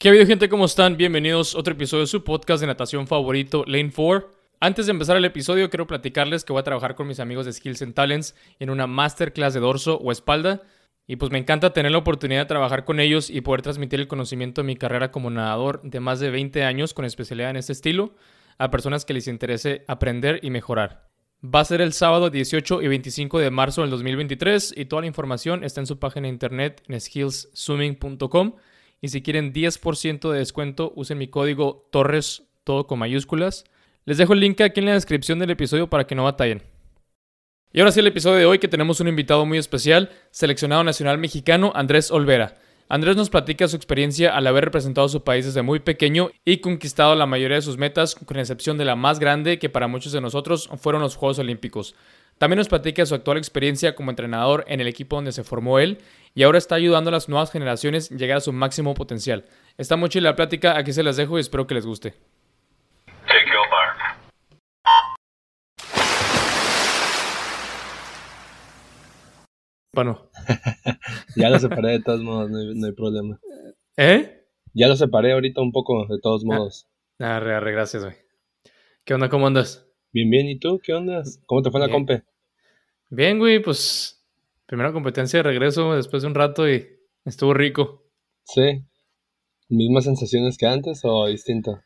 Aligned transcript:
¿Qué 0.00 0.08
ha 0.08 0.26
gente? 0.26 0.48
¿Cómo 0.48 0.64
están? 0.64 0.96
Bienvenidos 0.96 1.54
a 1.54 1.58
otro 1.58 1.74
episodio 1.74 2.04
de 2.04 2.06
su 2.06 2.24
podcast 2.24 2.62
de 2.62 2.66
natación 2.66 3.06
favorito, 3.06 3.64
Lane 3.66 3.92
4. 3.94 4.32
Antes 4.58 4.86
de 4.86 4.92
empezar 4.92 5.18
el 5.18 5.26
episodio, 5.26 5.68
quiero 5.68 5.86
platicarles 5.86 6.42
que 6.42 6.54
voy 6.54 6.60
a 6.60 6.64
trabajar 6.64 6.94
con 6.94 7.06
mis 7.06 7.20
amigos 7.20 7.44
de 7.44 7.52
Skills 7.52 7.82
and 7.82 7.92
Talents 7.92 8.34
en 8.60 8.70
una 8.70 8.86
masterclass 8.86 9.52
de 9.52 9.60
dorso 9.60 9.98
o 9.98 10.10
espalda. 10.10 10.62
Y 11.06 11.16
pues 11.16 11.30
me 11.30 11.36
encanta 11.36 11.74
tener 11.74 11.92
la 11.92 11.98
oportunidad 11.98 12.40
de 12.40 12.46
trabajar 12.46 12.86
con 12.86 12.98
ellos 12.98 13.28
y 13.28 13.42
poder 13.42 13.60
transmitir 13.60 14.00
el 14.00 14.08
conocimiento 14.08 14.62
de 14.62 14.68
mi 14.68 14.76
carrera 14.76 15.10
como 15.10 15.28
nadador 15.28 15.82
de 15.82 16.00
más 16.00 16.18
de 16.18 16.30
20 16.30 16.64
años 16.64 16.94
con 16.94 17.04
especialidad 17.04 17.50
en 17.50 17.56
este 17.56 17.74
estilo 17.74 18.14
a 18.56 18.70
personas 18.70 19.04
que 19.04 19.12
les 19.12 19.28
interese 19.28 19.84
aprender 19.86 20.40
y 20.42 20.48
mejorar. 20.48 21.10
Va 21.44 21.60
a 21.60 21.64
ser 21.66 21.82
el 21.82 21.92
sábado 21.92 22.30
18 22.30 22.80
y 22.80 22.88
25 22.88 23.38
de 23.38 23.50
marzo 23.50 23.82
del 23.82 23.90
2023 23.90 24.72
y 24.78 24.86
toda 24.86 25.02
la 25.02 25.08
información 25.08 25.62
está 25.62 25.82
en 25.82 25.86
su 25.86 25.98
página 25.98 26.22
de 26.22 26.32
internet 26.32 26.82
en 26.88 26.98
skillsswimming.com. 26.98 28.54
Y 29.00 29.08
si 29.08 29.22
quieren 29.22 29.52
10% 29.52 30.30
de 30.30 30.38
descuento, 30.38 30.92
usen 30.94 31.18
mi 31.18 31.28
código 31.28 31.88
Torres, 31.90 32.42
todo 32.64 32.86
con 32.86 32.98
mayúsculas. 32.98 33.64
Les 34.04 34.18
dejo 34.18 34.32
el 34.32 34.40
link 34.40 34.60
aquí 34.60 34.80
en 34.80 34.86
la 34.86 34.94
descripción 34.94 35.38
del 35.38 35.50
episodio 35.50 35.88
para 35.88 36.06
que 36.06 36.14
no 36.14 36.24
batallen. 36.24 36.62
Y 37.72 37.80
ahora 37.80 37.92
sí 37.92 38.00
el 38.00 38.08
episodio 38.08 38.36
de 38.36 38.46
hoy 38.46 38.58
que 38.58 38.68
tenemos 38.68 39.00
un 39.00 39.08
invitado 39.08 39.46
muy 39.46 39.56
especial, 39.56 40.10
seleccionado 40.30 40.82
nacional 40.82 41.18
mexicano 41.18 41.72
Andrés 41.74 42.10
Olvera. 42.10 42.56
Andrés 42.92 43.14
nos 43.14 43.30
platica 43.30 43.68
su 43.68 43.76
experiencia 43.76 44.36
al 44.36 44.48
haber 44.48 44.64
representado 44.64 45.06
a 45.06 45.08
su 45.08 45.22
país 45.22 45.46
desde 45.46 45.62
muy 45.62 45.78
pequeño 45.78 46.30
y 46.44 46.56
conquistado 46.56 47.14
la 47.14 47.24
mayoría 47.24 47.54
de 47.54 47.62
sus 47.62 47.78
metas, 47.78 48.16
con 48.16 48.36
excepción 48.36 48.78
de 48.78 48.84
la 48.84 48.96
más 48.96 49.20
grande 49.20 49.60
que 49.60 49.68
para 49.68 49.86
muchos 49.86 50.10
de 50.10 50.20
nosotros 50.20 50.68
fueron 50.76 51.00
los 51.00 51.14
Juegos 51.14 51.38
Olímpicos. 51.38 51.94
También 52.38 52.58
nos 52.58 52.66
platica 52.66 53.06
su 53.06 53.14
actual 53.14 53.38
experiencia 53.38 53.94
como 53.94 54.10
entrenador 54.10 54.64
en 54.66 54.80
el 54.80 54.88
equipo 54.88 55.14
donde 55.14 55.30
se 55.30 55.44
formó 55.44 55.78
él 55.78 55.98
y 56.34 56.42
ahora 56.42 56.58
está 56.58 56.74
ayudando 56.74 57.10
a 57.10 57.12
las 57.12 57.28
nuevas 57.28 57.52
generaciones 57.52 58.10
a 58.10 58.16
llegar 58.16 58.38
a 58.38 58.40
su 58.40 58.52
máximo 58.52 58.92
potencial. 58.94 59.44
Está 59.78 59.94
muy 59.94 60.08
chila 60.08 60.30
la 60.30 60.36
plática, 60.36 60.76
aquí 60.76 60.92
se 60.92 61.04
las 61.04 61.16
dejo 61.16 61.38
y 61.38 61.42
espero 61.42 61.68
que 61.68 61.74
les 61.74 61.86
guste. 61.86 62.14
Bueno. 69.92 70.30
ya 71.36 71.50
lo 71.50 71.58
separé 71.58 71.92
de 71.92 72.00
todos 72.00 72.22
modos, 72.22 72.50
no 72.50 72.86
hay, 72.86 72.92
problema. 72.92 73.40
¿Eh? 73.96 74.46
Ya 74.72 74.86
lo 74.88 74.96
separé 74.96 75.32
ahorita 75.32 75.60
un 75.60 75.72
poco, 75.72 76.06
de 76.06 76.18
todos 76.20 76.44
modos. 76.44 76.88
Ah, 77.18 77.36
arre, 77.36 77.54
arre, 77.54 77.72
gracias, 77.72 78.04
güey. 78.04 78.14
¿Qué 79.04 79.14
onda? 79.14 79.28
¿Cómo 79.28 79.46
andas? 79.46 79.86
Bien, 80.12 80.30
bien. 80.30 80.48
¿Y 80.48 80.58
tú? 80.58 80.80
¿Qué 80.82 80.92
onda? 80.92 81.22
¿Cómo 81.46 81.62
te 81.62 81.70
fue 81.70 81.80
en 81.80 81.86
la 81.86 81.92
compe? 81.92 82.22
Bien, 83.08 83.38
güey, 83.38 83.60
pues 83.60 84.24
primera 84.66 84.92
competencia 84.92 85.40
de 85.40 85.42
regreso 85.42 85.96
después 85.96 86.22
de 86.22 86.28
un 86.28 86.34
rato 86.34 86.68
y 86.70 86.86
estuvo 87.24 87.52
rico. 87.52 88.04
Sí. 88.44 88.84
¿Mismas 89.68 90.04
sensaciones 90.04 90.56
que 90.56 90.66
antes 90.66 91.00
o 91.02 91.26
distinto? 91.26 91.82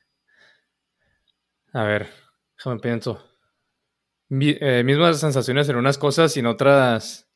A 1.73 1.85
ver, 1.85 2.09
déjame 2.57 2.81
pienso. 2.81 3.25
Eh, 4.31 4.83
mismas 4.85 5.19
sensaciones 5.19 5.69
en 5.69 5.77
unas 5.77 5.97
cosas 5.97 6.37
y 6.37 6.41
en 6.41 6.47
otras 6.47 7.31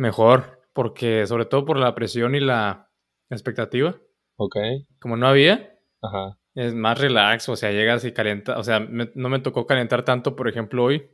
mejor, 0.00 0.62
porque 0.72 1.26
sobre 1.26 1.44
todo 1.44 1.66
por 1.66 1.76
la 1.76 1.94
presión 1.94 2.34
y 2.34 2.40
la 2.40 2.90
expectativa. 3.28 3.96
Ok. 4.36 4.56
Como 4.98 5.16
no 5.16 5.28
había, 5.28 5.78
Ajá. 6.00 6.38
es 6.54 6.74
más 6.74 6.98
relax, 6.98 7.48
o 7.50 7.56
sea, 7.56 7.70
llegas 7.70 8.04
y 8.04 8.12
calienta, 8.12 8.58
o 8.58 8.64
sea, 8.64 8.80
no 8.80 9.28
me 9.28 9.38
tocó 9.40 9.66
calentar 9.66 10.02
tanto, 10.02 10.34
por 10.34 10.48
ejemplo, 10.48 10.84
hoy. 10.84 11.06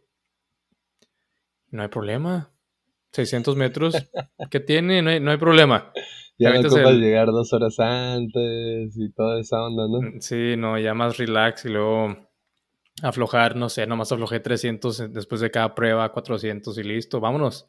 No 1.70 1.82
hay 1.82 1.88
problema. 1.88 2.52
600 3.12 3.56
metros, 3.56 3.94
¿qué 4.50 4.60
tiene? 4.60 5.02
No 5.02 5.10
hay, 5.10 5.20
no 5.20 5.32
hay 5.32 5.38
problema. 5.38 5.92
Ya 6.38 6.52
no 6.52 6.60
ocupas 6.60 6.94
llegar 6.94 7.26
dos 7.28 7.52
horas 7.52 7.80
antes 7.80 8.96
y 8.96 9.10
toda 9.12 9.40
esa 9.40 9.62
onda, 9.62 9.88
¿no? 9.88 10.02
Mm, 10.02 10.20
sí, 10.20 10.54
no, 10.56 10.78
ya 10.78 10.94
más 10.94 11.16
relax 11.16 11.64
y 11.64 11.70
luego 11.70 12.14
aflojar, 13.02 13.56
no 13.56 13.68
sé, 13.68 13.86
nomás 13.86 14.12
aflojé 14.12 14.38
300 14.38 15.12
después 15.12 15.40
de 15.40 15.50
cada 15.50 15.74
prueba, 15.74 16.12
400 16.12 16.76
y 16.78 16.82
listo, 16.84 17.20
vámonos. 17.20 17.68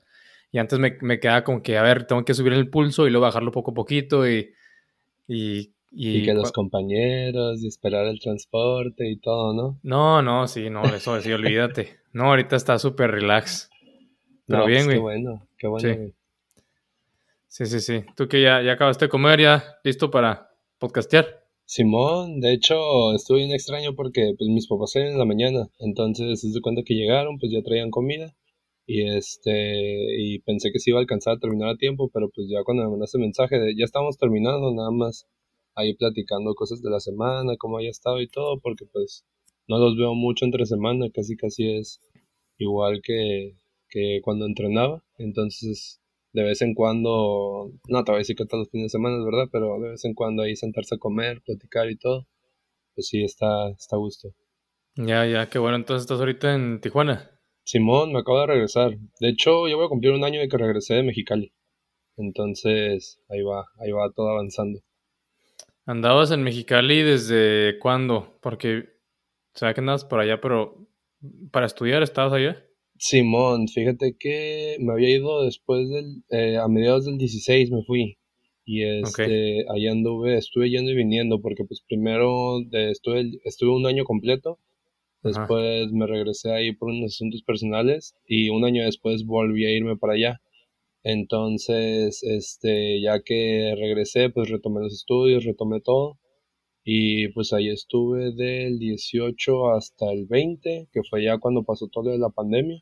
Y 0.52 0.59
antes 0.59 0.80
me, 0.80 0.97
me 1.02 1.19
quedaba 1.19 1.44
como 1.44 1.62
que, 1.62 1.78
a 1.78 1.84
ver, 1.84 2.06
tengo 2.06 2.24
que 2.24 2.34
subir 2.34 2.53
el 2.53 2.69
pulso 2.69 3.06
y 3.08 3.09
luego 3.09 3.25
bajarlo 3.25 3.52
poco 3.52 3.72
a 3.72 3.75
poquito 3.75 4.28
y... 4.28 4.53
Y, 5.28 5.74
y, 5.91 6.24
que 6.24 6.34
los 6.34 6.52
compañeros 6.52 7.62
y 7.62 7.68
esperar 7.68 8.06
el 8.06 8.19
transporte 8.19 9.09
y 9.09 9.18
todo, 9.18 9.53
¿no? 9.53 9.80
No, 9.84 10.22
no, 10.22 10.47
sí, 10.47 10.69
no, 10.69 10.84
eso 10.84 11.19
sí, 11.22 11.31
olvídate. 11.31 11.97
No, 12.13 12.25
ahorita 12.25 12.56
está 12.56 12.80
súper 12.80 13.12
relax. 13.12 13.69
Pero 14.46 14.66
bien, 14.66 14.86
pues, 14.86 15.00
güey. 15.00 15.22
Qué 15.22 15.22
bueno, 15.22 15.47
qué 15.57 15.68
bueno. 15.68 16.13
Sí. 17.47 17.66
sí, 17.66 17.80
sí, 17.80 18.06
Tú 18.16 18.28
que 18.28 18.41
ya, 18.41 18.62
ya 18.62 18.74
acabaste 18.74 19.06
de 19.06 19.09
comer, 19.09 19.41
ya 19.41 19.80
listo 19.84 20.09
para 20.09 20.52
podcastear. 20.78 21.44
Simón, 21.66 22.40
de 22.40 22.53
hecho, 22.53 23.13
estuve 23.13 23.40
bien 23.40 23.52
extraño 23.52 23.94
porque 23.94 24.34
pues 24.38 24.50
mis 24.50 24.68
papás 24.68 24.94
salen 24.94 25.09
en 25.09 25.19
la 25.19 25.25
mañana, 25.25 25.68
entonces 25.80 26.40
se 26.40 26.62
cuenta 26.62 26.84
que 26.86 26.94
llegaron, 26.94 27.38
pues 27.40 27.52
ya 27.52 27.62
traían 27.62 27.91
comida 27.91 28.34
y 28.88 29.06
este 29.06 29.52
y 30.18 30.40
pensé 30.40 30.72
que 30.72 30.80
se 30.80 30.92
iba 30.92 31.00
a 31.00 31.02
alcanzar 31.02 31.36
a 31.36 31.40
terminar 31.40 31.70
a 31.70 31.78
tiempo, 31.78 32.09
pero 32.14 32.30
pues 32.30 32.48
ya 32.50 32.64
cuando 32.64 32.84
me 32.86 32.92
mandaste 32.92 33.20
mensaje 33.20 33.59
de 33.59 33.75
ya 33.75 33.84
estamos 33.84 34.18
terminando, 34.18 34.74
nada 34.74 34.92
más 34.92 35.28
ahí 35.75 35.94
platicando 35.94 36.56
cosas 36.56 36.81
de 36.81 36.90
la 36.90 37.02
semana, 37.02 37.58
cómo 37.59 37.78
haya 37.78 37.90
estado 37.90 38.22
y 38.22 38.30
todo, 38.30 38.59
porque 38.62 38.86
pues 38.92 39.25
no 39.68 39.78
los 39.78 39.98
veo 39.98 40.16
mucho 40.16 40.46
entre 40.46 40.66
semana, 40.66 41.08
casi 41.14 41.36
casi 41.36 41.70
es 41.78 42.00
igual 42.58 43.02
que, 43.03 43.58
que 43.90 44.22
cuando 44.24 44.46
entrenaba, 44.46 45.04
entonces 45.18 46.02
de 46.31 46.44
vez 46.44 46.62
en 46.62 46.74
cuando, 46.74 47.72
no 47.90 48.04
te 48.04 48.12
voy 48.12 48.18
a 48.18 48.19
decir 48.19 48.36
que 48.38 48.46
todos 48.46 48.62
los 48.62 48.72
fines 48.72 48.86
de 48.86 48.98
semana, 48.98 49.18
¿verdad? 49.24 49.50
Pero 49.52 49.80
de 49.81 49.90
vez 49.90 50.06
en 50.06 50.14
cuando 50.14 50.44
ahí 50.44 50.56
sentarse 50.56 50.96
a 50.96 50.98
comer, 50.98 51.42
platicar 51.46 51.90
y 51.90 51.98
todo, 51.98 52.28
pues 52.96 53.08
sí, 53.08 53.24
está, 53.24 53.69
está 53.69 53.98
a 53.98 54.00
gusto. 54.00 54.30
Ya, 54.96 55.25
ya, 55.25 55.50
qué 55.50 55.59
bueno, 55.59 55.78
entonces 55.78 56.04
estás 56.04 56.19
ahorita 56.19 56.56
en 56.56 56.80
Tijuana. 56.80 57.37
Simón, 57.67 58.13
me 58.13 58.19
acabo 58.19 58.39
de 58.39 58.47
regresar. 58.47 58.97
De 59.19 59.28
hecho, 59.28 59.67
yo 59.67 59.75
voy 59.75 59.88
a 59.88 59.89
cumplir 59.89 60.13
un 60.13 60.23
año 60.23 60.39
de 60.39 60.47
que 60.47 60.57
regresé 60.57 60.94
de 60.94 61.03
Mexicali. 61.03 61.51
Entonces, 62.16 63.19
ahí 63.28 63.41
va, 63.41 63.66
ahí 63.78 63.91
va 63.91 64.09
todo 64.16 64.29
avanzando. 64.29 64.79
¿Andabas 65.85 66.31
en 66.31 66.44
Mexicali 66.44 67.01
desde 67.01 67.77
cuándo? 67.79 68.39
Porque, 68.41 68.85
sabes 69.53 69.75
que 69.75 69.81
andabas 69.81 70.06
por 70.06 70.22
allá, 70.22 70.39
pero 70.39 70.88
para 71.51 71.66
estudiar 71.66 72.03
estabas 72.03 72.31
allá. 72.31 72.66
Simón, 72.97 73.67
fíjate 73.67 74.16
que 74.17 74.77
me 74.79 74.94
había 74.94 75.17
ido 75.17 75.44
después 75.44 75.89
del, 75.89 76.23
eh, 76.29 76.56
a 76.56 76.69
mediados 76.69 77.03
del 77.03 77.17
16 77.17 77.69
me 77.72 77.83
fui. 77.83 78.17
Y 78.63 78.83
este, 78.83 79.66
ahí 79.69 79.88
anduve, 79.88 80.38
estuve 80.38 80.69
yendo 80.69 80.91
y 80.91 80.95
viniendo, 80.95 81.41
porque 81.41 81.66
pues 81.66 81.83
primero 81.85 82.61
de, 82.66 82.91
estuve, 82.91 83.41
estuve 83.44 83.72
un 83.72 83.85
año 83.85 84.06
completo, 84.06 84.57
después 85.23 85.91
me 85.91 86.07
regresé 86.07 86.51
ahí 86.51 86.73
por 86.73 86.89
unos 86.89 87.13
asuntos 87.16 87.44
personales 87.44 88.16
y 88.28 88.50
un 88.50 88.66
año 88.66 88.83
después 88.83 89.25
volví 89.25 89.66
a 89.66 89.72
irme 89.72 89.97
para 89.97 90.13
allá. 90.13 90.41
Entonces, 91.03 92.22
este, 92.23 93.01
ya 93.01 93.22
que 93.22 93.75
regresé, 93.77 94.29
pues 94.29 94.50
retomé 94.50 94.81
los 94.81 94.94
estudios, 94.94 95.45
retomé 95.45 95.81
todo. 95.81 96.17
Y 96.83 97.29
pues 97.29 97.53
ahí 97.53 97.69
estuve 97.69 98.33
del 98.33 98.79
18 98.79 99.72
hasta 99.72 100.11
el 100.11 100.25
20, 100.25 100.88
que 100.91 101.01
fue 101.09 101.23
ya 101.23 101.38
cuando 101.38 101.63
pasó 101.63 101.88
todo 101.88 102.06
lo 102.06 102.11
de 102.11 102.19
la 102.19 102.29
pandemia. 102.29 102.81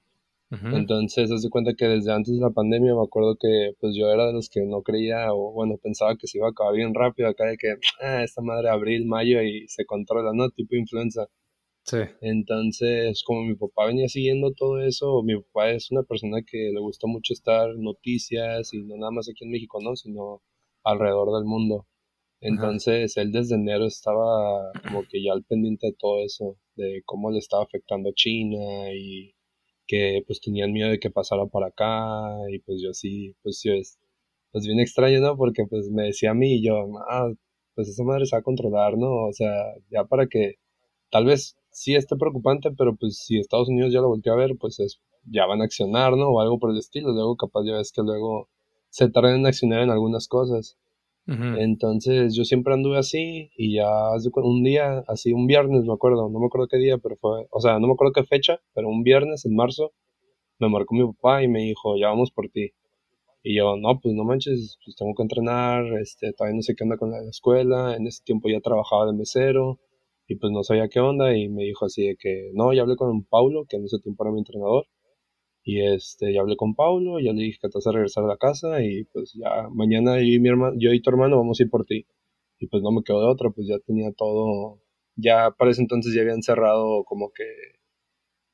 Entonces, 0.51 1.31
haz 1.31 1.41
de 1.41 1.49
cuenta 1.49 1.73
que 1.73 1.85
desde 1.85 2.13
antes 2.13 2.33
de 2.35 2.41
la 2.41 2.51
pandemia 2.51 2.93
me 2.93 3.03
acuerdo 3.03 3.35
que 3.35 3.73
pues 3.79 3.95
yo 3.95 4.09
era 4.11 4.27
de 4.27 4.33
los 4.33 4.49
que 4.49 4.61
no 4.61 4.83
creía 4.83 5.33
o 5.33 5.51
bueno, 5.51 5.77
pensaba 5.81 6.15
que 6.17 6.27
se 6.27 6.37
iba 6.37 6.47
a 6.47 6.51
acabar 6.51 6.75
bien 6.75 6.93
rápido 6.93 7.27
acá 7.27 7.45
de 7.45 7.57
que 7.57 7.75
ah, 8.01 8.23
esta 8.23 8.41
madre 8.41 8.69
abril, 8.69 9.05
mayo 9.05 9.41
y 9.41 9.67
se 9.67 9.85
controla, 9.85 10.31
¿no? 10.33 10.49
Tipo 10.51 10.75
influenza. 10.75 11.27
Sí. 11.85 11.97
Entonces, 12.21 13.23
como 13.23 13.43
mi 13.43 13.55
papá 13.55 13.85
venía 13.85 14.07
siguiendo 14.07 14.53
todo 14.53 14.81
eso, 14.81 15.21
mi 15.23 15.35
papá 15.35 15.69
es 15.71 15.91
una 15.91 16.01
persona 16.03 16.41
que 16.41 16.71
le 16.73 16.79
gusta 16.79 17.07
mucho 17.07 17.33
estar 17.33 17.75
noticias 17.77 18.73
y 18.73 18.83
no 18.83 18.97
nada 18.97 19.11
más 19.11 19.29
aquí 19.29 19.45
en 19.45 19.51
México, 19.51 19.79
¿no? 19.81 19.95
Sino 19.95 20.41
alrededor 20.83 21.31
del 21.33 21.45
mundo. 21.45 21.87
Entonces, 22.41 23.17
él 23.17 23.31
desde 23.31 23.55
enero 23.55 23.85
estaba 23.85 24.71
como 24.87 25.03
que 25.09 25.23
ya 25.23 25.33
al 25.33 25.43
pendiente 25.43 25.87
de 25.87 25.93
todo 25.97 26.23
eso, 26.23 26.57
de 26.75 27.01
cómo 27.05 27.31
le 27.31 27.39
estaba 27.39 27.63
afectando 27.63 28.09
a 28.09 28.13
China 28.13 28.91
y 28.93 29.35
que 29.87 30.23
pues 30.27 30.41
tenían 30.41 30.71
miedo 30.71 30.89
de 30.89 30.99
que 30.99 31.11
pasara 31.11 31.45
para 31.47 31.67
acá 31.67 32.49
y 32.51 32.59
pues 32.59 32.81
yo 32.81 32.93
sí, 32.93 33.35
pues 33.43 33.61
yo 33.63 33.73
es 33.73 33.99
pues 34.51 34.65
bien 34.65 34.79
extraño, 34.79 35.19
¿no? 35.21 35.37
Porque 35.37 35.65
pues 35.69 35.89
me 35.89 36.03
decía 36.03 36.31
a 36.31 36.33
mí 36.33 36.55
y 36.55 36.65
yo, 36.65 36.75
ah, 37.09 37.31
pues 37.75 37.89
esa 37.89 38.03
madre 38.03 38.25
se 38.25 38.35
va 38.35 38.39
a 38.39 38.43
controlar, 38.43 38.97
¿no? 38.97 39.27
O 39.27 39.33
sea, 39.33 39.51
ya 39.91 40.05
para 40.05 40.27
que 40.27 40.55
tal 41.11 41.25
vez 41.25 41.57
sí 41.75 41.93
esté 41.93 42.15
preocupante, 42.15 42.71
pero 42.71 42.95
pues 42.95 43.17
si 43.17 43.37
Estados 43.37 43.67
Unidos 43.67 43.91
ya 43.91 43.99
lo 43.99 44.07
volteó 44.07 44.31
a 44.31 44.37
ver, 44.37 44.55
pues 44.57 44.79
es, 44.79 45.01
ya 45.25 45.45
van 45.45 45.61
a 45.61 45.65
accionar, 45.65 46.15
¿no? 46.15 46.29
O 46.29 46.39
algo 46.39 46.57
por 46.57 46.71
el 46.71 46.77
estilo, 46.77 47.11
luego 47.11 47.35
capaz 47.35 47.65
ya 47.65 47.73
ves 47.73 47.91
que 47.91 48.01
luego 48.01 48.47
se 48.89 49.09
tardan 49.09 49.35
en 49.41 49.45
accionar 49.45 49.81
en 49.81 49.89
algunas 49.89 50.27
cosas. 50.29 50.77
Entonces 51.27 52.35
yo 52.35 52.45
siempre 52.45 52.73
anduve 52.75 52.97
así 52.99 53.49
y 53.57 53.75
ya 53.75 53.87
un 54.35 54.63
día, 54.63 55.03
así 55.07 55.33
un 55.33 55.47
viernes 55.47 55.83
me 55.83 55.93
acuerdo, 55.93 56.29
no 56.29 56.39
me 56.39 56.45
acuerdo 56.45 56.67
qué 56.67 56.77
día, 56.77 56.97
pero 56.99 57.17
fue, 57.17 57.47
o 57.49 57.59
sea, 57.59 57.79
no 57.79 57.87
me 57.87 57.93
acuerdo 57.93 58.13
qué 58.13 58.23
fecha, 58.23 58.59
pero 58.73 58.87
un 58.87 59.03
viernes 59.03 59.43
en 59.45 59.55
marzo 59.55 59.91
me 60.59 60.69
marcó 60.69 60.95
mi 60.95 61.05
papá 61.13 61.43
y 61.43 61.47
me 61.47 61.59
dijo, 61.59 61.97
ya 61.97 62.07
vamos 62.07 62.31
por 62.31 62.49
ti. 62.49 62.71
Y 63.43 63.57
yo, 63.57 63.75
no, 63.75 63.99
pues 63.99 64.15
no 64.15 64.23
manches, 64.23 64.77
pues 64.85 64.95
tengo 64.95 65.13
que 65.13 65.23
entrenar, 65.23 65.83
este, 66.01 66.31
todavía 66.33 66.55
no 66.55 66.61
sé 66.61 66.73
qué 66.75 66.83
onda 66.85 66.97
con 66.97 67.11
la 67.11 67.19
escuela, 67.29 67.95
en 67.97 68.07
ese 68.07 68.23
tiempo 68.23 68.47
ya 68.49 68.61
trabajaba 68.61 69.07
de 69.07 69.13
mesero, 69.13 69.79
y 70.27 70.35
pues 70.35 70.51
no 70.51 70.63
sabía 70.63 70.89
qué 70.89 70.99
onda, 70.99 71.35
y 71.37 71.49
me 71.49 71.63
dijo 71.63 71.85
así 71.85 72.07
de 72.07 72.17
que, 72.17 72.51
no, 72.53 72.73
ya 72.73 72.81
hablé 72.83 72.95
con 72.95 73.23
Paulo, 73.25 73.65
que 73.69 73.77
en 73.77 73.85
ese 73.85 73.99
tiempo 73.99 74.23
era 74.23 74.31
mi 74.33 74.39
entrenador, 74.39 74.85
y 75.63 75.81
este, 75.81 76.33
ya 76.33 76.41
hablé 76.41 76.55
con 76.57 76.75
Paulo, 76.75 77.19
ya 77.19 77.33
le 77.33 77.43
dije 77.43 77.59
que 77.61 77.69
te 77.69 77.77
vas 77.77 77.87
a 77.87 77.91
regresar 77.91 78.23
a 78.25 78.27
la 78.27 78.37
casa, 78.37 78.83
y 78.83 79.05
pues 79.05 79.33
ya 79.33 79.67
mañana 79.71 80.17
yo 80.19 80.25
y 80.35 80.39
mi 80.39 80.49
hermano, 80.49 80.75
yo 80.79 80.93
y 80.93 81.01
tu 81.01 81.09
hermano 81.09 81.37
vamos 81.37 81.59
a 81.59 81.63
ir 81.63 81.69
por 81.69 81.85
ti. 81.85 82.05
Y 82.59 82.67
pues 82.67 82.83
no 82.83 82.91
me 82.91 83.03
quedó 83.03 83.21
de 83.21 83.27
otra, 83.31 83.49
pues 83.51 83.67
ya 83.67 83.79
tenía 83.79 84.11
todo, 84.13 84.81
ya 85.15 85.51
para 85.57 85.71
ese 85.71 85.81
entonces 85.81 86.13
ya 86.15 86.21
habían 86.21 86.41
cerrado 86.43 87.03
como 87.05 87.31
que 87.31 87.43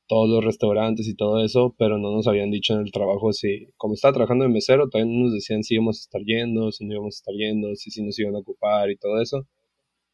todos 0.08 0.28
los 0.28 0.44
restaurantes 0.44 1.08
y 1.08 1.14
todo 1.16 1.42
eso, 1.44 1.74
pero 1.78 1.98
no 1.98 2.12
nos 2.12 2.28
habían 2.28 2.50
dicho 2.50 2.74
en 2.74 2.80
el 2.80 2.92
trabajo 2.92 3.32
si, 3.32 3.68
como 3.76 3.94
estaba 3.94 4.14
trabajando 4.14 4.44
de 4.44 4.50
mesero, 4.50 4.88
todavía 4.88 5.12
no 5.12 5.24
nos 5.24 5.34
decían 5.34 5.62
si 5.62 5.74
íbamos 5.74 5.98
a 5.98 6.02
estar 6.02 6.22
yendo, 6.22 6.70
si 6.72 6.84
no 6.84 6.94
íbamos 6.94 7.16
a 7.16 7.18
estar 7.20 7.34
yendo, 7.34 7.74
si, 7.76 7.90
si 7.90 8.02
nos 8.02 8.18
iban 8.18 8.34
a 8.36 8.40
ocupar 8.40 8.90
y 8.90 8.96
todo 8.96 9.20
eso. 9.22 9.46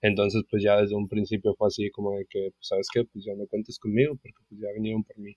Entonces, 0.01 0.45
pues 0.51 0.63
ya 0.63 0.81
desde 0.81 0.95
un 0.95 1.09
principio 1.09 1.55
fue 1.57 1.69
así 1.69 1.91
como 1.91 2.13
de 2.17 2.27
que, 2.29 2.51
pues, 2.53 2.69
¿sabes 2.69 2.89
qué? 2.93 3.05
Pues 3.05 3.25
ya 3.25 3.35
no 3.35 3.47
cuentes 3.47 3.79
conmigo 3.79 4.15
porque 4.23 4.39
pues 4.49 4.61
ya 4.61 4.69
vinieron 4.75 5.05
por 5.05 5.19
mí. 5.19 5.35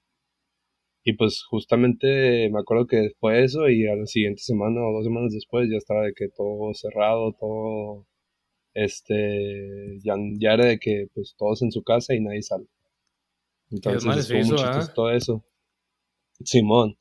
Y 1.03 1.13
pues 1.13 1.43
justamente 1.49 2.49
me 2.51 2.59
acuerdo 2.59 2.85
que 2.85 3.11
fue 3.19 3.43
eso 3.43 3.69
y 3.69 3.87
a 3.87 3.95
la 3.95 4.05
siguiente 4.05 4.41
semana 4.43 4.81
o 4.81 4.93
dos 4.93 5.05
semanas 5.05 5.33
después 5.33 5.67
ya 5.69 5.77
estaba 5.77 6.03
de 6.03 6.13
que 6.13 6.29
todo 6.29 6.73
cerrado, 6.75 7.33
todo, 7.39 8.07
este, 8.75 9.99
ya, 10.03 10.15
ya 10.39 10.53
era 10.53 10.65
de 10.65 10.79
que 10.79 11.07
pues 11.13 11.35
todos 11.37 11.63
en 11.63 11.71
su 11.71 11.83
casa 11.83 12.13
y 12.13 12.21
nadie 12.21 12.43
sale. 12.43 12.67
Entonces, 13.71 14.29
hizo, 14.29 14.55
¿ah? 14.59 14.91
todo 14.93 15.11
eso. 15.11 15.43
Simón. 16.43 16.97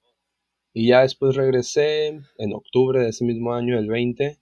Y 0.73 0.89
ya 0.89 1.03
después 1.03 1.37
regresé 1.37 2.09
en 2.39 2.53
octubre 2.55 3.01
de 3.01 3.09
ese 3.11 3.25
mismo 3.25 3.53
año, 3.55 3.79
el 3.79 3.89
20. 3.89 4.40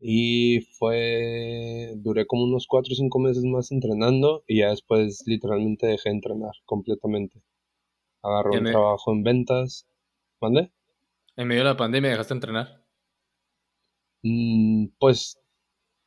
Y 0.00 0.60
fue. 0.78 1.92
Duré 1.96 2.26
como 2.26 2.44
unos 2.44 2.66
4 2.66 2.92
o 2.92 2.96
5 2.96 3.18
meses 3.18 3.44
más 3.44 3.70
entrenando. 3.70 4.42
Y 4.46 4.60
ya 4.60 4.70
después, 4.70 5.22
literalmente, 5.26 5.86
dejé 5.86 6.08
de 6.08 6.16
entrenar 6.16 6.52
completamente. 6.64 7.42
Agarré 8.22 8.58
un 8.58 8.64
trabajo 8.64 9.12
en 9.12 9.22
ventas. 9.22 9.86
¿Mande? 10.40 10.72
¿En 11.36 11.48
medio 11.48 11.60
de 11.60 11.68
la 11.68 11.76
pandemia 11.76 12.10
dejaste 12.10 12.34
de 12.34 12.36
entrenar? 12.36 12.84
Mm, 14.22 14.86
pues. 14.98 15.38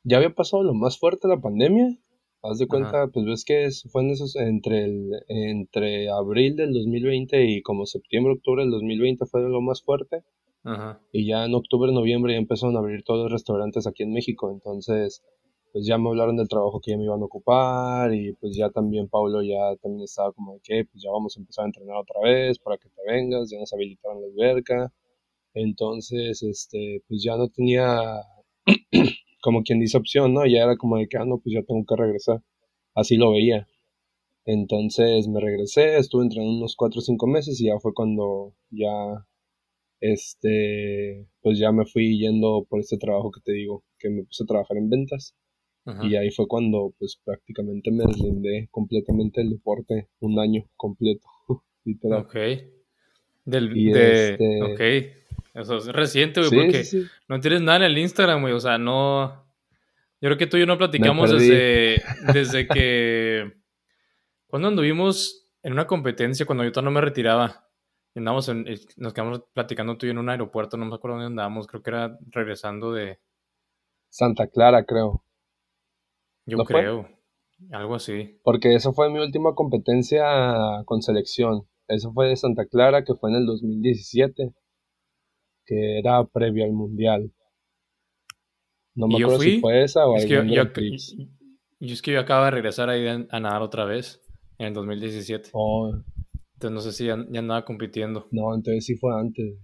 Ya 0.04 0.18
había 0.18 0.36
pasado 0.36 0.64
lo 0.64 0.74
más 0.74 1.00
fuerte 1.00 1.28
de 1.28 1.36
la 1.36 1.42
pandemia. 1.42 1.98
Haz 2.46 2.58
de 2.58 2.68
cuenta, 2.68 3.08
pues 3.08 3.26
ves 3.26 3.46
que 3.46 3.70
fue 3.90 4.02
en 4.02 4.10
esos, 4.10 4.36
entre, 4.36 4.84
el, 4.84 5.12
entre 5.30 6.10
abril 6.10 6.58
del 6.58 6.74
2020 6.74 7.46
y 7.46 7.62
como 7.62 7.86
septiembre, 7.86 8.34
octubre 8.34 8.64
del 8.64 8.72
2020 8.72 9.26
fue 9.28 9.44
lo 9.44 9.62
más 9.62 9.82
fuerte. 9.82 10.26
Y 11.12 11.28
ya 11.28 11.46
en 11.46 11.56
octubre, 11.56 11.92
noviembre 11.92 12.34
ya 12.34 12.40
empezaron 12.40 12.76
a 12.76 12.80
abrir 12.80 13.04
todos 13.04 13.24
los 13.24 13.32
restaurantes 13.32 13.86
aquí 13.88 14.04
en 14.04 14.14
México. 14.14 14.52
Entonces, 14.52 15.22
pues 15.74 15.86
ya 15.86 15.98
me 15.98 16.10
hablaron 16.10 16.38
del 16.38 16.48
trabajo 16.48 16.80
que 16.80 16.92
ya 16.92 16.98
me 16.98 17.06
iban 17.06 17.22
a 17.22 17.26
ocupar 17.26 18.14
y 18.14 18.34
pues 18.34 18.56
ya 18.56 18.70
también 18.70 19.10
Pablo 19.10 19.42
ya 19.42 19.76
también 19.82 20.04
estaba 20.04 20.32
como 20.32 20.54
de 20.54 20.60
que 20.64 20.86
pues 20.86 21.04
ya 21.04 21.10
vamos 21.12 21.36
a 21.36 21.40
empezar 21.40 21.64
a 21.64 21.68
entrenar 21.68 21.98
otra 21.98 22.22
vez 22.22 22.60
para 22.60 22.78
que 22.78 22.90
te 22.90 23.02
vengas, 23.12 23.50
ya 23.50 23.60
nos 23.60 23.74
habilitaron 23.74 24.22
la 24.22 24.28
alberca. 24.28 24.94
Entonces, 25.54 26.44
este, 26.44 27.04
pues 27.08 27.24
ya 27.24 27.38
no 27.38 27.50
tenía 27.50 28.22
como 29.42 29.64
quien 29.64 29.80
dice 29.80 29.98
opción, 29.98 30.34
¿no? 30.34 30.46
Ya 30.46 30.64
era 30.64 30.78
como 30.78 30.98
de 30.98 31.08
que, 31.08 31.18
ah, 31.18 31.26
no, 31.26 31.40
pues 31.40 31.54
ya 31.56 31.64
tengo 31.64 31.86
que 31.86 31.96
regresar. 31.96 32.42
Así 32.96 33.18
lo 33.18 33.32
veía. 33.32 33.68
Entonces 34.46 35.28
me 35.28 35.40
regresé, 35.42 35.98
estuve 35.98 36.24
entrenando 36.24 36.58
unos 36.58 36.76
4 36.76 37.00
o 37.00 37.02
5 37.02 37.28
meses 37.28 37.60
y 37.62 37.68
ya 37.68 37.80
fue 37.80 37.94
cuando 37.94 38.54
ya, 38.72 39.26
este, 40.04 41.26
pues 41.42 41.58
ya 41.58 41.72
me 41.72 41.86
fui 41.86 42.20
yendo 42.20 42.68
por 42.70 42.82
este 42.82 42.98
trabajo 42.98 43.32
que 43.32 43.40
te 43.40 43.54
digo, 43.54 43.86
que 43.98 44.10
me 44.10 44.24
puse 44.24 44.44
a 44.44 44.48
trabajar 44.48 44.78
en 44.78 44.90
ventas. 44.90 45.36
Y 46.02 46.16
ahí 46.16 46.32
fue 46.32 46.48
cuando, 46.48 46.94
pues 46.98 47.20
prácticamente 47.26 47.92
me 47.92 48.06
deslindé 48.06 48.70
completamente 48.72 49.42
del 49.42 49.50
deporte, 49.50 50.08
un 50.22 50.40
año 50.40 50.64
completo, 50.78 51.28
literal. 51.84 52.22
Ok. 52.22 52.36
Del, 53.44 53.74
de, 53.74 54.32
este... 54.32 54.64
Ok. 54.64 54.82
Eso 55.54 55.78
es 55.78 55.88
reciente, 55.88 56.40
güey, 56.40 56.52
porque 56.52 56.84
no 57.28 57.40
tienes 57.42 57.62
nada 57.62 57.80
en 57.80 57.84
el 57.84 57.98
Instagram, 57.98 58.42
güey. 58.42 58.54
O 58.54 58.60
sea, 58.62 58.78
no. 58.78 59.46
Yo 60.22 60.30
creo 60.30 60.38
que 60.38 60.48
tú 60.48 60.56
y 60.56 60.62
yo 60.62 60.66
no 60.66 60.78
platicamos 60.78 61.32
desde, 61.32 62.02
desde 62.34 62.66
que. 62.66 63.52
Cuando 64.48 64.70
anduvimos 64.70 65.50
en 65.64 65.74
una 65.74 65.86
competencia, 65.86 66.46
cuando 66.46 66.64
yo 66.64 66.72
todavía 66.72 66.92
no 66.92 66.96
me 66.96 67.02
retiraba. 67.02 67.68
Andamos 68.16 68.48
en, 68.50 68.68
eh, 68.68 68.80
nos 68.98 69.14
quedamos 69.14 69.44
platicando 69.54 69.98
tú 69.98 70.06
y 70.06 70.10
yo 70.10 70.12
en 70.12 70.20
un 70.20 70.30
aeropuerto, 70.30 70.78
no 70.78 70.86
me 70.86 70.96
acuerdo 70.96 71.18
dónde 71.18 71.28
andábamos, 71.28 71.68
creo 71.68 71.82
que 71.82 71.90
era 71.90 72.18
regresando 72.30 72.92
de. 72.92 73.20
Santa 74.10 74.48
Clara, 74.48 74.86
creo. 74.86 75.24
Yo 76.46 76.58
creo. 76.60 77.08
Algo 77.72 77.96
así. 77.96 78.40
Porque 78.44 78.76
eso 78.76 78.94
fue 78.94 79.10
mi 79.10 79.20
última 79.20 79.56
competencia 79.56 80.24
con 80.86 81.02
selección. 81.02 81.68
Eso 81.88 82.12
fue 82.14 82.28
de 82.28 82.36
Santa 82.36 82.66
Clara, 82.66 83.04
que 83.04 83.16
fue 83.16 83.30
en 83.32 83.38
el 83.38 83.46
2017 83.46 84.54
que 85.66 86.00
era 86.00 86.24
previo 86.26 86.66
al 86.66 86.74
mundial. 86.74 87.32
No 88.96 89.08
me 89.08 89.16
acuerdo 89.16 89.40
si 89.40 89.60
fue 89.60 89.84
esa 89.84 90.06
o 90.06 90.18
es 90.18 90.26
que 90.26 90.34
yo, 90.34 90.44
yo, 90.44 90.64
es 91.80 92.02
que 92.02 92.12
yo 92.12 92.20
acabo 92.20 92.46
de 92.46 92.52
regresar 92.52 92.90
ahí 92.90 93.08
a, 93.08 93.40
nadar 93.40 93.62
otra 93.62 93.86
vez 93.86 94.22
en 94.58 94.68
el 94.68 94.74
2017. 94.74 95.50
Entonces 96.64 96.86
no 96.86 96.92
sé 96.92 96.98
si 96.98 97.08
ya, 97.08 97.40
andaba 97.40 97.66
compitiendo. 97.66 98.30
No, 98.32 98.56
entonces 98.56 98.86
sí 98.86 98.96
fue 98.96 99.14
antes. 99.20 99.58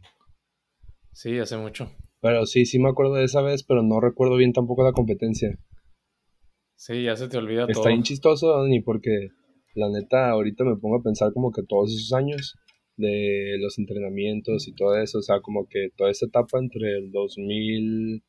Sí, 1.14 1.40
hace 1.40 1.56
mucho. 1.56 1.90
Pero 2.20 2.46
sí, 2.46 2.66
sí 2.66 2.78
me 2.78 2.90
acuerdo 2.90 3.14
de 3.14 3.24
esa 3.24 3.42
vez, 3.42 3.64
pero 3.64 3.84
no 3.84 4.02
recuerdo 4.02 4.36
bien 4.36 4.52
tampoco 4.52 4.84
la 4.84 4.92
competencia. 4.92 5.58
Sí, 6.76 7.04
ya 7.04 7.16
se 7.16 7.30
te 7.30 7.38
olvida 7.38 7.68
todo. 7.68 7.72
Está 7.72 7.88
bien 7.88 8.04
chistoso, 8.04 8.66
ni 8.68 8.82
porque 8.82 9.30
la 9.76 9.90
neta 9.90 10.30
ahorita 10.30 10.66
me 10.66 10.76
pongo 10.76 10.98
a 10.98 11.02
pensar 11.02 11.32
como 11.32 11.54
que 11.54 11.64
todos 11.64 11.94
esos 11.94 12.12
años 12.12 12.58
de 12.98 13.56
los 13.62 13.80
entrenamientos 13.80 14.68
y 14.68 14.74
todo 14.76 14.98
eso, 14.98 15.20
o 15.20 15.22
sea, 15.22 15.40
como 15.40 15.70
que 15.70 15.92
toda 15.96 16.12
esa 16.12 16.26
etapa 16.26 16.60
entre 16.60 16.98
el 16.98 17.12
2000, 17.12 18.24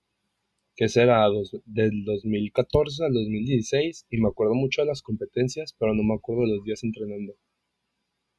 ¿qué 0.76 0.88
será? 0.88 1.26
del 1.64 2.05
2014 2.05 3.05
al 3.05 3.14
2016, 3.14 4.06
y 4.11 4.20
me 4.20 4.28
acuerdo 4.28 4.55
mucho 4.55 4.82
de 4.82 4.87
las 4.87 5.02
competencias, 5.02 5.75
pero 5.76 5.93
no 5.93 6.05
me 6.05 6.14
acuerdo 6.14 6.43
de 6.43 6.55
los 6.55 6.62
días 6.62 6.84
entrenando. 6.84 7.34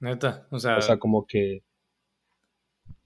Neta, 0.01 0.47
o 0.51 0.59
sea... 0.59 0.77
O 0.77 0.81
sea, 0.81 0.97
como 0.97 1.25
que 1.25 1.63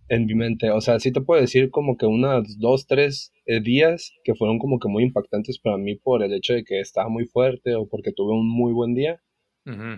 en 0.07 0.25
mi 0.25 0.35
mente, 0.35 0.69
o 0.69 0.81
sea, 0.81 0.99
sí 0.99 1.11
te 1.11 1.21
puedo 1.21 1.41
decir 1.41 1.71
como 1.71 1.97
que 1.97 2.05
unas 2.05 2.59
dos, 2.59 2.85
tres 2.87 3.33
eh, 3.45 3.59
días 3.59 4.13
que 4.23 4.35
fueron 4.35 4.59
como 4.59 4.79
que 4.79 4.87
muy 4.87 5.03
impactantes 5.03 5.59
para 5.59 5.77
mí 5.77 5.95
por 5.95 6.23
el 6.23 6.33
hecho 6.33 6.53
de 6.53 6.63
que 6.63 6.79
estaba 6.79 7.09
muy 7.09 7.25
fuerte 7.25 7.75
o 7.75 7.87
porque 7.87 8.11
tuve 8.11 8.33
un 8.33 8.47
muy 8.47 8.73
buen 8.73 8.93
día, 8.93 9.21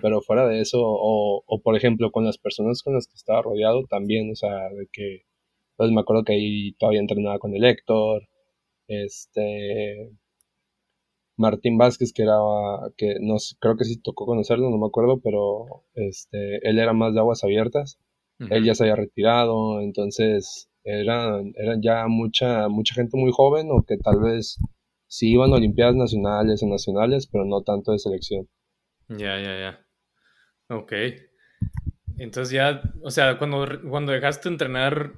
pero 0.01 0.22
fuera 0.22 0.48
de 0.48 0.62
eso, 0.62 0.80
o, 0.82 1.44
o, 1.46 1.62
por 1.62 1.75
ejemplo, 1.75 2.10
con 2.10 2.24
las 2.24 2.38
personas 2.38 2.82
con 2.84 2.94
las 2.94 3.06
que 3.06 3.16
estaba 3.16 3.42
rodeado 3.42 3.84
también, 3.89 4.32
o 4.32 4.36
sea, 4.36 4.70
de 4.70 4.88
que, 4.89 5.24
pues 5.75 5.92
me 5.92 6.00
acuerdo 6.00 6.24
que 6.24 6.32
ahí 6.32 6.72
todavía 6.80 7.01
entrenaba 7.01 7.38
con 7.38 7.54
el 7.54 7.66
Héctor, 7.66 8.30
este, 8.88 10.10
Martín 11.38 11.77
Vázquez, 11.77 12.12
que 12.13 12.24
era, 12.24 12.38
que 12.98 13.15
no 13.22 13.36
creo 13.60 13.77
que 13.77 13.86
sí 13.86 14.01
tocó 14.01 14.25
conocerlo, 14.25 14.70
no 14.70 14.77
me 14.77 14.88
acuerdo, 14.88 15.22
pero 15.24 15.86
este, 15.94 16.67
él 16.67 16.79
era 16.79 16.94
más 16.94 17.13
de 17.13 17.20
aguas 17.20 17.44
abiertas, 17.44 18.00
él 18.39 18.65
ya 18.65 18.75
se 18.75 18.84
había 18.84 18.96
retirado, 18.96 19.82
entonces 19.82 20.70
eran, 20.84 21.53
eran 21.56 21.82
ya 21.82 22.08
mucha, 22.08 22.67
mucha 22.67 22.94
gente 22.94 23.17
muy 23.17 23.32
joven 23.32 23.67
o 23.72 23.84
que 23.84 23.98
tal 23.98 24.20
vez 24.20 24.60
sí 25.08 25.32
iban 25.32 25.51
a 25.51 25.56
Olimpiadas 25.56 25.96
Nacionales 25.96 26.62
o 26.63 26.67
Nacionales, 26.67 27.27
pero 27.27 27.46
no 27.46 27.62
tanto 27.62 27.91
de 27.91 28.00
selección. 28.00 28.48
Ya, 29.10 29.39
ya, 29.39 29.60
ya. 29.60 29.88
Ok. 30.70 30.94
Entonces 32.17 32.53
ya, 32.53 32.82
o 33.03 33.12
sea, 33.12 33.38
cuando, 33.38 33.65
cuando 33.89 34.12
dejaste 34.12 34.50
de 34.50 34.53
entrenar, 34.53 35.13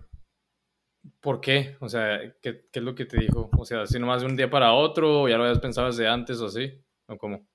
¿por 1.21 1.41
qué? 1.41 1.75
O 1.81 1.89
sea, 1.89 2.19
¿qué, 2.41 2.65
es 2.71 2.81
lo 2.81 2.95
que 2.95 3.05
te 3.05 3.19
dijo? 3.19 3.49
O 3.57 3.65
sea, 3.65 3.85
si 3.85 3.99
nomás 3.99 4.21
de 4.21 4.27
un 4.27 4.35
día 4.35 4.49
para 4.49 4.73
otro, 4.73 5.27
ya 5.27 5.37
lo 5.37 5.43
habías 5.43 5.59
pensado 5.59 5.87
desde 5.87 6.07
antes 6.07 6.39
o 6.41 6.47
así, 6.47 6.71
o 7.07 7.17
cómo? 7.17 7.45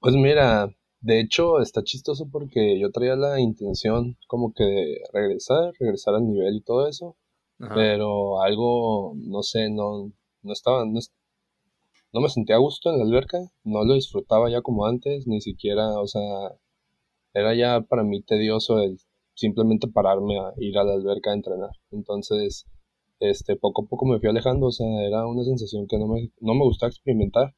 Pues 0.00 0.14
mira, 0.14 0.68
de 1.00 1.20
hecho 1.20 1.60
está 1.60 1.82
chistoso 1.82 2.28
porque 2.30 2.78
yo 2.78 2.90
traía 2.90 3.16
la 3.16 3.40
intención 3.40 4.16
como 4.26 4.52
que 4.52 4.64
de 4.64 5.00
regresar, 5.12 5.72
regresar 5.78 6.14
al 6.14 6.26
nivel 6.26 6.56
y 6.56 6.62
todo 6.62 6.88
eso, 6.88 7.16
pero 7.74 8.42
algo, 8.42 9.14
no 9.16 9.42
sé, 9.42 9.70
no, 9.70 10.10
no 10.42 10.52
estaba, 10.52 10.84
no, 10.84 10.98
no 12.12 12.20
me 12.20 12.28
sentía 12.28 12.56
a 12.56 12.58
gusto 12.58 12.90
en 12.90 12.98
la 12.98 13.04
alberca, 13.04 13.38
no 13.62 13.84
lo 13.84 13.94
disfrutaba 13.94 14.50
ya 14.50 14.62
como 14.62 14.86
antes, 14.86 15.28
ni 15.28 15.40
siquiera, 15.40 16.00
o 16.00 16.06
sea, 16.08 16.22
era 17.34 17.54
ya 17.54 17.80
para 17.82 18.02
mí 18.02 18.22
tedioso 18.22 18.80
el 18.80 18.98
simplemente 19.34 19.88
pararme 19.88 20.38
a 20.38 20.52
ir 20.58 20.76
a 20.78 20.84
la 20.84 20.94
alberca 20.94 21.30
a 21.30 21.34
entrenar. 21.34 21.70
Entonces, 21.90 22.66
este, 23.20 23.56
poco 23.56 23.84
a 23.84 23.88
poco 23.88 24.06
me 24.06 24.18
fui 24.18 24.28
alejando, 24.28 24.66
o 24.66 24.72
sea, 24.72 24.86
era 25.06 25.26
una 25.26 25.44
sensación 25.44 25.86
que 25.88 25.98
no 25.98 26.08
me, 26.08 26.30
no 26.40 26.54
me 26.54 26.64
gustaba 26.64 26.90
experimentar. 26.90 27.54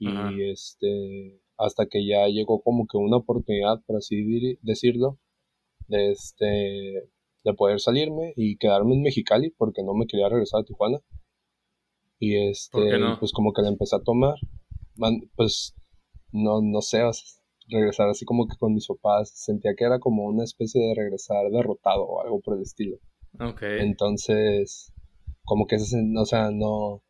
Y 0.00 0.48
este, 0.48 1.40
hasta 1.56 1.86
que 1.86 2.06
ya 2.06 2.28
llegó 2.28 2.62
como 2.62 2.86
que 2.86 2.96
una 2.96 3.16
oportunidad, 3.16 3.82
por 3.84 3.96
así 3.96 4.56
decirlo, 4.62 5.18
de 5.88 6.12
este, 6.12 7.10
de 7.44 7.54
poder 7.54 7.80
salirme 7.80 8.32
y 8.36 8.56
quedarme 8.58 8.94
en 8.94 9.02
Mexicali 9.02 9.50
porque 9.50 9.82
no 9.82 9.94
me 9.94 10.06
quería 10.06 10.28
regresar 10.28 10.60
a 10.60 10.64
Tijuana. 10.64 11.00
Y 12.20 12.36
este, 12.36 12.78
pues 13.18 13.32
como 13.32 13.52
que 13.52 13.62
la 13.62 13.68
empecé 13.68 13.96
a 13.96 14.02
tomar. 14.02 14.34
pues 15.34 15.74
no, 16.32 16.60
no 16.62 16.80
sé, 16.80 17.02
regresar 17.68 18.08
así 18.08 18.24
como 18.24 18.46
que 18.46 18.56
con 18.58 18.74
mis 18.74 18.86
papás. 18.86 19.30
Sentía 19.34 19.74
que 19.76 19.84
era 19.84 19.98
como 19.98 20.24
una 20.24 20.44
especie 20.44 20.80
de 20.80 20.94
regresar 20.94 21.50
derrotado 21.50 22.04
o 22.04 22.22
algo 22.22 22.40
por 22.40 22.56
el 22.56 22.62
estilo. 22.62 22.98
Ok. 23.40 23.62
Entonces, 23.62 24.92
como 25.44 25.66
que 25.66 25.76
ese, 25.76 25.96
o 26.16 26.24
sea, 26.26 26.50
no, 26.50 27.02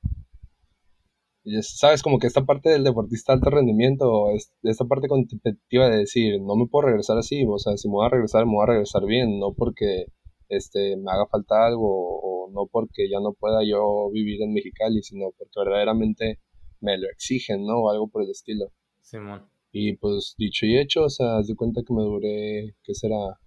sabes, 1.62 2.02
como 2.02 2.18
que 2.18 2.26
esta 2.26 2.44
parte 2.44 2.70
del 2.70 2.84
deportista 2.84 3.32
alto 3.32 3.50
rendimiento, 3.50 4.26
esta 4.62 4.84
parte 4.84 5.08
competitiva 5.08 5.88
de 5.88 5.98
decir, 5.98 6.40
no 6.40 6.56
me 6.56 6.66
puedo 6.66 6.86
regresar 6.88 7.18
así, 7.18 7.44
o 7.48 7.58
sea, 7.58 7.76
si 7.76 7.88
me 7.88 7.94
voy 7.94 8.06
a 8.06 8.10
regresar, 8.10 8.46
me 8.46 8.52
voy 8.52 8.64
a 8.64 8.72
regresar 8.72 9.04
bien, 9.06 9.38
no 9.38 9.54
porque 9.54 10.06
este, 10.48 10.96
me 10.96 11.10
haga 11.10 11.26
falta 11.26 11.66
algo 11.66 11.86
o 11.86 12.50
no 12.50 12.66
porque 12.70 13.08
ya 13.10 13.20
no 13.20 13.32
pueda 13.32 13.60
yo 13.64 14.10
vivir 14.10 14.42
en 14.42 14.52
Mexicali, 14.52 15.02
sino 15.02 15.26
porque 15.36 15.52
verdaderamente 15.56 16.40
me 16.80 16.98
lo 16.98 17.08
exigen, 17.10 17.64
¿no? 17.64 17.82
O 17.82 17.90
algo 17.90 18.08
por 18.08 18.22
el 18.22 18.30
estilo. 18.30 18.66
Simón. 19.00 19.48
Y 19.72 19.96
pues 19.96 20.34
dicho 20.38 20.66
y 20.66 20.78
hecho, 20.78 21.04
o 21.04 21.10
sea, 21.10 21.38
haz 21.38 21.46
de 21.46 21.56
cuenta 21.56 21.82
que 21.86 21.94
me 21.94 22.02
duré, 22.02 22.74
¿qué 22.82 22.94
será? 22.94 23.38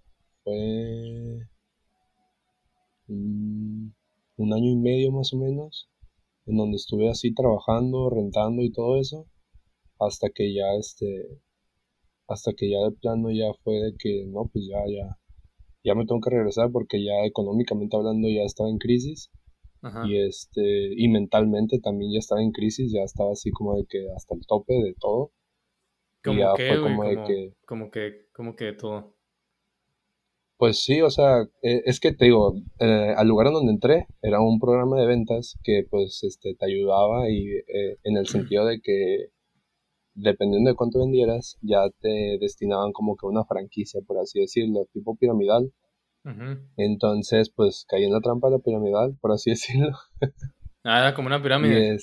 Fue 0.44 1.48
un 3.08 4.52
año 4.52 4.70
y 4.70 4.76
medio 4.76 5.12
más 5.12 5.32
o 5.32 5.38
menos 5.38 5.88
en 6.46 6.56
donde 6.56 6.76
estuve 6.76 7.08
así 7.08 7.34
trabajando, 7.34 8.10
rentando 8.10 8.62
y 8.62 8.72
todo 8.72 8.98
eso, 8.98 9.26
hasta 9.98 10.30
que 10.30 10.52
ya 10.54 10.74
este, 10.78 11.40
hasta 12.28 12.52
que 12.52 12.70
ya 12.70 12.78
de 12.78 12.92
plano 12.92 13.30
ya 13.30 13.52
fue 13.62 13.74
de 13.76 13.94
que 13.98 14.26
no, 14.26 14.48
pues 14.52 14.66
ya, 14.66 14.78
ya, 14.88 15.18
ya 15.84 15.94
me 15.94 16.06
tengo 16.06 16.20
que 16.20 16.30
regresar 16.30 16.70
porque 16.72 17.04
ya 17.04 17.24
económicamente 17.24 17.96
hablando 17.96 18.28
ya 18.28 18.42
estaba 18.42 18.70
en 18.70 18.78
crisis 18.78 19.30
y 20.06 20.16
este, 20.16 20.94
y 20.96 21.08
mentalmente 21.08 21.80
también 21.80 22.12
ya 22.12 22.20
estaba 22.20 22.40
en 22.42 22.52
crisis, 22.52 22.92
ya 22.92 23.02
estaba 23.02 23.32
así 23.32 23.50
como 23.50 23.76
de 23.76 23.84
que 23.88 24.06
hasta 24.16 24.34
el 24.34 24.46
tope 24.46 24.74
de 24.74 24.94
todo. 24.98 25.32
Como 26.24 26.56
fue 26.56 26.80
como, 26.80 27.04
de 27.04 27.24
que, 27.26 27.52
como 27.66 27.90
que, 27.90 28.26
como 28.32 28.54
que 28.54 28.72
todo. 28.72 29.16
Pues 30.56 30.84
sí, 30.84 31.00
o 31.00 31.10
sea, 31.10 31.42
eh, 31.62 31.82
es 31.86 31.98
que 31.98 32.12
te 32.12 32.26
digo, 32.26 32.54
eh, 32.78 33.14
al 33.16 33.26
lugar 33.26 33.48
en 33.48 33.54
donde 33.54 33.72
entré 33.72 34.06
era 34.22 34.40
un 34.40 34.60
programa 34.60 35.00
de 35.00 35.06
ventas 35.08 35.58
que 35.64 35.84
pues 35.90 36.22
este, 36.22 36.54
te 36.54 36.66
ayudaba 36.66 37.28
y 37.28 37.48
eh, 37.48 37.98
en 38.04 38.16
el 38.16 38.28
sentido 38.28 38.66
de 38.66 38.80
que 38.80 39.30
dependiendo 40.14 40.70
de 40.70 40.76
cuánto 40.76 41.00
vendieras, 41.00 41.58
ya 41.62 41.90
te 42.00 42.38
destinaban 42.40 42.92
como 42.92 43.16
que 43.16 43.26
una 43.26 43.44
franquicia, 43.44 44.02
por 44.06 44.18
así 44.18 44.40
decirlo, 44.40 44.86
tipo 44.92 45.16
piramidal. 45.16 45.72
Entonces, 46.76 47.50
pues 47.50 47.84
caí 47.88 48.04
en 48.04 48.12
la 48.12 48.20
trampa 48.20 48.48
de 48.48 48.58
la 48.58 48.62
piramidal, 48.62 49.16
por 49.20 49.32
así 49.32 49.50
decirlo. 49.50 49.96
ah, 50.84 51.00
era 51.00 51.14
como 51.14 51.26
una 51.26 51.42
pirámide. 51.42 51.98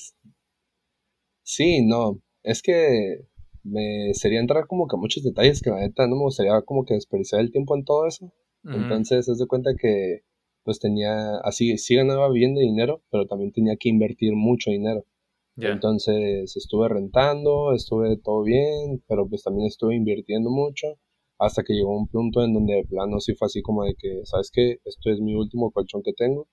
Sí, 1.43 1.85
no, 1.85 2.19
es 2.43 2.61
que 2.61 3.28
me 3.63 4.13
sería 4.13 4.39
entrar 4.39 4.67
como 4.67 4.87
que 4.87 4.95
a 4.95 4.99
muchos 4.99 5.23
detalles 5.23 5.61
que 5.61 5.69
la 5.69 5.79
neta 5.79 6.07
no 6.07 6.15
me 6.15 6.23
gustaría 6.23 6.61
como 6.63 6.85
que 6.85 6.95
desperdiciar 6.95 7.41
el 7.41 7.51
tiempo 7.51 7.75
en 7.75 7.85
todo 7.85 8.07
eso. 8.07 8.31
Entonces, 8.63 9.25
se 9.25 9.35
de 9.35 9.47
cuenta 9.47 9.71
que 9.79 10.21
pues 10.63 10.79
tenía, 10.79 11.37
así, 11.43 11.77
sí 11.77 11.95
ganaba 11.95 12.29
bien 12.29 12.53
de 12.53 12.61
dinero, 12.61 13.01
pero 13.09 13.25
también 13.25 13.51
tenía 13.51 13.75
que 13.77 13.89
invertir 13.89 14.33
mucho 14.35 14.69
dinero. 14.71 15.05
Entonces 15.57 16.55
estuve 16.55 16.87
rentando, 16.87 17.73
estuve 17.73 18.17
todo 18.17 18.43
bien, 18.43 19.03
pero 19.07 19.27
pues 19.27 19.43
también 19.43 19.67
estuve 19.67 19.95
invirtiendo 19.95 20.49
mucho 20.49 20.87
hasta 21.37 21.63
que 21.63 21.73
llegó 21.73 21.97
un 21.97 22.07
punto 22.07 22.43
en 22.43 22.53
donde 22.53 22.75
de 22.75 22.85
plano 22.85 23.19
sí 23.19 23.33
fue 23.33 23.47
así 23.47 23.61
como 23.61 23.83
de 23.83 23.95
que, 23.95 24.21
¿sabes 24.25 24.51
qué? 24.53 24.77
Esto 24.85 25.09
es 25.09 25.19
mi 25.19 25.35
último 25.35 25.71
colchón 25.71 26.01
que 26.03 26.13
tengo. 26.13 26.47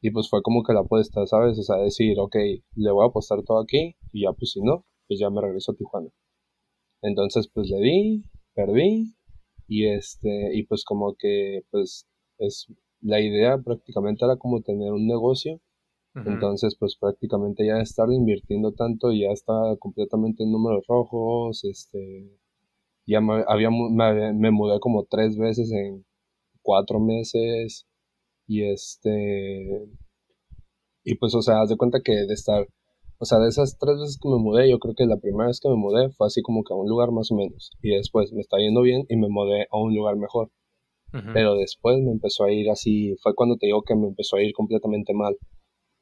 Y 0.00 0.10
pues 0.10 0.28
fue 0.28 0.42
como 0.42 0.62
que 0.62 0.72
la 0.72 0.80
apuesta, 0.80 1.26
¿sabes? 1.26 1.58
O 1.58 1.62
sea, 1.62 1.76
decir, 1.76 2.18
ok, 2.18 2.36
le 2.76 2.90
voy 2.90 3.04
a 3.04 3.08
apostar 3.08 3.42
todo 3.42 3.60
aquí 3.60 3.96
y 4.12 4.22
ya 4.22 4.32
pues 4.32 4.52
si 4.52 4.60
no, 4.62 4.84
pues 5.08 5.20
ya 5.20 5.30
me 5.30 5.40
regreso 5.40 5.72
a 5.72 5.76
Tijuana. 5.76 6.10
Entonces 7.02 7.48
pues 7.52 7.68
le 7.70 7.80
di, 7.80 8.24
perdí 8.54 9.14
y 9.66 9.86
este, 9.86 10.54
y 10.54 10.64
pues 10.64 10.84
como 10.84 11.14
que, 11.18 11.62
pues, 11.70 12.06
es, 12.38 12.66
la 13.00 13.20
idea 13.20 13.58
prácticamente 13.58 14.24
era 14.24 14.36
como 14.36 14.62
tener 14.62 14.92
un 14.92 15.06
negocio. 15.06 15.60
Entonces, 16.16 16.76
pues 16.78 16.96
prácticamente 16.96 17.66
ya 17.66 17.80
estar 17.80 18.08
invirtiendo 18.08 18.70
tanto, 18.72 19.10
ya 19.10 19.32
estaba 19.32 19.76
completamente 19.78 20.44
en 20.44 20.52
números 20.52 20.84
rojos, 20.86 21.64
este, 21.64 22.30
ya 23.04 23.20
me, 23.20 23.42
había, 23.48 23.68
me, 23.70 24.50
mudé 24.52 24.78
como 24.78 25.06
tres 25.06 25.36
veces 25.36 25.72
en 25.72 26.06
cuatro 26.62 27.00
meses 27.00 27.88
y 28.46 28.62
este, 28.62 29.88
y 31.02 31.16
pues, 31.16 31.34
o 31.34 31.42
sea, 31.42 31.62
haz 31.62 31.70
de 31.70 31.76
cuenta 31.76 32.00
que 32.00 32.12
de 32.12 32.34
estar 32.34 32.64
o 33.18 33.24
sea, 33.24 33.38
de 33.38 33.48
esas 33.48 33.78
tres 33.78 33.96
veces 33.98 34.18
que 34.20 34.28
me 34.28 34.38
mudé, 34.38 34.68
yo 34.68 34.78
creo 34.78 34.94
que 34.94 35.06
la 35.06 35.18
primera 35.18 35.46
vez 35.46 35.60
que 35.60 35.68
me 35.68 35.76
mudé 35.76 36.10
fue 36.10 36.26
así 36.26 36.42
como 36.42 36.64
que 36.64 36.74
a 36.74 36.76
un 36.76 36.88
lugar 36.88 37.10
más 37.12 37.30
o 37.30 37.36
menos. 37.36 37.70
Y 37.80 37.90
después 37.90 38.32
me 38.32 38.40
está 38.40 38.58
yendo 38.58 38.82
bien 38.82 39.04
y 39.08 39.16
me 39.16 39.28
mudé 39.28 39.66
a 39.70 39.78
un 39.78 39.94
lugar 39.94 40.16
mejor. 40.16 40.50
Pero 41.32 41.54
después 41.54 42.02
me 42.02 42.10
empezó 42.10 42.42
a 42.42 42.50
ir 42.50 42.68
así, 42.70 43.14
fue 43.22 43.36
cuando 43.36 43.56
te 43.56 43.66
digo 43.66 43.82
que 43.82 43.94
me 43.94 44.08
empezó 44.08 44.36
a 44.36 44.42
ir 44.42 44.52
completamente 44.52 45.14
mal. 45.14 45.36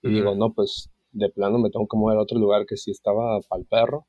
Y 0.03 0.09
digo, 0.09 0.35
no, 0.35 0.55
pues 0.55 0.91
de 1.13 1.29
plano 1.29 1.59
me 1.59 1.69
tengo 1.69 1.87
que 1.87 1.99
mover 1.99 2.17
a 2.17 2.23
otro 2.23 2.39
lugar 2.39 2.65
que 2.67 2.79
sí 2.79 2.91
estaba 2.91 3.39
para 3.43 3.61
el 3.61 3.67
perro. 3.67 4.07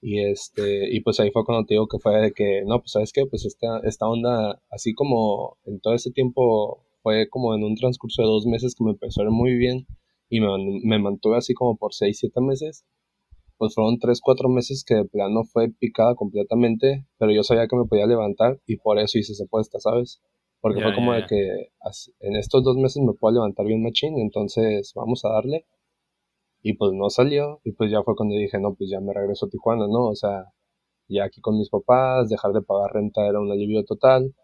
Y 0.00 0.20
este, 0.20 0.88
y 0.90 1.00
pues 1.00 1.20
ahí 1.20 1.30
fue 1.30 1.44
cuando 1.44 1.66
te 1.66 1.74
digo 1.74 1.88
que 1.88 1.98
fue 1.98 2.18
de 2.22 2.32
que, 2.32 2.62
no, 2.64 2.78
pues 2.78 2.92
sabes 2.92 3.12
qué, 3.12 3.26
pues 3.26 3.44
esta, 3.44 3.80
esta 3.80 4.08
onda, 4.08 4.62
así 4.70 4.94
como 4.94 5.58
en 5.66 5.78
todo 5.80 5.92
ese 5.92 6.10
tiempo, 6.10 6.86
fue 7.02 7.28
como 7.28 7.54
en 7.54 7.62
un 7.62 7.74
transcurso 7.74 8.22
de 8.22 8.28
dos 8.28 8.46
meses 8.46 8.74
que 8.74 8.82
me 8.82 8.92
empezó 8.92 9.20
a 9.20 9.24
ir 9.24 9.30
muy 9.30 9.54
bien 9.58 9.86
y 10.30 10.40
me, 10.40 10.98
mantuve 11.00 11.36
así 11.36 11.54
como 11.54 11.76
por 11.76 11.92
6, 11.92 12.16
7 12.18 12.40
meses. 12.40 12.86
Pues 13.58 13.74
fueron 13.74 13.98
3, 13.98 14.20
4 14.22 14.48
meses 14.48 14.84
que 14.86 14.94
de 14.94 15.04
plano 15.04 15.42
fue 15.44 15.68
picada 15.70 16.14
completamente, 16.14 17.04
pero 17.18 17.32
yo 17.32 17.42
sabía 17.42 17.66
que 17.66 17.76
me 17.76 17.84
podía 17.84 18.06
levantar 18.06 18.58
y 18.64 18.76
por 18.76 18.98
eso 18.98 19.18
hice 19.18 19.32
esa 19.32 19.44
apuesta, 19.44 19.78
¿sabes? 19.80 20.22
Porque 20.60 20.80
fue 20.80 20.94
como 20.94 21.12
de 21.12 21.26
que 21.26 21.72
en 22.20 22.36
estos 22.36 22.62
dos 22.62 22.76
meses 22.76 23.02
me 23.02 23.12
puedo 23.12 23.34
levantar 23.34 23.66
bien 23.66 23.82
machín, 23.82 24.18
entonces 24.18 24.92
vamos 24.94 25.24
a 25.24 25.30
darle. 25.30 25.66
Y 26.62 26.74
pues 26.74 26.92
no 26.92 27.10
salió, 27.10 27.60
y 27.64 27.72
pues 27.72 27.90
ya 27.90 28.02
fue 28.02 28.14
cuando 28.14 28.36
dije, 28.36 28.58
no, 28.60 28.74
pues 28.74 28.88
ya 28.90 29.00
me 29.00 29.12
regreso 29.12 29.46
a 29.46 29.48
Tijuana, 29.48 29.86
¿no? 29.88 30.08
O 30.08 30.14
sea, 30.14 30.44
ya 31.08 31.24
aquí 31.24 31.40
con 31.40 31.58
mis 31.58 31.70
papás, 31.70 32.28
dejar 32.28 32.52
de 32.52 32.62
pagar 32.62 32.92
renta 32.92 33.26
era 33.26 33.40
un 33.40 33.50
alivio 33.50 33.84
total. 33.84 34.34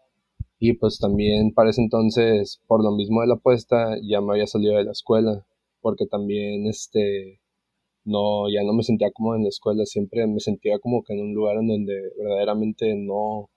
Y 0.59 0.73
pues 0.73 0.99
también 0.99 1.53
para 1.53 1.69
ese 1.69 1.81
entonces, 1.81 2.61
por 2.67 2.83
lo 2.83 2.91
mismo 2.91 3.21
de 3.21 3.27
la 3.27 3.35
apuesta, 3.35 3.95
ya 4.03 4.21
me 4.21 4.33
había 4.33 4.47
salido 4.47 4.75
de 4.75 4.83
la 4.83 4.91
escuela 4.91 5.45
porque 5.87 6.05
también 6.05 6.67
este 6.67 7.39
no 8.03 8.49
ya 8.49 8.61
no 8.63 8.73
me 8.73 8.83
sentía 8.83 9.09
como 9.13 9.35
en 9.35 9.43
la 9.43 9.47
escuela, 9.47 9.85
siempre 9.85 10.27
me 10.27 10.41
sentía 10.41 10.79
como 10.79 11.01
que 11.01 11.13
en 11.13 11.21
un 11.21 11.33
lugar 11.33 11.55
en 11.55 11.67
donde 11.69 11.93
verdaderamente 12.17 12.93
no 12.97 13.49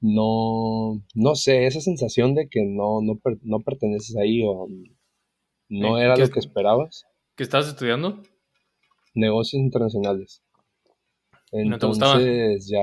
no 0.00 1.00
no 1.14 1.34
sé, 1.36 1.66
esa 1.66 1.80
sensación 1.80 2.34
de 2.34 2.48
que 2.48 2.64
no 2.64 3.00
no, 3.02 3.20
no 3.42 3.60
perteneces 3.60 4.16
ahí 4.16 4.42
o 4.44 4.66
no 5.68 5.96
era 5.96 6.16
lo 6.16 6.28
que 6.28 6.40
esperabas. 6.40 7.06
¿Qué 7.36 7.44
estabas 7.44 7.68
estudiando? 7.68 8.20
Negocios 9.14 9.62
internacionales. 9.62 10.42
Entonces 11.52 12.68
ya 12.68 12.82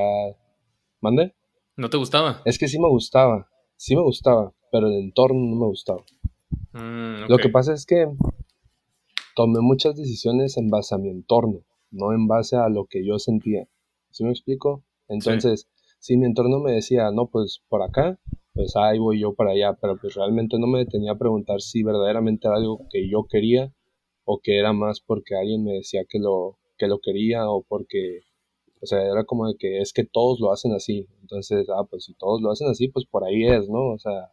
¿Mande? 1.01 1.36
¿No 1.75 1.89
te 1.89 1.98
gustaba? 1.98 2.41
Es 2.46 2.58
que 2.58 2.70
sí 2.70 2.79
me 2.79 2.88
gustaba, 2.88 3.50
sí 3.75 3.98
me 3.98 4.01
gustaba, 4.01 4.53
pero 4.72 4.88
el 4.88 4.94
entorno 4.94 5.41
no 5.41 5.58
me 5.58 5.65
gustaba. 5.65 6.05
Mm, 6.75 7.29
Lo 7.29 7.38
que 7.38 7.48
pasa 7.48 7.74
es 7.74 7.86
que 7.86 8.05
tomé 9.34 9.62
muchas 9.62 9.96
decisiones 9.96 10.58
en 10.58 10.70
base 10.70 10.94
a 10.94 10.98
mi 10.98 11.10
entorno, 11.10 11.62
no 11.89 12.12
en 12.12 12.27
base 12.27 12.58
a 12.58 12.67
lo 12.67 12.86
que 12.86 13.05
yo 13.05 13.17
sentía. 13.17 13.65
¿Sí 14.12 14.25
me 14.25 14.32
explico? 14.32 14.84
Entonces, 15.08 15.70
si 16.00 16.17
mi 16.17 16.25
entorno 16.25 16.60
me 16.60 16.74
decía, 16.74 17.12
no, 17.12 17.27
pues 17.27 17.62
por 17.70 17.82
acá, 17.82 18.20
pues 18.53 18.75
ahí 18.75 19.00
voy 19.00 19.22
yo 19.22 19.34
para 19.34 19.51
allá, 19.51 19.77
pero 19.79 19.98
pues 19.98 20.15
realmente 20.15 20.60
no 20.60 20.67
me 20.67 20.79
detenía 20.79 21.13
a 21.13 21.17
preguntar 21.17 21.62
si 21.62 21.82
verdaderamente 21.82 22.48
era 22.48 22.58
algo 22.58 22.82
que 22.91 23.10
yo 23.10 23.25
quería 23.29 23.74
o 24.25 24.39
que 24.39 24.60
era 24.60 24.74
más 24.74 25.00
porque 25.00 25.36
alguien 25.36 25.63
me 25.63 25.74
decía 25.74 26.03
que 26.10 26.20
lo, 26.20 26.58
que 26.77 26.88
lo 26.88 27.00
quería 27.00 27.50
o 27.50 27.63
porque, 27.63 28.22
o 28.82 28.86
sea, 28.86 29.01
era 29.01 29.24
como 29.24 29.48
de 29.48 29.55
que 29.58 29.79
es 29.79 29.94
que 29.94 30.03
todos 30.03 30.41
lo 30.41 30.51
hacen 30.51 30.74
así. 30.74 31.08
Entonces, 31.22 31.67
ah, 31.70 31.86
pues 31.89 32.03
si 32.03 32.13
todos 32.15 32.41
lo 32.41 32.51
hacen 32.51 32.67
así, 32.67 32.89
pues 32.89 33.05
por 33.05 33.24
ahí 33.24 33.46
es, 33.46 33.70
¿no? 33.70 33.94
O 33.94 33.98
sea, 33.98 34.32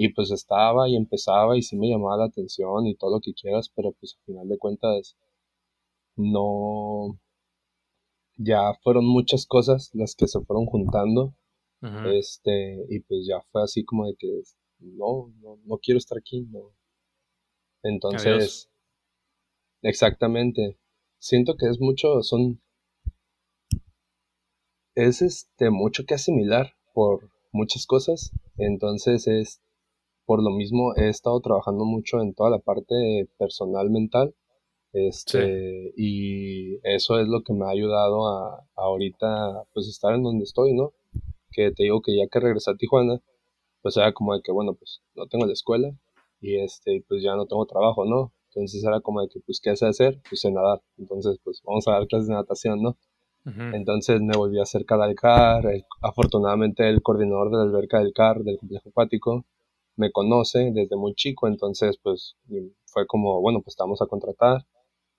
y 0.00 0.10
pues 0.10 0.30
estaba 0.30 0.88
y 0.88 0.94
empezaba 0.94 1.56
y 1.58 1.62
sí 1.62 1.76
me 1.76 1.88
llamaba 1.88 2.18
la 2.18 2.26
atención 2.26 2.86
y 2.86 2.94
todo 2.94 3.16
lo 3.16 3.20
que 3.20 3.34
quieras, 3.34 3.68
pero 3.74 3.90
pues 3.98 4.14
al 4.16 4.24
final 4.26 4.48
de 4.48 4.56
cuentas 4.56 5.16
no, 6.14 7.18
ya 8.36 8.74
fueron 8.84 9.04
muchas 9.04 9.44
cosas 9.44 9.90
las 9.94 10.14
que 10.14 10.28
se 10.28 10.40
fueron 10.40 10.66
juntando, 10.66 11.34
este, 12.14 12.86
y 12.88 13.00
pues 13.00 13.26
ya 13.26 13.40
fue 13.50 13.64
así 13.64 13.84
como 13.84 14.06
de 14.06 14.14
que 14.16 14.42
no, 14.78 15.32
no, 15.40 15.58
no 15.64 15.78
quiero 15.78 15.98
estar 15.98 16.16
aquí, 16.16 16.42
no. 16.42 16.72
Entonces, 17.82 18.70
exactamente, 19.82 20.78
siento 21.18 21.56
que 21.56 21.66
es 21.66 21.80
mucho, 21.80 22.22
son, 22.22 22.62
es 24.94 25.22
este, 25.22 25.70
mucho 25.70 26.04
que 26.04 26.14
asimilar 26.14 26.76
por 26.94 27.32
muchas 27.50 27.84
cosas. 27.84 28.30
Entonces 28.56 29.26
es 29.26 29.62
por 30.28 30.42
lo 30.42 30.50
mismo 30.50 30.94
he 30.94 31.08
estado 31.08 31.40
trabajando 31.40 31.86
mucho 31.86 32.20
en 32.20 32.34
toda 32.34 32.50
la 32.50 32.58
parte 32.58 33.30
personal 33.38 33.88
mental. 33.88 34.34
Este, 34.92 35.94
y 35.96 36.76
eso 36.82 37.18
es 37.18 37.28
lo 37.28 37.42
que 37.42 37.54
me 37.54 37.64
ha 37.64 37.70
ayudado 37.70 38.28
a, 38.28 38.62
ahorita 38.76 39.64
pues 39.72 39.88
estar 39.88 40.14
en 40.14 40.22
donde 40.22 40.44
estoy, 40.44 40.74
¿no? 40.74 40.92
Que 41.50 41.70
te 41.70 41.84
digo 41.84 42.02
que 42.02 42.14
ya 42.14 42.26
que 42.30 42.40
regresé 42.40 42.70
a 42.70 42.74
Tijuana, 42.74 43.22
pues 43.80 43.96
era 43.96 44.12
como 44.12 44.34
de 44.34 44.42
que 44.42 44.52
bueno, 44.52 44.74
pues 44.74 45.00
no 45.14 45.26
tengo 45.28 45.46
la 45.46 45.54
escuela 45.54 45.90
y 46.42 46.58
este 46.58 47.02
pues 47.08 47.22
ya 47.22 47.34
no 47.34 47.46
tengo 47.46 47.64
trabajo, 47.64 48.04
¿no? 48.04 48.30
Entonces 48.50 48.84
era 48.84 49.00
como 49.00 49.22
de 49.22 49.28
que 49.28 49.40
pues 49.40 49.60
qué 49.62 49.70
hace 49.70 49.86
hacer? 49.86 50.20
Pues 50.28 50.44
en 50.44 50.52
nadar. 50.52 50.82
Entonces 50.98 51.38
pues 51.42 51.62
vamos 51.64 51.88
a 51.88 51.92
dar 51.92 52.06
clases 52.06 52.28
de 52.28 52.34
natación, 52.34 52.82
¿no? 52.82 52.98
Entonces 53.72 54.20
me 54.20 54.36
volví 54.36 54.58
a 54.58 54.64
acercar 54.64 55.00
al 55.00 55.14
CAR. 55.14 55.64
afortunadamente 56.02 56.86
el 56.86 57.00
coordinador 57.00 57.50
de 57.50 57.56
la 57.56 57.62
alberca 57.62 57.98
del 57.98 58.12
CAR, 58.12 58.42
del 58.42 58.58
complejo 58.58 58.90
acuático, 58.90 59.46
me 59.98 60.10
conoce 60.10 60.70
desde 60.72 60.96
muy 60.96 61.14
chico. 61.14 61.48
Entonces 61.48 61.98
pues 62.02 62.36
fue 62.86 63.06
como, 63.06 63.40
bueno, 63.40 63.60
pues 63.60 63.72
estamos 63.72 64.00
a 64.00 64.06
contratar. 64.06 64.66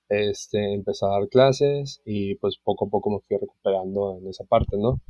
Este, 0.10 0.74
empecé 0.74 1.06
a 1.06 1.10
dar 1.10 1.30
clases 1.30 2.02
y 2.04 2.36
pues 2.36 2.58
poco 2.64 2.88
a 2.88 2.90
poco 2.90 3.12
me 3.12 3.20
fui 3.28 3.38
recuperando 3.38 4.18
en 4.18 4.28
esa 4.28 4.44
parte, 4.44 4.78
¿no? 4.78 5.02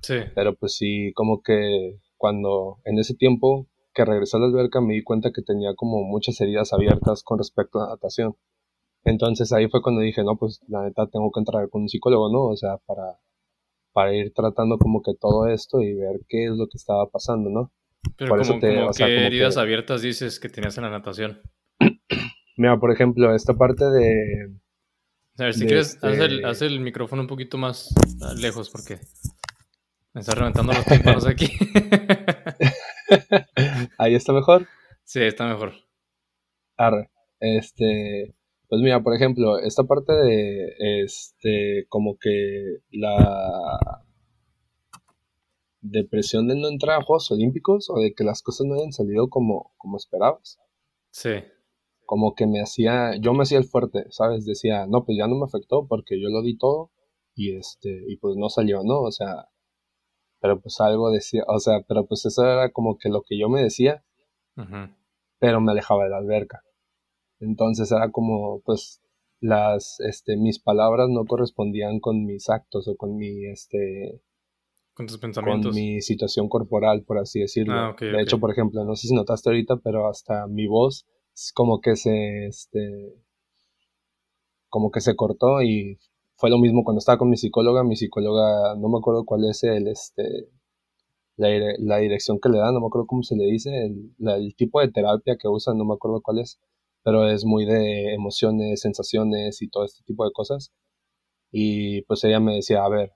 Sí. 0.00 0.14
Pero 0.34 0.54
pues 0.54 0.76
sí, 0.76 1.12
como 1.14 1.42
que 1.42 1.98
cuando 2.16 2.78
en 2.84 2.98
ese 2.98 3.14
tiempo 3.14 3.66
que 3.92 4.04
regresé 4.04 4.36
a 4.36 4.40
la 4.40 4.46
alberca 4.46 4.80
me 4.80 4.94
di 4.94 5.02
cuenta 5.02 5.32
que 5.32 5.42
tenía 5.42 5.74
como 5.74 6.02
muchas 6.02 6.40
heridas 6.40 6.72
abiertas 6.72 7.22
con 7.22 7.38
respecto 7.38 7.78
a 7.78 7.84
la 7.84 7.90
natación. 7.90 8.36
Entonces 9.04 9.52
ahí 9.52 9.68
fue 9.68 9.82
cuando 9.82 10.00
dije, 10.00 10.24
no, 10.24 10.36
pues 10.36 10.60
la 10.68 10.82
neta 10.82 11.06
tengo 11.06 11.30
que 11.30 11.40
entrar 11.40 11.68
con 11.70 11.82
un 11.82 11.88
psicólogo, 11.88 12.30
¿no? 12.30 12.44
O 12.44 12.56
sea, 12.56 12.78
para, 12.86 13.18
para 13.92 14.14
ir 14.14 14.32
tratando 14.34 14.78
como 14.78 15.00
que 15.00 15.14
todo 15.14 15.46
esto 15.46 15.80
y 15.80 15.94
ver 15.94 16.20
qué 16.28 16.46
es 16.46 16.50
lo 16.50 16.66
que 16.66 16.76
estaba 16.76 17.08
pasando, 17.08 17.48
¿no? 17.50 17.72
Pero 18.16 18.30
Por 18.30 18.40
eso 18.40 18.58
te, 18.58 18.82
o 18.82 18.90
¿qué 18.90 19.26
heridas 19.26 19.56
abiertas 19.56 20.02
dices 20.02 20.40
que 20.40 20.48
tenías 20.48 20.76
en 20.78 20.84
la 20.84 20.90
natación? 20.90 21.40
Mira, 22.56 22.78
por 22.78 22.92
ejemplo, 22.92 23.34
esta 23.34 23.54
parte 23.54 23.84
de... 23.84 24.52
A 25.38 25.44
ver, 25.44 25.54
si 25.54 25.66
quieres, 25.66 26.02
haz, 26.02 26.18
el, 26.18 26.36
este 26.36 26.46
haz, 26.46 26.62
el, 26.62 26.80
micrófono 26.80 27.22
un 27.22 27.28
poquito 27.28 27.58
más 27.58 27.94
lejos 28.40 28.70
porque 28.70 28.98
me 30.14 30.22
está 30.22 30.34
reventando 30.34 30.72
los 30.72 30.84
tímpanos 30.86 31.26
aquí. 31.26 31.48
Ahí 33.98 34.14
está 34.14 34.32
mejor. 34.32 34.66
Sí, 35.04 35.20
está 35.20 35.46
mejor. 35.46 35.74
Arre. 36.78 37.10
Este, 37.38 38.34
pues 38.68 38.80
mira, 38.80 39.02
por 39.02 39.14
ejemplo, 39.14 39.58
esta 39.58 39.84
parte 39.84 40.14
de, 40.14 41.02
este, 41.04 41.84
como 41.90 42.16
que 42.18 42.78
la 42.90 44.05
depresión 45.90 46.48
de 46.48 46.56
no 46.56 46.68
entrar 46.68 47.00
a 47.00 47.04
Juegos 47.04 47.30
Olímpicos 47.30 47.90
o 47.90 48.00
de 48.00 48.14
que 48.14 48.24
las 48.24 48.42
cosas 48.42 48.66
no 48.66 48.74
hayan 48.74 48.92
salido 48.92 49.28
como, 49.28 49.72
como 49.76 49.96
esperabas. 49.96 50.58
Sí. 51.10 51.30
Como 52.04 52.34
que 52.34 52.46
me 52.46 52.60
hacía, 52.60 53.16
yo 53.20 53.32
me 53.32 53.42
hacía 53.42 53.58
el 53.58 53.64
fuerte, 53.64 54.06
¿sabes? 54.10 54.44
Decía, 54.44 54.86
no, 54.86 55.04
pues 55.04 55.18
ya 55.18 55.26
no 55.26 55.36
me 55.36 55.44
afectó 55.44 55.86
porque 55.88 56.20
yo 56.20 56.28
lo 56.28 56.42
di 56.42 56.56
todo 56.56 56.90
y 57.34 57.56
este, 57.56 58.04
y 58.08 58.16
pues 58.16 58.36
no 58.36 58.48
salió, 58.48 58.82
¿no? 58.84 59.00
O 59.00 59.10
sea, 59.10 59.48
pero 60.40 60.60
pues 60.60 60.80
algo 60.80 61.10
decía, 61.10 61.44
o 61.48 61.58
sea, 61.58 61.82
pero 61.86 62.06
pues 62.06 62.24
eso 62.26 62.44
era 62.44 62.70
como 62.70 62.98
que 62.98 63.08
lo 63.08 63.22
que 63.22 63.38
yo 63.38 63.48
me 63.48 63.62
decía, 63.62 64.04
pero 65.38 65.60
me 65.60 65.72
alejaba 65.72 66.04
de 66.04 66.10
la 66.10 66.18
alberca. 66.18 66.62
Entonces 67.40 67.90
era 67.92 68.10
como, 68.10 68.60
pues, 68.64 69.02
las, 69.40 70.00
este, 70.00 70.36
mis 70.36 70.58
palabras 70.58 71.08
no 71.10 71.24
correspondían 71.24 72.00
con 72.00 72.24
mis 72.24 72.48
actos 72.48 72.88
o 72.88 72.96
con 72.96 73.16
mi, 73.16 73.44
este, 73.46 74.22
con 74.96 75.06
tus 75.06 75.18
pensamientos. 75.18 75.72
Con 75.72 75.80
mi 75.80 76.00
situación 76.00 76.48
corporal, 76.48 77.04
por 77.04 77.18
así 77.18 77.40
decirlo. 77.40 77.74
Ah, 77.74 77.96
de 78.00 78.22
hecho, 78.22 78.40
por 78.40 78.50
ejemplo, 78.50 78.84
no 78.84 78.96
sé 78.96 79.08
si 79.08 79.14
notaste 79.14 79.50
ahorita, 79.50 79.76
pero 79.76 80.08
hasta 80.08 80.46
mi 80.46 80.66
voz 80.66 81.06
como 81.54 81.80
que 81.80 81.96
se, 81.96 82.46
este, 82.46 83.14
como 84.68 84.90
que 84.90 85.00
se 85.00 85.14
cortó 85.14 85.62
y 85.62 85.98
fue 86.36 86.48
lo 86.48 86.58
mismo 86.58 86.82
cuando 86.82 86.98
estaba 86.98 87.18
con 87.18 87.28
mi 87.28 87.36
psicóloga. 87.36 87.84
Mi 87.84 87.96
psicóloga, 87.96 88.74
no 88.76 88.88
me 88.88 88.98
acuerdo 88.98 89.24
cuál 89.24 89.44
es 89.44 89.62
el, 89.64 89.86
este, 89.88 90.48
la, 91.36 91.48
la 91.78 91.98
dirección 91.98 92.38
que 92.40 92.48
le 92.48 92.58
da, 92.58 92.72
no 92.72 92.80
me 92.80 92.86
acuerdo 92.86 93.06
cómo 93.06 93.22
se 93.22 93.36
le 93.36 93.44
dice, 93.44 93.70
el, 93.70 94.14
el 94.18 94.56
tipo 94.56 94.80
de 94.80 94.90
terapia 94.90 95.36
que 95.36 95.48
usa, 95.48 95.74
no 95.74 95.84
me 95.84 95.94
acuerdo 95.94 96.22
cuál 96.22 96.38
es 96.38 96.58
pero 97.06 97.30
es 97.30 97.44
muy 97.44 97.64
de 97.66 98.14
emociones, 98.14 98.80
sensaciones 98.80 99.62
y 99.62 99.68
todo 99.68 99.84
este 99.84 100.02
tipo 100.02 100.24
de 100.24 100.32
cosas. 100.32 100.72
Y 101.52 102.02
pues 102.02 102.24
ella 102.24 102.40
me 102.40 102.56
decía, 102.56 102.84
a 102.84 102.88
ver, 102.88 103.12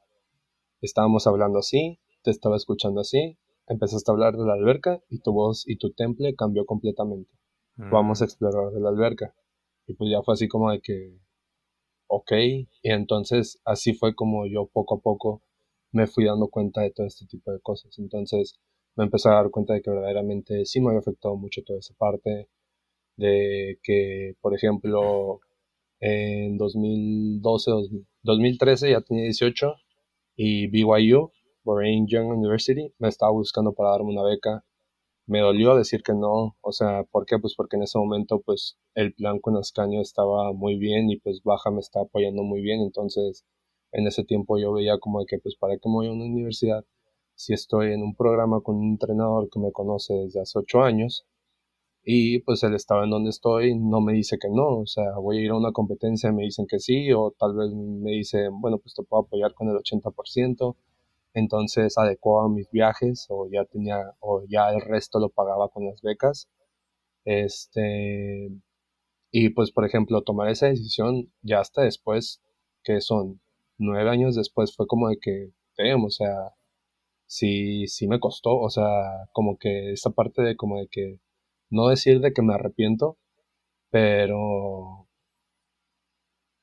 estábamos 0.86 1.26
hablando 1.26 1.58
así, 1.58 1.98
te 2.22 2.30
estaba 2.30 2.56
escuchando 2.56 3.00
así, 3.00 3.38
empezaste 3.66 4.10
a 4.10 4.14
hablar 4.14 4.36
de 4.36 4.44
la 4.44 4.54
alberca 4.54 5.02
y 5.08 5.20
tu 5.20 5.32
voz 5.32 5.64
y 5.66 5.76
tu 5.76 5.92
temple 5.92 6.34
cambió 6.34 6.66
completamente. 6.66 7.30
Vamos 7.76 8.20
a 8.20 8.24
mm. 8.24 8.26
explorar 8.26 8.72
de 8.72 8.80
la 8.80 8.90
alberca. 8.90 9.34
Y 9.86 9.94
pues 9.94 10.10
ya 10.10 10.22
fue 10.22 10.34
así 10.34 10.48
como 10.48 10.70
de 10.70 10.80
que, 10.80 11.18
ok, 12.06 12.32
y 12.32 12.68
entonces 12.82 13.60
así 13.64 13.94
fue 13.94 14.14
como 14.14 14.46
yo 14.46 14.66
poco 14.66 14.96
a 14.96 15.00
poco 15.00 15.42
me 15.92 16.06
fui 16.06 16.24
dando 16.24 16.48
cuenta 16.48 16.82
de 16.82 16.90
todo 16.90 17.06
este 17.06 17.26
tipo 17.26 17.52
de 17.52 17.60
cosas. 17.60 17.98
Entonces 17.98 18.60
me 18.96 19.04
empecé 19.04 19.28
a 19.28 19.34
dar 19.34 19.50
cuenta 19.50 19.74
de 19.74 19.82
que 19.82 19.90
verdaderamente 19.90 20.64
sí 20.66 20.80
me 20.80 20.88
había 20.88 21.00
afectado 21.00 21.36
mucho 21.36 21.62
toda 21.64 21.78
esa 21.78 21.94
parte, 21.94 22.48
de 23.16 23.78
que, 23.82 24.34
por 24.40 24.54
ejemplo, 24.54 25.40
en 26.00 26.56
2012, 26.56 27.70
2013 28.22 28.90
ya 28.90 29.00
tenía 29.02 29.24
18 29.24 29.74
y 30.42 30.68
BYU, 30.68 31.30
Bahrain 31.64 32.06
Young 32.06 32.28
University, 32.30 32.94
me 32.98 33.08
estaba 33.08 33.30
buscando 33.30 33.74
para 33.74 33.90
darme 33.90 34.08
una 34.12 34.22
beca. 34.22 34.64
Me 35.26 35.40
dolió 35.40 35.76
decir 35.76 36.02
que 36.02 36.14
no, 36.14 36.56
o 36.62 36.72
sea, 36.72 37.04
¿por 37.04 37.26
qué? 37.26 37.38
Pues 37.38 37.54
porque 37.54 37.76
en 37.76 37.82
ese 37.82 37.98
momento 37.98 38.40
pues 38.40 38.78
el 38.94 39.12
plan 39.12 39.38
con 39.38 39.58
Ascaño 39.58 40.00
estaba 40.00 40.54
muy 40.54 40.78
bien 40.78 41.10
y 41.10 41.18
pues 41.18 41.42
Baja 41.44 41.70
me 41.70 41.80
está 41.80 42.00
apoyando 42.00 42.42
muy 42.42 42.62
bien, 42.62 42.80
entonces 42.80 43.44
en 43.92 44.06
ese 44.06 44.24
tiempo 44.24 44.58
yo 44.58 44.72
veía 44.72 44.98
como 44.98 45.20
de 45.20 45.26
que 45.26 45.38
pues 45.38 45.56
para 45.56 45.74
qué 45.74 45.90
me 45.90 45.96
voy 45.96 46.06
a 46.06 46.12
una 46.12 46.24
universidad 46.24 46.86
si 47.34 47.52
estoy 47.52 47.92
en 47.92 48.02
un 48.02 48.14
programa 48.16 48.62
con 48.62 48.76
un 48.76 48.92
entrenador 48.92 49.50
que 49.50 49.60
me 49.60 49.72
conoce 49.72 50.14
desde 50.14 50.40
hace 50.40 50.58
8 50.58 50.82
años 50.82 51.26
y 52.12 52.40
pues 52.40 52.64
el 52.64 52.74
estado 52.74 53.04
en 53.04 53.10
donde 53.10 53.30
estoy 53.30 53.78
no 53.78 54.00
me 54.00 54.12
dice 54.14 54.36
que 54.36 54.48
no, 54.50 54.78
o 54.80 54.86
sea, 54.86 55.12
voy 55.18 55.38
a 55.38 55.40
ir 55.42 55.50
a 55.52 55.56
una 55.56 55.70
competencia, 55.70 56.32
me 56.32 56.42
dicen 56.42 56.66
que 56.66 56.80
sí, 56.80 57.12
o 57.12 57.30
tal 57.38 57.54
vez 57.54 57.70
me 57.72 58.10
dicen, 58.10 58.60
bueno, 58.60 58.78
pues 58.78 58.94
te 58.94 59.04
puedo 59.04 59.22
apoyar 59.22 59.54
con 59.54 59.68
el 59.68 59.76
80%, 59.76 60.74
entonces 61.34 61.96
adecuaba 61.98 62.48
mis 62.48 62.68
viajes, 62.72 63.26
o 63.30 63.48
ya 63.48 63.64
tenía, 63.64 64.16
o 64.18 64.42
ya 64.48 64.70
el 64.72 64.80
resto 64.80 65.20
lo 65.20 65.28
pagaba 65.28 65.68
con 65.68 65.86
las 65.86 66.02
becas, 66.02 66.48
este, 67.24 68.50
y 69.30 69.50
pues 69.50 69.70
por 69.72 69.86
ejemplo, 69.86 70.22
tomar 70.22 70.48
esa 70.50 70.66
decisión 70.66 71.32
ya 71.42 71.60
hasta 71.60 71.82
después, 71.82 72.42
que 72.82 73.00
son 73.00 73.40
nueve 73.78 74.10
años 74.10 74.34
después, 74.34 74.74
fue 74.74 74.88
como 74.88 75.08
de 75.10 75.18
que, 75.20 75.52
o 75.96 76.10
sea, 76.10 76.54
sí, 77.26 77.86
sí 77.86 78.08
me 78.08 78.20
costó, 78.20 78.58
o 78.58 78.70
sea, 78.70 79.28
como 79.32 79.58
que 79.58 79.92
esa 79.92 80.10
parte 80.10 80.42
de 80.42 80.56
como 80.56 80.78
de 80.80 80.88
que 80.88 81.20
no 81.70 81.88
decir 81.88 82.20
de 82.20 82.32
que 82.32 82.42
me 82.42 82.54
arrepiento, 82.54 83.18
pero 83.90 85.08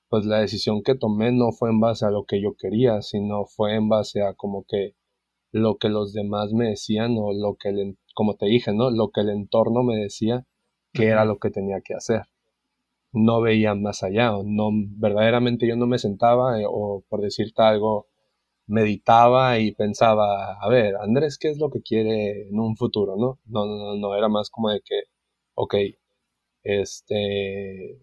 pues 0.10 0.26
la 0.26 0.40
decisión 0.40 0.84
que 0.84 0.96
tomé 0.96 1.32
no 1.32 1.52
fue 1.52 1.70
en 1.70 1.80
base 1.80 2.06
a 2.06 2.12
lo 2.12 2.26
que 2.26 2.42
yo 2.42 2.56
quería, 2.56 3.02
sino 3.02 3.46
fue 3.46 3.76
en 3.76 3.90
base 3.90 4.22
a 4.24 4.34
como 4.34 4.66
que 4.68 4.96
lo 5.52 5.78
que 5.78 5.90
los 5.90 6.14
demás 6.14 6.54
me 6.54 6.70
decían 6.70 7.16
o 7.18 7.34
lo 7.34 7.56
que, 7.56 7.70
el, 7.70 7.98
como 8.16 8.36
te 8.36 8.46
dije, 8.48 8.74
¿no? 8.74 8.92
Lo 8.92 9.10
que 9.12 9.22
el 9.22 9.30
entorno 9.30 9.84
me 9.84 9.96
decía 9.98 10.46
que 10.94 11.08
era 11.08 11.26
lo 11.26 11.40
que 11.40 11.52
tenía 11.52 11.82
que 11.82 11.94
hacer. 11.94 12.24
No 13.14 13.42
veía 13.42 13.76
más 13.76 14.04
allá, 14.04 14.32
no, 14.46 14.70
verdaderamente 14.74 15.68
yo 15.68 15.76
no 15.76 15.88
me 15.88 16.00
sentaba 16.00 16.62
eh, 16.62 16.66
o 16.68 17.04
por 17.10 17.22
decirte 17.22 17.62
algo, 17.62 18.08
meditaba 18.68 19.60
y 19.60 19.74
pensaba, 19.74 20.54
a 20.62 20.70
ver, 20.70 20.96
Andrés, 20.98 21.38
¿qué 21.40 21.50
es 21.50 21.58
lo 21.60 21.70
que 21.72 21.82
quiere 21.82 22.48
en 22.50 22.60
un 22.60 22.76
futuro, 22.78 23.16
no? 23.18 23.40
No, 23.46 23.66
no, 23.66 23.96
no, 23.96 24.16
era 24.16 24.30
más 24.30 24.50
como 24.50 24.70
de 24.70 24.82
que, 24.82 25.04
ok, 25.56 25.76
este, 26.64 28.02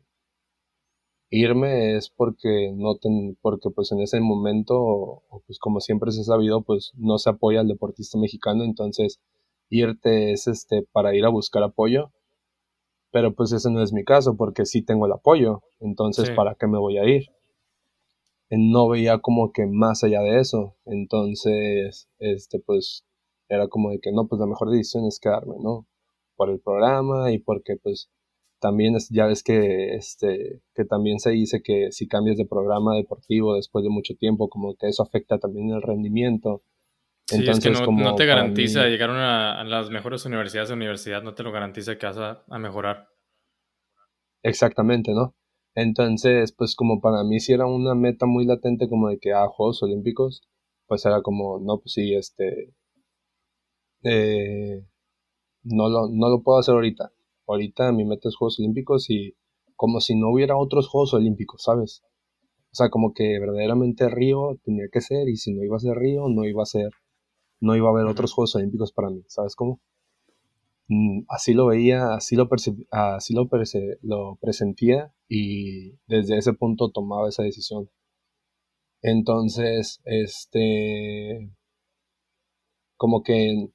irme 1.30 1.96
es 1.96 2.10
porque 2.10 2.72
no 2.74 2.96
ten, 2.96 3.36
porque 3.42 3.70
pues 3.70 3.92
en 3.92 4.00
ese 4.00 4.20
momento, 4.20 5.22
pues 5.46 5.58
como 5.58 5.80
siempre 5.80 6.12
se 6.12 6.22
ha 6.22 6.24
sabido, 6.24 6.62
pues 6.62 6.92
no 6.96 7.18
se 7.18 7.30
apoya 7.30 7.60
al 7.60 7.68
deportista 7.68 8.18
mexicano, 8.18 8.64
entonces 8.64 9.20
irte 9.68 10.32
es 10.32 10.46
este 10.46 10.82
para 10.92 11.14
ir 11.14 11.24
a 11.24 11.30
buscar 11.30 11.62
apoyo, 11.62 12.10
pero 13.10 13.34
pues 13.34 13.52
ese 13.52 13.70
no 13.70 13.82
es 13.82 13.92
mi 13.92 14.04
caso 14.04 14.36
porque 14.36 14.66
sí 14.66 14.82
tengo 14.82 15.06
el 15.06 15.12
apoyo, 15.12 15.62
entonces 15.80 16.30
¿para 16.30 16.54
qué 16.54 16.66
me 16.66 16.78
voy 16.78 16.98
a 16.98 17.04
ir? 17.04 17.26
No 18.50 18.88
veía 18.88 19.18
como 19.18 19.52
que 19.52 19.66
más 19.66 20.04
allá 20.04 20.20
de 20.20 20.40
eso. 20.40 20.76
Entonces, 20.84 22.08
este, 22.18 22.60
pues, 22.60 23.04
era 23.48 23.68
como 23.68 23.90
de 23.90 24.00
que 24.00 24.12
no, 24.12 24.26
pues 24.28 24.40
la 24.40 24.46
mejor 24.46 24.70
decisión 24.70 25.06
es 25.06 25.20
quedarme, 25.20 25.56
¿no? 25.60 25.86
Por 26.36 26.50
el 26.50 26.60
programa 26.60 27.32
y 27.32 27.38
porque, 27.38 27.76
pues, 27.76 28.10
también 28.64 28.96
es, 28.96 29.10
ya 29.10 29.26
ves 29.26 29.42
que, 29.42 29.94
este, 29.94 30.62
que 30.74 30.86
también 30.86 31.18
se 31.18 31.30
dice 31.30 31.62
que 31.62 31.92
si 31.92 32.08
cambias 32.08 32.38
de 32.38 32.46
programa 32.46 32.96
deportivo 32.96 33.56
después 33.56 33.82
de 33.82 33.90
mucho 33.90 34.14
tiempo, 34.14 34.48
como 34.48 34.74
que 34.76 34.88
eso 34.88 35.02
afecta 35.02 35.38
también 35.38 35.68
el 35.68 35.82
rendimiento. 35.82 36.62
Sí, 37.26 37.36
Entonces, 37.36 37.72
es 37.72 37.80
que 37.80 37.92
no, 37.92 38.14
te 38.14 38.24
garantiza 38.24 38.86
llegar 38.86 39.10
a, 39.10 39.64
las 39.64 39.90
mejores 39.90 40.24
universidades 40.24 40.70
de 40.70 40.76
universidad, 40.76 41.22
no 41.22 41.34
te 41.34 41.42
lo 41.42 41.52
garantiza 41.52 41.98
que 41.98 42.06
vas 42.06 42.16
a, 42.16 42.58
mejorar. 42.58 43.08
Exactamente, 44.42 45.12
¿no? 45.12 45.34
Entonces, 45.74 46.52
pues 46.52 46.76
como 46.76 47.00
para 47.00 47.24
mí 47.24 47.40
si 47.40 47.52
era 47.52 47.66
una 47.66 47.94
meta 47.94 48.26
muy 48.26 48.46
latente 48.46 48.88
como 48.88 49.08
de 49.08 49.18
que 49.18 49.32
a 49.32 49.44
ah, 49.44 49.48
Juegos 49.48 49.82
Olímpicos, 49.82 50.42
pues 50.86 51.04
era 51.06 51.22
como, 51.22 51.58
no, 51.60 51.78
pues 51.80 51.92
sí, 51.94 52.14
este, 52.14 52.74
eh, 54.04 54.84
no, 55.64 55.88
lo, 55.88 56.08
no 56.08 56.28
lo 56.28 56.42
puedo 56.42 56.58
hacer 56.58 56.74
ahorita. 56.74 57.12
Ahorita 57.46 57.92
mi 57.92 58.04
meta 58.04 58.28
es 58.28 58.36
Juegos 58.36 58.58
Olímpicos 58.60 59.10
y 59.10 59.36
como 59.76 60.00
si 60.00 60.16
no 60.16 60.30
hubiera 60.30 60.56
otros 60.56 60.88
Juegos 60.88 61.14
Olímpicos, 61.14 61.62
¿sabes? 61.64 62.02
O 62.72 62.76
sea, 62.76 62.90
como 62.90 63.14
que 63.14 63.38
verdaderamente 63.40 64.08
Río 64.08 64.58
tenía 64.64 64.86
que 64.92 65.00
ser 65.00 65.28
y 65.28 65.36
si 65.36 65.54
no 65.54 65.64
iba 65.64 65.76
a 65.76 65.80
ser 65.80 65.96
Río, 65.96 66.28
no 66.28 66.44
iba 66.44 66.62
a 66.62 66.66
ser 66.66 66.90
no 67.60 67.76
iba 67.76 67.88
a 67.88 67.92
haber 67.92 68.06
otros 68.06 68.32
Juegos 68.32 68.56
Olímpicos 68.56 68.92
para 68.92 69.10
mí, 69.10 69.22
¿sabes 69.28 69.56
cómo? 69.56 69.80
Mm, 70.88 71.22
así 71.28 71.54
lo 71.54 71.66
veía, 71.66 72.14
así 72.14 72.36
lo, 72.36 72.48
así 72.90 73.34
lo, 73.34 73.48
lo 74.02 74.36
presentía 74.40 75.12
y 75.28 75.92
desde 76.06 76.38
ese 76.38 76.52
punto 76.52 76.90
tomaba 76.90 77.28
esa 77.28 77.42
decisión. 77.42 77.88
Entonces, 79.02 80.00
este, 80.04 81.50
como 82.96 83.22
que 83.22 83.68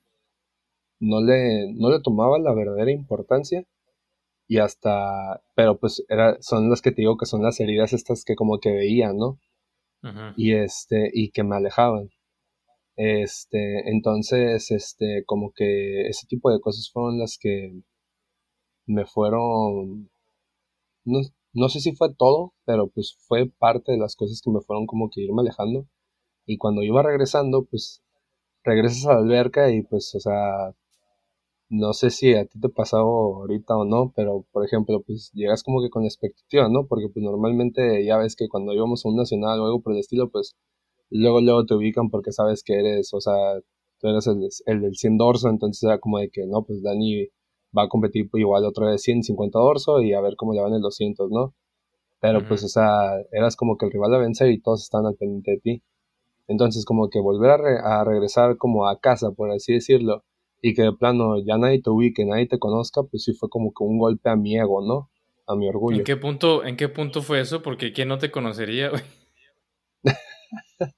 no 1.00 1.22
le, 1.22 1.72
no 1.74 1.92
le 1.92 2.02
tomaba 2.02 2.40
la 2.40 2.54
verdadera 2.54 2.92
importancia 2.92 3.64
y 4.48 4.60
hasta, 4.60 5.42
pero 5.56 5.80
pues 5.80 6.04
era, 6.10 6.38
son 6.42 6.70
las 6.70 6.82
que 6.82 6.92
te 6.92 7.04
digo 7.04 7.18
que 7.18 7.28
son 7.28 7.44
las 7.44 7.60
heridas 7.60 7.94
estas 7.94 8.26
que 8.26 8.36
como 8.36 8.60
que 8.60 8.72
veía, 8.72 9.14
¿no? 9.14 9.40
Y 10.38 10.54
este, 10.54 11.12
y 11.14 11.32
que 11.32 11.44
me 11.44 11.58
alejaban. 11.58 12.10
Este, 13.02 13.90
entonces, 13.90 14.72
este, 14.72 15.24
como 15.26 15.54
que 15.56 16.08
ese 16.10 16.28
tipo 16.28 16.52
de 16.52 16.60
cosas 16.60 16.92
fueron 16.92 17.18
las 17.18 17.38
que 17.40 17.72
me 18.88 19.06
fueron, 19.06 20.10
no, 21.06 21.20
no 21.54 21.70
sé 21.70 21.80
si 21.82 21.96
fue 21.96 22.14
todo, 22.16 22.54
pero 22.66 22.88
pues 22.90 23.18
fue 23.28 23.48
parte 23.50 23.94
de 23.94 23.98
las 24.00 24.16
cosas 24.16 24.42
que 24.44 24.52
me 24.52 24.62
fueron 24.62 24.86
como 24.88 25.10
que 25.10 25.22
irme 25.22 25.42
alejando. 25.42 25.88
Y 26.46 26.58
cuando 26.58 26.84
iba 26.84 27.04
regresando, 27.04 27.66
pues 27.66 28.04
regresas 28.64 29.06
a 29.08 29.14
la 29.16 29.20
alberca 29.22 29.72
y 29.72 29.84
pues, 29.84 30.16
o 30.16 30.20
sea, 30.22 30.76
no 31.70 31.94
sé 31.94 32.10
si 32.12 32.34
a 32.36 32.46
ti 32.46 32.60
te 32.60 32.70
pasado 32.70 33.06
ahorita 33.06 33.78
o 33.78 33.86
no, 33.86 34.12
pero 34.16 34.46
por 34.52 34.66
ejemplo, 34.66 35.02
pues 35.02 35.32
llegas 35.34 35.64
como 35.64 35.82
que 35.82 35.90
con 35.90 36.04
expectativa, 36.06 36.68
¿no? 36.70 36.88
Porque 36.88 37.10
pues 37.10 37.24
normalmente 37.24 38.06
ya 38.06 38.18
ves 38.18 38.36
que 38.36 38.50
cuando 38.50 38.74
íbamos 38.74 39.06
a 39.06 39.10
un 39.10 39.18
nacional 39.18 39.60
o 39.62 39.66
algo 39.66 39.82
por 39.82 39.94
el 39.94 40.00
estilo, 40.00 40.30
pues 40.30 40.56
luego, 41.10 41.42
luego 41.42 41.66
te 41.66 41.76
ubican 41.76 42.10
porque 42.10 42.32
sabes 42.32 42.64
que 42.64 42.76
eres, 42.80 43.14
o 43.14 43.22
sea, 43.22 43.34
tú 44.00 44.08
eres 44.08 44.28
el, 44.28 44.48
el 44.66 44.82
del 44.82 44.96
100 44.96 45.18
dorso, 45.18 45.50
entonces 45.50 45.84
era 45.84 46.00
como 46.00 46.20
de 46.20 46.30
que, 46.30 46.46
no, 46.46 46.64
pues 46.64 46.82
Dani 46.82 47.28
va 47.78 47.84
a 47.84 47.90
competir 47.90 48.30
igual 48.34 48.66
otra 48.66 48.88
vez 48.88 49.02
150 49.02 49.60
dorso 49.60 50.02
y 50.02 50.14
a 50.14 50.22
ver 50.22 50.36
cómo 50.36 50.54
le 50.54 50.62
van 50.62 50.74
el 50.74 50.82
200, 50.82 51.30
¿no? 51.32 51.54
Pero 52.22 52.46
pues, 52.46 52.64
o 52.66 52.68
sea, 52.68 53.22
eras 53.32 53.56
como 53.56 53.78
que 53.78 53.86
el 53.86 53.94
rival 53.94 54.14
a 54.14 54.18
vencer 54.18 54.52
y 54.52 54.60
todos 54.60 54.84
están 54.84 55.06
al 55.06 55.16
pendiente 55.16 55.52
de 55.52 55.58
ti. 55.60 55.84
Entonces, 56.48 56.84
como 56.84 57.10
que 57.10 57.22
volver 57.22 57.52
a, 57.52 58.02
a 58.02 58.04
regresar 58.04 58.58
como 58.58 58.90
a 58.90 59.00
casa, 59.00 59.32
por 59.32 59.52
así 59.52 59.74
decirlo, 59.74 60.26
y 60.62 60.74
que 60.74 60.82
de 60.82 60.92
plano 60.92 61.38
ya 61.38 61.58
nadie 61.58 61.82
te 61.82 61.90
ubique, 61.90 62.26
nadie 62.26 62.48
te 62.48 62.60
conozca, 62.60 63.04
pues 63.04 63.24
sí 63.24 63.34
fue 63.34 63.50
como 63.50 63.72
que 63.72 63.84
un 63.84 64.00
golpe 64.00 64.30
a 64.30 64.36
mi 64.36 64.58
ego, 64.58 64.86
¿no? 64.86 65.10
A 65.48 65.56
mi 65.56 65.70
orgullo. 65.70 66.00
¿En 66.00 66.04
qué 66.04 66.18
punto, 66.18 66.66
en 66.66 66.76
qué 66.76 66.90
punto 66.90 67.22
fue 67.22 67.40
eso? 67.40 67.62
Porque 67.62 67.94
¿quién 67.94 68.10
no 68.10 68.18
te 68.18 68.32
conocería, 68.32 68.90
güey? 68.90 69.04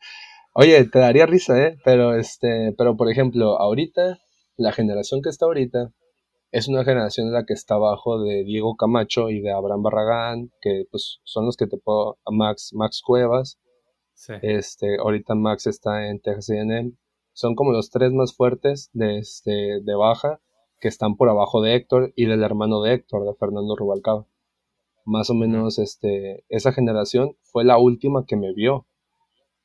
Oye, 0.54 0.84
te 0.86 1.00
daría 1.00 1.26
risa, 1.26 1.58
¿eh? 1.66 1.78
Pero, 1.86 2.16
este, 2.16 2.74
pero 2.78 2.98
por 2.98 3.10
ejemplo, 3.10 3.60
ahorita, 3.60 4.20
la 4.58 4.72
generación 4.72 5.22
que 5.22 5.30
está 5.30 5.46
ahorita 5.46 5.94
es 6.52 6.68
una 6.68 6.84
generación 6.84 7.28
en 7.28 7.34
la 7.34 7.46
que 7.46 7.54
está 7.54 7.76
abajo 7.76 8.22
de 8.22 8.44
Diego 8.44 8.76
Camacho 8.76 9.30
y 9.30 9.40
de 9.40 9.52
Abraham 9.52 9.84
Barragán, 9.84 10.52
que 10.62 10.84
pues 10.92 11.22
son 11.24 11.46
los 11.46 11.56
que 11.56 11.68
te 11.68 11.78
puedo, 11.78 12.18
Max, 12.30 12.72
Max 12.74 13.02
Cuevas. 13.06 13.60
Este, 14.42 14.98
ahorita 15.00 15.34
Max 15.34 15.66
está 15.68 16.10
en 16.10 16.20
Texas 16.20 16.50
A&M. 16.52 16.94
Son 17.34 17.56
como 17.56 17.72
los 17.72 17.90
tres 17.90 18.12
más 18.12 18.36
fuertes 18.36 18.90
de, 18.94 19.18
este, 19.20 19.80
de 19.82 19.96
baja 19.96 20.42
que 20.80 20.90
están 20.90 21.16
por 21.16 21.30
abajo 21.30 21.62
de 21.62 21.76
Héctor 21.76 22.12
y 22.16 22.26
del 22.26 22.44
hermano 22.44 22.82
de 22.82 22.94
Héctor, 22.96 23.26
de 23.26 23.34
Fernando 23.36 23.76
Rubalcaba. 23.76 24.28
Más 25.06 25.30
o 25.30 25.34
menos, 25.34 25.80
este, 25.80 26.44
esa 26.50 26.74
generación 26.74 27.38
fue 27.44 27.64
la 27.64 27.78
última 27.78 28.26
que 28.28 28.36
me 28.36 28.54
vio 28.54 28.86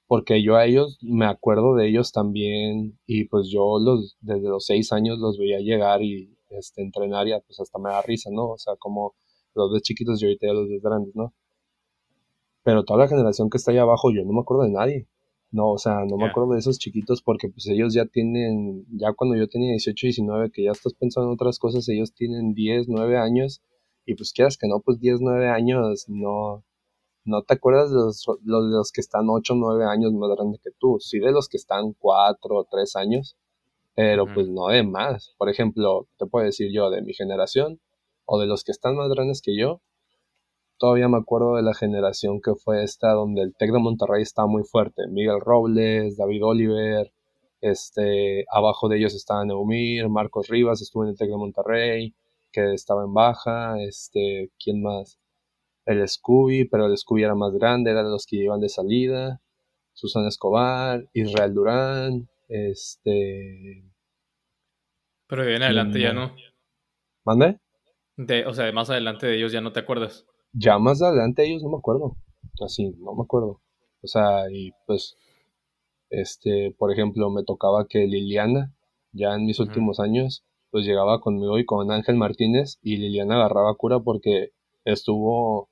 porque 0.07 0.43
yo 0.43 0.57
a 0.57 0.67
ellos 0.67 0.99
me 1.03 1.27
acuerdo 1.27 1.75
de 1.75 1.89
ellos 1.89 2.13
también 2.13 2.99
y 3.07 3.25
pues 3.25 3.49
yo 3.51 3.79
los 3.81 4.17
desde 4.21 4.49
los 4.49 4.67
seis 4.67 4.93
años 4.93 5.19
los 5.19 5.39
veía 5.39 5.59
llegar 5.61 6.03
y 6.03 6.37
este 6.51 6.83
entrenar 6.83 7.27
y 7.29 7.33
pues 7.47 7.61
hasta 7.61 7.79
me 7.79 7.91
da 7.91 8.03
risa, 8.03 8.31
¿no? 8.33 8.51
O 8.51 8.59
sea, 8.59 8.77
como 8.77 9.15
los 9.55 9.73
de 9.73 9.81
chiquitos 9.81 10.23
y 10.23 10.27
ahorita 10.27 10.47
los 10.53 10.69
de 10.69 10.79
grandes, 10.81 11.15
¿no? 11.17 11.35
Pero 12.63 12.85
toda 12.85 13.01
la 13.01 13.09
generación 13.09 13.51
que 13.51 13.59
está 13.59 13.73
ahí 13.73 13.79
abajo 13.79 14.11
yo 14.13 14.25
no 14.25 14.33
me 14.33 14.41
acuerdo 14.41 14.65
de 14.65 14.71
nadie. 14.71 15.09
No, 15.53 15.71
o 15.71 15.79
sea, 15.79 16.05
no 16.05 16.17
me 16.17 16.27
acuerdo 16.27 16.53
de 16.53 16.59
esos 16.59 16.79
chiquitos 16.79 17.23
porque 17.23 17.49
pues 17.49 17.67
ellos 17.69 17.95
ya 17.95 18.05
tienen, 18.05 18.85
ya 18.91 19.13
cuando 19.15 19.37
yo 19.37 19.49
tenía 19.49 19.71
18, 19.71 20.07
19, 20.09 20.51
que 20.51 20.65
ya 20.65 20.73
estás 20.73 20.93
pensando 20.95 21.29
en 21.29 21.35
otras 21.35 21.59
cosas, 21.59 21.89
ellos 21.89 22.13
tienen 22.15 22.53
10, 22.53 22.89
9 22.89 23.17
años 23.17 23.63
y 24.05 24.15
pues 24.17 24.33
quieras 24.33 24.59
que 24.59 24.69
no, 24.69 24.81
pues 24.81 24.99
10, 25.01 25.21
9 25.21 25.49
años 25.49 26.07
no, 26.09 26.65
no 27.27 27.43
te 27.43 27.55
acuerdas 27.55 27.91
de 27.91 27.97
los, 27.97 28.27
los, 28.45 28.93
que 28.93 29.01
están 29.01 29.29
8 29.29 29.53
o 29.53 29.57
9 29.57 29.85
años 29.85 30.13
más 30.13 30.31
grandes 30.37 30.61
que 30.63 30.71
tú, 30.79 30.99
sí 31.01 31.19
de 31.19 31.33
los 31.33 31.49
que 31.49 31.57
están 31.57 31.93
4 31.99 32.57
o 32.57 32.65
3 32.65 32.97
años, 32.97 33.37
pero 33.95 34.27
pues 34.33 34.49
no 34.49 34.69
de 34.69 34.83
más. 34.83 35.35
Por 35.39 35.49
ejemplo, 35.49 36.07
te 36.19 36.27
puedo 36.27 36.45
decir 36.45 36.71
yo 36.73 36.91
de 36.91 37.03
mi 37.03 37.15
generación 37.15 37.81
o 38.25 38.41
de 38.41 38.47
los 38.47 38.65
que 38.65 38.73
están 38.73 38.97
más 38.97 39.09
grandes 39.09 39.43
que 39.43 39.57
yo, 39.57 39.81
todavía 40.79 41.09
me 41.09 41.19
acuerdo 41.19 41.57
de 41.57 41.63
la 41.63 41.75
generación 41.75 42.41
que 42.41 42.55
fue 42.55 42.83
esta 42.83 43.13
donde 43.13 43.43
el 43.43 43.55
Tec 43.55 43.73
de 43.73 43.79
Monterrey 43.79 44.23
estaba 44.23 44.49
muy 44.49 44.65
fuerte. 44.65 45.07
Miguel 45.09 45.41
Robles, 45.41 46.17
David 46.17 46.45
Oliver, 46.45 47.13
este, 47.61 48.45
abajo 48.51 48.89
de 48.89 48.99
ellos 48.99 49.15
estaban 49.15 49.49
Neumir, 49.49 50.09
Marcos 50.09 50.49
Rivas 50.49 50.83
estuvo 50.83 51.05
en 51.05 51.11
el 51.11 51.17
Tec 51.17 51.29
de 51.29 51.37
Monterrey, 51.37 52.15
que 52.53 52.75
estaba 52.75 53.05
en 53.05 53.15
baja, 53.15 53.81
este, 53.83 54.51
¿quién 54.63 54.83
más? 54.83 55.19
El 55.87 56.07
Scooby, 56.07 56.65
pero 56.65 56.87
el 56.87 56.97
Scooby 56.97 57.23
era 57.23 57.35
más 57.35 57.53
grande, 57.53 57.93
eran 57.93 58.11
los 58.11 58.27
que 58.27 58.37
iban 58.37 58.61
de 58.61 58.69
salida, 58.69 59.41
Susana 59.93 60.29
Escobar, 60.29 61.09
Israel 61.15 61.55
Durán, 61.55 62.29
este... 62.49 63.85
Pero 65.29 65.45
de 65.45 65.57
en 65.57 65.63
adelante 65.63 66.01
ya 66.01 66.13
no. 66.13 66.35
¿Mande? 67.25 67.59
De, 68.17 68.47
o 68.47 68.53
sea, 68.53 68.67
de 68.67 68.73
más 68.73 68.91
adelante 68.91 69.27
de 69.27 69.37
ellos 69.37 69.53
ya 69.53 69.61
no 69.61 69.73
te 69.73 69.81
acuerdas. 69.81 70.27
Ya 70.53 70.79
más 70.79 71.03
adelante 71.03 71.43
de 71.43 71.49
ellos 71.49 71.63
no 71.63 71.71
me 71.71 71.79
acuerdo. 71.79 72.17
Así, 72.65 72.95
no 72.99 73.15
me 73.15 73.23
acuerdo. 73.23 73.61
O 74.03 74.07
sea, 74.07 74.51
y 74.51 74.73
pues, 74.87 75.17
este, 76.11 76.75
por 76.79 76.93
ejemplo, 76.93 77.31
me 77.31 77.43
tocaba 77.45 77.87
que 77.89 78.07
Liliana, 78.07 78.73
ya 79.13 79.35
en 79.35 79.47
mis 79.47 79.59
últimos 79.59 79.99
años, 79.99 80.45
pues 80.71 80.85
llegaba 80.85 81.21
conmigo 81.21 81.59
y 81.59 81.65
con 81.65 81.91
Ángel 81.91 82.17
Martínez 82.17 82.79
y 82.83 82.99
Liliana 82.99 83.37
agarraba 83.37 83.75
cura 83.75 84.01
porque 84.01 84.51
estuvo 84.85 85.69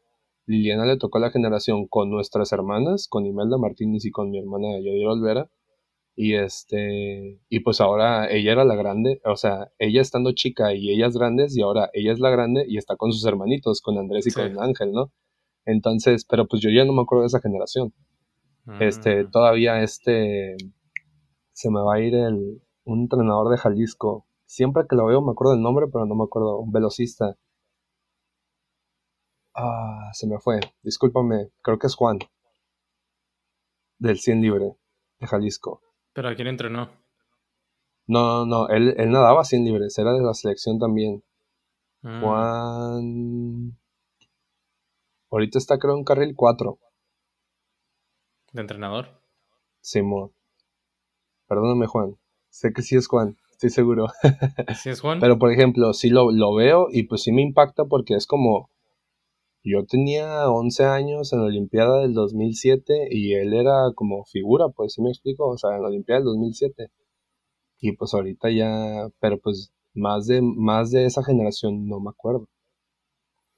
Liliana 0.47 0.85
le 0.85 0.99
tocó 0.99 1.19
la 1.19 1.31
generación 1.31 1.87
con 1.87 2.11
nuestras 2.11 2.53
hermanas, 2.53 3.09
con 3.09 3.27
Imelda 3.27 3.59
Martínez 3.59 4.05
y 4.05 4.11
con 4.11 4.31
mi 4.31 4.39
hermana 4.39 4.79
Yadira 4.81 5.13
Olvera. 5.13 5.51
Y 6.17 6.35
este, 6.35 7.41
y 7.49 7.61
pues 7.61 7.81
ahora 7.81 8.31
ella 8.31 8.53
era 8.53 8.65
la 8.65 8.77
grande, 8.77 9.21
o 9.25 9.37
sea, 9.37 9.73
ella 9.79 10.01
estando 10.01 10.31
chica 10.33 10.73
y 10.73 10.91
ellas 10.91 11.17
grandes, 11.17 11.57
y 11.57 11.63
ahora 11.63 11.91
ella 11.93 12.13
es 12.13 12.21
la 12.21 12.31
grande 12.31 12.65
y 12.69 12.77
está 12.77 12.95
con 12.95 13.13
sus 13.13 13.27
hermanitos, 13.27 13.81
con 13.81 13.99
Andrés 13.99 14.29
y 14.29 14.33
con 14.33 14.61
Ángel, 14.61 14.93
¿no? 14.93 15.11
Entonces, 15.65 16.25
pero 16.25 16.47
pues 16.47 16.63
yo 16.63 16.71
ya 16.71 16.85
no 16.85 16.93
me 16.93 17.03
acuerdo 17.03 17.23
de 17.23 17.29
esa 17.29 17.41
generación. 17.41 17.93
Este, 18.81 19.25
mm. 19.25 19.31
todavía 19.31 19.83
este, 19.83 20.57
se 21.53 21.71
me 21.71 21.81
va 21.81 21.97
a 21.97 22.01
ir 22.01 22.15
el, 22.15 22.63
un 22.85 23.01
entrenador 23.01 23.51
de 23.51 23.59
Jalisco. 23.59 24.27
Siempre 24.47 24.85
que 24.89 24.97
lo 24.97 25.07
veo 25.07 25.21
me 25.21 25.33
acuerdo 25.33 25.55
del 25.55 25.63
nombre, 25.63 25.87
pero 25.93 26.07
no 26.07 26.15
me 26.15 26.25
acuerdo, 26.25 26.59
un 26.59 26.71
velocista. 26.71 27.37
Ah, 29.55 30.11
se 30.13 30.27
me 30.27 30.39
fue. 30.39 30.61
Discúlpame, 30.83 31.51
creo 31.63 31.79
que 31.79 31.87
es 31.87 31.95
Juan. 31.95 32.19
Del 33.99 34.19
100 34.19 34.43
libre, 34.43 34.77
de 35.21 35.27
Jalisco. 35.27 35.81
¿Pero 36.13 36.29
a 36.29 36.35
quién 36.35 36.49
entrenó? 36.49 36.91
No, 38.07 38.45
no, 38.45 38.69
él, 38.69 38.95
él 38.99 39.11
nadaba 39.11 39.45
100 39.45 39.65
libres, 39.65 39.97
era 39.99 40.13
de 40.13 40.23
la 40.23 40.35
selección 40.35 40.79
también. 40.79 41.23
Mm. 42.03 42.21
Juan. 42.21 43.79
Ahorita 45.31 45.59
está 45.59 45.79
creo 45.79 45.97
en 45.97 46.05
carril 46.05 46.35
4. 46.37 46.79
¿De 48.53 48.61
entrenador? 48.61 49.21
Simón. 49.81 50.33
Perdóname, 51.47 51.87
Juan. 51.87 52.17
Sé 52.51 52.73
que 52.73 52.83
sí 52.83 52.97
es 52.97 53.07
Juan, 53.09 53.37
estoy 53.51 53.71
seguro. 53.71 54.09
¿Sí 54.81 54.91
es 54.91 55.01
Juan? 55.01 55.19
Pero 55.21 55.39
por 55.39 55.53
ejemplo, 55.53 55.93
sí 55.93 56.11
lo, 56.11 56.31
lo 56.31 56.55
veo 56.55 56.89
y 56.91 57.05
pues 57.05 57.23
sí 57.23 57.33
me 57.33 57.43
impacta 57.43 57.85
porque 57.85 58.15
es 58.15 58.27
como 58.27 58.71
yo 59.65 59.85
tenía 59.87 60.51
11 60.51 60.85
años 60.85 61.33
en 61.33 61.41
la 61.41 61.47
Olimpiada 61.47 62.03
del 62.03 62.13
2007 62.15 63.09
y 63.11 63.35
él 63.35 63.55
era 63.55 63.93
como 63.95 64.25
figura, 64.27 64.69
pues 64.69 64.95
sí 64.95 65.03
me 65.03 65.09
explico, 65.11 65.49
o 65.49 65.59
sea, 65.59 65.77
en 65.77 65.83
la 65.83 65.89
Olimpiada 65.89 66.21
del 66.21 66.27
2007. 66.27 66.91
Y 67.81 67.93
pues 67.97 68.15
ahorita 68.15 68.51
ya, 68.51 69.09
pero 69.21 69.41
pues 69.41 69.73
más 69.95 70.27
de, 70.27 70.43
más 70.43 70.91
de 70.91 71.07
esa 71.07 71.25
generación 71.25 71.89
no 71.89 72.01
me 72.01 72.11
acuerdo. 72.11 72.49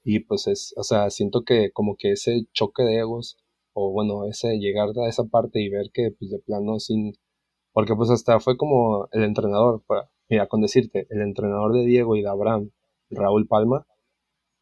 Y 0.03 0.19
pues 0.21 0.47
es, 0.47 0.73
o 0.77 0.83
sea, 0.83 1.09
siento 1.09 1.43
que 1.43 1.71
como 1.71 1.95
que 1.97 2.11
ese 2.13 2.45
choque 2.53 2.83
de 2.83 2.99
egos, 2.99 3.37
o 3.73 3.91
bueno, 3.91 4.25
ese 4.25 4.57
llegar 4.57 4.89
a 4.97 5.09
esa 5.09 5.25
parte 5.25 5.61
y 5.61 5.69
ver 5.69 5.91
que 5.93 6.11
pues 6.17 6.31
de 6.31 6.39
plano 6.39 6.79
sin, 6.79 7.13
porque 7.73 7.95
pues 7.95 8.09
hasta 8.09 8.39
fue 8.39 8.57
como 8.57 9.09
el 9.11 9.23
entrenador, 9.23 9.83
mira, 10.29 10.47
con 10.47 10.61
decirte, 10.61 11.07
el 11.09 11.21
entrenador 11.21 11.73
de 11.73 11.85
Diego 11.85 12.15
y 12.15 12.21
de 12.21 12.29
Abraham, 12.29 12.71
Raúl 13.09 13.47
Palma, 13.47 13.85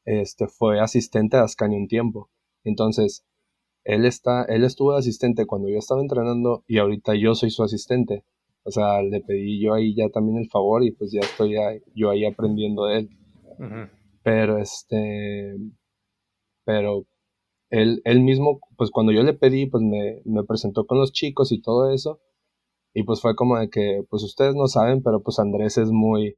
este 0.05 0.47
fue 0.47 0.79
asistente 0.79 1.37
de 1.37 1.43
Ascani 1.43 1.75
un 1.75 1.87
tiempo. 1.87 2.29
Entonces, 2.63 3.25
él 3.83 4.05
está, 4.05 4.43
él 4.45 4.63
estuvo 4.63 4.93
de 4.93 4.99
asistente 4.99 5.45
cuando 5.45 5.69
yo 5.69 5.77
estaba 5.77 6.01
entrenando 6.01 6.63
y 6.67 6.79
ahorita 6.79 7.15
yo 7.15 7.35
soy 7.35 7.51
su 7.51 7.63
asistente. 7.63 8.23
O 8.63 8.71
sea, 8.71 9.01
le 9.03 9.21
pedí 9.21 9.61
yo 9.61 9.73
ahí 9.73 9.95
ya 9.95 10.09
también 10.09 10.37
el 10.37 10.49
favor 10.49 10.83
y 10.83 10.91
pues 10.91 11.11
ya 11.11 11.19
estoy 11.19 11.55
yo 11.93 12.09
ahí 12.09 12.25
aprendiendo 12.25 12.85
de 12.85 12.99
él. 12.99 13.09
Pero 14.23 14.57
este, 14.57 15.55
pero 16.63 17.05
él, 17.69 18.01
él 18.05 18.21
mismo, 18.21 18.59
pues 18.77 18.89
cuando 18.89 19.11
yo 19.11 19.21
le 19.21 19.33
pedí, 19.33 19.67
pues 19.67 19.83
me, 19.83 20.21
me 20.25 20.43
presentó 20.43 20.85
con 20.87 20.97
los 20.97 21.11
chicos 21.11 21.51
y 21.51 21.61
todo 21.61 21.91
eso. 21.91 22.19
Y 22.93 23.03
pues 23.03 23.21
fue 23.21 23.35
como 23.35 23.59
de 23.59 23.69
que, 23.69 24.03
pues 24.09 24.23
ustedes 24.23 24.55
no 24.55 24.67
saben, 24.67 25.03
pero 25.03 25.21
pues 25.21 25.37
Andrés 25.37 25.77
es 25.77 25.91
muy, 25.91 26.37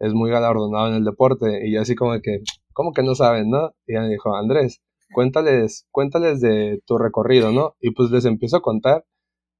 es 0.00 0.14
muy 0.14 0.30
galardonado 0.30 0.88
en 0.88 0.94
el 0.94 1.04
deporte. 1.04 1.66
Y 1.66 1.74
yo 1.74 1.82
así 1.82 1.94
como 1.94 2.20
que, 2.20 2.40
¿cómo 2.72 2.92
que 2.92 3.02
no 3.02 3.14
saben, 3.14 3.50
no? 3.50 3.72
Y 3.86 3.92
ella 3.92 4.02
me 4.02 4.08
dijo, 4.08 4.34
Andrés, 4.34 4.82
cuéntales, 5.12 5.86
cuéntales 5.90 6.40
de 6.40 6.82
tu 6.86 6.98
recorrido, 6.98 7.52
¿no? 7.52 7.74
Y 7.80 7.92
pues 7.92 8.10
les 8.10 8.24
empiezo 8.24 8.56
a 8.56 8.62
contar 8.62 9.04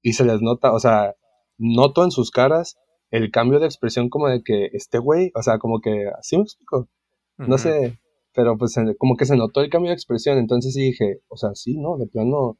y 0.02 0.14
se 0.14 0.24
les 0.24 0.40
nota, 0.40 0.72
o 0.72 0.80
sea, 0.80 1.14
noto 1.58 2.04
en 2.04 2.10
sus 2.10 2.30
caras 2.30 2.78
el 3.10 3.30
cambio 3.30 3.60
de 3.60 3.66
expresión 3.66 4.08
como 4.08 4.28
de 4.28 4.42
que 4.42 4.70
este 4.72 4.98
güey, 4.98 5.30
o 5.34 5.42
sea, 5.42 5.58
como 5.58 5.80
que, 5.80 6.08
así 6.18 6.36
me 6.36 6.42
explico, 6.42 6.88
no 7.36 7.58
sé, 7.58 7.98
pero 8.34 8.56
pues 8.56 8.76
como 8.98 9.16
que 9.16 9.26
se 9.26 9.36
notó 9.36 9.60
el 9.60 9.70
cambio 9.70 9.90
de 9.90 9.94
expresión, 9.94 10.38
entonces 10.38 10.74
sí 10.74 10.82
dije, 10.82 11.20
o 11.28 11.36
sea, 11.36 11.54
sí, 11.54 11.76
no, 11.76 11.96
de 11.96 12.06
plano, 12.06 12.58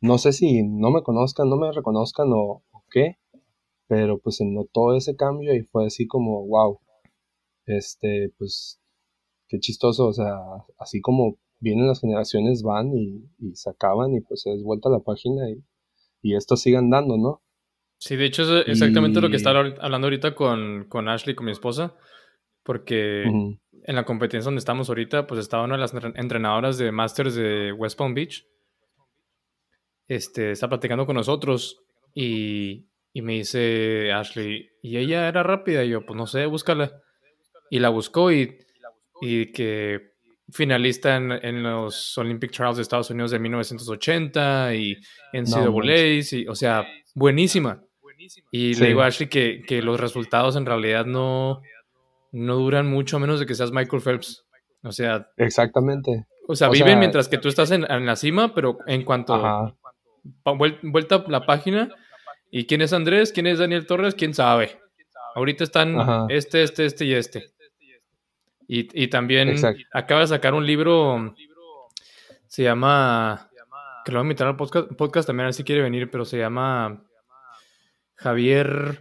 no 0.00 0.18
sé 0.18 0.32
si 0.32 0.62
no 0.62 0.90
me 0.90 1.02
conozcan, 1.02 1.48
no 1.48 1.56
me 1.56 1.72
reconozcan 1.72 2.32
o, 2.32 2.62
o 2.70 2.84
qué, 2.90 3.16
pero 3.88 4.18
pues 4.18 4.36
se 4.36 4.44
notó 4.46 4.94
ese 4.94 5.16
cambio 5.16 5.54
y 5.54 5.62
fue 5.62 5.86
así 5.86 6.06
como, 6.06 6.46
wow, 6.46 6.78
este, 7.76 8.32
pues, 8.38 8.80
qué 9.48 9.58
chistoso, 9.58 10.06
o 10.06 10.12
sea, 10.12 10.36
así 10.78 11.00
como 11.00 11.38
vienen 11.58 11.86
las 11.86 12.00
generaciones, 12.00 12.62
van 12.62 12.92
y, 12.96 13.28
se 13.54 13.70
acaban 13.70 14.14
y 14.14 14.20
pues 14.20 14.46
es 14.46 14.62
vuelta 14.62 14.88
a 14.88 14.92
la 14.92 15.00
página 15.00 15.50
y, 15.50 15.62
y 16.22 16.36
esto 16.36 16.56
sigue 16.56 16.76
andando, 16.76 17.16
¿no? 17.16 17.42
Sí, 17.98 18.16
de 18.16 18.24
hecho 18.24 18.42
es 18.60 18.66
exactamente 18.66 19.20
lo 19.20 19.28
que 19.28 19.36
estaba 19.36 19.60
hablando 19.60 20.06
ahorita 20.06 20.34
con, 20.34 20.86
con 20.88 21.08
Ashley, 21.08 21.34
con 21.34 21.44
mi 21.44 21.52
esposa, 21.52 21.94
porque 22.62 23.24
en 23.24 23.94
la 23.94 24.04
competencia 24.04 24.46
donde 24.46 24.60
estamos 24.60 24.88
ahorita, 24.88 25.26
pues 25.26 25.40
estaba 25.40 25.64
una 25.64 25.74
de 25.74 25.80
las 25.80 25.94
entrenadoras 26.14 26.78
de 26.78 26.92
Masters 26.92 27.34
de 27.34 27.72
West 27.72 27.98
Palm 27.98 28.14
Beach. 28.14 28.46
Este, 30.08 30.50
está 30.50 30.68
platicando 30.68 31.04
con 31.04 31.14
nosotros 31.14 31.84
y, 32.14 32.86
y 33.12 33.20
me 33.20 33.34
dice 33.34 34.12
Ashley, 34.12 34.70
¿y 34.82 34.96
ella 34.96 35.28
era 35.28 35.42
rápida? 35.42 35.84
Y 35.84 35.90
yo, 35.90 36.06
pues 36.06 36.16
no 36.16 36.26
sé, 36.26 36.46
búscala. 36.46 37.02
Y 37.70 37.78
la 37.78 37.88
buscó 37.88 38.30
y, 38.32 38.58
y 39.22 39.52
que 39.52 40.10
finalista 40.52 41.16
en, 41.16 41.62
los 41.62 42.18
Olympic 42.18 42.50
Trials 42.50 42.76
de 42.76 42.82
Estados 42.82 43.10
Unidos 43.10 43.30
de 43.30 43.38
1980 43.38 44.74
y 44.74 44.96
en 45.32 45.44
no, 45.44 45.84
y, 45.84 46.46
o 46.48 46.54
sea, 46.54 46.86
buenísima. 47.14 47.82
Y 48.50 48.74
le 48.74 48.88
digo 48.88 49.02
a 49.02 49.06
Ashley 49.06 49.28
que, 49.28 49.62
que, 49.66 49.80
los 49.80 49.98
resultados 49.98 50.56
en 50.56 50.66
realidad 50.66 51.06
no, 51.06 51.62
no 52.32 52.56
duran 52.56 52.86
mucho 52.86 53.16
a 53.16 53.20
menos 53.20 53.40
de 53.40 53.46
que 53.46 53.54
seas 53.54 53.72
Michael 53.72 54.02
Phelps. 54.02 54.44
O 54.82 54.92
sea. 54.92 55.28
Exactamente. 55.36 56.26
O 56.46 56.56
sea, 56.56 56.68
viven 56.68 56.98
mientras 56.98 57.28
que 57.28 57.38
tú 57.38 57.48
estás 57.48 57.70
en, 57.70 57.82
la 57.82 58.16
cima, 58.16 58.54
pero 58.54 58.78
en 58.86 59.04
cuanto. 59.04 59.76
vuelta 60.44 61.24
la 61.28 61.46
página. 61.46 61.88
¿Y 62.50 62.66
quién 62.66 62.82
es 62.82 62.92
Andrés? 62.92 63.32
¿Quién 63.32 63.46
es 63.46 63.58
Daniel 63.60 63.86
Torres? 63.86 64.14
¿Quién 64.14 64.34
sabe? 64.34 64.80
Ahorita 65.36 65.62
están 65.62 66.28
este, 66.28 66.62
este, 66.62 66.86
este 66.86 67.04
y 67.04 67.14
este. 67.14 67.44
Y, 68.72 69.08
también 69.08 69.56
acaba 69.92 70.20
de 70.20 70.28
sacar 70.28 70.54
un 70.54 70.64
libro. 70.64 71.34
Se 72.46 72.62
llama. 72.62 73.50
Que 74.04 74.12
lo 74.12 74.18
voy 74.18 74.24
a 74.24 74.26
invitar 74.26 74.46
al 74.46 74.56
podcast, 74.56 74.92
podcast 74.92 75.26
también, 75.26 75.44
a 75.44 75.48
ver 75.48 75.54
si 75.54 75.64
quiere 75.64 75.82
venir, 75.82 76.10
pero 76.10 76.24
se 76.24 76.38
llama 76.38 77.04
Javier 78.14 79.00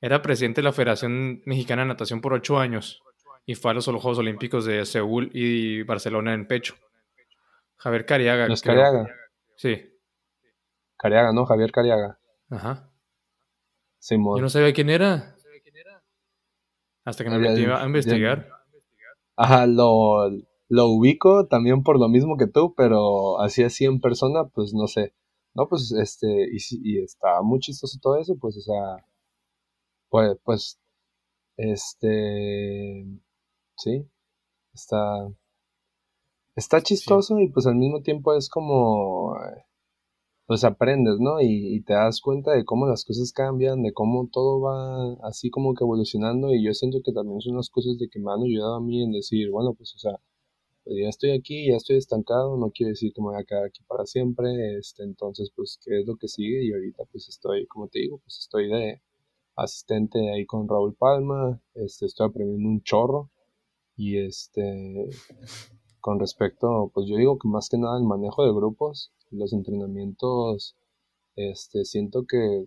era 0.00 0.20
presidente 0.20 0.60
de 0.60 0.64
la 0.64 0.72
Federación 0.72 1.42
Mexicana 1.44 1.82
de 1.82 1.88
Natación 1.88 2.20
por 2.20 2.32
ocho 2.32 2.58
años 2.58 3.00
y 3.46 3.54
fue 3.54 3.70
a 3.70 3.74
los 3.74 3.86
Juegos 3.86 4.18
Olímpicos 4.18 4.64
de 4.64 4.84
Seúl 4.84 5.30
y 5.32 5.84
Barcelona 5.84 6.34
en 6.34 6.48
pecho. 6.48 6.74
Javier 7.76 8.04
Cariaga. 8.04 8.48
¿No 8.48 8.54
es 8.54 8.62
Cariaga? 8.62 9.08
Sí. 9.56 9.96
Cariaga, 10.96 11.32
¿no? 11.32 11.46
Javier 11.46 11.70
Cariaga. 11.70 12.18
Ajá. 12.50 12.90
Simón. 14.00 14.38
Yo 14.38 14.42
no 14.42 14.48
sabía 14.48 14.72
quién 14.72 14.90
era. 14.90 15.31
Hasta 17.04 17.24
que 17.24 17.30
me 17.30 17.38
metí 17.38 17.64
a 17.64 17.84
investigar. 17.84 18.48
Ajá, 19.36 19.66
lo, 19.66 20.28
lo 20.68 20.86
ubico 20.88 21.46
también 21.48 21.82
por 21.82 21.98
lo 21.98 22.08
mismo 22.08 22.36
que 22.36 22.46
tú, 22.46 22.74
pero 22.76 23.40
así 23.40 23.62
así 23.62 23.84
en 23.84 24.00
persona, 24.00 24.44
pues 24.48 24.72
no 24.74 24.86
sé. 24.86 25.14
No, 25.54 25.68
pues, 25.68 25.92
este, 25.92 26.26
y, 26.50 26.58
y 26.82 27.02
está 27.02 27.42
muy 27.42 27.58
chistoso 27.60 27.98
todo 28.00 28.16
eso, 28.18 28.36
pues, 28.40 28.56
o 28.56 28.60
sea, 28.60 29.04
pues, 30.08 30.38
pues, 30.44 30.80
este, 31.56 33.04
sí, 33.76 34.08
está, 34.72 35.28
está 36.56 36.80
chistoso 36.82 37.38
y 37.38 37.48
pues 37.50 37.66
al 37.66 37.76
mismo 37.76 38.02
tiempo 38.02 38.34
es 38.34 38.48
como, 38.48 39.34
pues 40.46 40.64
aprendes, 40.64 41.18
¿no? 41.20 41.40
Y, 41.40 41.82
te 41.84 41.94
das 41.94 42.20
cuenta 42.20 42.52
de 42.52 42.64
cómo 42.64 42.86
las 42.86 43.04
cosas 43.04 43.32
cambian, 43.32 43.82
de 43.82 43.92
cómo 43.92 44.28
todo 44.32 44.60
va 44.60 45.14
así 45.28 45.50
como 45.50 45.74
que 45.74 45.84
evolucionando 45.84 46.52
y 46.54 46.64
yo 46.64 46.74
siento 46.74 47.00
que 47.04 47.12
también 47.12 47.40
son 47.40 47.56
las 47.56 47.70
cosas 47.70 47.98
de 47.98 48.08
que 48.08 48.20
me 48.20 48.32
han 48.32 48.42
ayudado 48.42 48.76
a 48.76 48.80
mí 48.80 49.02
en 49.02 49.12
decir, 49.12 49.50
bueno, 49.50 49.74
pues, 49.74 49.94
o 49.94 49.98
sea, 49.98 50.18
pues 50.84 50.96
ya 51.00 51.08
estoy 51.08 51.30
aquí, 51.32 51.68
ya 51.68 51.76
estoy 51.76 51.96
estancado, 51.96 52.56
no 52.56 52.70
quiere 52.70 52.90
decir 52.90 53.12
que 53.14 53.20
me 53.22 53.28
voy 53.28 53.40
a 53.40 53.44
quedar 53.44 53.64
aquí 53.64 53.82
para 53.86 54.04
siempre, 54.06 54.78
este, 54.78 55.04
entonces, 55.04 55.50
pues, 55.54 55.78
¿qué 55.84 56.00
es 56.00 56.06
lo 56.06 56.16
que 56.16 56.28
sigue? 56.28 56.64
Y 56.64 56.72
ahorita, 56.72 57.04
pues, 57.12 57.28
estoy, 57.28 57.66
como 57.66 57.88
te 57.88 58.00
digo, 58.00 58.18
pues, 58.18 58.38
estoy 58.40 58.68
de 58.68 59.00
asistente 59.56 60.32
ahí 60.32 60.46
con 60.46 60.68
Raúl 60.68 60.94
Palma, 60.94 61.60
este, 61.74 62.06
estoy 62.06 62.28
aprendiendo 62.28 62.68
un 62.68 62.82
chorro, 62.82 63.30
y 63.96 64.18
este, 64.18 65.08
con 66.00 66.18
respecto, 66.20 66.90
pues, 66.94 67.06
yo 67.08 67.16
digo 67.16 67.38
que 67.38 67.48
más 67.48 67.68
que 67.68 67.78
nada 67.78 67.98
el 67.98 68.04
manejo 68.04 68.44
de 68.44 68.52
grupos, 68.52 69.12
los 69.32 69.52
entrenamientos, 69.52 70.76
este, 71.36 71.84
siento 71.84 72.24
que 72.26 72.66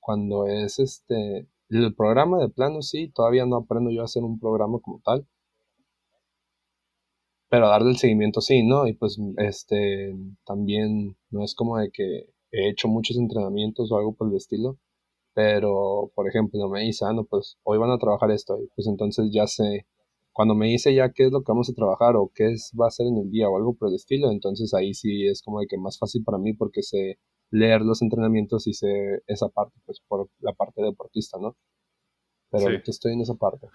cuando 0.00 0.46
es, 0.46 0.78
este, 0.78 1.48
el 1.70 1.94
programa 1.94 2.38
de 2.38 2.48
plano, 2.48 2.82
sí, 2.82 3.08
todavía 3.10 3.46
no 3.46 3.56
aprendo 3.56 3.90
yo 3.90 4.02
a 4.02 4.04
hacer 4.06 4.22
un 4.24 4.40
programa 4.40 4.78
como 4.80 5.00
tal, 5.04 5.26
pero 7.48 7.68
darle 7.68 7.90
el 7.90 7.96
seguimiento 7.98 8.40
sí, 8.40 8.62
¿no? 8.66 8.86
Y 8.86 8.94
pues 8.94 9.18
este 9.38 10.14
también 10.44 11.16
no 11.30 11.44
es 11.44 11.54
como 11.54 11.78
de 11.78 11.90
que 11.90 12.26
he 12.52 12.68
hecho 12.70 12.88
muchos 12.88 13.16
entrenamientos 13.16 13.90
o 13.92 13.98
algo 13.98 14.14
por 14.14 14.28
el 14.28 14.36
estilo, 14.36 14.78
pero 15.34 16.10
por 16.14 16.28
ejemplo 16.28 16.68
me 16.68 16.82
dice, 16.82 17.04
ah, 17.06 17.12
no, 17.12 17.24
pues 17.24 17.58
hoy 17.64 17.78
van 17.78 17.90
a 17.90 17.98
trabajar 17.98 18.30
esto, 18.30 18.58
y 18.62 18.68
pues 18.74 18.86
entonces 18.88 19.30
ya 19.32 19.46
sé, 19.46 19.86
cuando 20.38 20.54
me 20.54 20.68
dice 20.68 20.94
ya 20.94 21.10
qué 21.10 21.24
es 21.24 21.32
lo 21.32 21.40
que 21.40 21.50
vamos 21.50 21.68
a 21.68 21.74
trabajar 21.74 22.14
o 22.14 22.30
qué 22.32 22.52
es, 22.52 22.70
va 22.80 22.86
a 22.86 22.92
ser 22.92 23.08
en 23.08 23.16
el 23.16 23.28
día 23.28 23.48
o 23.48 23.56
algo 23.56 23.74
por 23.74 23.88
el 23.88 23.96
estilo, 23.96 24.30
entonces 24.30 24.72
ahí 24.72 24.94
sí 24.94 25.26
es 25.26 25.42
como 25.42 25.58
de 25.58 25.66
que 25.66 25.76
más 25.76 25.98
fácil 25.98 26.22
para 26.22 26.38
mí 26.38 26.52
porque 26.52 26.80
sé 26.84 27.18
leer 27.50 27.80
los 27.80 28.02
entrenamientos 28.02 28.68
y 28.68 28.72
sé 28.72 29.20
esa 29.26 29.48
parte, 29.48 29.74
pues 29.84 30.00
por 30.06 30.30
la 30.38 30.52
parte 30.52 30.80
deportista, 30.80 31.38
¿no? 31.40 31.56
Pero 32.52 32.66
ahorita 32.66 32.88
estoy 32.88 33.14
en 33.14 33.22
esa 33.22 33.34
parte. 33.34 33.66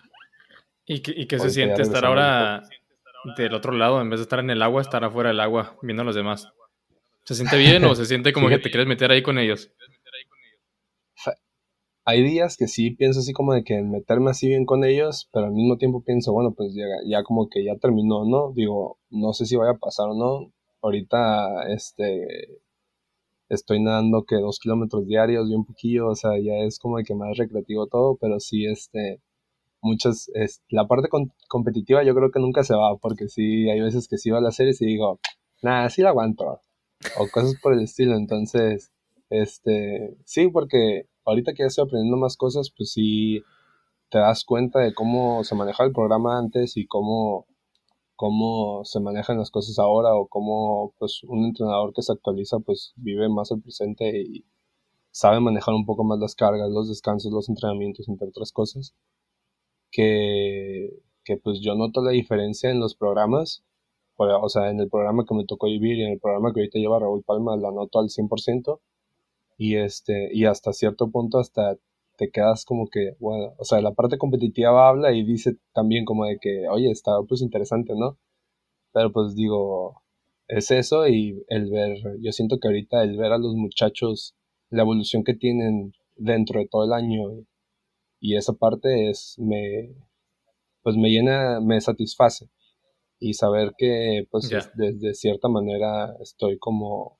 ¿Y 0.86 1.02
qué, 1.02 1.13
y 1.17 1.28
qué 1.28 1.38
se 1.38 1.49
siente 1.49 1.82
estar 1.82 2.06
ahora 2.06 2.63
del 3.36 3.54
otro 3.56 3.73
lado, 3.73 3.99
en 3.99 4.10
vez 4.10 4.21
de 4.21 4.23
estar 4.23 4.39
en 4.39 4.49
el 4.49 4.62
agua, 4.62 4.82
estar 4.82 5.04
afuera 5.04 5.32
del 5.32 5.41
agua 5.41 5.76
viendo 5.82 6.04
a 6.04 6.06
los 6.06 6.15
demás. 6.15 6.47
¿Se 7.26 7.36
siente 7.36 7.58
bien 7.58 7.84
o 7.84 7.93
se 7.93 8.06
siente 8.06 8.32
como 8.32 8.47
que 8.47 8.60
te 8.60 8.71
quieres 8.71 8.88
meter 8.88 9.12
ahí 9.12 9.21
con 9.21 9.38
ellos? 9.38 9.69
Hay 12.06 12.22
días 12.22 12.58
que 12.58 12.68
sí 12.68 12.92
pienso 12.92 13.22
así 13.22 13.32
como 13.32 13.54
de 13.54 13.63
que 13.63 13.82
meterme 13.82 14.32
así 14.32 14.50
bien 14.50 14.66
con 14.66 14.84
ellos, 14.84 15.30
pero 15.32 15.46
al 15.46 15.54
mismo 15.54 15.78
tiempo 15.78 16.02
pienso, 16.04 16.34
bueno, 16.34 16.54
pues 16.54 16.74
ya, 16.76 17.24
como 17.24 17.50
que 17.50 17.63
ya 17.63 17.78
terminó, 17.78 18.26
¿no? 18.26 18.52
Digo, 18.54 18.98
no 19.10 19.32
sé 19.34 19.46
si 19.46 19.56
vaya 19.56 19.72
a 19.72 19.78
pasar 19.78 20.10
o 20.10 20.13
no. 20.16 20.52
Ahorita, 20.82 21.68
este, 21.70 22.60
estoy 23.48 23.82
nadando 23.82 24.26
que 24.26 24.36
dos 24.36 24.60
kilómetros 24.60 25.08
diarios 25.08 25.50
y 25.50 25.56
un 25.56 25.66
poquillo, 25.66 26.10
o 26.10 26.16
sea, 26.16 26.32
ya 26.39 26.56
es 26.66 26.78
como 26.80 26.98
de 26.98 27.06
que 27.06 27.16
más 27.16 27.38
recreativo 27.38 27.88
todo, 27.88 28.18
pero 28.18 28.39
sí, 28.42 28.66
este, 28.66 29.22
muchas, 29.82 30.30
es, 30.34 30.62
la 30.70 30.88
parte 30.88 31.10
competitiva 31.48 32.04
yo 32.04 32.16
creo 32.16 32.32
que 32.32 32.39
nunca 32.39 32.63
se 32.63 32.76
va, 32.76 32.98
porque 32.98 33.30
sí, 33.30 33.70
hay 33.70 33.82
veces 33.82 34.08
que 34.10 34.18
sí 34.18 34.30
va 34.30 34.39
a 34.39 34.42
la 34.42 34.52
serie 34.52 34.74
y 34.80 34.86
digo, 34.86 35.20
nada, 35.62 35.89
sí 35.89 36.02
la 36.02 36.10
aguanto, 36.10 36.60
o 37.18 37.28
cosas 37.32 37.56
por 37.62 37.74
el 37.74 37.82
estilo, 37.84 38.16
entonces, 38.18 38.92
este, 39.30 40.18
sí, 40.26 40.50
porque 40.50 41.08
ahorita 41.26 41.54
que 41.54 41.64
ya 41.64 41.68
estoy 41.68 41.86
aprendiendo 41.86 42.18
más 42.18 42.38
cosas, 42.38 42.72
pues 42.76 42.92
sí 42.92 43.44
te 44.10 44.20
das 44.20 44.44
cuenta 44.46 44.80
de 44.80 44.94
cómo 44.94 45.44
se 45.44 45.56
manejaba 45.56 45.88
el 45.88 45.94
programa 45.94 46.38
antes 46.38 46.78
y 46.78 46.86
cómo, 46.88 47.48
cómo 48.16 48.86
se 48.86 49.00
manejan 49.00 49.38
las 49.40 49.52
cosas 49.52 49.80
ahora 49.80 50.14
o 50.16 50.28
cómo 50.28 50.94
pues 51.00 51.24
un 51.24 51.46
entrenador 51.46 51.94
que 51.94 52.04
se 52.04 52.14
actualiza 52.14 52.60
pues 52.60 52.94
vive 52.96 53.30
más 53.30 53.52
el 53.52 53.62
presente 53.62 54.22
y 54.22 54.46
sabe 55.12 55.40
manejar 55.40 55.74
un 55.76 55.86
poco 55.86 56.04
más 56.04 56.20
las 56.20 56.36
cargas, 56.36 56.70
los 56.72 56.90
descansos, 56.90 57.32
los 57.32 57.50
entrenamientos, 57.50 58.10
entre 58.10 58.28
otras 58.30 58.52
cosas, 58.52 58.96
que, 59.92 60.90
que 61.24 61.38
pues 61.38 61.62
yo 61.62 61.76
noto 61.76 62.02
la 62.04 62.12
diferencia 62.12 62.70
en 62.72 62.80
los 62.80 62.96
programas, 62.96 63.64
o 64.18 64.50
sea, 64.50 64.70
en 64.70 64.80
el 64.80 64.90
programa 64.90 65.26
que 65.26 65.36
me 65.36 65.46
tocó 65.46 65.68
vivir 65.68 65.98
y 65.98 66.04
en 66.04 66.14
el 66.14 66.20
programa 66.20 66.54
que 66.54 66.62
ahorita 66.62 66.80
lleva 66.80 67.00
Raúl 67.00 67.24
Palma, 67.24 67.58
la 67.58 67.72
noto 67.72 68.00
al 68.00 68.10
100%, 68.10 68.80
y 69.58 69.76
este, 69.78 70.30
y 70.34 70.46
hasta 70.46 70.74
cierto 70.74 71.12
punto 71.12 71.39
hasta 71.39 71.78
te 72.18 72.30
quedas 72.32 72.66
como 72.66 72.88
que, 72.88 73.16
bueno, 73.20 73.54
o 73.58 73.66
sea, 73.66 73.82
la 73.82 73.94
parte 73.94 74.18
competitiva 74.18 74.88
habla 74.88 75.13
y 75.13 75.24
dice 75.24 75.58
también 75.74 76.06
como 76.06 76.26
de 76.26 76.38
que, 76.39 76.68
oye, 76.70 76.92
está 76.92 77.12
pues 77.28 77.42
interesante, 77.42 77.94
¿no? 77.96 78.18
Pero 78.94 79.12
pues 79.12 79.36
digo, 79.36 80.04
es 80.48 80.72
eso 80.72 81.08
y 81.08 81.44
el 81.50 81.70
ver, 81.72 81.98
yo 82.22 82.32
siento 82.32 82.60
que 82.60 82.68
ahorita 82.68 83.04
el 83.04 83.18
ver 83.18 83.32
a 83.34 83.38
los 83.38 83.56
muchachos, 83.56 84.36
la 84.70 84.84
evolución 84.84 85.24
que 85.24 85.34
tienen 85.36 85.94
dentro 86.16 86.60
de 86.60 86.68
todo 86.68 86.86
el 86.86 86.94
año 86.94 87.46
y 88.20 88.38
esa 88.38 88.54
parte 88.54 89.10
es, 89.10 89.36
me, 89.39 89.96
pues 90.84 90.96
me 90.98 91.10
llena, 91.10 91.60
me 91.62 91.82
satisface 91.82 92.50
y 93.20 93.34
saber 93.34 93.74
que 93.78 94.28
pues 94.30 94.50
de, 94.76 95.13
cierta 95.13 95.48
manera 95.48 96.16
estoy 96.22 96.58
como 96.60 97.20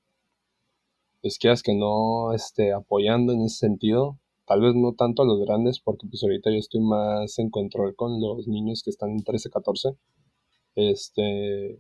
pues 1.24 1.40
quieras 1.40 1.64
que 1.64 1.74
no 1.74 2.34
esté 2.34 2.74
apoyando 2.74 3.34
en 3.34 3.42
ese 3.42 3.58
sentido 3.58 4.20
tal 4.46 4.62
vez 4.62 4.76
no 4.76 4.94
tanto 4.94 5.24
a 5.24 5.26
los 5.26 5.40
grandes 5.40 5.80
porque 5.80 6.06
pues 6.08 6.22
ahorita 6.22 6.52
yo 6.52 6.58
estoy 6.58 6.82
más 6.82 7.40
en 7.40 7.50
control 7.50 7.96
con 7.96 8.22
los 8.22 8.48
niños 8.48 8.84
que 8.84 8.92
están 8.92 9.10
en 9.12 9.24
13 9.24 9.50
14 9.50 9.98
este 10.76 11.80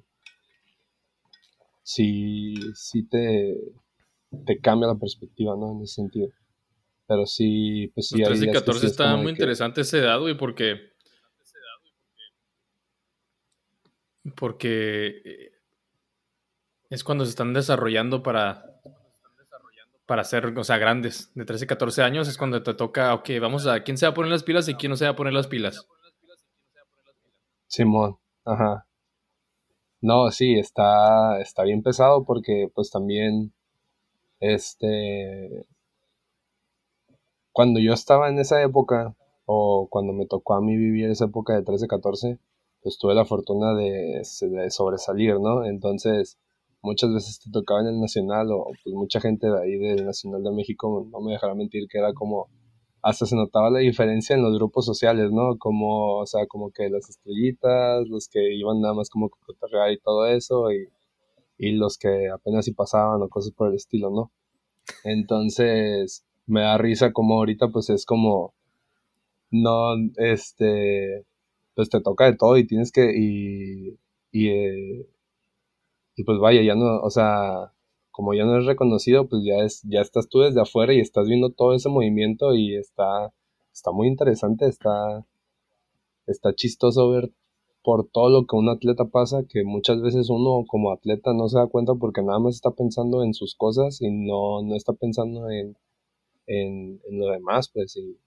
sí 1.83 2.55
sí 2.73 3.03
te 3.07 3.57
te 4.45 4.59
cambia 4.59 4.87
la 4.87 4.95
perspectiva 4.95 5.55
no 5.55 5.73
en 5.73 5.83
ese 5.83 5.95
sentido. 5.95 6.29
Pero 7.05 7.25
sí 7.25 7.91
pues 7.93 8.07
sí 8.07 8.19
los 8.19 8.29
13 8.29 8.45
y 8.45 8.51
14 8.51 8.87
está 8.87 9.15
muy 9.15 9.31
interesante 9.31 9.81
ese 9.81 9.99
dado 9.99 10.29
y 10.29 10.35
porque 10.35 10.93
porque 14.35 15.21
eh, 15.25 15.51
es 16.89 17.03
cuando 17.03 17.25
se 17.25 17.31
están 17.31 17.53
desarrollando 17.53 18.23
para, 18.23 18.72
para 20.05 20.23
ser, 20.23 20.45
o 20.57 20.63
sea, 20.63 20.77
grandes, 20.77 21.31
de 21.35 21.45
13, 21.45 21.67
14 21.67 22.01
años, 22.03 22.27
es 22.27 22.37
cuando 22.37 22.61
te 22.63 22.73
toca, 22.73 23.13
ok, 23.13 23.29
vamos 23.41 23.67
a, 23.67 23.83
¿quién 23.83 23.97
se 23.97 24.05
va 24.05 24.11
a 24.11 24.13
poner 24.13 24.31
las 24.31 24.43
pilas 24.43 24.67
y 24.67 24.75
quién 24.75 24.89
no 24.89 24.97
se 24.97 25.05
va 25.05 25.11
a 25.11 25.15
poner 25.15 25.33
las 25.33 25.47
pilas? 25.47 25.87
Simón, 27.67 28.17
ajá. 28.45 28.85
No, 30.01 30.29
sí, 30.31 30.59
está, 30.59 31.39
está 31.41 31.63
bien 31.63 31.81
pesado 31.81 32.25
porque 32.25 32.69
pues 32.75 32.91
también, 32.91 33.53
este, 34.39 35.65
cuando 37.53 37.79
yo 37.79 37.93
estaba 37.93 38.29
en 38.29 38.39
esa 38.39 38.61
época, 38.61 39.15
o 39.45 39.87
cuando 39.89 40.13
me 40.13 40.25
tocó 40.25 40.55
a 40.55 40.61
mí 40.61 40.75
vivir 40.75 41.09
esa 41.09 41.25
época 41.25 41.53
de 41.53 41.63
13, 41.63 41.87
14, 41.87 42.37
pues 42.81 42.97
tuve 42.97 43.13
la 43.15 43.25
fortuna 43.25 43.73
de, 43.73 44.21
sobresalir, 44.69 45.39
¿no? 45.39 45.65
Entonces, 45.65 46.37
muchas 46.83 47.13
veces 47.13 47.39
te 47.39 47.49
tocaba 47.49 47.81
en 47.81 47.87
el 47.87 47.99
Nacional 47.99 48.51
o 48.51 48.65
pues 48.83 48.93
mucha 48.93 49.19
gente 49.19 49.47
de 49.47 49.61
ahí 49.61 49.77
del 49.77 50.05
Nacional 50.05 50.43
de 50.43 50.51
México, 50.51 51.07
no 51.11 51.21
me 51.21 51.31
dejará 51.33 51.55
mentir 51.55 51.87
que 51.89 51.97
era 51.97 52.13
como, 52.13 52.49
hasta 53.01 53.25
se 53.25 53.35
notaba 53.35 53.69
la 53.69 53.79
diferencia 53.79 54.35
en 54.35 54.43
los 54.43 54.55
grupos 54.57 54.85
sociales, 54.85 55.31
¿no? 55.31 55.57
Como, 55.57 56.19
o 56.19 56.25
sea, 56.25 56.45
como 56.47 56.71
que 56.71 56.89
las 56.89 57.09
estrellitas, 57.09 58.07
los 58.07 58.27
que 58.27 58.53
iban 58.53 58.81
nada 58.81 58.93
más 58.93 59.09
como 59.09 59.29
que 59.29 59.35
y 59.93 59.97
todo 59.99 60.27
eso, 60.27 60.71
y, 60.71 60.89
y 61.57 61.71
los 61.73 61.97
que 61.97 62.29
apenas 62.29 62.65
si 62.65 62.73
pasaban 62.73 63.21
o 63.21 63.29
cosas 63.29 63.53
por 63.53 63.69
el 63.69 63.75
estilo, 63.75 64.09
¿no? 64.09 64.31
Entonces, 65.03 66.25
me 66.45 66.61
da 66.61 66.77
risa 66.77 67.13
como 67.13 67.35
ahorita 67.35 67.69
pues 67.69 67.89
es 67.89 68.05
como, 68.05 68.53
no, 69.51 69.95
este, 70.17 71.25
pues 71.75 71.89
te 71.89 72.01
toca 72.01 72.25
de 72.25 72.35
todo 72.37 72.57
y 72.57 72.67
tienes 72.67 72.91
que, 72.91 73.11
y, 73.17 73.97
y, 74.31 74.49
eh, 74.49 75.07
y 76.15 76.23
pues 76.23 76.39
vaya, 76.39 76.61
ya 76.61 76.75
no, 76.75 76.99
o 77.01 77.09
sea, 77.09 77.73
como 78.11 78.33
ya 78.33 78.45
no 78.45 78.59
es 78.59 78.65
reconocido, 78.65 79.27
pues 79.27 79.43
ya 79.43 79.63
es, 79.63 79.81
ya 79.83 80.01
estás 80.01 80.29
tú 80.29 80.39
desde 80.39 80.61
afuera 80.61 80.93
y 80.93 80.99
estás 80.99 81.27
viendo 81.27 81.49
todo 81.51 81.73
ese 81.73 81.89
movimiento 81.89 82.53
y 82.53 82.75
está, 82.75 83.33
está 83.73 83.91
muy 83.91 84.07
interesante, 84.07 84.67
está, 84.67 85.25
está 86.27 86.53
chistoso 86.53 87.09
ver 87.09 87.31
por 87.83 88.07
todo 88.07 88.29
lo 88.29 88.45
que 88.45 88.55
un 88.55 88.69
atleta 88.69 89.05
pasa, 89.05 89.43
que 89.49 89.63
muchas 89.63 90.01
veces 90.01 90.29
uno 90.29 90.63
como 90.67 90.91
atleta 90.91 91.33
no 91.33 91.49
se 91.49 91.57
da 91.57 91.67
cuenta 91.67 91.95
porque 91.95 92.21
nada 92.21 92.39
más 92.39 92.55
está 92.55 92.71
pensando 92.71 93.23
en 93.23 93.33
sus 93.33 93.55
cosas 93.55 94.01
y 94.01 94.09
no, 94.11 94.61
no 94.63 94.75
está 94.75 94.93
pensando 94.93 95.49
en, 95.49 95.75
en, 96.47 97.01
en 97.09 97.19
lo 97.19 97.27
demás, 97.27 97.69
pues, 97.73 97.97
y, 97.97 98.17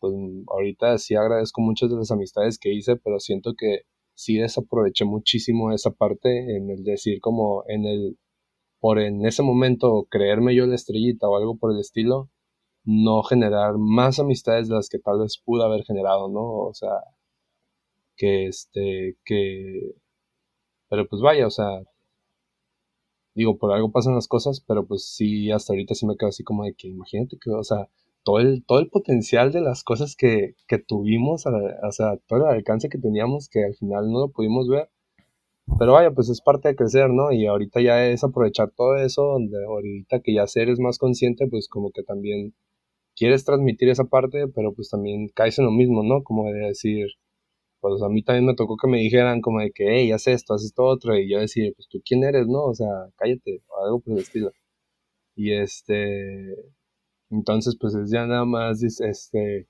pues 0.00 0.14
ahorita 0.48 0.98
sí 0.98 1.14
agradezco 1.14 1.60
muchas 1.60 1.90
de 1.90 1.96
las 1.96 2.10
amistades 2.10 2.58
que 2.58 2.72
hice, 2.72 2.96
pero 2.96 3.20
siento 3.20 3.54
que 3.54 3.82
sí 4.16 4.38
desaproveché 4.38 5.04
muchísimo 5.04 5.72
esa 5.72 5.92
parte 5.92 6.56
en 6.56 6.70
el 6.70 6.84
decir 6.84 7.20
como 7.20 7.64
en 7.68 7.84
el, 7.86 8.18
por 8.80 8.98
en 9.00 9.24
ese 9.26 9.42
momento 9.42 10.06
creerme 10.10 10.54
yo 10.56 10.66
la 10.66 10.74
estrellita 10.76 11.28
o 11.28 11.36
algo 11.36 11.58
por 11.58 11.72
el 11.72 11.80
estilo, 11.80 12.30
no 12.84 13.22
generar 13.22 13.78
más 13.78 14.18
amistades 14.20 14.68
de 14.68 14.76
las 14.76 14.88
que 14.88 14.98
tal 14.98 15.20
vez 15.20 15.38
pude 15.44 15.64
haber 15.64 15.84
generado, 15.84 16.28
¿no? 16.28 16.42
O 16.68 16.74
sea, 16.74 16.90
que 18.16 18.46
este, 18.46 19.16
que, 19.24 19.94
pero 20.88 21.06
pues 21.08 21.22
vaya, 21.22 21.46
o 21.46 21.50
sea, 21.50 21.82
digo, 23.34 23.58
por 23.58 23.72
algo 23.72 23.92
pasan 23.92 24.14
las 24.14 24.28
cosas, 24.28 24.60
pero 24.66 24.86
pues 24.86 25.04
sí, 25.14 25.50
hasta 25.52 25.72
ahorita 25.72 25.94
sí 25.94 26.06
me 26.06 26.16
quedo 26.16 26.30
así 26.30 26.42
como 26.44 26.64
de 26.64 26.74
que 26.74 26.88
imagínate 26.88 27.36
que, 27.40 27.50
o 27.50 27.62
sea, 27.64 27.88
todo 28.26 28.40
el, 28.40 28.64
todo 28.66 28.80
el 28.80 28.88
potencial 28.90 29.52
de 29.52 29.60
las 29.60 29.84
cosas 29.84 30.16
que, 30.16 30.56
que 30.66 30.78
tuvimos, 30.78 31.46
o 31.46 31.92
sea, 31.92 32.16
todo 32.26 32.50
el 32.50 32.56
alcance 32.56 32.88
que 32.88 32.98
teníamos 32.98 33.48
que 33.48 33.64
al 33.64 33.74
final 33.76 34.10
no 34.10 34.20
lo 34.20 34.30
pudimos 34.32 34.68
ver. 34.68 34.90
Pero 35.78 35.92
vaya, 35.92 36.10
pues 36.12 36.28
es 36.28 36.40
parte 36.40 36.68
de 36.68 36.76
crecer, 36.76 37.10
¿no? 37.10 37.32
Y 37.32 37.46
ahorita 37.46 37.80
ya 37.80 38.06
es 38.06 38.24
aprovechar 38.24 38.70
todo 38.76 38.96
eso, 38.96 39.22
donde 39.24 39.64
ahorita 39.64 40.20
que 40.22 40.34
ya 40.34 40.44
eres 40.56 40.80
más 40.80 40.98
consciente, 40.98 41.46
pues 41.48 41.68
como 41.68 41.90
que 41.92 42.02
también 42.02 42.54
quieres 43.16 43.44
transmitir 43.44 43.90
esa 43.90 44.04
parte, 44.04 44.48
pero 44.48 44.74
pues 44.74 44.90
también 44.90 45.28
caes 45.34 45.58
en 45.60 45.66
lo 45.66 45.72
mismo, 45.72 46.02
¿no? 46.04 46.24
Como 46.24 46.46
de 46.52 46.68
decir, 46.68 47.06
pues 47.80 48.02
a 48.02 48.08
mí 48.08 48.22
también 48.24 48.46
me 48.46 48.54
tocó 48.56 48.76
que 48.76 48.88
me 48.88 48.98
dijeran 48.98 49.40
como 49.40 49.60
de 49.60 49.72
que, 49.72 49.84
hey, 49.88 50.12
haz 50.12 50.26
esto, 50.28 50.54
haz 50.54 50.64
esto 50.64 50.84
otro, 50.84 51.16
y 51.16 51.30
yo 51.30 51.40
decir, 51.40 51.74
pues 51.76 51.88
tú 51.88 52.00
quién 52.04 52.24
eres, 52.24 52.48
¿no? 52.48 52.64
O 52.64 52.74
sea, 52.74 52.88
cállate, 53.16 53.62
o 53.68 53.84
algo 53.84 54.00
por 54.00 54.14
el 54.14 54.20
estilo. 54.20 54.52
Y 55.36 55.52
este, 55.52 56.54
entonces, 57.30 57.76
pues 57.80 57.94
es 57.94 58.10
ya 58.10 58.26
nada 58.26 58.44
más 58.44 58.82
este, 58.82 59.68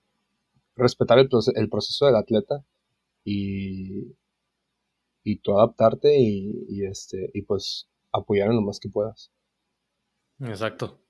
respetar 0.77 1.19
el, 1.19 1.29
el 1.55 1.69
proceso 1.69 2.07
del 2.07 2.17
atleta 2.17 2.65
y, 3.25 4.15
y 5.25 5.39
tú 5.39 5.59
adaptarte 5.59 6.17
y, 6.19 6.85
este, 6.85 7.31
y 7.35 7.43
pues 7.43 7.89
apoyar 8.13 8.49
en 8.51 8.57
lo 8.57 8.63
más 8.63 8.79
que 8.79 8.89
puedas. 8.89 9.33
Exacto. 10.41 11.01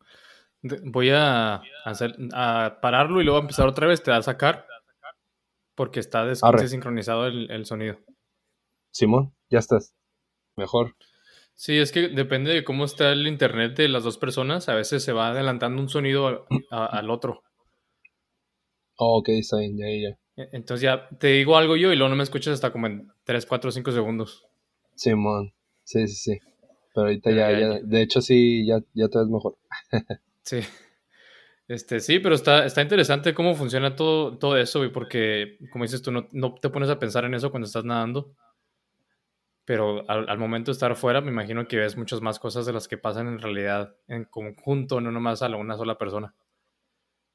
Voy 0.63 1.11
a, 1.11 1.63
hacer, 1.85 2.17
a 2.33 2.79
pararlo 2.81 3.21
y 3.21 3.25
luego 3.25 3.39
a 3.39 3.43
empezar 3.43 3.69
otra 3.69 3.87
vez, 3.87 4.03
te 4.03 4.11
va 4.11 4.19
a 4.19 4.23
sacar 4.23 4.67
porque 5.75 6.01
está 6.01 6.25
desincronizado 6.25 7.27
el, 7.27 7.51
el 7.51 7.67
sonido. 7.67 7.99
Simón, 8.91 9.35
ya 9.51 9.59
estás. 9.59 9.95
Mejor. 10.57 10.97
Sí, 11.57 11.79
es 11.79 11.91
que 11.91 12.09
depende 12.09 12.53
de 12.53 12.65
cómo 12.65 12.85
está 12.85 13.13
el 13.13 13.27
internet 13.27 13.77
de 13.77 13.89
las 13.89 14.05
dos 14.05 14.19
personas. 14.19 14.69
A 14.69 14.75
veces 14.75 15.03
se 15.03 15.13
va 15.13 15.31
adelantando 15.31 15.81
un 15.81 15.89
sonido 15.89 16.47
al 16.71 17.11
otro. 17.11 17.43
Oh, 18.97 19.19
ok, 19.19 19.31
está 19.31 19.59
bien, 19.59 19.79
ya, 19.79 19.87
ya. 19.87 20.19
E, 20.37 20.51
entonces 20.53 20.83
ya 20.83 21.09
te 21.19 21.29
digo 21.29 21.57
algo 21.57 21.77
yo 21.77 21.93
y 21.93 21.97
luego 21.97 22.11
no 22.11 22.17
me 22.17 22.25
escuchas 22.25 22.53
hasta 22.53 22.73
como 22.73 22.89
en 22.89 23.11
3, 23.25 23.47
4, 23.47 23.71
5 23.71 23.91
segundos. 23.91 24.47
Simón, 24.95 25.55
sí, 25.83 26.07
sí, 26.09 26.15
sí. 26.15 26.41
Pero 26.95 27.07
ahorita 27.07 27.31
ya, 27.31 27.59
ya, 27.59 27.81
de 27.83 28.03
hecho 28.03 28.21
sí, 28.21 28.67
ya, 28.67 28.81
ya 28.93 29.09
te 29.09 29.19
ves 29.19 29.29
mejor. 29.29 29.57
sí. 30.43 30.61
Este, 31.69 32.01
sí, 32.01 32.19
pero 32.19 32.35
está, 32.35 32.67
está 32.67 32.83
interesante 32.83 33.33
cómo 33.33 33.55
funciona 33.55 33.97
todo, 33.97 34.37
todo 34.37 34.59
eso, 34.59 34.85
y 34.85 34.91
porque, 34.91 35.59
como 35.73 35.85
dices 35.85 36.01
tú, 36.03 36.13
no, 36.13 36.29
no 36.33 36.55
te 36.55 36.69
pones 36.69 36.91
a 36.91 36.99
pensar 36.99 37.25
en 37.25 37.35
eso 37.35 37.51
cuando 37.51 37.67
estás 37.67 37.85
nadando 37.85 38.37
pero 39.67 40.09
al, 40.09 40.39
momento 40.39 40.71
de 40.71 40.75
estar 40.75 40.95
fuera 40.95 41.21
me 41.21 41.33
imagino 41.33 41.67
que 41.67 41.77
ves 41.77 41.97
muchas 41.97 42.23
más 42.23 42.39
cosas 42.39 42.67
de 42.67 42.73
las 42.73 42.87
que 42.87 42.97
pasan 42.97 43.27
en 43.27 43.41
realidad 43.41 43.97
en 44.07 44.25
conjunto, 44.25 45.01
no 45.01 45.11
nomás 45.11 45.43
a 45.43 45.49
una 45.57 45.77
sola 45.77 45.99
persona. 45.99 46.35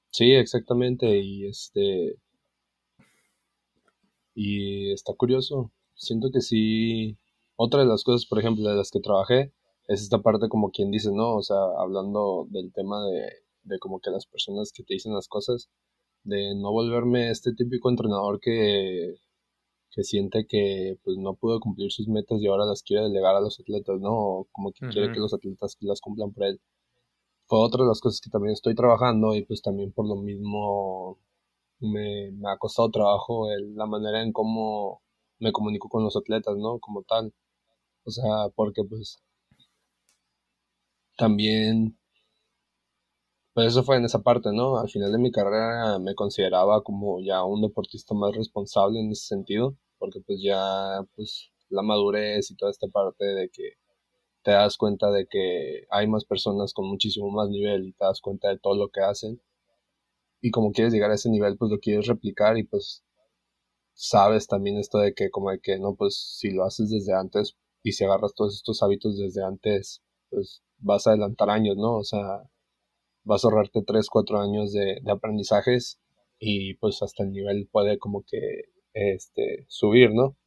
Sí, 0.10 0.32
exactamente, 0.32 1.20
y 1.20 1.46
este... 1.46 2.16
Y 4.34 4.94
está 4.94 5.14
curioso, 5.14 5.72
siento 5.94 6.32
que 6.32 6.40
sí, 6.40 7.18
otra 7.58 7.82
de 7.82 7.88
las 7.88 8.04
cosas, 8.06 8.26
por 8.26 8.40
ejemplo, 8.40 8.70
de 8.70 8.78
las 8.78 8.92
que 8.92 9.02
trabajé, 9.02 9.52
es 9.90 10.02
esta 10.02 10.20
parte 10.20 10.48
como 10.48 10.72
quien 10.72 10.90
dice, 10.90 11.12
¿no? 11.12 11.36
O 11.36 11.44
sea, 11.44 11.58
hablando 11.78 12.48
del 12.50 12.72
tema 12.72 13.06
de, 13.08 13.30
de 13.64 13.80
como 13.80 14.00
que 14.00 14.10
las 14.10 14.26
personas 14.26 14.72
que 14.72 14.84
te 14.84 14.94
dicen 14.94 15.14
las 15.14 15.28
cosas, 15.28 15.70
de 16.24 16.56
no 16.56 16.72
volverme 16.72 17.30
este 17.30 17.54
típico 17.54 17.90
entrenador 17.90 18.40
que, 18.40 19.16
que 19.92 20.04
siente 20.04 20.46
que 20.48 20.98
pues 21.04 21.18
no 21.18 21.36
pudo 21.36 21.60
cumplir 21.60 21.92
sus 21.92 22.08
metas 22.08 22.42
y 22.42 22.48
ahora 22.48 22.66
las 22.66 22.84
quiere 22.84 23.04
delegar 23.04 23.36
a 23.36 23.42
los 23.42 23.60
atletas, 23.60 24.00
¿no? 24.00 24.12
O 24.12 24.48
como 24.52 24.72
que 24.74 24.88
quiere 24.90 25.12
que 25.12 25.20
los 25.20 25.34
atletas 25.34 25.78
las 25.82 26.02
cumplan 26.02 26.32
por 26.34 26.46
él. 26.46 26.62
Fue 27.48 27.60
otra 27.60 27.84
de 27.84 27.90
las 27.90 28.02
cosas 28.02 28.22
que 28.22 28.30
también 28.30 28.54
estoy 28.54 28.76
trabajando 28.76 29.36
y 29.36 29.46
pues 29.46 29.62
también 29.62 29.92
por 29.94 30.08
lo 30.08 30.16
mismo 30.16 31.20
me, 31.80 32.32
me 32.32 32.52
ha 32.52 32.58
costado 32.58 32.92
trabajo 32.92 33.48
la 33.76 33.86
manera 33.88 34.22
en 34.24 34.32
cómo 34.34 35.02
me 35.40 35.52
comunico 35.52 35.90
con 35.90 36.04
los 36.04 36.16
atletas, 36.18 36.58
¿no? 36.58 36.80
Como 36.80 37.04
tal. 37.04 37.34
O 38.06 38.12
sea, 38.12 38.50
porque 38.56 38.84
pues 38.84 39.22
también, 41.18 41.98
pues 43.54 43.68
eso 43.68 43.84
fue 43.84 43.98
en 43.98 44.06
esa 44.06 44.20
parte, 44.22 44.50
¿no? 44.52 44.78
Al 44.78 44.90
final 44.90 45.12
de 45.12 45.18
mi 45.18 45.32
carrera 45.32 46.00
me 46.00 46.16
consideraba 46.16 46.84
como 46.84 47.22
ya 47.22 47.44
un 47.44 47.62
deportista 47.62 48.14
más 48.16 48.36
responsable 48.36 49.00
en 49.00 49.12
ese 49.12 49.28
sentido, 49.28 49.76
porque 50.02 50.20
pues 50.22 50.42
ya, 50.42 51.06
pues 51.16 51.52
la 51.70 51.84
madurez 51.84 52.50
y 52.52 52.56
toda 52.56 52.72
esta 52.72 52.88
parte 52.88 53.24
de 53.24 53.50
que 53.50 53.74
te 54.44 54.52
das 54.52 54.78
cuenta 54.78 55.12
de 55.12 55.28
que 55.28 55.86
hay 55.92 56.08
más 56.08 56.26
personas 56.26 56.74
con 56.74 56.88
muchísimo 56.88 57.30
más 57.32 57.50
nivel 57.50 57.90
y 57.90 57.94
te 57.94 58.06
das 58.06 58.20
cuenta 58.22 58.50
de 58.50 58.58
todo 58.60 58.76
lo 58.76 58.90
que 58.90 59.02
hacen. 59.02 59.40
Y 60.42 60.50
como 60.52 60.72
quieres 60.72 60.92
llegar 60.92 61.12
a 61.12 61.16
ese 61.16 61.30
nivel, 61.30 61.56
pues 61.58 61.70
lo 61.72 61.80
quieres 61.80 62.08
replicar 62.08 62.58
y 62.58 62.64
pues 62.64 63.04
sabes 63.94 64.48
también 64.48 64.78
esto 64.80 64.98
de 64.98 65.14
que 65.14 65.30
como 65.30 65.52
de 65.52 65.60
que 65.60 65.78
no, 65.78 65.96
pues 65.96 66.16
si 66.40 66.50
lo 66.50 66.66
haces 66.66 66.90
desde 66.90 67.14
antes 67.14 67.56
y 67.84 67.92
si 67.92 68.04
agarras 68.04 68.34
todos 68.34 68.56
estos 68.56 68.82
hábitos 68.82 69.20
desde 69.20 69.44
antes, 69.44 70.02
pues 70.32 70.64
vas 70.80 71.06
a 71.06 71.12
adelantar 71.12 71.52
años, 71.52 71.78
¿no? 71.78 71.98
O 71.98 72.04
sea, 72.04 72.50
vas 73.24 73.46
a 73.46 73.50
ahorrarte 73.50 73.84
3, 73.84 74.10
4 74.10 74.42
años 74.42 74.74
de, 74.74 75.00
de 75.04 75.12
aprendizajes 75.12 76.00
y 76.40 76.74
pues 76.76 77.04
hasta 77.04 77.24
el 77.24 77.32
nivel 77.34 77.70
puede 77.72 78.00
como 78.00 78.24
que 78.24 78.71
este, 78.94 79.66
subir, 79.68 80.12
¿no? 80.14 80.38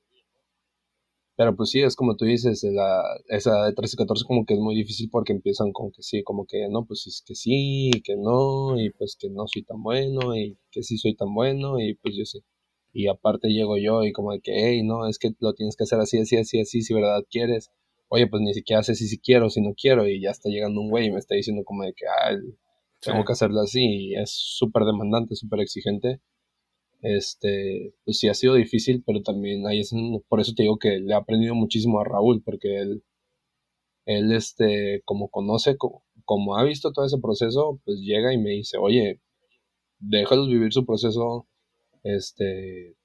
Pero 1.37 1.57
pues 1.57 1.71
sí, 1.71 1.81
es 1.83 1.97
como 1.97 2.17
tú 2.17 2.25
dices, 2.27 2.63
la, 2.65 3.03
esa 3.29 3.65
de 3.65 3.73
13 3.73 3.95
y 3.97 3.99
14 3.99 4.25
como 4.25 4.47
que 4.47 4.55
es 4.55 4.61
muy 4.61 4.75
difícil 4.77 5.09
porque 5.11 5.33
empiezan 5.33 5.73
con 5.73 5.91
que 5.91 6.03
sí, 6.03 6.23
como 6.23 6.47
que 6.47 6.69
no, 6.69 6.85
pues 6.87 7.07
es 7.09 7.23
que 7.27 7.35
sí, 7.35 7.91
y 7.95 8.03
que 8.03 8.17
no, 8.17 8.79
y 8.81 8.91
pues 8.91 9.17
que 9.19 9.29
no 9.31 9.47
soy 9.49 9.65
tan 9.65 9.83
bueno, 9.83 10.37
y 10.37 10.57
que 10.71 10.83
sí 10.85 10.97
soy 10.97 11.17
tan 11.17 11.35
bueno, 11.35 11.81
y 11.81 11.95
pues 11.95 12.15
yo 12.17 12.25
sé. 12.25 12.41
Y 12.93 13.09
aparte 13.09 13.49
llego 13.49 13.77
yo 13.79 14.05
y 14.05 14.13
como 14.13 14.33
de 14.33 14.41
que, 14.41 14.53
hey, 14.55 14.83
no, 14.85 15.09
es 15.09 15.19
que 15.19 15.31
lo 15.41 15.55
tienes 15.55 15.77
que 15.77 15.85
hacer 15.85 15.99
así, 16.01 16.19
así, 16.19 16.37
así, 16.37 16.61
así, 16.61 16.83
si 16.83 16.95
verdad 16.95 17.25
quieres 17.31 17.71
oye, 18.15 18.27
pues 18.29 18.43
ni 18.43 18.55
siquiera 18.55 18.83
sé 18.83 18.95
si, 18.95 19.09
si 19.09 19.19
quiero, 19.19 19.51
si 19.51 19.61
no 19.61 19.75
quiero, 19.75 20.07
y 20.09 20.21
ya 20.21 20.31
está 20.31 20.49
llegando 20.49 20.81
un 20.81 20.91
güey 20.91 21.07
y 21.07 21.13
me 21.13 21.19
está 21.19 21.35
diciendo 21.35 21.65
como 21.65 21.83
de 21.85 21.95
que, 21.95 22.07
ah, 22.07 22.37
tengo 23.01 23.25
que 23.25 23.33
hacerlo 23.33 23.61
así, 23.61 23.85
y 23.85 24.15
es 24.15 24.31
súper 24.31 24.85
demandante, 24.85 25.35
súper 25.35 25.61
exigente. 25.61 26.21
Este, 27.05 27.95
pues 28.05 28.19
sí 28.19 28.29
ha 28.29 28.35
sido 28.35 28.55
difícil, 28.55 29.03
pero 29.05 29.23
también 29.23 29.67
ahí 29.67 29.81
es, 29.81 29.93
por 30.27 30.41
eso 30.41 30.55
te 30.57 30.63
digo 30.63 30.79
que 30.79 31.01
le 31.01 31.13
he 31.13 31.15
aprendido 31.15 31.55
muchísimo 31.55 32.01
a 32.01 32.05
Raúl, 32.05 32.43
porque 32.43 32.79
él, 32.79 33.05
él, 34.07 34.33
este, 34.33 35.03
como 35.05 35.29
conoce, 35.29 35.77
como, 35.77 36.03
como 36.25 36.57
ha 36.57 36.65
visto 36.65 36.93
todo 36.93 37.05
ese 37.05 37.19
proceso, 37.19 37.79
pues 37.85 38.01
llega 38.01 38.33
y 38.33 38.39
me 38.39 38.51
dice, 38.53 38.79
oye, 38.79 39.21
déjalos 39.99 40.49
vivir 40.49 40.73
su 40.73 40.87
proceso, 40.87 41.47
este, 42.05 42.97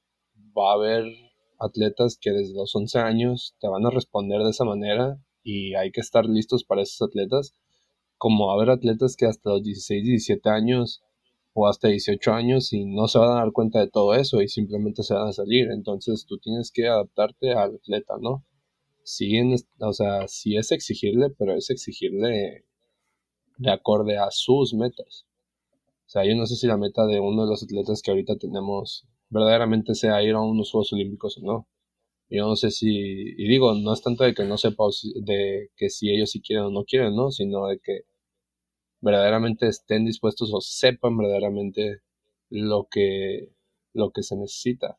va 0.57 0.71
a 0.71 0.75
haber 0.75 1.03
atletas 1.59 2.17
que 2.21 2.31
desde 2.31 2.53
los 2.53 2.73
11 2.73 2.99
años 2.99 3.55
te 3.59 3.67
van 3.67 3.85
a 3.85 3.89
responder 3.89 4.41
de 4.43 4.51
esa 4.51 4.63
manera 4.63 5.19
y 5.43 5.75
hay 5.75 5.91
que 5.91 5.99
estar 5.99 6.25
listos 6.25 6.63
para 6.63 6.83
esos 6.83 7.01
atletas, 7.01 7.53
como 8.17 8.51
haber 8.53 8.69
atletas 8.69 9.17
que 9.17 9.25
hasta 9.25 9.49
los 9.49 9.63
16, 9.63 10.05
17 10.05 10.49
años 10.49 11.03
o 11.53 11.67
hasta 11.67 11.87
18 11.89 12.31
años 12.33 12.73
y 12.73 12.85
no 12.85 13.07
se 13.07 13.19
van 13.19 13.31
a 13.31 13.41
dar 13.41 13.51
cuenta 13.51 13.79
de 13.79 13.89
todo 13.89 14.13
eso 14.13 14.41
y 14.41 14.47
simplemente 14.47 15.03
se 15.03 15.13
van 15.13 15.27
a 15.27 15.33
salir. 15.33 15.69
Entonces 15.71 16.25
tú 16.25 16.37
tienes 16.39 16.71
que 16.71 16.87
adaptarte 16.87 17.53
al 17.53 17.75
atleta, 17.75 18.15
¿no? 18.19 18.45
Sí, 19.03 19.39
o 19.79 19.93
sea, 19.93 20.27
sí 20.27 20.57
es 20.57 20.71
exigirle, 20.71 21.29
pero 21.31 21.55
es 21.55 21.69
exigirle 21.69 22.65
de 23.57 23.71
acorde 23.71 24.17
a 24.17 24.29
sus 24.31 24.73
metas. 24.73 25.25
O 26.07 26.09
sea, 26.09 26.25
yo 26.25 26.35
no 26.35 26.45
sé 26.47 26.55
si 26.55 26.67
la 26.67 26.77
meta 26.77 27.05
de 27.05 27.19
uno 27.19 27.43
de 27.45 27.51
los 27.51 27.63
atletas 27.63 28.01
que 28.01 28.11
ahorita 28.11 28.35
tenemos 28.37 29.07
verdaderamente 29.29 29.95
sea 29.95 30.23
ir 30.23 30.33
a 30.33 30.41
unos 30.41 30.71
Juegos 30.71 30.93
Olímpicos 30.93 31.37
o 31.37 31.41
no. 31.41 31.67
Yo 32.29 32.47
no 32.47 32.55
sé 32.55 32.71
si, 32.71 32.89
y 32.89 33.47
digo, 33.47 33.73
no 33.75 33.93
es 33.93 34.01
tanto 34.01 34.23
de 34.23 34.33
que 34.33 34.43
no 34.43 34.57
sepa 34.57 34.85
de 35.23 35.69
que 35.75 35.89
si 35.89 36.09
ellos 36.11 36.31
sí 36.31 36.41
quieren 36.41 36.65
o 36.65 36.69
no 36.71 36.83
quieren, 36.83 37.15
¿no? 37.15 37.31
Sino 37.31 37.67
de 37.67 37.79
que 37.79 38.01
verdaderamente 39.01 39.67
estén 39.67 40.05
dispuestos 40.05 40.51
o 40.53 40.61
sepan 40.61 41.17
verdaderamente 41.17 42.01
lo 42.49 42.87
que, 42.89 43.49
lo 43.93 44.11
que 44.11 44.23
se 44.23 44.35
necesita. 44.35 44.97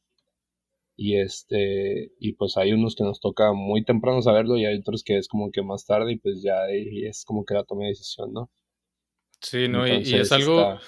Y 0.97 1.19
este, 1.19 2.13
y 2.19 2.35
pues 2.35 2.57
hay 2.57 2.73
unos 2.73 2.95
que 2.95 3.05
nos 3.05 3.21
toca 3.21 3.53
muy 3.53 3.85
temprano 3.85 4.21
saberlo 4.21 4.57
y 4.57 4.67
hay 4.67 4.79
otros 4.79 5.03
que 5.03 5.17
es 5.17 5.29
como 5.29 5.51
que 5.51 5.63
más 5.63 5.87
tarde 5.87 6.13
y 6.13 6.19
pues 6.19 6.43
ya 6.43 6.69
es 6.69 7.25
como 7.25 7.45
que 7.45 7.55
la 7.55 7.65
toma 7.65 7.85
de 7.85 7.89
decisión, 7.89 8.33
¿no? 8.33 8.51
Sí, 9.41 9.69
no, 9.69 9.87
y, 9.87 10.15
es 10.15 10.33
algo, 10.33 10.79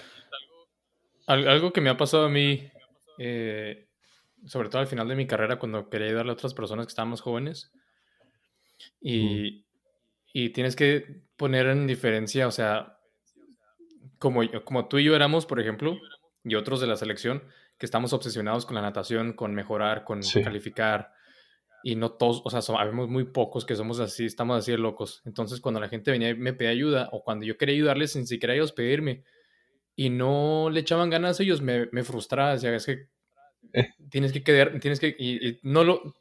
algo 1.26 1.72
que 1.72 1.80
me 1.80 1.88
ha 1.88 1.96
pasado 1.96 2.26
a 2.26 2.28
mí 2.28 2.60
eh, 3.18 3.86
sobre 4.46 4.68
todo 4.68 4.80
al 4.80 4.88
final 4.88 5.08
de 5.08 5.14
mi 5.14 5.26
carrera, 5.26 5.58
cuando 5.58 5.88
quería 5.88 6.08
ayudarle 6.08 6.32
a 6.32 6.34
otras 6.34 6.54
personas 6.54 6.86
que 6.86 6.90
estaban 6.90 7.10
más 7.10 7.20
jóvenes. 7.20 7.70
Y, 9.00 9.64
y 10.32 10.50
tienes 10.50 10.74
que 10.74 11.22
poner 11.36 11.66
en 11.66 11.86
diferencia, 11.86 12.48
o 12.48 12.50
sea, 12.50 12.98
como, 14.22 14.42
como 14.64 14.86
tú 14.86 14.98
y 14.98 15.04
yo 15.04 15.16
éramos, 15.16 15.46
por 15.46 15.58
ejemplo, 15.58 15.98
y 16.44 16.54
otros 16.54 16.80
de 16.80 16.86
la 16.86 16.94
selección, 16.94 17.42
que 17.76 17.86
estamos 17.86 18.12
obsesionados 18.12 18.66
con 18.66 18.76
la 18.76 18.80
natación, 18.80 19.32
con 19.32 19.52
mejorar, 19.52 20.04
con 20.04 20.20
calificar. 20.44 21.12
Y 21.82 21.96
no 21.96 22.12
todos, 22.12 22.40
o 22.44 22.50
sea, 22.50 22.62
sabemos 22.62 23.08
muy 23.08 23.24
pocos 23.24 23.64
que 23.64 23.74
somos 23.74 23.98
así, 23.98 24.24
estamos 24.24 24.56
así 24.56 24.70
de 24.70 24.78
locos. 24.78 25.22
Entonces, 25.24 25.60
cuando 25.60 25.80
la 25.80 25.88
gente 25.88 26.12
venía 26.12 26.30
y 26.30 26.34
me 26.36 26.52
pedía 26.52 26.70
ayuda, 26.70 27.08
o 27.10 27.24
cuando 27.24 27.44
yo 27.44 27.58
quería 27.58 27.74
ayudarles 27.74 28.12
sin 28.12 28.28
siquiera 28.28 28.54
ellos 28.54 28.70
pedirme, 28.70 29.24
y 29.96 30.08
no 30.08 30.70
le 30.70 30.78
echaban 30.78 31.10
ganas 31.10 31.40
ellos, 31.40 31.60
me, 31.60 31.88
me 31.90 32.04
frustraba. 32.04 32.52
Decía, 32.52 32.76
es 32.76 32.86
que 32.86 33.08
tienes 34.08 34.32
que 34.32 34.44
quedar, 34.44 34.78
tienes 34.78 35.00
que, 35.00 35.16
y, 35.18 35.58
no 35.64 35.82
lo, 35.82 36.14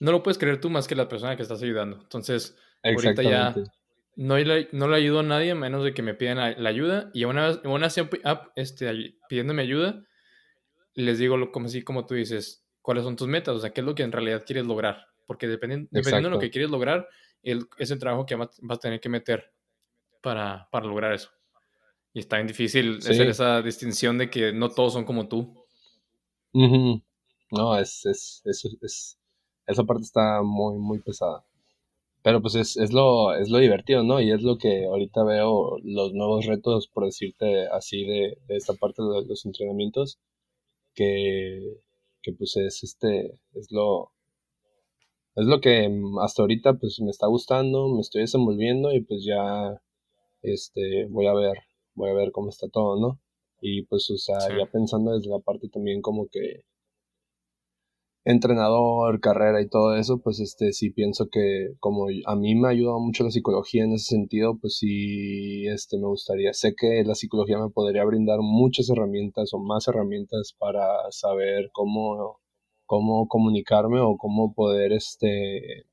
no 0.00 0.10
lo 0.10 0.24
puedes 0.24 0.38
creer 0.38 0.60
tú 0.60 0.68
más 0.68 0.88
que 0.88 0.96
la 0.96 1.08
persona 1.08 1.36
que 1.36 1.42
estás 1.42 1.62
ayudando. 1.62 2.00
Entonces, 2.02 2.56
ahorita 2.82 3.22
ya 3.22 3.54
no 4.18 4.36
le, 4.36 4.68
no 4.72 4.88
le 4.88 4.96
ayudo 4.96 5.20
a 5.20 5.22
nadie 5.22 5.54
menos 5.54 5.84
de 5.84 5.94
que 5.94 6.02
me 6.02 6.12
pidan 6.12 6.38
la, 6.38 6.68
ayuda. 6.68 7.08
Y 7.14 7.24
una 7.24 7.46
vez, 7.46 7.60
una 7.62 7.86
este, 8.56 9.14
pidiéndome 9.28 9.62
ayuda, 9.62 10.04
les 10.94 11.18
digo 11.18 11.36
como 11.52 11.66
así, 11.66 11.82
como 11.82 12.04
tú 12.04 12.14
dices, 12.14 12.66
cuáles 12.82 13.04
son 13.04 13.14
tus 13.14 13.28
metas, 13.28 13.54
o 13.54 13.60
sea, 13.60 13.70
qué 13.70 13.80
es 13.80 13.86
lo 13.86 13.94
que 13.94 14.02
en 14.02 14.10
realidad 14.10 14.42
quieres 14.44 14.66
lograr. 14.66 15.06
Porque 15.24 15.46
dependiendo, 15.46 15.88
dependiendo 15.92 16.30
de 16.30 16.34
lo 16.34 16.40
que 16.40 16.50
quieres 16.50 16.68
lograr, 16.68 17.08
el, 17.44 17.68
es 17.78 17.92
el 17.92 18.00
trabajo 18.00 18.26
que 18.26 18.34
vas 18.34 18.58
a 18.68 18.76
tener 18.78 18.98
que 18.98 19.08
meter 19.08 19.52
para, 20.20 20.68
para 20.72 20.86
lograr 20.86 21.12
eso. 21.12 21.30
Y 22.12 22.18
está 22.18 22.38
bien 22.38 22.48
difícil 22.48 22.98
hacer 22.98 23.28
esa 23.28 23.62
distinción 23.62 24.18
de 24.18 24.28
que 24.30 24.52
no 24.52 24.68
todos 24.68 24.94
son 24.94 25.04
como 25.04 25.28
tú. 25.28 25.64
No, 27.52 27.78
es, 27.78 28.04
es, 28.04 28.42
es, 28.44 29.16
esa 29.64 29.84
parte 29.84 30.02
está 30.02 30.42
muy, 30.42 30.76
muy 30.76 30.98
pesada. 30.98 31.44
Pero 32.28 32.42
pues 32.42 32.56
es, 32.56 32.76
es, 32.76 32.92
lo, 32.92 33.34
es 33.34 33.48
lo 33.48 33.56
divertido, 33.56 34.02
¿no? 34.02 34.20
Y 34.20 34.30
es 34.30 34.42
lo 34.42 34.58
que 34.58 34.84
ahorita 34.84 35.24
veo 35.24 35.78
los 35.82 36.12
nuevos 36.12 36.44
retos, 36.44 36.86
por 36.86 37.06
decirte 37.06 37.68
así, 37.68 38.04
de, 38.04 38.36
de 38.46 38.56
esta 38.56 38.74
parte 38.74 39.02
de 39.02 39.24
los 39.24 39.46
entrenamientos, 39.46 40.18
que, 40.94 41.78
que 42.20 42.32
pues 42.34 42.54
es 42.58 42.84
este, 42.84 43.38
es 43.54 43.72
lo, 43.72 44.12
es 45.36 45.46
lo 45.46 45.62
que 45.62 45.90
hasta 46.22 46.42
ahorita 46.42 46.74
pues 46.74 47.00
me 47.00 47.08
está 47.08 47.26
gustando, 47.28 47.88
me 47.94 48.02
estoy 48.02 48.20
desenvolviendo 48.20 48.92
y 48.92 49.00
pues 49.00 49.24
ya, 49.24 49.80
este, 50.42 51.06
voy 51.06 51.28
a 51.28 51.32
ver, 51.32 51.56
voy 51.94 52.10
a 52.10 52.14
ver 52.14 52.30
cómo 52.30 52.50
está 52.50 52.68
todo, 52.68 53.00
¿no? 53.00 53.18
Y 53.62 53.84
pues, 53.86 54.10
o 54.10 54.18
sea, 54.18 54.36
ya 54.50 54.66
pensando 54.70 55.12
desde 55.14 55.30
la 55.30 55.38
parte 55.38 55.70
también 55.70 56.02
como 56.02 56.28
que 56.28 56.64
entrenador, 58.24 59.20
carrera 59.20 59.60
y 59.62 59.68
todo 59.68 59.96
eso, 59.96 60.20
pues 60.20 60.40
este 60.40 60.72
sí 60.72 60.90
pienso 60.90 61.28
que 61.30 61.68
como 61.80 62.06
a 62.26 62.36
mí 62.36 62.54
me 62.54 62.68
ha 62.68 62.70
ayudado 62.70 63.00
mucho 63.00 63.24
la 63.24 63.30
psicología 63.30 63.84
en 63.84 63.94
ese 63.94 64.16
sentido, 64.16 64.58
pues 64.60 64.76
sí 64.78 65.66
este 65.66 65.98
me 65.98 66.06
gustaría, 66.06 66.52
sé 66.52 66.74
que 66.76 67.02
la 67.04 67.14
psicología 67.14 67.58
me 67.58 67.70
podría 67.70 68.04
brindar 68.04 68.40
muchas 68.40 68.90
herramientas 68.90 69.54
o 69.54 69.58
más 69.58 69.88
herramientas 69.88 70.54
para 70.58 70.84
saber 71.10 71.70
cómo 71.72 72.40
cómo 72.86 73.28
comunicarme 73.28 74.00
o 74.00 74.16
cómo 74.16 74.54
poder 74.54 74.92
este 74.92 75.86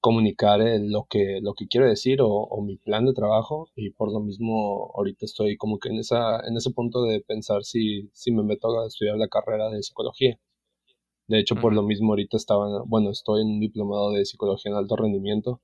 comunicar 0.00 0.60
lo 0.80 1.06
que, 1.10 1.40
lo 1.42 1.54
que 1.54 1.66
quiero 1.68 1.86
decir 1.88 2.20
o, 2.22 2.62
mi 2.62 2.76
plan 2.76 3.04
de 3.06 3.12
trabajo 3.12 3.68
y 3.76 3.90
por 3.90 4.12
lo 4.12 4.20
mismo 4.20 4.90
ahorita 4.96 5.26
estoy 5.26 5.56
como 5.56 5.78
que 5.78 5.90
en, 5.90 5.98
esa, 5.98 6.40
en 6.46 6.56
ese 6.56 6.70
punto 6.70 7.02
de 7.04 7.20
pensar 7.20 7.64
si, 7.64 8.08
si 8.12 8.32
me 8.32 8.42
meto 8.42 8.68
a 8.80 8.86
estudiar 8.86 9.16
la 9.16 9.28
carrera 9.28 9.68
de 9.70 9.82
psicología. 9.82 10.38
De 11.28 11.38
hecho, 11.38 11.56
por 11.56 11.74
lo 11.74 11.82
mismo 11.82 12.12
ahorita 12.12 12.36
estaba, 12.36 12.82
bueno, 12.86 13.10
estoy 13.10 13.42
en 13.42 13.48
un 13.48 13.60
diplomado 13.60 14.12
de 14.12 14.24
psicología 14.24 14.72
en 14.72 14.78
alto 14.78 14.96
rendimiento 14.96 15.60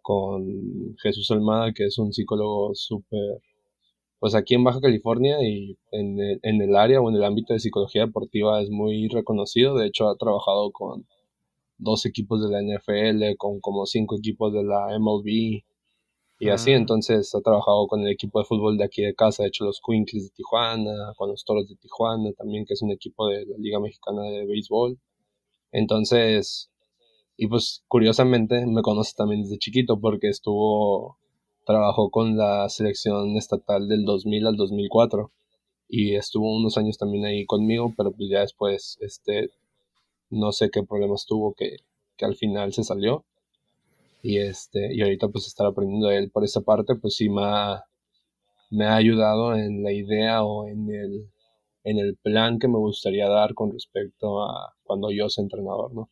con 0.00 0.96
Jesús 1.02 1.30
Almada, 1.32 1.72
que 1.72 1.86
es 1.86 1.98
un 1.98 2.12
psicólogo 2.12 2.70
súper, 2.74 3.42
pues 4.20 4.36
aquí 4.36 4.54
en 4.54 4.64
Baja 4.64 4.80
California 4.80 5.38
y 5.42 5.76
en 5.90 6.20
el, 6.20 6.40
en 6.42 6.62
el 6.62 6.76
área 6.76 7.00
o 7.00 7.10
en 7.10 7.16
el 7.16 7.24
ámbito 7.24 7.52
de 7.52 7.58
psicología 7.58 8.06
deportiva 8.06 8.62
es 8.62 8.70
muy 8.70 9.08
reconocido. 9.08 9.76
De 9.76 9.86
hecho, 9.88 10.08
ha 10.08 10.16
trabajado 10.16 10.70
con 10.70 11.06
dos 11.78 12.06
equipos 12.06 12.40
de 12.42 12.50
la 12.50 12.62
NFL, 12.62 13.36
con 13.36 13.60
como 13.60 13.86
cinco 13.86 14.16
equipos 14.16 14.52
de 14.52 14.62
la 14.62 14.96
MLB 14.98 15.64
y 16.38 16.48
así. 16.50 16.72
Ah. 16.72 16.76
Entonces, 16.76 17.34
ha 17.34 17.40
trabajado 17.40 17.86
con 17.86 18.00
el 18.00 18.08
equipo 18.08 18.38
de 18.38 18.44
fútbol 18.44 18.76
de 18.76 18.84
aquí 18.84 19.02
de 19.02 19.14
casa, 19.14 19.42
de 19.42 19.48
hecho, 19.48 19.64
los 19.64 19.80
Quinkles 19.84 20.24
de 20.24 20.30
Tijuana, 20.30 21.12
con 21.16 21.30
los 21.30 21.44
Toros 21.44 21.68
de 21.68 21.76
Tijuana 21.76 22.32
también, 22.32 22.64
que 22.66 22.74
es 22.74 22.82
un 22.82 22.92
equipo 22.92 23.28
de 23.28 23.46
la 23.46 23.56
Liga 23.58 23.80
Mexicana 23.80 24.22
de 24.22 24.46
Béisbol. 24.46 24.98
Entonces, 25.72 26.70
y 27.36 27.48
pues 27.48 27.84
curiosamente 27.88 28.66
me 28.66 28.82
conoce 28.82 29.12
también 29.16 29.42
desde 29.42 29.58
chiquito 29.58 30.00
porque 30.00 30.28
estuvo, 30.28 31.18
trabajó 31.66 32.10
con 32.10 32.36
la 32.36 32.68
selección 32.68 33.36
estatal 33.36 33.88
del 33.88 34.04
2000 34.04 34.46
al 34.46 34.56
2004 34.56 35.32
y 35.88 36.14
estuvo 36.16 36.56
unos 36.56 36.78
años 36.78 36.98
también 36.98 37.26
ahí 37.26 37.44
conmigo, 37.46 37.92
pero 37.96 38.12
pues 38.12 38.30
ya 38.30 38.40
después, 38.40 38.98
este, 39.00 39.50
no 40.30 40.52
sé 40.52 40.70
qué 40.70 40.82
problemas 40.82 41.26
tuvo 41.26 41.54
que, 41.54 41.76
que 42.16 42.24
al 42.24 42.36
final 42.36 42.72
se 42.72 42.84
salió. 42.84 43.24
Y 44.22 44.38
este, 44.38 44.94
y 44.94 45.02
ahorita 45.02 45.28
pues 45.28 45.46
estar 45.46 45.66
aprendiendo 45.66 46.08
de 46.08 46.18
él 46.18 46.30
por 46.30 46.44
esa 46.44 46.60
parte, 46.60 46.94
pues 46.96 47.16
sí 47.16 47.28
me 47.28 47.42
ha, 47.44 47.84
me 48.70 48.86
ha 48.86 48.96
ayudado 48.96 49.54
en 49.54 49.82
la 49.82 49.92
idea 49.92 50.42
o 50.42 50.66
en 50.66 50.90
el, 50.90 51.30
en 51.84 51.98
el 51.98 52.16
plan 52.16 52.58
que 52.58 52.68
me 52.68 52.78
gustaría 52.78 53.28
dar 53.28 53.54
con 53.54 53.72
respecto 53.72 54.42
a 54.42 54.74
cuando 54.82 55.10
yo 55.10 55.28
soy 55.28 55.44
entrenador, 55.44 55.92
¿no? 55.94 56.10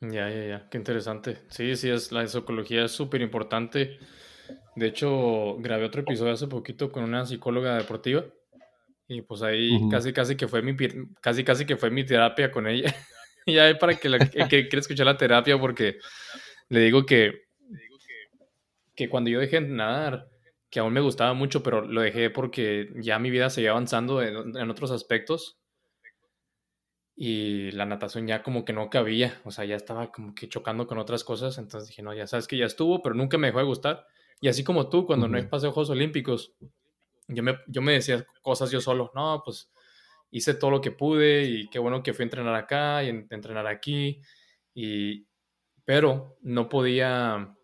Ya, 0.00 0.28
ya, 0.30 0.44
ya, 0.46 0.68
qué 0.68 0.78
interesante. 0.78 1.38
Sí, 1.48 1.76
sí, 1.76 1.88
es, 1.88 2.10
la 2.10 2.26
psicología 2.26 2.84
es 2.84 2.92
súper 2.92 3.20
importante. 3.20 3.98
De 4.74 4.86
hecho, 4.86 5.56
grabé 5.58 5.84
otro 5.84 6.00
episodio 6.00 6.32
hace 6.32 6.48
poquito 6.48 6.90
con 6.90 7.04
una 7.04 7.24
psicóloga 7.24 7.76
deportiva 7.76 8.24
y 9.06 9.22
pues 9.22 9.42
ahí 9.42 9.78
casi, 9.90 10.12
casi 10.12 10.36
que 10.36 10.48
fue 10.48 10.62
mi, 10.62 10.74
casi, 11.20 11.44
casi 11.44 11.66
que 11.66 11.76
fue 11.76 11.90
mi 11.90 12.04
terapia 12.04 12.50
con 12.50 12.66
ella. 12.66 12.92
y 13.46 13.58
ahí 13.58 13.74
para 13.74 13.94
que, 13.94 14.08
la, 14.08 14.18
que 14.18 14.46
quiera 14.48 14.78
escuchar 14.78 15.06
la 15.06 15.16
terapia 15.16 15.58
porque 15.58 15.98
le 16.72 16.80
digo 16.80 17.04
que, 17.04 17.42
que 18.96 19.10
cuando 19.10 19.28
yo 19.28 19.40
dejé 19.40 19.60
de 19.60 19.68
nadar, 19.68 20.30
que 20.70 20.80
aún 20.80 20.94
me 20.94 21.02
gustaba 21.02 21.34
mucho, 21.34 21.62
pero 21.62 21.82
lo 21.82 22.00
dejé 22.00 22.30
porque 22.30 22.88
ya 22.96 23.18
mi 23.18 23.28
vida 23.30 23.50
seguía 23.50 23.72
avanzando 23.72 24.22
en, 24.22 24.56
en 24.56 24.70
otros 24.70 24.90
aspectos. 24.90 25.58
Y 27.14 27.72
la 27.72 27.84
natación 27.84 28.26
ya 28.26 28.42
como 28.42 28.64
que 28.64 28.72
no 28.72 28.88
cabía, 28.88 29.38
o 29.44 29.50
sea, 29.50 29.66
ya 29.66 29.76
estaba 29.76 30.10
como 30.10 30.34
que 30.34 30.48
chocando 30.48 30.86
con 30.86 30.96
otras 30.96 31.24
cosas, 31.24 31.58
entonces 31.58 31.90
dije, 31.90 32.02
no, 32.02 32.14
ya 32.14 32.26
sabes 32.26 32.48
que 32.48 32.56
ya 32.56 32.64
estuvo, 32.64 33.02
pero 33.02 33.14
nunca 33.14 33.36
me 33.36 33.48
dejó 33.48 33.58
de 33.58 33.66
gustar. 33.66 34.06
Y 34.40 34.48
así 34.48 34.64
como 34.64 34.88
tú, 34.88 35.04
cuando 35.04 35.28
no 35.28 35.36
hay 35.36 35.42
paseo 35.42 35.72
Juegos 35.72 35.90
Olímpicos, 35.90 36.54
yo 37.28 37.42
me, 37.42 37.58
yo 37.66 37.82
me 37.82 37.92
decía 37.92 38.26
cosas 38.40 38.70
yo 38.70 38.80
solo, 38.80 39.12
no, 39.14 39.42
pues 39.44 39.70
hice 40.30 40.54
todo 40.54 40.70
lo 40.70 40.80
que 40.80 40.90
pude 40.90 41.44
y 41.44 41.68
qué 41.68 41.78
bueno 41.78 42.02
que 42.02 42.14
fui 42.14 42.22
a 42.22 42.24
entrenar 42.24 42.54
acá 42.54 43.04
y 43.04 43.10
entrenar 43.10 43.66
aquí, 43.66 44.22
y, 44.74 45.26
pero 45.84 46.38
no 46.42 46.68
podía 46.68 47.56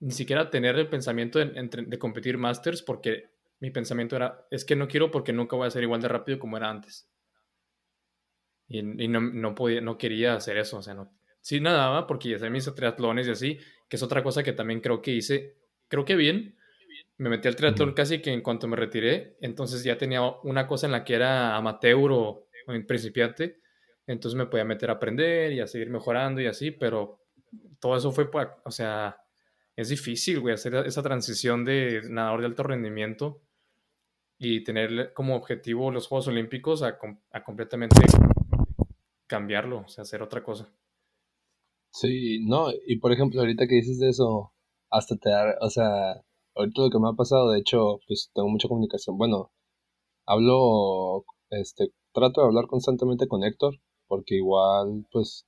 ni 0.00 0.12
siquiera 0.12 0.50
tener 0.50 0.78
el 0.78 0.88
pensamiento 0.88 1.38
de, 1.38 1.68
de 1.86 1.98
competir 1.98 2.38
Masters 2.38 2.82
porque 2.82 3.30
mi 3.60 3.70
pensamiento 3.70 4.16
era, 4.16 4.46
es 4.50 4.64
que 4.64 4.76
no 4.76 4.88
quiero 4.88 5.10
porque 5.10 5.32
nunca 5.32 5.56
voy 5.56 5.66
a 5.66 5.70
ser 5.70 5.82
igual 5.82 6.02
de 6.02 6.08
rápido 6.08 6.38
como 6.38 6.56
era 6.56 6.70
antes. 6.70 7.08
Y, 8.68 8.82
no, 8.82 9.20
no, 9.20 9.54
podía, 9.54 9.80
no 9.80 9.96
quería 9.96 10.34
hacer 10.34 10.58
eso, 10.58 10.78
o 10.78 10.82
sea, 10.82 10.94
no. 10.94 11.12
Sí 11.40 11.60
nadaba 11.60 12.06
porque 12.06 12.36
ya 12.36 12.50
me 12.50 12.58
hizo 12.58 12.74
triatlones 12.74 13.28
y 13.28 13.30
así, 13.30 13.58
que 13.88 13.96
es 13.96 14.02
otra 14.02 14.22
cosa 14.22 14.42
que 14.42 14.52
también 14.52 14.80
creo 14.80 15.00
que 15.00 15.12
hice, 15.12 15.56
creo 15.88 16.04
que 16.04 16.16
bien. 16.16 16.56
Me 17.18 17.30
metí 17.30 17.48
al 17.48 17.56
triatlón 17.56 17.94
casi 17.94 18.20
que 18.20 18.30
en 18.30 18.42
cuanto 18.42 18.68
me 18.68 18.76
retiré, 18.76 19.36
entonces 19.40 19.82
ya 19.84 19.96
tenía 19.96 20.20
una 20.42 20.66
cosa 20.66 20.86
en 20.86 20.92
la 20.92 21.04
que 21.04 21.14
era 21.14 21.56
amateur 21.56 22.10
o, 22.12 22.48
principiante, 22.86 23.60
entonces 24.06 24.36
me 24.36 24.46
podía 24.46 24.64
meter 24.64 24.90
a 24.90 24.94
aprender 24.94 25.52
y 25.52 25.60
a 25.60 25.66
seguir 25.66 25.90
mejorando 25.90 26.40
y 26.40 26.46
así, 26.46 26.70
pero 26.70 27.20
todo 27.80 27.96
eso 27.96 28.12
fue, 28.12 28.28
o 28.64 28.70
sea, 28.70 29.18
es 29.74 29.88
difícil, 29.88 30.40
güey, 30.40 30.54
hacer 30.54 30.74
esa 30.86 31.02
transición 31.02 31.64
de 31.64 32.02
nadador 32.08 32.40
de 32.40 32.46
alto 32.46 32.62
rendimiento 32.62 33.42
y 34.38 34.64
tener 34.64 35.12
como 35.12 35.36
objetivo 35.36 35.90
los 35.90 36.08
Juegos 36.08 36.28
Olímpicos 36.28 36.82
a, 36.82 36.98
a 37.32 37.44
completamente 37.44 38.00
cambiarlo, 39.26 39.80
o 39.80 39.88
sea, 39.88 40.02
hacer 40.02 40.22
otra 40.22 40.42
cosa. 40.42 40.68
Sí, 41.90 42.44
no, 42.46 42.68
y 42.86 42.98
por 42.98 43.12
ejemplo, 43.12 43.40
ahorita 43.40 43.66
que 43.66 43.76
dices 43.76 43.98
de 43.98 44.10
eso, 44.10 44.52
hasta 44.90 45.16
te 45.16 45.30
da, 45.30 45.54
o 45.60 45.70
sea, 45.70 46.22
ahorita 46.54 46.82
lo 46.82 46.90
que 46.90 46.98
me 46.98 47.08
ha 47.08 47.12
pasado, 47.14 47.50
de 47.50 47.60
hecho, 47.60 47.98
pues 48.06 48.30
tengo 48.34 48.48
mucha 48.48 48.68
comunicación. 48.68 49.16
Bueno, 49.18 49.50
hablo, 50.26 51.24
este, 51.50 51.92
trato 52.12 52.42
de 52.42 52.48
hablar 52.48 52.66
constantemente 52.66 53.28
con 53.28 53.44
Héctor, 53.44 53.80
porque 54.08 54.36
igual, 54.36 55.06
pues, 55.12 55.46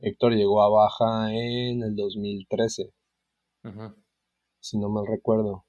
Héctor 0.00 0.34
llegó 0.34 0.62
a 0.62 0.68
Baja 0.68 1.32
en 1.32 1.82
el 1.82 1.94
2013, 1.94 2.92
si 4.60 4.78
no 4.78 4.88
mal 4.88 5.06
recuerdo. 5.06 5.64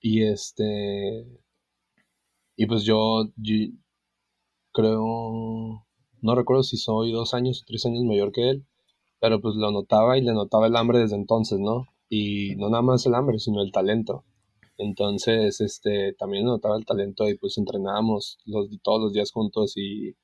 Y 0.00 0.22
este, 0.22 1.26
y 2.56 2.66
pues 2.66 2.84
yo 2.84 3.24
creo, 4.72 5.86
no 6.22 6.34
recuerdo 6.34 6.62
si 6.62 6.76
soy 6.76 7.12
dos 7.12 7.34
años 7.34 7.62
o 7.62 7.64
tres 7.66 7.86
años 7.86 8.04
mayor 8.04 8.32
que 8.32 8.50
él, 8.50 8.66
pero 9.20 9.40
pues 9.40 9.56
lo 9.56 9.70
notaba 9.72 10.16
y 10.18 10.22
le 10.22 10.32
notaba 10.32 10.66
el 10.66 10.76
hambre 10.76 11.00
desde 11.00 11.16
entonces, 11.16 11.58
¿no? 11.58 11.86
Y 12.08 12.56
no 12.56 12.70
nada 12.70 12.82
más 12.82 13.06
el 13.06 13.14
hambre, 13.14 13.38
sino 13.38 13.62
el 13.62 13.72
talento. 13.72 14.24
Entonces, 14.78 15.60
este, 15.60 16.14
también 16.14 16.44
notaba 16.44 16.76
el 16.76 16.86
talento 16.86 17.28
y 17.28 17.36
pues 17.36 17.58
entrenábamos 17.58 18.38
los, 18.46 18.68
todos 18.82 19.02
los 19.02 19.12
días 19.12 19.32
juntos 19.32 19.76
y, 19.76 20.14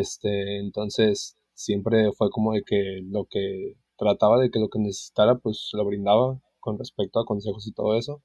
este, 0.00 0.58
entonces 0.58 1.36
siempre 1.54 2.10
fue 2.16 2.30
como 2.30 2.52
de 2.54 2.62
que 2.64 3.00
lo 3.04 3.26
que 3.26 3.74
trataba 3.96 4.40
de 4.40 4.50
que 4.50 4.58
lo 4.58 4.68
que 4.68 4.78
necesitara 4.78 5.36
pues 5.36 5.70
lo 5.74 5.84
brindaba 5.84 6.40
con 6.60 6.78
respecto 6.78 7.20
a 7.20 7.26
consejos 7.26 7.66
y 7.66 7.72
todo 7.72 7.96
eso. 7.98 8.22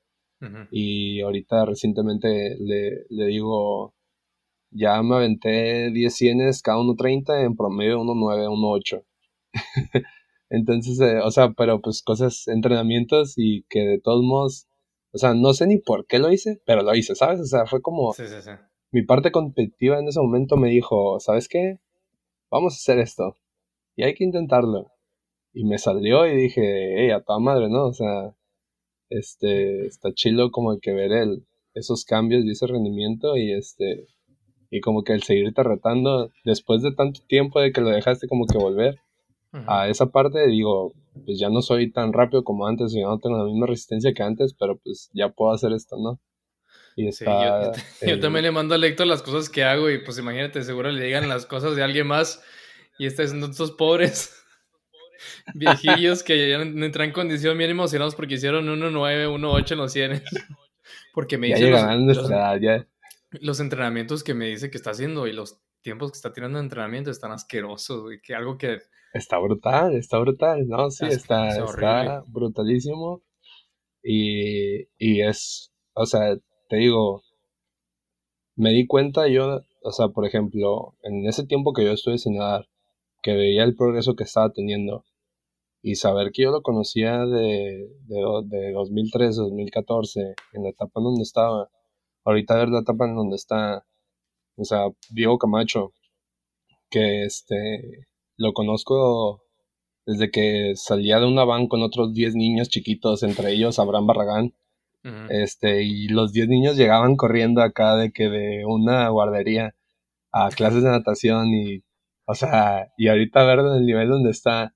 Y 0.70 1.22
ahorita 1.22 1.66
recientemente 1.66 2.56
le, 2.60 3.06
le 3.10 3.26
digo, 3.26 3.96
ya 4.70 5.02
me 5.02 5.16
aventé 5.16 5.90
10 5.92 6.14
cienes, 6.14 6.62
cada 6.62 6.80
uno 6.80 6.96
30, 6.96 7.42
en 7.42 7.56
promedio 7.56 8.00
1.9, 8.00 8.48
1.8. 8.48 9.04
Entonces, 10.50 11.00
eh, 11.02 11.20
o 11.24 11.32
sea, 11.32 11.52
pero 11.54 11.82
pues 11.82 12.04
cosas, 12.04 12.48
entrenamientos 12.48 13.34
y 13.36 13.64
que 13.64 13.80
de 13.80 14.00
todos 14.00 14.24
modos, 14.24 14.68
o 15.12 15.18
sea, 15.18 15.34
no 15.34 15.54
sé 15.54 15.66
ni 15.66 15.80
por 15.80 16.06
qué 16.06 16.20
lo 16.20 16.32
hice, 16.32 16.62
pero 16.66 16.84
lo 16.84 16.94
hice, 16.96 17.16
¿sabes? 17.16 17.40
O 17.42 17.46
sea, 17.46 17.66
fue 17.66 17.82
como... 17.82 18.14
Sí, 18.14 18.28
sí, 18.28 18.42
sí. 18.42 18.52
Mi 18.92 19.04
parte 19.04 19.32
competitiva 19.32 20.00
en 20.00 20.08
ese 20.08 20.20
momento 20.20 20.58
me 20.58 20.70
dijo, 20.70 21.20
¿sabes 21.20 21.48
qué? 21.48 21.80
Vamos 22.50 22.74
a 22.74 22.78
hacer 22.78 23.00
esto. 23.00 23.36
Y 23.96 24.04
hay 24.04 24.14
que 24.14 24.24
intentarlo. 24.24 24.92
Y 25.54 25.66
me 25.66 25.78
salió 25.78 26.26
y 26.28 26.36
dije, 26.36 26.96
hey, 26.98 27.12
a 27.12 27.22
toda 27.22 27.40
madre, 27.40 27.70
¿no? 27.70 27.88
O 27.88 27.94
sea, 27.94 28.36
este, 29.10 29.86
está 29.88 30.14
chilo 30.14 30.52
como 30.52 30.80
que 30.80 30.94
ver 30.94 31.12
el, 31.12 31.46
esos 31.74 32.06
cambios 32.06 32.44
y 32.46 32.52
ese 32.52 32.68
rendimiento 32.68 33.38
y 33.38 33.54
este, 33.54 34.08
y 34.70 34.82
como 34.82 35.04
que 35.04 35.14
el 35.14 35.24
seguirte 35.24 35.64
retando 35.64 36.32
después 36.44 36.82
de 36.82 36.94
tanto 36.94 37.22
tiempo 37.28 37.60
de 37.60 37.72
que 37.72 37.82
lo 37.82 37.90
dejaste 37.90 38.28
como 38.28 38.46
que 38.46 38.58
volver 38.58 39.00
a 39.66 39.88
esa 39.88 40.08
parte 40.08 40.46
digo 40.48 40.94
pues 41.26 41.40
ya 41.40 41.50
no 41.50 41.62
soy 41.62 41.92
tan 41.92 42.14
rápido 42.14 42.44
como 42.44 42.68
antes 42.68 42.94
y 42.94 43.02
no 43.02 43.18
tengo 43.18 43.38
la 43.38 43.46
misma 43.46 43.66
resistencia 43.66 44.14
que 44.14 44.22
antes 44.22 44.54
pero 44.54 44.78
pues 44.78 45.10
ya 45.14 45.30
puedo 45.30 45.52
hacer 45.52 45.72
esto 45.72 45.98
no 45.98 46.20
y 46.98 47.08
está, 47.08 47.72
yo, 48.06 48.20
también 48.20 48.44
le 48.44 48.52
mando 48.52 48.76
a 48.76 48.78
Lector 48.78 49.08
las 49.08 49.22
cosas 49.22 49.50
que 49.50 49.64
hago 49.64 49.90
y 49.90 50.00
pues 50.00 50.18
imagínate 50.18 50.64
seguro 50.64 50.92
le 50.92 51.06
digan 51.06 51.30
las 51.30 51.46
cosas 51.46 51.78
de 51.78 51.84
alguien 51.84 52.08
más 52.08 52.44
y 53.00 53.06
estás 53.06 53.32
en 53.32 53.42
estos 53.42 53.72
pobres 53.72 54.36
viejillos 55.54 56.24
que 56.24 56.50
ya 56.50 56.58
no 56.66 56.86
entran 56.86 57.08
en 57.08 57.14
condición 57.14 57.58
bien 57.58 57.70
emocionados 57.70 58.16
porque 58.16 58.34
hicieron 58.34 58.66
1.9, 58.68 59.30
1.8 59.30 59.72
en 59.72 59.78
los 59.78 59.94
100 59.94 60.24
porque 61.14 61.38
me 61.38 61.48
dicen 61.48 61.72
ya 62.62 62.86
los 63.32 63.60
entrenamientos 63.60 64.24
que 64.24 64.34
me 64.34 64.48
dice 64.48 64.70
que 64.70 64.78
está 64.78 64.92
haciendo 64.92 65.28
y 65.28 65.34
los 65.34 65.62
tiempos 65.82 66.12
que 66.12 66.18
está 66.18 66.34
tirando 66.34 66.58
de 66.58 66.66
entrenamiento 66.66 67.12
están 67.12 67.32
asquerosos, 67.32 68.14
y 68.14 68.20
que 68.20 68.36
algo 68.36 68.58
que... 68.58 68.80
Está 69.14 69.38
brutal, 69.38 69.96
está 69.96 70.20
brutal, 70.20 70.68
¿no? 70.68 70.90
Sí, 70.92 71.06
está, 71.06 71.50
está, 71.50 72.24
brutalísimo. 72.28 73.24
Y, 74.04 74.88
y 74.98 75.22
es, 75.22 75.72
o 75.94 76.06
sea, 76.06 76.38
te 76.70 76.78
digo, 76.78 77.24
me 78.56 78.72
di 78.72 78.88
cuenta 78.88 79.28
yo, 79.28 79.62
o 79.84 79.92
sea, 79.92 80.10
por 80.10 80.26
ejemplo, 80.26 80.96
en 81.04 81.26
ese 81.28 81.46
tiempo 81.46 81.74
que 81.74 81.86
yo 81.86 81.92
estuve 81.92 82.18
sin 82.18 82.38
nadar, 82.38 82.68
que 83.22 83.34
veía 83.34 83.64
el 83.64 83.76
progreso 83.76 84.16
que 84.16 84.24
estaba 84.24 84.52
teniendo 84.52 85.06
y 85.82 85.96
saber 85.96 86.32
que 86.32 86.44
yo 86.44 86.52
lo 86.52 86.62
conocía 86.62 87.26
de, 87.26 87.90
de, 88.08 88.42
de 88.46 88.72
2013, 88.74 89.42
2014, 89.42 90.36
en 90.54 90.64
la 90.64 90.70
etapa 90.70 91.00
en 91.00 91.04
donde 91.06 91.24
estaba, 91.24 91.70
ahorita 92.26 92.56
ver 92.56 92.70
la 92.70 92.80
etapa 92.82 93.06
en 93.06 93.16
donde 93.16 93.36
está, 93.36 93.86
o 94.56 94.66
sea, 94.66 94.88
Diego 95.12 95.38
Camacho, 95.38 95.94
que 96.90 97.24
este, 97.24 98.08
lo 98.38 98.54
conozco 98.54 99.42
desde 100.06 100.32
que 100.32 100.74
salía 100.76 101.20
de 101.20 101.28
una 101.28 101.44
van 101.44 101.68
con 101.68 101.84
otros 101.84 102.14
10 102.14 102.36
niños 102.36 102.70
chiquitos, 102.70 103.24
entre 103.24 103.52
ellos 103.52 103.78
Abraham 103.78 104.08
Barragán. 104.08 104.54
Este, 105.30 105.84
y 105.84 106.08
los 106.10 106.34
10 106.34 106.48
niños 106.50 106.78
llegaban 106.78 107.16
corriendo 107.16 107.62
acá 107.62 107.96
de 107.96 108.12
que 108.12 108.30
de 108.30 108.66
una 108.66 109.10
guardería 109.10 109.76
a 110.32 110.50
clases 110.50 110.84
de 110.84 110.90
natación 110.90 111.48
y, 111.54 111.84
o 112.26 112.36
sea, 112.36 112.88
y 112.98 113.08
ahorita 113.08 113.44
ver 113.46 113.60
en 113.60 113.68
el 113.68 113.86
nivel 113.86 114.10
donde 114.10 114.32
está 114.32 114.74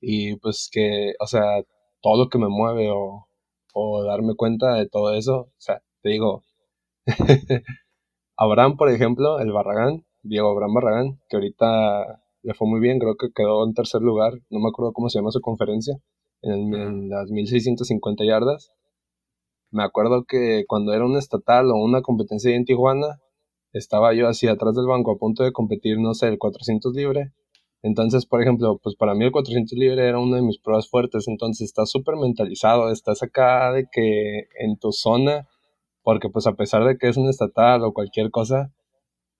y 0.00 0.36
pues 0.36 0.68
que, 0.72 1.14
o 1.20 1.26
sea, 1.26 1.62
todo 2.02 2.24
lo 2.24 2.28
que 2.28 2.38
me 2.38 2.48
mueve 2.48 2.90
o, 2.90 3.28
o 3.74 4.04
darme 4.04 4.34
cuenta 4.34 4.74
de 4.74 4.88
todo 4.88 5.14
eso, 5.14 5.34
o 5.36 5.54
sea, 5.58 5.82
te 6.02 6.10
digo, 6.10 6.42
Abraham, 8.36 8.76
por 8.76 8.90
ejemplo, 8.90 9.40
el 9.40 9.52
Barragán, 9.52 10.04
Diego 10.22 10.50
Abraham 10.50 10.74
Barragán, 10.74 11.20
que 11.28 11.36
ahorita 11.36 12.22
le 12.42 12.54
fue 12.54 12.68
muy 12.68 12.80
bien, 12.80 12.98
creo 12.98 13.16
que 13.16 13.28
quedó 13.34 13.64
en 13.64 13.74
tercer 13.74 14.02
lugar, 14.02 14.32
no 14.50 14.60
me 14.60 14.68
acuerdo 14.68 14.92
cómo 14.92 15.08
se 15.08 15.18
llama 15.18 15.30
su 15.30 15.40
conferencia, 15.40 15.96
en, 16.42 16.74
en 16.74 17.08
las 17.08 17.30
1650 17.30 18.24
yardas. 18.24 18.72
Me 19.72 19.82
acuerdo 19.82 20.24
que 20.24 20.64
cuando 20.68 20.92
era 20.92 21.06
un 21.06 21.16
estatal 21.16 21.70
o 21.70 21.76
una 21.76 22.02
competencia 22.02 22.54
en 22.54 22.66
Tijuana, 22.66 23.20
estaba 23.72 24.12
yo 24.12 24.28
así 24.28 24.46
atrás 24.46 24.74
del 24.74 24.86
banco 24.86 25.12
a 25.12 25.16
punto 25.16 25.44
de 25.44 25.52
competir, 25.52 25.98
no 25.98 26.12
sé, 26.12 26.28
el 26.28 26.38
400 26.38 26.94
libre. 26.94 27.32
Entonces, 27.82 28.26
por 28.26 28.42
ejemplo, 28.42 28.78
pues 28.82 28.96
para 28.96 29.14
mí 29.14 29.24
el 29.24 29.32
400 29.32 29.76
libre 29.78 30.06
era 30.06 30.18
una 30.18 30.36
de 30.36 30.42
mis 30.42 30.58
pruebas 30.58 30.90
fuertes, 30.90 31.26
entonces 31.26 31.68
estás 31.68 31.90
súper 31.90 32.16
mentalizado, 32.16 32.90
estás 32.92 33.22
acá 33.22 33.72
de 33.72 33.86
que 33.90 34.46
en 34.60 34.76
tu 34.78 34.92
zona, 34.92 35.48
porque 36.02 36.28
pues 36.28 36.46
a 36.46 36.52
pesar 36.52 36.84
de 36.84 36.98
que 36.98 37.08
es 37.08 37.16
un 37.16 37.30
estatal 37.30 37.82
o 37.82 37.94
cualquier 37.94 38.30
cosa, 38.30 38.72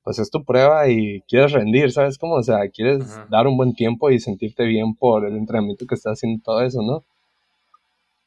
pues 0.02 0.18
es 0.18 0.30
tu 0.30 0.44
prueba 0.44 0.88
y 0.88 1.20
quieres 1.28 1.52
rendir, 1.52 1.92
¿sabes 1.92 2.16
cómo? 2.16 2.36
O 2.36 2.42
sea, 2.42 2.68
quieres 2.70 3.04
dar 3.30 3.46
un 3.46 3.58
buen 3.58 3.74
tiempo 3.74 4.10
y 4.10 4.18
sentirte 4.18 4.64
bien 4.64 4.94
por 4.96 5.26
el 5.26 5.36
entrenamiento 5.36 5.84
que 5.86 5.94
estás 5.94 6.14
haciendo 6.14 6.42
todo 6.42 6.62
eso, 6.62 6.80
¿no? 6.82 7.04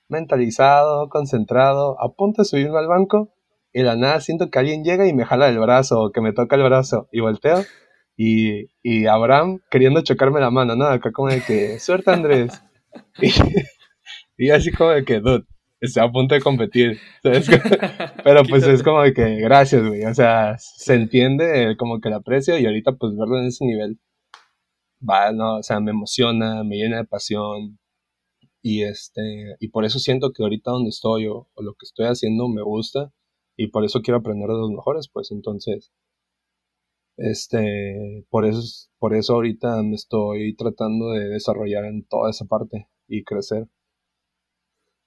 Mentalizado, 0.07 1.09
concentrado, 1.09 1.99
a 2.01 2.13
punto 2.13 2.41
de 2.41 2.45
subirme 2.45 2.77
al 2.77 2.87
banco 2.87 3.33
y 3.73 3.83
la 3.83 3.95
nada 3.95 4.21
siento 4.21 4.49
que 4.49 4.59
alguien 4.59 4.83
llega 4.83 5.07
y 5.07 5.13
me 5.13 5.25
jala 5.25 5.49
el 5.49 5.59
brazo 5.59 6.01
o 6.01 6.11
que 6.11 6.21
me 6.21 6.33
toca 6.33 6.55
el 6.55 6.63
brazo 6.63 7.09
y 7.11 7.19
volteo 7.19 7.63
y, 8.15 8.67
y 8.81 9.07
Abraham 9.07 9.59
queriendo 9.69 10.01
chocarme 10.01 10.39
la 10.39 10.51
mano, 10.51 10.75
¿no? 10.75 10.85
Acá 10.85 11.11
como 11.11 11.29
de 11.29 11.41
que, 11.41 11.79
suerte 11.79 12.11
Andrés. 12.11 12.61
Y, 14.37 14.49
así 14.49 14.71
como 14.71 14.91
de 14.91 15.05
que, 15.05 15.19
dude, 15.19 15.45
estoy 15.79 16.03
a 16.03 16.11
punto 16.11 16.35
de 16.35 16.41
competir. 16.41 16.99
Pero 18.23 18.43
pues 18.43 18.67
es 18.67 18.83
como 18.83 19.01
de 19.01 19.13
que, 19.13 19.35
gracias, 19.37 19.87
güey. 19.87 20.03
O 20.05 20.13
sea, 20.13 20.57
se 20.57 20.93
entiende 20.95 21.75
como 21.77 21.99
que 21.99 22.09
el 22.09 22.15
aprecio 22.15 22.57
y 22.57 22.65
ahorita 22.65 22.93
pues 22.93 23.13
verlo 23.15 23.39
en 23.39 23.47
ese 23.47 23.65
nivel, 23.65 23.99
va, 25.07 25.31
no, 25.31 25.57
o 25.57 25.63
sea, 25.63 25.79
me 25.79 25.91
emociona, 25.91 26.63
me 26.63 26.75
llena 26.75 26.97
de 26.97 27.05
pasión. 27.05 27.79
Y 28.67 28.81
este, 28.81 29.57
y 29.59 29.67
por 29.67 29.85
eso 29.85 29.99
siento 29.99 30.33
que 30.33 30.41
ahorita 30.41 30.71
donde 30.71 30.89
estoy 30.89 31.27
o 31.27 31.47
lo 31.55 31.75
que 31.75 31.83
estoy 31.83 32.07
haciendo 32.07 32.47
me 32.47 32.63
gusta 32.63 33.13
y 33.55 33.67
por 33.67 33.85
eso 33.85 34.01
quiero 34.01 34.17
aprender 34.17 34.47
de 34.47 34.57
los 34.57 34.71
mejores, 34.71 35.07
pues 35.07 35.29
entonces, 35.29 35.93
este, 37.15 38.25
por 38.27 38.43
eso, 38.43 38.89
por 38.97 39.13
eso 39.13 39.35
ahorita 39.35 39.83
me 39.83 39.93
estoy 39.93 40.55
tratando 40.55 41.11
de 41.11 41.29
desarrollar 41.29 41.85
en 41.85 42.07
toda 42.07 42.31
esa 42.31 42.45
parte 42.45 42.87
y 43.07 43.23
crecer. 43.23 43.67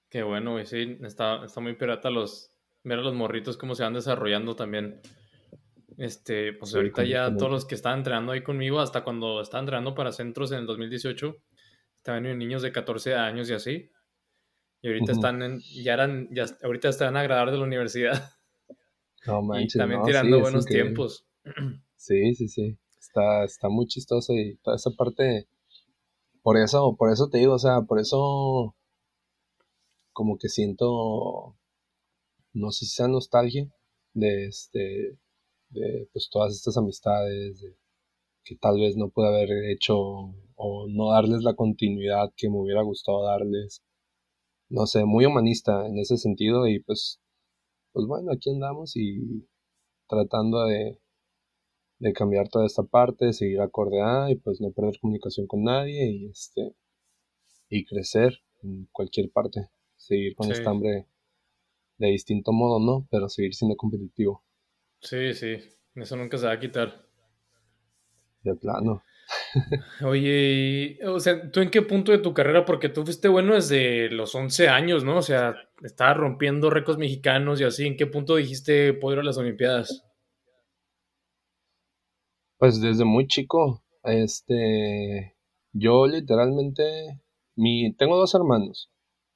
Qué 0.08 0.22
bueno, 0.22 0.52
güey, 0.52 0.64
sí, 0.64 0.96
está, 1.02 1.44
está 1.44 1.60
muy 1.60 1.74
pirata 1.74 2.10
los, 2.10 2.52
ver 2.84 3.00
a 3.00 3.02
los 3.02 3.14
morritos 3.14 3.56
cómo 3.56 3.74
se 3.74 3.82
van 3.82 3.94
desarrollando 3.94 4.54
también. 4.54 5.00
Este, 5.96 6.52
pues 6.52 6.76
ahorita 6.76 7.02
ya 7.02 7.36
todos 7.36 7.50
los 7.50 7.64
que 7.64 7.74
estaban 7.74 7.98
entrenando 7.98 8.30
ahí 8.30 8.44
conmigo, 8.44 8.78
hasta 8.78 9.02
cuando 9.02 9.40
estaban 9.40 9.64
entrenando 9.64 9.96
para 9.96 10.12
centros 10.12 10.52
en 10.52 10.58
el 10.58 10.66
2018, 10.66 11.34
estaban 12.08 12.38
niños 12.38 12.62
de 12.62 12.72
14 12.72 13.14
años 13.14 13.50
y 13.50 13.54
así. 13.54 13.90
Y 14.80 14.88
ahorita 14.88 15.12
están 15.12 15.42
en, 15.42 15.60
ya 15.60 15.92
eran, 15.92 16.28
ya, 16.32 16.46
ahorita 16.62 16.88
están 16.88 17.16
a 17.16 17.20
agradar 17.20 17.50
de 17.50 17.58
la 17.58 17.64
universidad. 17.64 18.30
No 19.26 19.42
manches, 19.42 19.74
y 19.74 19.78
también 19.78 20.02
tirando 20.04 20.40
buenos 20.40 20.64
tiempos. 20.64 21.26
Sí, 22.00 22.32
sí, 22.36 22.46
sí. 22.48 22.78
Está, 22.96 23.42
está 23.42 23.68
muy 23.68 23.86
chistoso 23.86 24.32
y 24.32 24.56
toda 24.62 24.76
esa 24.76 24.90
parte. 24.92 25.48
Por 26.42 26.56
eso, 26.56 26.94
por 26.96 27.10
eso 27.10 27.28
te 27.28 27.38
digo, 27.38 27.54
o 27.54 27.58
sea, 27.58 27.82
por 27.82 27.98
eso 27.98 28.76
como 30.12 30.38
que 30.38 30.48
siento, 30.48 31.56
no 32.52 32.70
sé 32.70 32.86
si 32.86 32.92
sea 32.92 33.08
nostalgia 33.08 33.68
de 34.14 34.46
este, 34.46 35.18
de 35.70 36.08
pues 36.12 36.30
todas 36.30 36.54
estas 36.54 36.76
amistades, 36.76 37.64
que 38.44 38.54
tal 38.54 38.78
vez 38.78 38.96
no 38.96 39.10
pude 39.10 39.26
haber 39.26 39.50
hecho 39.70 40.32
o 40.58 40.86
no 40.88 41.12
darles 41.12 41.42
la 41.42 41.54
continuidad 41.54 42.32
que 42.36 42.50
me 42.50 42.58
hubiera 42.58 42.82
gustado 42.82 43.24
darles. 43.24 43.82
No 44.68 44.86
sé, 44.86 45.04
muy 45.04 45.24
humanista 45.24 45.86
en 45.86 45.98
ese 45.98 46.18
sentido 46.18 46.66
y 46.68 46.80
pues 46.80 47.20
pues 47.92 48.06
bueno, 48.06 48.32
aquí 48.32 48.50
andamos 48.50 48.96
y 48.96 49.48
tratando 50.08 50.66
de, 50.66 50.98
de 51.98 52.12
cambiar 52.12 52.48
toda 52.48 52.66
esta 52.66 52.82
parte, 52.82 53.32
seguir 53.32 53.60
acorde 53.60 54.00
a 54.02 54.30
y 54.30 54.36
pues 54.36 54.60
no 54.60 54.70
perder 54.72 55.00
comunicación 55.00 55.46
con 55.46 55.64
nadie 55.64 56.10
y 56.10 56.26
este 56.26 56.74
y 57.70 57.84
crecer 57.84 58.38
en 58.62 58.88
cualquier 58.92 59.30
parte, 59.30 59.68
seguir 59.96 60.34
con 60.34 60.50
esta 60.50 60.70
hambre 60.70 61.06
de 61.98 62.08
distinto 62.08 62.52
modo, 62.52 62.78
¿no? 62.78 63.06
Pero 63.10 63.28
seguir 63.28 63.54
siendo 63.54 63.76
competitivo. 63.76 64.44
Sí, 65.00 65.34
sí, 65.34 65.56
eso 65.94 66.16
nunca 66.16 66.38
se 66.38 66.46
va 66.46 66.52
a 66.52 66.60
quitar. 66.60 67.04
De 68.42 68.54
plano. 68.54 69.02
Oye, 70.04 70.98
o 71.06 71.20
sea, 71.20 71.50
¿tú 71.50 71.60
en 71.60 71.70
qué 71.70 71.82
punto 71.82 72.12
de 72.12 72.18
tu 72.18 72.34
carrera? 72.34 72.64
Porque 72.64 72.88
tú 72.88 73.04
fuiste 73.04 73.28
bueno 73.28 73.54
desde 73.54 74.10
los 74.10 74.34
11 74.34 74.68
años, 74.68 75.04
¿no? 75.04 75.18
O 75.18 75.22
sea, 75.22 75.54
estabas 75.82 76.16
rompiendo 76.16 76.70
récords 76.70 76.98
mexicanos 76.98 77.60
y 77.60 77.64
así. 77.64 77.86
¿En 77.86 77.96
qué 77.96 78.06
punto 78.06 78.36
dijiste 78.36 78.92
poder 78.94 79.20
a 79.20 79.22
las 79.22 79.38
Olimpiadas? 79.38 80.04
Pues 82.58 82.80
desde 82.80 83.04
muy 83.04 83.26
chico, 83.28 83.84
este, 84.02 85.36
yo 85.72 86.06
literalmente, 86.06 87.20
mi, 87.54 87.94
tengo 87.94 88.16
dos 88.16 88.34
hermanos, 88.34 88.90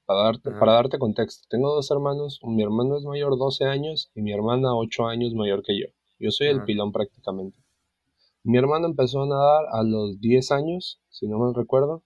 para 0.07 0.25
darte, 0.25 0.51
para 0.51 0.73
darte 0.73 0.99
contexto, 0.99 1.47
tengo 1.49 1.73
dos 1.73 1.89
hermanos, 1.93 2.41
mi 2.43 2.63
hermano 2.63 2.99
es 2.99 3.05
mayor 3.05 3.39
12 3.39 3.65
años 3.65 4.11
y 4.15 4.23
mi 4.23 4.33
hermana 4.33 4.75
8 4.75 5.07
años 5.07 5.35
mayor 5.35 5.63
que 5.63 5.79
yo. 5.79 5.87
Yo 6.19 6.31
soy 6.33 6.49
el 6.49 6.65
pilón 6.65 6.91
prácticamente. 6.91 7.62
Mi 8.45 8.59
hermano 8.59 8.87
empezó 8.87 9.23
a 9.23 9.27
nadar 9.27 9.67
a 9.73 9.83
los 9.83 10.21
10 10.21 10.53
años, 10.53 11.01
si 11.11 11.27
no 11.27 11.39
me 11.39 11.53
recuerdo. 11.55 12.05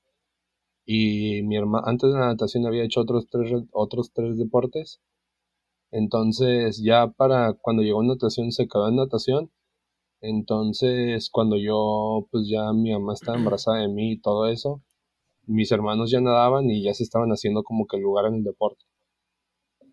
Y 0.86 1.42
mi 1.44 1.56
hermano, 1.56 1.86
antes 1.86 2.12
de 2.12 2.18
la 2.18 2.28
natación 2.28 2.66
había 2.66 2.84
hecho 2.84 3.02
otros 3.02 3.26
tres, 3.30 3.52
otros 3.72 4.12
tres 4.14 4.38
deportes. 4.38 5.00
Entonces, 5.92 6.82
ya 6.82 7.08
para 7.08 7.54
cuando 7.54 7.82
llegó 7.82 8.02
a 8.02 8.06
natación, 8.06 8.52
se 8.52 8.68
quedó 8.68 8.88
en 8.88 8.96
natación. 8.96 9.52
Entonces, 10.22 11.30
cuando 11.30 11.58
yo, 11.58 12.28
pues 12.32 12.48
ya 12.48 12.72
mi 12.74 12.92
mamá 12.92 13.14
estaba 13.14 13.38
embarazada 13.38 13.80
de 13.80 13.88
mí 13.88 14.12
y 14.14 14.20
todo 14.20 14.48
eso, 14.48 14.82
mis 15.46 15.72
hermanos 15.72 16.10
ya 16.12 16.22
nadaban 16.22 16.70
y 16.70 16.82
ya 16.84 16.94
se 16.94 17.04
estaban 17.04 17.30
haciendo 17.32 17.64
como 17.64 17.86
que 17.88 17.98
el 17.98 18.04
lugar 18.04 18.26
en 18.26 18.36
el 18.36 18.44
deporte. 18.44 18.85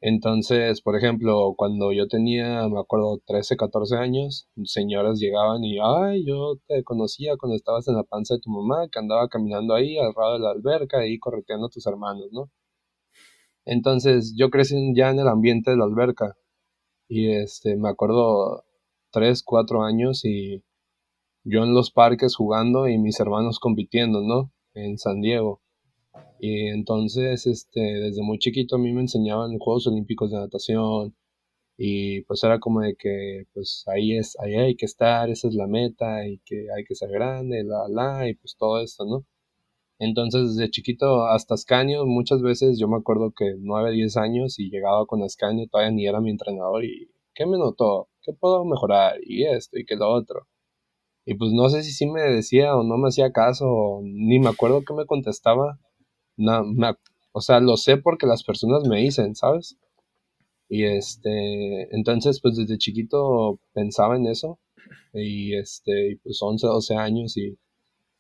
Entonces, 0.06 0.82
por 0.82 0.98
ejemplo, 0.98 1.54
cuando 1.56 1.94
yo 1.94 2.08
tenía, 2.10 2.68
me 2.68 2.78
acuerdo, 2.78 3.22
13, 3.26 3.56
14 3.56 3.96
años, 3.96 4.50
señoras 4.66 5.18
llegaban 5.18 5.64
y, 5.64 5.78
ay, 5.82 6.26
yo 6.26 6.58
te 6.68 6.84
conocía 6.84 7.38
cuando 7.38 7.56
estabas 7.56 7.88
en 7.88 7.96
la 7.96 8.04
panza 8.04 8.34
de 8.34 8.42
tu 8.42 8.50
mamá, 8.50 8.90
que 8.92 9.00
andaba 9.00 9.30
caminando 9.30 9.74
ahí 9.74 9.98
al 9.98 10.14
lado 10.14 10.34
de 10.34 10.40
la 10.40 10.52
alberca, 10.52 11.00
ahí 11.00 11.18
correteando 11.20 11.68
a 11.68 11.70
tus 11.70 11.88
hermanos, 11.88 12.28
¿no? 12.34 12.52
Entonces, 13.66 14.36
yo 14.38 14.50
crecí 14.50 14.76
ya 14.96 15.10
en 15.10 15.20
el 15.20 15.28
ambiente 15.28 15.72
de 15.72 15.78
la 15.78 15.86
alberca 15.86 16.36
y, 17.10 17.32
este, 17.32 17.78
me 17.78 17.90
acuerdo, 17.90 18.66
3, 19.12 19.44
4 19.44 19.84
años 19.84 20.26
y 20.26 20.64
yo 21.46 21.64
en 21.64 21.74
los 21.74 21.92
parques 21.92 22.36
jugando 22.36 22.90
y 22.90 23.00
mis 23.00 23.20
hermanos 23.22 23.60
compitiendo, 23.60 24.22
¿no? 24.22 24.52
En 24.76 24.98
San 25.00 25.22
Diego. 25.22 25.63
Y 26.40 26.68
entonces, 26.70 27.48
este, 27.48 27.80
desde 27.80 28.22
muy 28.22 28.40
chiquito 28.40 28.76
a 28.76 28.80
mí 28.80 28.92
me 28.94 29.02
enseñaban 29.02 29.58
Juegos 29.60 29.88
Olímpicos 29.88 30.32
de 30.32 30.38
natación 30.38 31.16
y 31.78 32.22
pues 32.24 32.44
era 32.44 32.60
como 32.60 32.82
de 32.82 32.96
que 32.96 33.46
pues 33.54 33.84
ahí 33.88 34.18
es, 34.18 34.38
ahí 34.40 34.56
hay 34.56 34.76
que 34.76 34.86
estar, 34.86 35.30
esa 35.30 35.48
es 35.48 35.56
la 35.56 35.68
meta 35.68 36.28
y 36.28 36.40
que 36.46 36.68
hay 36.76 36.84
que 36.86 36.96
ser 36.96 37.10
grande, 37.12 37.64
la, 37.64 37.88
la, 37.90 38.30
y 38.30 38.36
pues 38.36 38.56
todo 38.58 38.82
esto, 38.82 39.06
¿no? 39.06 39.26
Entonces, 40.00 40.56
desde 40.56 40.72
chiquito 40.72 41.26
hasta 41.28 41.54
Ascanio, 41.56 42.06
muchas 42.06 42.42
veces 42.42 42.78
yo 42.80 42.88
me 42.88 42.98
acuerdo 42.98 43.32
que 43.36 43.56
9, 43.60 43.92
10 43.92 44.18
años 44.18 44.60
y 44.60 44.70
llegaba 44.70 45.06
con 45.06 45.24
Ascanio, 45.24 45.68
todavía 45.70 45.92
ni 45.92 46.08
era 46.08 46.22
mi 46.22 46.32
entrenador 46.32 46.84
y 46.86 47.10
¿qué 47.34 47.46
me 47.46 47.58
notó? 47.58 48.10
¿Qué 48.22 48.34
puedo 48.34 48.66
mejorar? 48.66 49.18
Y 49.24 49.46
esto 49.46 49.80
y 49.80 49.86
que 49.86 49.96
lo 49.96 50.10
otro. 50.12 50.48
Y 51.26 51.36
pues 51.36 51.52
no 51.54 51.70
sé 51.70 51.84
si 51.84 51.92
sí 51.92 52.06
me 52.08 52.22
decía 52.22 52.76
o 52.76 52.84
no 52.84 52.98
me 52.98 53.08
hacía 53.10 53.32
caso, 53.32 54.02
ni 54.04 54.40
me 54.40 54.50
acuerdo 54.50 54.84
qué 54.86 54.94
me 54.94 55.06
contestaba, 55.06 55.80
no, 56.38 56.64
o 57.32 57.42
sea, 57.42 57.60
lo 57.60 57.78
sé 57.78 57.98
porque 57.98 58.28
las 58.28 58.44
personas 58.44 58.84
me 58.88 59.00
dicen, 59.00 59.36
¿sabes? 59.36 59.78
Y 60.70 60.86
este, 60.86 61.96
entonces, 61.96 62.40
pues 62.42 62.56
desde 62.56 62.78
chiquito 62.78 63.60
pensaba 63.74 64.16
en 64.16 64.28
eso. 64.28 64.60
Y 65.14 65.56
este, 65.56 66.20
pues 66.24 66.40
11, 66.42 66.66
12 66.66 66.96
años 66.96 67.38
y 67.38 67.58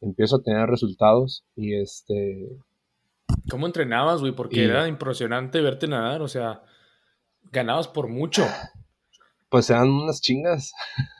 empiezo 0.01 0.38
a 0.38 0.43
tener 0.43 0.68
resultados 0.68 1.45
y 1.55 1.76
este... 1.76 2.49
¿Cómo 3.49 3.66
entrenabas, 3.66 4.22
güey? 4.22 4.34
Porque 4.34 4.64
era 4.64 4.88
impresionante 4.88 5.61
verte 5.61 5.88
nadar, 5.88 6.22
o 6.22 6.28
sea, 6.28 6.61
ganabas 7.51 7.88
por 7.88 8.07
mucho. 8.07 8.45
Pues 9.49 9.70
eran 9.70 9.89
unas 9.89 10.22
chingas. 10.22 10.74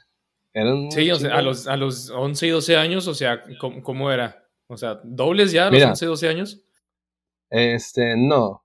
eran 0.54 0.90
sí, 0.90 1.10
o 1.10 1.16
sea, 1.16 1.36
a 1.36 1.42
los, 1.42 1.66
a 1.66 1.76
los 1.76 2.10
11 2.10 2.46
y 2.46 2.50
12 2.50 2.76
años, 2.76 3.08
o 3.08 3.14
sea, 3.14 3.42
¿cómo, 3.58 4.10
era? 4.10 4.46
O 4.68 4.76
sea, 4.76 5.00
¿dobles 5.02 5.52
ya 5.52 5.68
a 5.68 5.70
los 5.70 5.82
11 5.82 6.04
y 6.04 6.08
12 6.08 6.28
años? 6.28 6.63
Este, 7.50 8.16
no. 8.16 8.62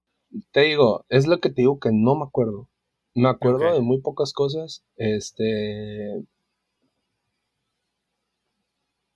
Te 0.52 0.62
digo, 0.62 1.06
es 1.10 1.28
lo 1.28 1.40
que 1.40 1.50
te 1.50 1.62
digo 1.62 1.80
que 1.80 1.92
no 1.92 2.16
me 2.16 2.26
acuerdo. 2.26 2.70
Me 3.16 3.30
acuerdo 3.30 3.74
de 3.74 3.82
muy 3.82 4.02
pocas 4.02 4.34
cosas. 4.34 4.84
Este, 4.96 6.24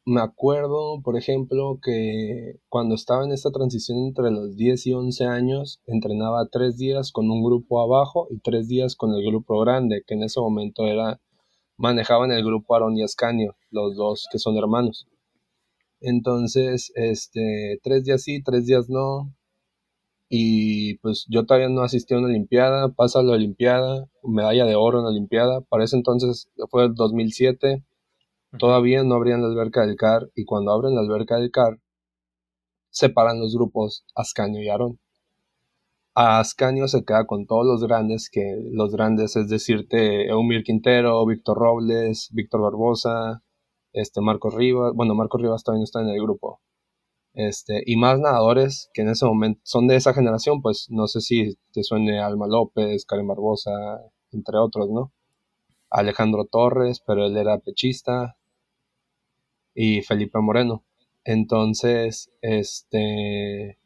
me 0.05 0.21
acuerdo, 0.21 1.01
por 1.01 1.17
ejemplo, 1.17 1.79
que 1.81 2.59
cuando 2.69 2.95
estaba 2.95 3.23
en 3.23 3.31
esta 3.31 3.51
transición 3.51 3.99
entre 3.99 4.31
los 4.31 4.55
10 4.57 4.87
y 4.87 4.93
11 4.93 5.25
años, 5.25 5.81
entrenaba 5.85 6.47
tres 6.51 6.77
días 6.77 7.11
con 7.11 7.29
un 7.31 7.43
grupo 7.43 7.81
abajo 7.81 8.27
y 8.29 8.39
tres 8.39 8.67
días 8.67 8.95
con 8.95 9.13
el 9.13 9.25
grupo 9.25 9.59
grande, 9.61 10.03
que 10.05 10.15
en 10.15 10.23
ese 10.23 10.39
momento 10.41 10.85
era, 10.87 11.21
manejaban 11.77 12.31
el 12.31 12.43
grupo 12.43 12.75
Aaron 12.75 12.97
y 12.97 13.03
Ascanio, 13.03 13.55
los 13.71 13.95
dos 13.95 14.27
que 14.31 14.39
son 14.39 14.57
hermanos. 14.57 15.07
Entonces, 16.01 16.91
este, 16.95 17.79
tres 17.81 18.03
días 18.03 18.23
sí, 18.23 18.43
tres 18.43 18.65
días 18.65 18.89
no. 18.89 19.33
Y 20.35 20.97
pues 20.99 21.25
yo 21.29 21.45
todavía 21.45 21.69
no 21.69 21.81
asistí 21.81 22.13
a 22.13 22.17
una 22.17 22.27
Olimpiada, 22.27 22.89
pasa 22.89 23.21
la 23.21 23.33
Olimpiada, 23.33 24.07
medalla 24.23 24.65
de 24.65 24.75
oro 24.75 24.99
en 24.99 25.03
la 25.05 25.11
Olimpiada. 25.11 25.61
Para 25.61 25.83
ese 25.83 25.95
entonces 25.95 26.49
fue 26.71 26.85
el 26.85 26.95
2007 26.95 27.83
Todavía 28.59 29.03
no 29.03 29.15
abrían 29.15 29.41
la 29.41 29.47
alberca 29.47 29.81
del 29.85 29.95
CAR 29.95 30.29
y 30.35 30.45
cuando 30.45 30.71
abren 30.71 30.93
la 30.93 31.01
alberca 31.01 31.37
del 31.37 31.49
CAR, 31.49 31.79
separan 32.91 33.39
los 33.39 33.55
grupos 33.55 34.05
Ascanio 34.15 34.61
y 34.61 34.69
Aarón. 34.69 34.99
A 36.13 36.39
Ascanio 36.39 36.87
se 36.87 37.03
queda 37.03 37.25
con 37.25 37.47
todos 37.47 37.65
los 37.65 37.83
grandes, 37.83 38.29
que 38.29 38.55
los 38.71 38.91
grandes 38.91 39.35
es 39.35 39.49
decirte 39.49 40.27
Eumir 40.27 40.63
Quintero, 40.63 41.25
Víctor 41.25 41.57
Robles, 41.57 42.29
Víctor 42.31 42.61
Barbosa, 42.61 43.41
este 43.91 44.21
Marcos 44.21 44.53
Rivas, 44.53 44.93
bueno, 44.93 45.15
Marcos 45.15 45.41
Rivas 45.41 45.63
todavía 45.63 45.79
no 45.79 45.85
está 45.85 46.01
en 46.01 46.09
el 46.09 46.21
grupo. 46.21 46.61
Este, 47.33 47.83
y 47.85 47.95
más 47.97 48.19
nadadores 48.19 48.89
que 48.93 49.01
en 49.01 49.09
ese 49.09 49.25
momento 49.25 49.61
son 49.63 49.87
de 49.87 49.95
esa 49.95 50.13
generación, 50.13 50.61
pues 50.61 50.87
no 50.89 51.07
sé 51.07 51.21
si 51.21 51.57
te 51.71 51.83
suene 51.83 52.19
Alma 52.19 52.47
López, 52.47 53.05
Karen 53.05 53.27
Barbosa, 53.27 53.71
entre 54.31 54.57
otros, 54.57 54.89
¿no? 54.89 55.11
Alejandro 55.89 56.45
Torres, 56.45 57.01
pero 57.05 57.25
él 57.25 57.37
era 57.37 57.59
pechista, 57.59 58.35
y 59.75 60.01
Felipe 60.01 60.39
Moreno. 60.39 60.83
Entonces, 61.23 62.31
este, 62.41 63.77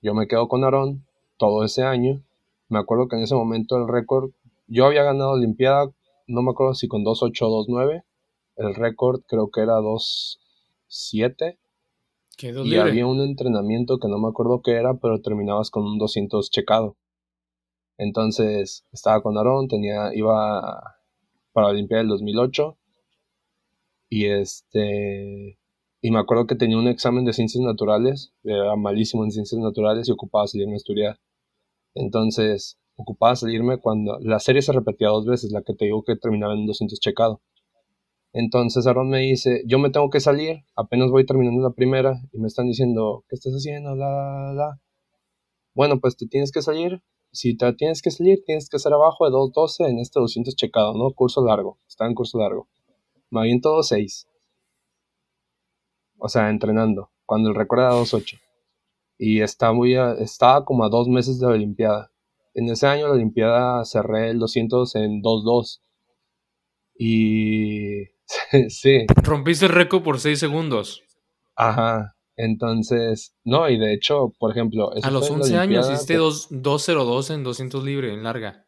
yo 0.00 0.14
me 0.14 0.26
quedo 0.26 0.48
con 0.48 0.64
Aarón 0.64 1.06
todo 1.38 1.64
ese 1.64 1.82
año. 1.82 2.22
Me 2.68 2.78
acuerdo 2.78 3.08
que 3.08 3.16
en 3.16 3.22
ese 3.22 3.34
momento 3.34 3.76
el 3.76 3.88
récord, 3.88 4.30
yo 4.66 4.86
había 4.86 5.04
ganado 5.04 5.32
Olimpiada, 5.32 5.90
no 6.26 6.42
me 6.42 6.50
acuerdo 6.50 6.74
si 6.74 6.88
con 6.88 7.04
2.8 7.04 7.42
o 7.42 7.66
2.9. 7.66 8.04
El 8.56 8.74
récord 8.74 9.22
creo 9.26 9.50
que 9.50 9.62
era 9.62 9.74
2.7. 9.74 11.58
Y 12.64 12.76
había 12.76 13.06
un 13.06 13.20
entrenamiento 13.20 13.98
que 13.98 14.08
no 14.08 14.18
me 14.18 14.28
acuerdo 14.28 14.62
qué 14.62 14.72
era, 14.72 14.94
pero 14.94 15.20
terminabas 15.20 15.70
con 15.70 15.84
un 15.84 15.98
200 15.98 16.50
checado. 16.50 16.96
Entonces 17.98 18.84
estaba 18.92 19.22
con 19.22 19.36
Aarón, 19.36 19.68
tenía, 19.68 20.14
iba 20.14 20.60
para 21.52 21.68
la 21.68 21.72
Olimpiada 21.72 22.02
del 22.02 22.08
2008 22.08 22.78
y 24.08 24.26
este. 24.26 25.58
Y 26.04 26.10
me 26.10 26.18
acuerdo 26.18 26.46
que 26.46 26.56
tenía 26.56 26.76
un 26.76 26.88
examen 26.88 27.24
de 27.24 27.32
ciencias 27.32 27.62
naturales, 27.62 28.34
era 28.42 28.74
malísimo 28.76 29.24
en 29.24 29.30
ciencias 29.30 29.60
naturales 29.60 30.08
y 30.08 30.12
ocupaba 30.12 30.46
salirme 30.46 30.74
a 30.74 30.76
estudiar. 30.76 31.20
Entonces, 31.94 32.78
ocupaba 32.96 33.36
salirme 33.36 33.78
cuando 33.78 34.18
la 34.20 34.40
serie 34.40 34.62
se 34.62 34.72
repetía 34.72 35.08
dos 35.08 35.26
veces, 35.26 35.52
la 35.52 35.62
que 35.62 35.74
te 35.74 35.86
digo 35.86 36.02
que 36.02 36.16
terminaba 36.16 36.54
en 36.54 36.66
200 36.66 36.98
checado. 36.98 37.40
Entonces 38.32 38.86
Aaron 38.86 39.10
me 39.10 39.20
dice, 39.20 39.62
yo 39.66 39.78
me 39.78 39.90
tengo 39.90 40.10
que 40.10 40.20
salir, 40.20 40.64
apenas 40.76 41.10
voy 41.10 41.26
terminando 41.26 41.62
la 41.62 41.74
primera 41.74 42.20
y 42.32 42.38
me 42.38 42.48
están 42.48 42.66
diciendo, 42.66 43.24
¿qué 43.28 43.36
estás 43.36 43.52
haciendo? 43.52 43.94
La, 43.94 44.08
la, 44.08 44.52
la. 44.54 44.80
Bueno, 45.74 46.00
pues 46.00 46.16
te 46.16 46.26
tienes 46.26 46.52
que 46.52 46.62
salir. 46.62 47.02
Si 47.32 47.56
te 47.56 47.72
tienes 47.74 48.02
que 48.02 48.10
salir, 48.10 48.42
tienes 48.44 48.68
que 48.68 48.76
hacer 48.76 48.92
abajo 48.92 49.24
de 49.24 49.30
212 49.30 49.84
en 49.84 49.98
este 49.98 50.20
200 50.20 50.54
checado, 50.56 50.94
¿no? 50.94 51.10
Curso 51.12 51.44
largo, 51.44 51.78
está 51.86 52.06
en 52.06 52.14
curso 52.14 52.38
largo 52.38 52.68
me 53.32 53.60
todo 53.60 53.82
6. 53.82 54.28
O 56.18 56.28
sea, 56.28 56.50
entrenando, 56.50 57.10
cuando 57.26 57.48
el 57.48 57.54
récord 57.54 57.80
era 57.80 57.92
2.8. 57.92 58.38
Y 59.18 59.40
está 59.40 59.72
muy 59.72 59.94
estaba 60.18 60.64
como 60.64 60.84
a 60.84 60.88
dos 60.88 61.08
meses 61.08 61.38
de 61.38 61.46
la 61.46 61.52
Olimpiada. 61.54 62.12
En 62.54 62.68
ese 62.68 62.86
año 62.86 63.08
la 63.08 63.14
Olimpiada 63.14 63.84
cerré 63.84 64.30
el 64.30 64.38
200 64.38 64.94
en 64.96 65.22
2.2. 65.22 65.80
Y 66.98 68.04
sí. 68.68 69.06
Rompiste 69.22 69.66
el 69.66 69.72
récord 69.72 70.02
por 70.02 70.20
6 70.20 70.38
segundos. 70.38 71.02
Ajá. 71.56 72.14
Entonces, 72.36 73.34
no, 73.44 73.68
y 73.68 73.78
de 73.78 73.92
hecho, 73.92 74.32
por 74.38 74.52
ejemplo... 74.52 74.90
a 75.02 75.10
los 75.10 75.30
11 75.30 75.56
años 75.56 75.90
hiciste 75.90 76.18
2.02 76.18 77.34
en 77.34 77.44
200 77.44 77.84
libre, 77.84 78.12
en 78.12 78.22
larga. 78.22 78.64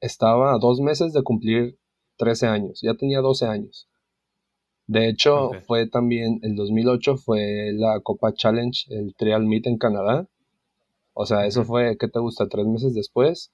Estaba 0.00 0.54
a 0.54 0.58
dos 0.58 0.80
meses 0.80 1.12
de 1.12 1.22
cumplir 1.22 1.78
13 2.16 2.46
años, 2.46 2.80
ya 2.82 2.94
tenía 2.94 3.20
12 3.20 3.46
años. 3.46 3.88
De 4.86 5.08
hecho, 5.08 5.50
fue 5.66 5.88
también, 5.88 6.40
el 6.42 6.56
2008 6.56 7.16
fue 7.16 7.72
la 7.74 8.00
Copa 8.02 8.32
Challenge, 8.32 8.86
el 8.88 9.14
Trial 9.14 9.46
Meet 9.46 9.66
en 9.66 9.78
Canadá. 9.78 10.26
O 11.12 11.26
sea, 11.26 11.46
eso 11.46 11.64
fue, 11.64 11.96
¿qué 11.96 12.08
te 12.08 12.18
gusta? 12.18 12.48
Tres 12.48 12.66
meses 12.66 12.94
después. 12.94 13.52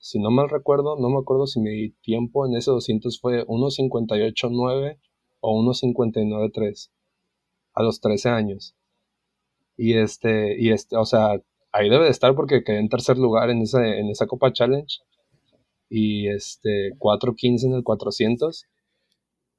Si 0.00 0.18
no 0.18 0.30
mal 0.30 0.48
recuerdo, 0.48 0.96
no 0.98 1.10
me 1.10 1.18
acuerdo 1.18 1.46
si 1.46 1.60
mi 1.60 1.90
tiempo 2.02 2.46
en 2.46 2.56
ese 2.56 2.70
200 2.70 3.20
fue 3.20 3.46
1.58.9 3.46 4.98
o 5.40 5.62
1.59.3 5.62 6.90
a 7.74 7.82
los 7.82 8.00
13 8.00 8.30
años. 8.30 8.74
Y 9.76 9.94
este, 9.94 10.60
y 10.60 10.70
este, 10.72 10.96
o 10.96 11.04
sea, 11.04 11.40
ahí 11.72 11.88
debe 11.90 12.04
de 12.04 12.10
estar 12.10 12.34
porque 12.34 12.64
quedé 12.64 12.78
en 12.78 12.88
tercer 12.88 13.18
lugar 13.18 13.50
en 13.50 13.62
esa, 13.62 13.86
en 13.86 14.08
esa 14.08 14.26
Copa 14.26 14.52
Challenge 14.52 15.00
y 15.90 16.28
este 16.28 16.92
415 16.98 17.66
en 17.66 17.74
el 17.74 17.82
400 17.82 18.66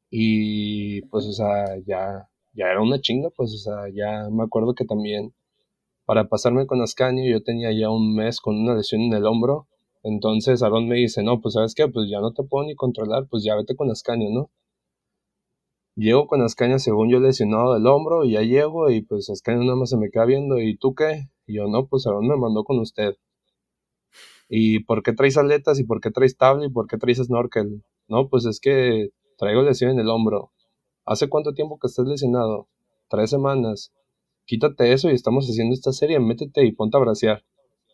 y 0.10 1.02
pues 1.04 1.26
o 1.26 1.34
sea 1.34 1.78
ya 1.86 2.30
ya 2.54 2.66
era 2.68 2.82
una 2.82 3.00
chinga 3.02 3.30
pues 3.32 3.54
o 3.54 3.58
sea 3.58 3.90
ya 3.94 4.30
me 4.30 4.44
acuerdo 4.44 4.74
que 4.74 4.86
también 4.86 5.34
para 6.06 6.30
pasarme 6.30 6.68
con 6.68 6.82
Ascanio 6.82 7.30
yo 7.30 7.44
tenía 7.44 7.72
ya 7.74 7.90
un 7.90 8.16
mes 8.16 8.40
con 8.40 8.58
una 8.58 8.76
lesión 8.76 9.02
en 9.02 9.14
el 9.14 9.26
hombro 9.26 9.68
entonces 10.04 10.64
Aaron 10.64 10.88
me 10.88 10.96
dice 10.96 11.24
no 11.24 11.42
pues 11.42 11.54
sabes 11.56 11.76
qué 11.76 11.88
pues 11.88 12.10
ya 12.10 12.20
no 12.22 12.34
te 12.34 12.44
puedo 12.44 12.66
ni 12.66 12.76
controlar 12.76 13.28
pues 13.30 13.44
ya 13.44 13.56
vete 13.56 13.76
con 13.76 13.92
Ascanio 13.92 14.30
no 14.32 14.50
Llego 15.96 16.26
con 16.26 16.42
Ascanio 16.42 16.80
según 16.80 17.10
yo 17.12 17.20
lesionado 17.20 17.74
del 17.74 17.86
hombro 17.86 18.24
y 18.24 18.32
ya 18.32 18.42
llego 18.42 18.90
y 18.90 19.02
pues 19.02 19.30
Ascanio 19.30 19.64
nada 19.64 19.76
más 19.76 19.90
se 19.90 19.98
me 19.98 20.10
queda 20.10 20.26
viendo 20.26 20.58
y 20.60 20.78
tú 20.78 20.96
qué 20.96 21.30
y 21.46 21.56
yo 21.56 21.68
no 21.68 21.88
pues 21.88 22.08
Aaron 22.08 22.28
me 22.28 22.38
mandó 22.38 22.64
con 22.64 22.80
usted 22.80 23.16
¿Y 24.54 24.84
por 24.84 25.02
qué 25.02 25.14
traes 25.14 25.38
aletas? 25.38 25.80
¿Y 25.80 25.86
por 25.86 26.02
qué 26.02 26.12
traes 26.12 26.36
tabla? 26.36 26.66
¿Y 26.66 26.70
por 26.70 26.86
qué 26.86 26.98
traes 26.98 27.20
snorkel? 27.20 27.86
No, 28.10 28.28
pues 28.28 28.44
es 28.46 28.60
que 28.60 29.12
traigo 29.38 29.62
lesión 29.62 29.92
en 29.92 30.00
el 30.00 30.10
hombro. 30.10 30.52
¿Hace 31.06 31.30
cuánto 31.30 31.54
tiempo 31.54 31.80
que 31.80 31.88
estás 31.88 32.06
lesionado? 32.06 32.68
Tres 33.10 33.30
semanas. 33.30 33.94
Quítate 34.46 34.92
eso 34.92 35.10
y 35.10 35.14
estamos 35.14 35.48
haciendo 35.48 35.74
esta 35.74 35.94
serie, 35.94 36.20
métete 36.20 36.66
y 36.66 36.74
ponte 36.74 36.98
a 36.98 37.00
bracear. 37.00 37.46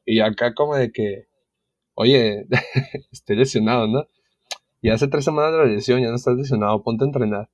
Y 0.03 0.21
acá 0.21 0.55
como 0.55 0.75
de 0.75 0.91
que, 0.91 1.27
oye, 1.97 2.47
estoy 3.11 3.35
lesionado, 3.35 3.87
¿no? 3.87 4.07
Y 4.81 4.89
hace 4.89 5.07
tres 5.07 5.25
semanas 5.25 5.51
de 5.51 5.57
la 5.57 5.65
lesión, 5.65 6.01
ya 6.01 6.09
no 6.09 6.15
estás 6.15 6.37
lesionado, 6.37 6.83
ponte 6.83 7.03
a 7.03 7.07
entrenar. 7.07 7.49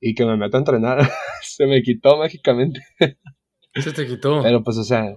Y 0.00 0.14
que 0.14 0.26
me 0.26 0.36
meto 0.36 0.56
a 0.56 0.60
entrenar, 0.60 1.08
se 1.42 1.66
me 1.66 1.82
quitó 1.82 2.18
mágicamente. 2.18 2.80
Se 3.74 3.92
te 3.92 4.06
quitó. 4.06 4.42
Pero 4.42 4.64
pues, 4.64 4.76
o 4.76 4.84
sea, 4.84 5.14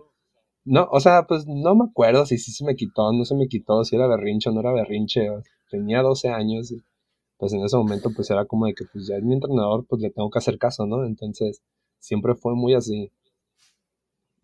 no, 0.63 0.87
o 0.91 0.99
sea, 0.99 1.23
pues 1.27 1.45
no 1.47 1.75
me 1.75 1.85
acuerdo 1.89 2.25
si 2.25 2.37
sí 2.37 2.51
se 2.51 2.63
me 2.63 2.75
quitó, 2.75 3.11
no 3.11 3.25
se 3.25 3.35
me 3.35 3.47
quitó, 3.47 3.83
si 3.83 3.95
era 3.95 4.07
berrinche 4.07 4.49
o 4.49 4.53
no 4.53 4.61
era 4.61 4.71
berrinche. 4.71 5.27
Tenía 5.69 6.03
12 6.03 6.29
años, 6.29 6.71
y 6.71 6.83
pues 7.37 7.51
en 7.53 7.63
ese 7.65 7.75
momento 7.75 8.11
pues 8.15 8.29
era 8.29 8.45
como 8.45 8.67
de 8.67 8.75
que 8.75 8.85
pues 8.85 9.07
ya 9.07 9.15
es 9.15 9.23
mi 9.23 9.33
entrenador, 9.33 9.85
pues 9.87 10.01
le 10.01 10.11
tengo 10.11 10.29
que 10.29 10.37
hacer 10.37 10.59
caso, 10.59 10.85
¿no? 10.85 11.03
Entonces 11.03 11.63
siempre 11.97 12.35
fue 12.35 12.55
muy 12.55 12.75
así. 12.75 13.11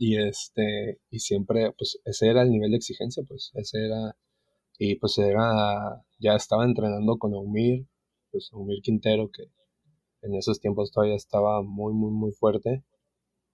Y 0.02 0.18
este, 0.18 1.00
y 1.12 1.20
siempre, 1.20 1.74
pues 1.78 2.00
ese 2.06 2.28
era 2.30 2.42
el 2.42 2.50
nivel 2.52 2.72
de 2.72 2.78
exigencia, 2.78 3.24
pues 3.28 3.52
ese 3.54 3.86
era, 3.86 4.18
y 4.80 4.96
pues 4.96 5.18
era, 5.20 6.04
ya 6.20 6.36
estaba 6.36 6.66
entrenando 6.66 7.18
con 7.20 7.34
Eumir, 7.34 7.88
pues 8.32 8.50
Eumir 8.54 8.82
Quintero, 8.82 9.30
que 9.32 9.44
en 10.24 10.36
esos 10.36 10.60
tiempos 10.60 10.92
todavía 10.92 11.16
estaba 11.16 11.62
muy, 11.64 11.94
muy, 11.94 12.12
muy 12.12 12.32
fuerte. 12.34 12.84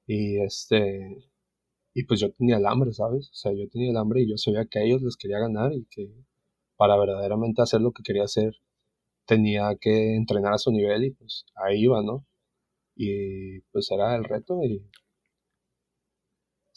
Y 0.08 0.40
este, 0.42 1.32
y 1.94 2.04
pues 2.06 2.20
yo 2.22 2.32
tenía 2.34 2.58
el 2.58 2.66
hambre, 2.68 2.94
¿sabes? 2.94 3.30
O 3.32 3.36
sea, 3.36 3.54
yo 3.54 3.68
tenía 3.70 3.92
el 3.92 3.98
hambre 3.98 4.22
y 4.24 4.30
yo 4.30 4.38
sabía 4.38 4.66
que 4.66 4.80
a 4.80 4.84
ellos 4.84 5.02
les 5.04 5.18
quería 5.18 5.40
ganar 5.40 5.74
y 5.74 5.86
que 5.92 6.10
para 6.78 6.98
verdaderamente 6.98 7.62
hacer 7.62 7.82
lo 7.82 7.92
que 7.94 8.04
quería 8.04 8.24
hacer 8.26 8.56
tenía 9.26 9.76
que 9.82 10.16
entrenar 10.16 10.54
a 10.54 10.60
su 10.60 10.72
nivel 10.72 11.06
y 11.06 11.12
pues 11.12 11.46
ahí 11.56 11.84
iba, 11.84 12.02
¿no? 12.04 12.26
y 12.98 13.62
pues 13.72 13.92
era 13.92 14.16
el 14.16 14.24
reto 14.24 14.64
y 14.64 14.84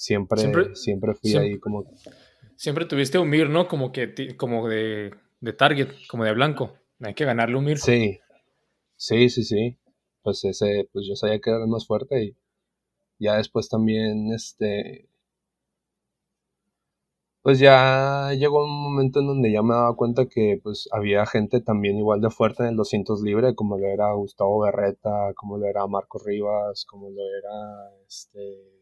siempre, 0.01 0.75
siempre, 0.75 1.15
fui 1.15 1.37
ahí 1.37 1.59
como... 1.59 1.85
Siempre 2.57 2.87
tuviste 2.87 3.19
un 3.19 3.29
mir, 3.29 3.51
¿no? 3.51 3.69
Como 3.69 3.93
que 3.93 4.35
como 4.37 4.67
de, 4.67 5.15
de 5.41 5.53
target, 5.53 5.89
como 6.09 6.25
de 6.25 6.33
blanco. 6.33 6.75
Hay 7.01 7.15
que 7.15 7.27
ganarle 7.27 7.57
un 7.57 7.65
mir. 7.65 7.79
Sí, 7.79 8.19
sí, 8.97 9.29
sí, 9.29 9.45
sí. 9.45 9.79
Pues 10.23 10.43
ese, 10.45 10.89
pues 10.93 11.07
yo 11.07 11.17
sabía 11.17 11.39
que 11.39 11.51
era 11.51 11.61
el 11.63 11.69
más 11.69 11.87
fuerte 11.87 12.23
y 12.23 12.37
ya 13.19 13.37
después 13.37 13.69
también, 13.69 14.33
este, 14.33 15.09
pues 17.43 17.59
ya 17.59 18.33
llegó 18.33 18.65
un 18.65 18.83
momento 18.83 19.21
en 19.21 19.27
donde 19.27 19.53
ya 19.53 19.63
me 19.63 19.75
daba 19.75 19.97
cuenta 19.97 20.27
que 20.27 20.61
pues 20.63 20.89
había 20.93 21.27
gente 21.27 21.61
también 21.61 21.99
igual 21.99 22.21
de 22.23 22.31
fuerte 22.31 22.63
en 22.63 22.71
el 22.71 22.77
200 22.77 23.23
libre, 23.23 23.55
como 23.55 23.77
lo 23.79 23.87
era 23.87 24.13
Gustavo 24.13 24.61
Berreta, 24.61 25.33
como 25.35 25.59
lo 25.59 25.67
era 25.67 25.87
Marcos 25.87 26.25
Rivas, 26.25 26.87
como 26.87 27.11
lo 27.11 27.23
era 27.23 27.93
este 28.07 28.80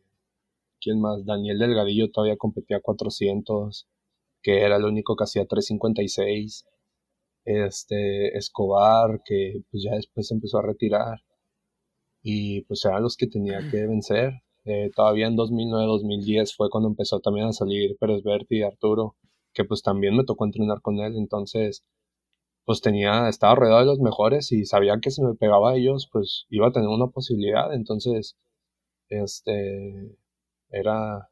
¿quién 0.80 1.00
más? 1.00 1.24
Daniel 1.24 1.58
Delgadillo 1.58 2.10
todavía 2.10 2.36
competía 2.36 2.80
400, 2.80 3.86
que 4.42 4.62
era 4.62 4.76
el 4.76 4.84
único 4.84 5.16
que 5.16 5.24
hacía 5.24 5.46
356. 5.46 6.64
Este 7.44 8.36
Escobar, 8.36 9.22
que 9.24 9.62
pues 9.70 9.82
ya 9.84 9.92
después 9.96 10.30
empezó 10.30 10.58
a 10.58 10.62
retirar. 10.62 11.20
Y 12.22 12.62
pues 12.62 12.84
eran 12.84 13.02
los 13.02 13.16
que 13.16 13.26
tenía 13.26 13.60
que 13.70 13.86
vencer. 13.86 14.42
Eh, 14.64 14.90
todavía 14.94 15.26
en 15.28 15.36
2009-2010 15.36 16.54
fue 16.56 16.68
cuando 16.70 16.88
empezó 16.90 17.20
también 17.20 17.46
a 17.46 17.52
salir 17.52 17.96
Pérez 17.98 18.22
Berti 18.22 18.58
y 18.58 18.62
Arturo, 18.62 19.16
que 19.54 19.64
pues 19.64 19.82
también 19.82 20.16
me 20.16 20.24
tocó 20.24 20.44
entrenar 20.44 20.82
con 20.82 20.98
él, 21.00 21.16
entonces 21.16 21.84
pues 22.66 22.82
tenía, 22.82 23.28
estaba 23.30 23.54
rodeado 23.54 23.80
de 23.80 23.86
los 23.86 24.00
mejores 24.00 24.52
y 24.52 24.66
sabía 24.66 25.00
que 25.00 25.10
si 25.10 25.22
me 25.22 25.34
pegaba 25.34 25.70
a 25.72 25.76
ellos 25.76 26.08
pues 26.12 26.46
iba 26.50 26.68
a 26.68 26.72
tener 26.72 26.88
una 26.88 27.06
posibilidad, 27.08 27.72
entonces 27.74 28.36
este 29.08 30.16
era 30.70 31.28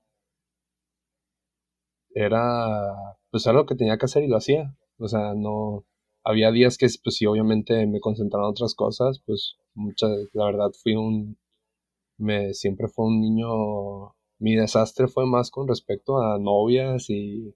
era 2.14 2.94
pues 3.30 3.46
algo 3.46 3.66
que 3.66 3.74
tenía 3.74 3.98
que 3.98 4.06
hacer 4.06 4.24
y 4.24 4.28
lo 4.28 4.36
hacía, 4.36 4.74
o 4.98 5.08
sea, 5.08 5.34
no 5.34 5.84
había 6.24 6.50
días 6.50 6.78
que 6.78 6.86
pues 7.02 7.16
sí 7.16 7.26
obviamente 7.26 7.86
me 7.86 8.00
concentraba 8.00 8.46
en 8.46 8.50
otras 8.52 8.74
cosas, 8.74 9.20
pues 9.26 9.56
muchas, 9.74 10.10
la 10.32 10.46
verdad 10.46 10.70
fui 10.82 10.94
un 10.96 11.36
me 12.18 12.54
siempre 12.54 12.88
fue 12.88 13.06
un 13.06 13.20
niño, 13.20 14.14
mi 14.38 14.56
desastre 14.56 15.08
fue 15.08 15.26
más 15.26 15.50
con 15.50 15.68
respecto 15.68 16.20
a 16.22 16.38
novias 16.38 17.10
y, 17.10 17.54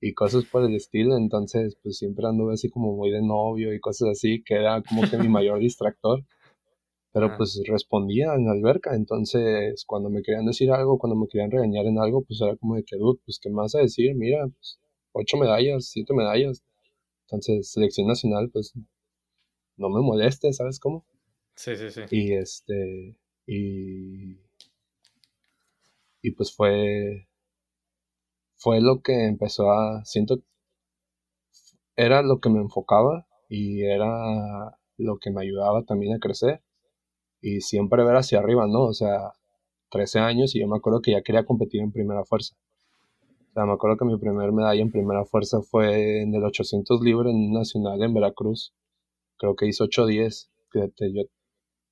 y 0.00 0.14
cosas 0.14 0.44
por 0.46 0.64
el 0.64 0.74
estilo, 0.76 1.16
entonces 1.16 1.76
pues 1.82 1.98
siempre 1.98 2.26
anduve 2.26 2.54
así 2.54 2.70
como 2.70 2.94
muy 2.96 3.10
de 3.10 3.22
novio 3.22 3.74
y 3.74 3.80
cosas 3.80 4.10
así, 4.10 4.42
que 4.44 4.54
era 4.56 4.82
como 4.82 5.02
que 5.10 5.18
mi 5.18 5.28
mayor 5.30 5.60
distractor. 5.60 6.24
Pero 7.12 7.36
pues 7.36 7.60
respondía 7.66 8.34
en 8.34 8.46
la 8.46 8.52
alberca, 8.52 8.94
entonces 8.94 9.84
cuando 9.84 10.10
me 10.10 10.22
querían 10.22 10.46
decir 10.46 10.70
algo, 10.70 10.98
cuando 10.98 11.16
me 11.16 11.26
querían 11.28 11.50
regañar 11.50 11.86
en 11.86 11.98
algo, 11.98 12.22
pues 12.22 12.40
era 12.40 12.56
como 12.56 12.76
de 12.76 12.84
que, 12.84 12.96
dude, 12.96 13.20
pues 13.24 13.40
qué 13.40 13.50
más 13.50 13.74
a 13.74 13.80
decir, 13.80 14.14
mira, 14.14 14.46
pues 14.46 14.78
ocho 15.12 15.36
medallas, 15.36 15.86
siete 15.86 16.14
medallas. 16.14 16.62
Entonces, 17.26 17.72
selección 17.72 18.06
nacional, 18.08 18.50
pues 18.52 18.72
no 19.76 19.88
me 19.88 20.00
moleste, 20.02 20.52
¿sabes 20.52 20.78
cómo? 20.78 21.04
Sí, 21.56 21.76
sí, 21.76 21.90
sí. 21.90 22.02
Y 22.10 22.34
este, 22.34 23.16
y, 23.46 24.38
y 26.22 26.30
pues 26.32 26.54
fue, 26.54 27.26
fue 28.56 28.80
lo 28.80 29.02
que 29.02 29.26
empezó 29.26 29.72
a, 29.72 30.04
siento, 30.04 30.40
era 31.96 32.22
lo 32.22 32.40
que 32.40 32.50
me 32.50 32.60
enfocaba 32.60 33.26
y 33.48 33.84
era 33.84 34.78
lo 34.96 35.18
que 35.18 35.30
me 35.30 35.42
ayudaba 35.42 35.84
también 35.84 36.14
a 36.14 36.18
crecer 36.18 36.62
y 37.40 37.60
siempre 37.60 38.04
ver 38.04 38.16
hacia 38.16 38.38
arriba, 38.38 38.66
¿no? 38.66 38.84
O 38.84 38.92
sea, 38.92 39.32
13 39.90 40.20
años 40.20 40.54
y 40.54 40.60
yo 40.60 40.68
me 40.68 40.76
acuerdo 40.76 41.00
que 41.00 41.12
ya 41.12 41.22
quería 41.22 41.44
competir 41.44 41.80
en 41.82 41.92
primera 41.92 42.24
fuerza. 42.24 42.54
O 43.50 43.52
sea, 43.52 43.66
me 43.66 43.72
acuerdo 43.72 43.96
que 43.96 44.04
mi 44.04 44.18
primer 44.18 44.52
medalla 44.52 44.80
en 44.80 44.92
primera 44.92 45.24
fuerza 45.24 45.60
fue 45.62 46.22
en 46.22 46.34
el 46.34 46.44
800 46.44 47.00
libre 47.02 47.30
en 47.30 47.52
nacional 47.52 48.02
en 48.02 48.14
Veracruz. 48.14 48.72
Creo 49.38 49.56
que 49.56 49.66
hizo 49.66 49.84
8-10. 49.86 50.50
Yo 50.72 51.22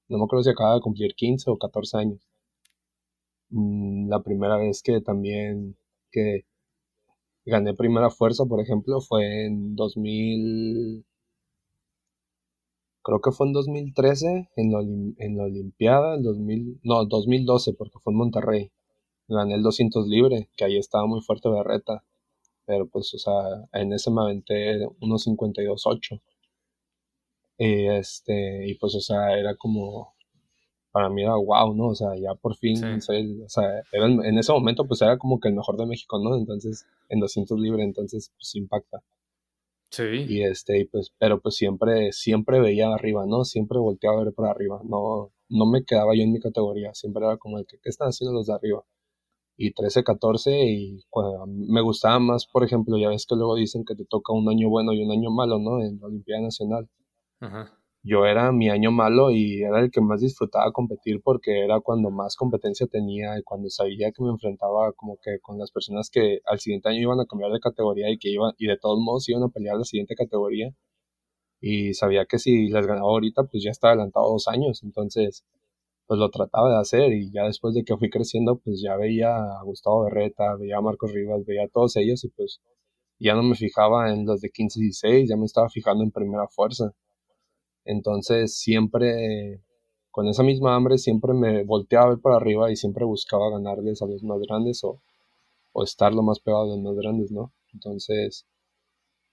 no 0.09 0.19
me 0.19 0.25
acuerdo 0.25 0.45
si 0.45 0.51
acaba 0.51 0.75
de 0.75 0.81
cumplir 0.81 1.15
15 1.15 1.51
o 1.51 1.59
14 1.59 1.99
años. 1.99 2.21
Mm, 3.51 4.09
la 4.09 4.23
primera 4.23 4.57
vez 4.57 4.83
que 4.83 5.01
también 5.01 5.77
que 6.11 6.45
gané 7.45 7.75
primera 7.75 8.11
fuerza, 8.11 8.45
por 8.47 8.61
ejemplo, 8.61 9.01
fue 9.01 9.47
en 9.47 9.75
2000, 9.75 11.05
creo 13.03 13.21
que 13.21 13.33
fue 13.33 13.47
en 13.47 13.53
2013, 13.53 14.51
en 14.57 14.73
la, 14.73 14.81
en 14.81 15.37
la 15.37 15.45
Olimpiada, 15.45 16.17
en 16.17 16.23
2000, 16.23 16.81
no, 16.85 17.05
2012, 17.05 17.75
porque 17.75 17.99
fue 18.03 18.13
en 18.13 18.19
Monterrey. 18.19 18.71
Gané 19.29 19.55
el 19.55 19.63
200 19.63 20.07
libre, 20.09 20.49
que 20.57 20.65
ahí 20.65 20.79
estaba 20.79 21.07
muy 21.07 21.21
fuerte 21.21 21.49
Berreta. 21.49 22.05
Pero 22.67 22.87
pues, 22.89 23.15
o 23.15 23.19
sea, 23.19 23.33
en 23.73 23.93
ese 23.93 24.11
me 24.11 24.23
aventé 24.23 24.87
1.52.8. 25.01 26.21
Y 27.59 27.89
este, 27.89 28.69
y 28.69 28.75
pues, 28.77 28.95
o 28.95 29.01
sea, 29.01 29.37
era 29.39 29.57
como, 29.57 30.15
para 30.93 31.09
mí 31.11 31.23
era 31.23 31.37
wow, 31.37 31.75
¿no? 31.75 31.89
O 31.89 31.95
sea, 31.95 32.17
ya 32.17 32.35
por 32.35 32.57
fin, 32.57 32.83
o 32.85 33.01
sea, 33.01 33.83
en 33.93 34.39
ese 34.39 34.53
momento 34.53 34.87
pues 34.87 35.03
era 35.03 35.19
como 35.19 35.41
que 35.41 35.49
el 35.49 35.55
mejor 35.55 35.77
de 35.77 35.87
México, 35.87 36.19
¿no? 36.23 36.37
Entonces, 36.37 36.87
en 37.09 37.21
200 37.21 37.59
libre, 37.59 37.83
entonces, 37.85 38.33
pues 38.37 38.55
impacta. 38.55 39.03
Sí. 39.91 40.26
Y 40.28 40.43
este, 40.43 40.80
y 40.80 40.84
pues, 40.84 41.12
pero 41.18 41.41
pues 41.41 41.57
siempre, 41.57 42.12
siempre 42.12 42.61
veía 42.61 42.93
arriba, 42.93 43.24
¿no? 43.26 43.45
Siempre 43.45 43.78
volteaba 43.78 44.20
a 44.20 44.24
ver 44.24 44.34
para 44.34 44.51
arriba, 44.51 44.80
no, 44.84 45.32
no 45.49 45.66
me 45.66 45.84
quedaba 45.84 46.14
yo 46.14 46.22
en 46.22 46.32
mi 46.32 46.41
categoría, 46.41 46.93
siempre 46.95 47.24
era 47.24 47.36
como 47.39 47.59
el 47.59 47.66
que, 47.66 47.78
¿qué 47.82 47.89
están 47.89 48.09
haciendo 48.09 48.34
los 48.34 48.47
de 48.47 48.55
arriba? 48.55 48.84
Y 49.57 49.72
13, 49.72 50.05
14, 50.05 50.51
y 50.66 51.05
me 51.47 51.80
gustaba 51.82 52.18
más, 52.20 52.47
por 52.47 52.64
ejemplo, 52.64 52.97
ya 52.99 53.09
ves 53.09 53.26
que 53.26 53.34
luego 53.36 53.57
dicen 53.57 53.84
que 53.84 53.95
te 53.97 54.05
toca 54.05 54.32
un 54.32 54.49
año 54.49 54.68
bueno 54.68 54.93
y 54.93 55.03
un 55.03 55.11
año 55.11 55.30
malo, 55.30 55.59
¿no? 55.59 55.82
En 55.82 55.99
la 56.01 56.07
Olimpiada 56.07 56.43
Nacional. 56.43 56.89
Yo 58.03 58.27
era 58.27 58.53
mi 58.53 58.71
año 58.71 58.91
malo 58.93 59.31
y 59.31 59.63
era 59.63 59.81
el 59.81 59.91
que 59.91 60.01
más 60.01 60.21
disfrutaba 60.21 60.73
competir 60.73 61.21
porque 61.23 61.65
era 61.65 61.81
cuando 61.81 62.11
más 62.11 62.37
competencia 62.37 62.87
tenía 62.87 63.39
y 63.39 63.43
cuando 63.43 63.69
sabía 63.71 64.13
que 64.13 64.23
me 64.23 64.31
enfrentaba 64.31 64.93
como 64.93 65.19
que 65.23 65.41
con 65.41 65.59
las 65.59 65.71
personas 65.73 66.09
que 66.11 66.41
al 66.47 66.61
siguiente 66.61 66.89
año 66.89 67.01
iban 67.01 67.21
a 67.21 67.27
cambiar 67.27 67.53
de 67.53 67.61
categoría 67.61 68.11
y 68.11 68.19
que 68.19 68.31
iban 68.31 68.53
y 68.59 68.67
de 68.67 68.79
todos 68.79 68.99
modos 69.01 69.29
iban 69.29 69.43
a 69.43 69.49
pelear 69.49 69.77
la 69.77 69.85
siguiente 69.85 70.15
categoría. 70.15 70.71
Y 71.61 71.95
sabía 71.95 72.27
que 72.27 72.39
si 72.39 72.69
les 72.69 72.87
ganaba 72.87 73.09
ahorita 73.09 73.45
pues 73.45 73.63
ya 73.65 73.71
estaba 73.71 73.93
adelantado 73.95 74.29
dos 74.31 74.49
años. 74.49 74.83
Entonces 74.85 75.45
pues 76.07 76.21
lo 76.21 76.31
trataba 76.31 76.71
de 76.71 76.81
hacer 76.81 77.13
y 77.13 77.31
ya 77.33 77.45
después 77.45 77.75
de 77.75 77.85
que 77.85 77.97
fui 77.97 78.11
creciendo 78.11 78.59
pues 78.59 78.81
ya 78.83 78.97
veía 78.97 79.37
a 79.37 79.63
Gustavo 79.65 80.05
Berreta, 80.05 80.57
veía 80.57 80.79
a 80.79 80.83
Marcos 80.83 81.13
Rivas, 81.13 81.45
veía 81.47 81.65
a 81.65 81.69
todos 81.69 81.97
ellos 81.97 82.25
y 82.25 82.29
pues 82.31 82.61
ya 83.21 83.35
no 83.35 83.43
me 83.43 83.57
fijaba 83.57 84.13
en 84.13 84.27
los 84.27 84.41
de 84.41 84.51
15 84.51 84.81
y 84.81 84.83
16, 84.85 85.29
ya 85.31 85.37
me 85.37 85.47
estaba 85.47 85.69
fijando 85.69 86.05
en 86.05 86.13
primera 86.13 86.49
fuerza 86.49 86.95
entonces 87.89 88.55
siempre, 88.55 89.62
con 90.11 90.28
esa 90.28 90.43
misma 90.43 90.76
hambre, 90.76 90.99
siempre 90.99 91.32
me 91.32 91.64
volteaba 91.64 92.07
a 92.07 92.09
ver 92.11 92.20
para 92.20 92.36
arriba 92.36 92.70
y 92.70 92.76
siempre 92.76 93.07
buscaba 93.07 93.51
ganarles 93.51 94.03
a 94.03 94.07
los 94.07 94.22
más 94.22 94.39
grandes 94.41 94.84
o, 94.84 95.01
estar 95.84 96.12
lo 96.12 96.22
más 96.22 96.41
pegado 96.41 96.64
a 96.64 96.66
los 96.66 96.80
más 96.80 96.97
grandes, 96.97 97.30
¿no? 97.30 97.53
Entonces 97.72 98.47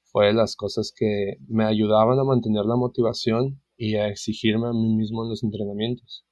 fue 0.04 0.28
de 0.28 0.34
las 0.34 0.56
cosas 0.56 0.94
que 0.96 1.38
me 1.48 1.66
ayudaban 1.66 2.20
a 2.20 2.24
mantener 2.24 2.66
la 2.66 2.76
motivación 2.76 3.62
y 3.78 3.96
a 3.96 4.08
exigirme 4.08 4.68
a 4.68 4.72
mí 4.74 4.96
mismo 4.96 5.24
en 5.24 5.30
los 5.32 5.44
entrenamientos. 5.44 6.24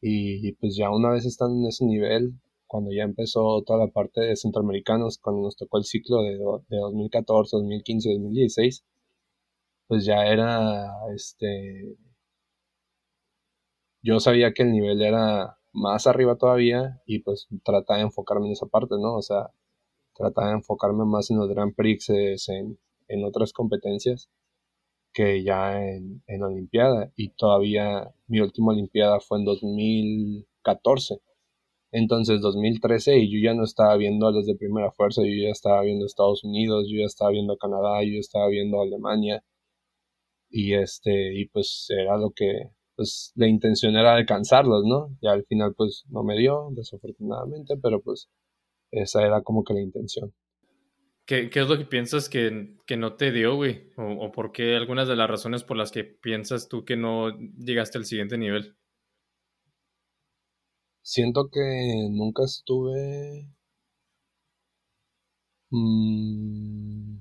Y, 0.00 0.52
pues 0.54 0.76
ya 0.76 0.90
una 0.90 1.10
vez 1.10 1.26
estando 1.26 1.56
en 1.56 1.66
ese 1.66 1.84
nivel, 1.84 2.40
cuando 2.66 2.90
ya 2.92 3.02
empezó 3.04 3.62
toda 3.62 3.86
la 3.86 3.92
parte 3.92 4.22
de 4.22 4.36
centroamericanos, 4.36 5.18
cuando 5.18 5.42
nos 5.42 5.56
tocó 5.56 5.78
el 5.78 5.84
ciclo 5.84 6.22
de, 6.22 6.38
de 6.68 6.78
2014, 6.78 7.56
2015, 7.58 8.08
2016, 8.14 8.84
pues 9.88 10.04
ya 10.04 10.26
era, 10.26 10.88
este, 11.14 11.96
yo 14.02 14.20
sabía 14.20 14.52
que 14.52 14.62
el 14.62 14.72
nivel 14.72 15.02
era 15.02 15.58
más 15.72 16.06
arriba 16.06 16.36
todavía 16.36 17.02
y 17.06 17.20
pues 17.20 17.48
trataba 17.64 17.98
de 17.98 18.04
enfocarme 18.06 18.46
en 18.46 18.52
esa 18.52 18.66
parte, 18.66 18.94
¿no? 18.98 19.16
O 19.16 19.22
sea, 19.22 19.50
trataba 20.14 20.48
de 20.48 20.54
enfocarme 20.56 21.04
más 21.06 21.30
en 21.30 21.38
los 21.38 21.48
Grand 21.48 21.74
Prix, 21.74 22.10
en, 22.10 22.78
en 23.08 23.24
otras 23.24 23.52
competencias 23.52 24.30
que 25.14 25.42
ya 25.44 25.82
en, 25.82 26.22
en 26.26 26.40
la 26.40 26.48
Olimpiada 26.48 27.12
y 27.16 27.30
todavía 27.30 28.14
mi 28.28 28.40
última 28.40 28.72
Olimpiada 28.72 29.20
fue 29.20 29.38
en 29.38 29.44
2014. 29.46 31.20
Entonces 31.92 32.40
2013 32.42 33.18
y 33.18 33.32
yo 33.32 33.40
ya 33.50 33.54
no 33.54 33.64
estaba 33.64 33.96
viendo 33.96 34.28
a 34.28 34.32
los 34.32 34.46
de 34.46 34.56
primera 34.56 34.92
fuerza, 34.92 35.22
yo 35.22 35.34
ya 35.44 35.50
estaba 35.50 35.82
viendo 35.82 36.06
Estados 36.06 36.44
Unidos, 36.44 36.86
yo 36.90 36.98
ya 37.00 37.06
estaba 37.06 37.30
viendo 37.32 37.56
Canadá, 37.58 38.02
yo 38.04 38.12
ya 38.14 38.20
estaba 38.20 38.48
viendo 38.48 38.80
Alemania, 38.82 39.42
y 40.48 40.74
este 40.74 41.34
y 41.34 41.46
pues 41.48 41.86
era 41.90 42.16
lo 42.16 42.30
que 42.30 42.70
pues 42.94 43.32
la 43.34 43.48
intención 43.48 43.96
era 43.96 44.14
alcanzarlos 44.14 44.84
no 44.84 45.16
ya 45.22 45.32
al 45.32 45.44
final 45.44 45.74
pues 45.76 46.04
no 46.08 46.22
me 46.24 46.36
dio 46.36 46.68
desafortunadamente 46.72 47.76
pero 47.82 48.00
pues 48.02 48.28
esa 48.90 49.26
era 49.26 49.42
como 49.42 49.64
que 49.64 49.74
la 49.74 49.82
intención 49.82 50.32
¿Qué, 51.26 51.50
qué 51.50 51.60
es 51.60 51.68
lo 51.68 51.76
que 51.76 51.84
piensas 51.84 52.28
que, 52.28 52.76
que 52.86 52.96
no 52.96 53.16
te 53.16 53.32
dio, 53.32 53.56
güey? 53.56 53.90
O, 53.96 54.26
¿O 54.26 54.30
por 54.30 54.52
qué 54.52 54.76
algunas 54.76 55.08
de 55.08 55.16
las 55.16 55.28
razones 55.28 55.64
por 55.64 55.76
las 55.76 55.90
que 55.90 56.04
piensas 56.04 56.68
tú 56.68 56.84
que 56.84 56.96
no 56.96 57.36
llegaste 57.58 57.98
al 57.98 58.04
siguiente 58.04 58.38
nivel? 58.38 58.76
siento 61.06 61.48
que 61.50 61.60
nunca 62.10 62.44
estuve... 62.44 63.48
Mm, 65.70 67.20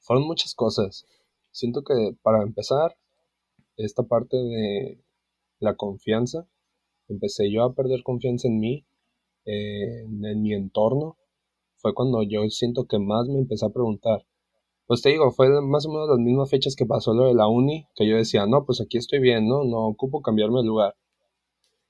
fueron 0.00 0.26
muchas 0.26 0.54
cosas. 0.54 1.06
Siento 1.52 1.82
que 1.84 2.16
para 2.22 2.42
empezar, 2.42 2.96
esta 3.76 4.02
parte 4.02 4.36
de 4.36 4.98
la 5.60 5.76
confianza, 5.76 6.48
empecé 7.08 7.50
yo 7.52 7.62
a 7.62 7.74
perder 7.74 8.02
confianza 8.02 8.48
en 8.48 8.58
mí, 8.58 8.86
en 9.44 10.42
mi 10.42 10.54
entorno, 10.54 11.16
fue 11.76 11.94
cuando 11.94 12.22
yo 12.22 12.48
siento 12.48 12.86
que 12.86 12.98
más 12.98 13.28
me 13.28 13.38
empecé 13.38 13.66
a 13.66 13.70
preguntar. 13.70 14.24
Pues 14.86 15.02
te 15.02 15.10
digo, 15.10 15.30
fue 15.30 15.48
más 15.62 15.86
o 15.86 15.90
menos 15.90 16.08
las 16.08 16.18
mismas 16.18 16.50
fechas 16.50 16.74
que 16.76 16.86
pasó 16.86 17.12
lo 17.14 17.26
de 17.26 17.34
la 17.34 17.48
uni, 17.48 17.86
que 17.94 18.06
yo 18.06 18.16
decía, 18.16 18.46
no, 18.46 18.64
pues 18.64 18.80
aquí 18.80 18.98
estoy 18.98 19.20
bien, 19.20 19.46
¿no? 19.48 19.64
No 19.64 19.86
ocupo 19.86 20.22
cambiarme 20.22 20.60
de 20.60 20.66
lugar. 20.66 20.96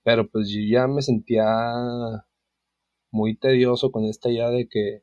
Pero 0.02 0.28
pues 0.28 0.48
yo 0.48 0.60
ya 0.68 0.86
me 0.88 1.02
sentía 1.02 1.44
muy 3.10 3.36
tedioso 3.36 3.92
con 3.92 4.04
esta 4.04 4.30
idea 4.30 4.50
de 4.50 4.68
que 4.68 5.02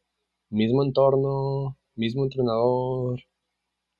mismo 0.50 0.84
entorno, 0.84 1.78
mismo 1.96 2.24
entrenador, 2.24 3.22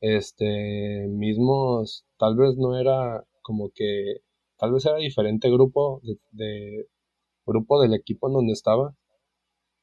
este, 0.02 1.08
mismos, 1.10 2.06
tal 2.18 2.36
vez 2.38 2.58
no 2.58 2.78
era 2.80 3.26
como 3.42 3.72
que, 3.74 4.22
tal 4.58 4.74
vez 4.74 4.86
era 4.86 4.98
diferente 4.98 5.50
grupo 5.50 6.02
de 6.32 6.88
grupo 7.46 7.82
del 7.82 7.94
equipo 7.96 8.28
en 8.28 8.34
donde 8.34 8.54
estaba, 8.54 8.96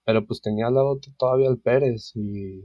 pero 0.04 0.26
pues 0.26 0.40
tenía 0.40 0.68
al 0.68 0.74
lado 0.74 1.00
todavía 1.18 1.48
al 1.48 1.58
Pérez 1.58 2.12
y, 2.14 2.64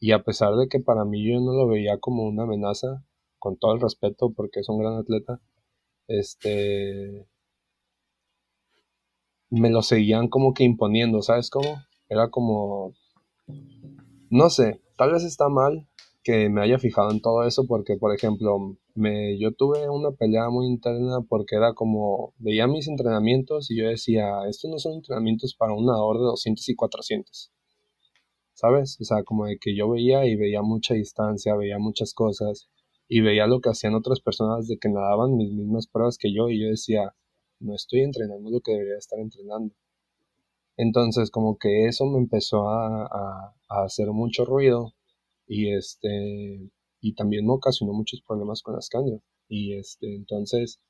y 0.00 0.12
a 0.12 0.22
pesar 0.24 0.56
de 0.56 0.68
que 0.68 0.80
para 0.80 1.04
mí 1.04 1.24
yo 1.24 1.40
no 1.40 1.52
lo 1.52 1.66
veía 1.68 1.98
como 1.98 2.24
una 2.24 2.44
amenaza, 2.44 3.04
con 3.38 3.56
todo 3.56 3.74
el 3.74 3.80
respeto 3.80 4.30
porque 4.30 4.60
es 4.60 4.68
un 4.68 4.78
gran 4.80 4.94
atleta, 4.94 5.40
este 6.08 7.26
me 9.50 9.70
lo 9.70 9.82
seguían 9.82 10.28
como 10.28 10.52
que 10.54 10.64
imponiendo, 10.64 11.22
¿sabes 11.22 11.50
cómo? 11.50 11.82
Era 12.08 12.30
como 12.30 12.94
no 14.30 14.50
sé, 14.50 14.80
tal 14.96 15.12
vez 15.12 15.24
está 15.24 15.48
mal, 15.48 15.87
que 16.28 16.50
me 16.50 16.60
haya 16.60 16.78
fijado 16.78 17.10
en 17.10 17.22
todo 17.22 17.46
eso 17.46 17.64
porque, 17.66 17.96
por 17.96 18.14
ejemplo, 18.14 18.76
me, 18.94 19.38
yo 19.38 19.52
tuve 19.52 19.88
una 19.88 20.10
pelea 20.10 20.50
muy 20.50 20.66
interna 20.66 21.22
porque 21.26 21.56
era 21.56 21.72
como, 21.72 22.34
veía 22.36 22.66
mis 22.66 22.86
entrenamientos 22.86 23.70
y 23.70 23.78
yo 23.78 23.88
decía, 23.88 24.46
estos 24.46 24.70
no 24.70 24.78
son 24.78 24.96
entrenamientos 24.96 25.54
para 25.54 25.72
una 25.72 25.96
hora 25.96 26.18
de 26.18 26.26
200 26.26 26.68
y 26.68 26.74
400. 26.74 27.50
¿Sabes? 28.52 28.98
O 29.00 29.04
sea, 29.04 29.22
como 29.24 29.46
de 29.46 29.56
que 29.58 29.74
yo 29.74 29.88
veía 29.88 30.26
y 30.26 30.36
veía 30.36 30.60
mucha 30.60 30.92
distancia, 30.92 31.56
veía 31.56 31.78
muchas 31.78 32.12
cosas 32.12 32.68
y 33.08 33.22
veía 33.22 33.46
lo 33.46 33.62
que 33.62 33.70
hacían 33.70 33.94
otras 33.94 34.20
personas 34.20 34.68
de 34.68 34.76
que 34.76 34.90
nadaban 34.90 35.34
mis 35.34 35.50
mismas 35.50 35.86
pruebas 35.86 36.18
que 36.18 36.34
yo 36.34 36.50
y 36.50 36.60
yo 36.60 36.68
decía, 36.68 37.14
no 37.58 37.74
estoy 37.74 38.00
entrenando 38.00 38.50
lo 38.50 38.60
que 38.60 38.72
debería 38.72 38.98
estar 38.98 39.18
entrenando. 39.18 39.74
Entonces, 40.76 41.30
como 41.30 41.56
que 41.56 41.86
eso 41.86 42.04
me 42.04 42.18
empezó 42.18 42.68
a, 42.68 43.06
a 43.70 43.82
hacer 43.82 44.08
mucho 44.08 44.44
ruido 44.44 44.92
y 45.48 45.74
este 45.74 46.70
y 47.00 47.14
también 47.14 47.46
me 47.46 47.52
ocasionó 47.52 47.92
muchos 47.92 48.22
problemas 48.22 48.62
con 48.62 48.76
Ascanio. 48.76 49.22
Y 49.48 49.74
este 49.74 50.14
entonces 50.14 50.80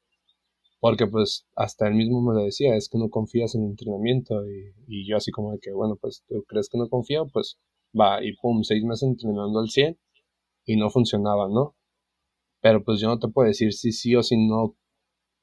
porque 0.81 1.07
pues 1.07 1.47
hasta 1.57 1.89
él 1.89 1.95
mismo 1.95 2.23
me 2.23 2.35
lo 2.35 2.45
decía 2.45 2.77
es 2.77 2.89
que 2.89 2.99
no 2.99 3.11
confías 3.11 3.55
en 3.55 3.63
el 3.65 3.71
entrenamiento 3.71 4.47
y, 4.49 4.75
y 4.87 5.09
yo 5.09 5.17
así 5.17 5.31
como 5.33 5.53
de 5.53 5.59
que 5.61 5.73
bueno 5.73 5.97
pues 6.01 6.25
tú 6.29 6.45
crees 6.47 6.69
que 6.69 6.79
no 6.79 6.89
confío 6.89 7.27
pues 7.33 7.59
va 7.99 8.25
y 8.25 8.35
pum 8.37 8.63
seis 8.65 8.85
meses 8.85 9.09
entrenando 9.09 9.61
al 9.61 9.71
100 9.71 9.99
y 10.67 10.77
no 10.77 10.91
funcionaba 10.91 11.49
no 11.49 11.75
pero 12.61 12.85
pues 12.85 13.01
yo 13.01 13.09
no 13.09 13.19
te 13.19 13.29
puedo 13.29 13.49
decir 13.49 13.73
si 13.73 13.93
sí 13.93 14.15
o 14.17 14.23
si 14.23 14.37
no 14.37 14.77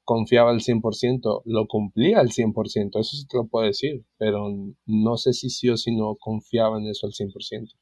confiaba 0.05 0.51
al 0.51 0.61
100%, 0.61 1.41
lo 1.45 1.68
cumplía 1.68 2.20
al 2.20 2.30
100%, 2.30 2.99
eso 2.99 3.18
sí 3.18 3.28
te 3.28 3.38
lo 3.38 3.47
puedo 3.47 3.66
decir, 3.66 4.05
pero 4.18 4.47
no 4.86 5.18
sé 5.18 5.34
si 5.34 5.49
sí 5.49 5.70
o 5.70 5.78
si 5.78 5.95
no 5.95 6.16
confiaba 6.16 6.78
en 6.78 6.88
eso 6.88 7.07
al 7.07 7.13
100%. 7.13 7.76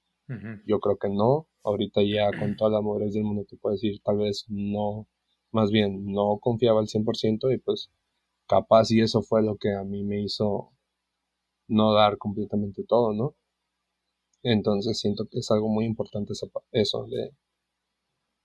Yo 0.66 0.80
creo 0.80 0.98
que 0.98 1.10
no. 1.10 1.48
Ahorita 1.64 2.02
ya 2.02 2.30
con 2.38 2.56
toda 2.56 2.72
la 2.72 2.82
madurez 2.82 3.14
del 3.14 3.24
mundo 3.24 3.46
te 3.46 3.58
puedo 3.58 3.74
decir, 3.74 4.02
tal 4.04 4.18
vez 4.18 4.46
no, 4.50 5.08
más 5.52 5.72
bien 5.72 6.12
no 6.12 6.40
confiaba 6.40 6.80
al 6.80 6.88
100% 6.88 7.52
y 7.52 7.58
pues 7.58 7.90
capaz 8.48 8.92
y 8.92 9.02
eso 9.02 9.22
fue 9.22 9.42
lo 9.44 9.58
que 9.58 9.74
a 9.74 9.84
mí 9.84 10.04
me 10.04 10.22
hizo 10.22 10.72
no 11.68 11.94
dar 11.94 12.18
completamente 12.18 12.84
todo, 12.84 13.14
¿no? 13.14 13.36
Entonces 14.44 15.00
siento 15.00 15.26
que 15.26 15.40
es 15.40 15.50
algo 15.52 15.70
muy 15.70 15.86
importante 15.86 16.34
eso, 16.72 17.06
de 17.06 17.32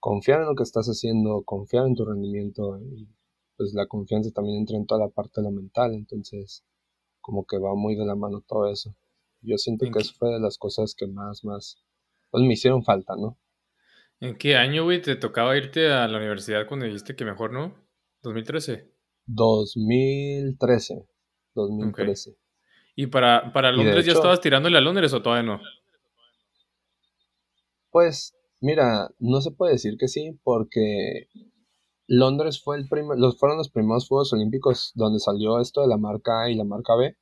confiar 0.01 0.41
en 0.41 0.47
lo 0.47 0.55
que 0.55 0.63
estás 0.63 0.87
haciendo, 0.87 1.43
confiar 1.45 1.87
en 1.87 1.95
tu 1.95 2.05
rendimiento 2.05 2.79
y 2.81 3.09
pues 3.57 3.75
la 3.75 3.87
confianza 3.87 4.31
también 4.31 4.59
entra 4.59 4.77
en 4.77 4.87
toda 4.87 5.07
la 5.07 5.11
parte 5.11 5.41
de 5.41 5.49
lo 5.49 5.51
mental, 5.51 5.95
entonces 5.95 6.65
como 7.21 7.45
que 7.45 7.59
va 7.59 7.75
muy 7.75 7.97
de 7.97 8.07
la 8.07 8.15
mano 8.15 8.41
todo 8.47 8.71
eso. 8.71 8.95
Yo 9.41 9.57
siento 9.57 9.87
que 9.91 10.01
eso 10.01 10.13
fue 10.19 10.31
de 10.33 10.41
las 10.41 10.59
cosas 10.59 10.95
que 10.97 11.07
más, 11.07 11.45
más, 11.45 11.83
pues 12.31 12.45
me 12.45 12.55
hicieron 12.55 12.85
falta, 12.85 13.15
¿no? 13.17 13.39
¿En 14.21 14.37
qué 14.37 14.57
año, 14.57 14.85
güey, 14.85 15.01
te 15.01 15.15
tocaba 15.17 15.57
irte 15.57 15.93
a 15.93 16.09
la 16.09 16.19
universidad 16.19 16.67
cuando 16.67 16.87
dijiste 16.87 17.15
que 17.15 17.25
mejor 17.25 17.53
no? 17.53 17.75
¿2013? 18.23 18.91
2013. 19.27 21.07
2013. 21.55 22.37
¿Y 22.97 23.07
para, 23.07 23.53
para 23.53 23.71
Londres 23.71 24.05
ya 24.05 24.13
estabas 24.13 24.41
tirándole 24.41 24.77
a 24.77 24.81
Londres 24.81 25.13
o 25.13 25.23
todavía 25.23 25.45
no? 25.45 25.61
Pues, 27.91 28.35
mira, 28.61 29.09
no 29.21 29.41
se 29.41 29.53
puede 29.53 29.75
decir 29.75 29.97
que 29.99 30.09
sí, 30.09 30.39
porque 30.43 31.29
Londres 32.09 32.61
fue 32.63 32.77
el 32.77 32.89
primer, 32.89 33.19
los, 33.19 33.39
fueron 33.39 33.59
los 33.59 33.71
primeros 33.71 34.09
Juegos 34.09 34.33
Olímpicos 34.33 34.93
donde 34.95 35.21
salió 35.21 35.61
esto 35.61 35.83
de 35.83 35.89
la 35.89 35.97
marca 35.97 36.43
A 36.43 36.51
y 36.51 36.57
la 36.57 36.65
marca 36.65 36.97
B. 36.97 37.17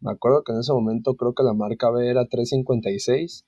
Me 0.00 0.12
acuerdo 0.12 0.42
que 0.44 0.52
en 0.52 0.60
ese 0.60 0.72
momento 0.72 1.14
creo 1.14 1.34
que 1.34 1.42
la 1.42 1.52
marca 1.52 1.90
B 1.90 2.08
era 2.08 2.26
356. 2.26 3.44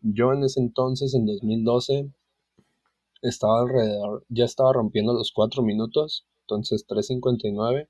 Yo 0.00 0.32
en 0.32 0.44
ese 0.44 0.60
entonces, 0.60 1.14
en 1.14 1.26
2012, 1.26 2.10
estaba 3.22 3.60
alrededor, 3.60 4.24
ya 4.28 4.44
estaba 4.44 4.72
rompiendo 4.72 5.12
los 5.12 5.32
4 5.32 5.62
minutos, 5.62 6.26
entonces 6.42 6.86
359. 6.86 7.88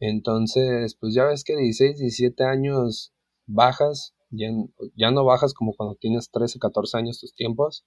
Entonces, 0.00 0.96
pues 0.96 1.14
ya 1.14 1.24
ves 1.24 1.44
que 1.44 1.56
16, 1.56 1.98
17 1.98 2.44
años 2.44 3.12
bajas, 3.46 4.14
ya, 4.30 4.48
ya 4.96 5.10
no 5.10 5.24
bajas 5.24 5.54
como 5.54 5.74
cuando 5.74 5.94
tienes 5.94 6.30
13, 6.30 6.58
14 6.58 6.98
años 6.98 7.20
tus 7.20 7.34
tiempos, 7.34 7.86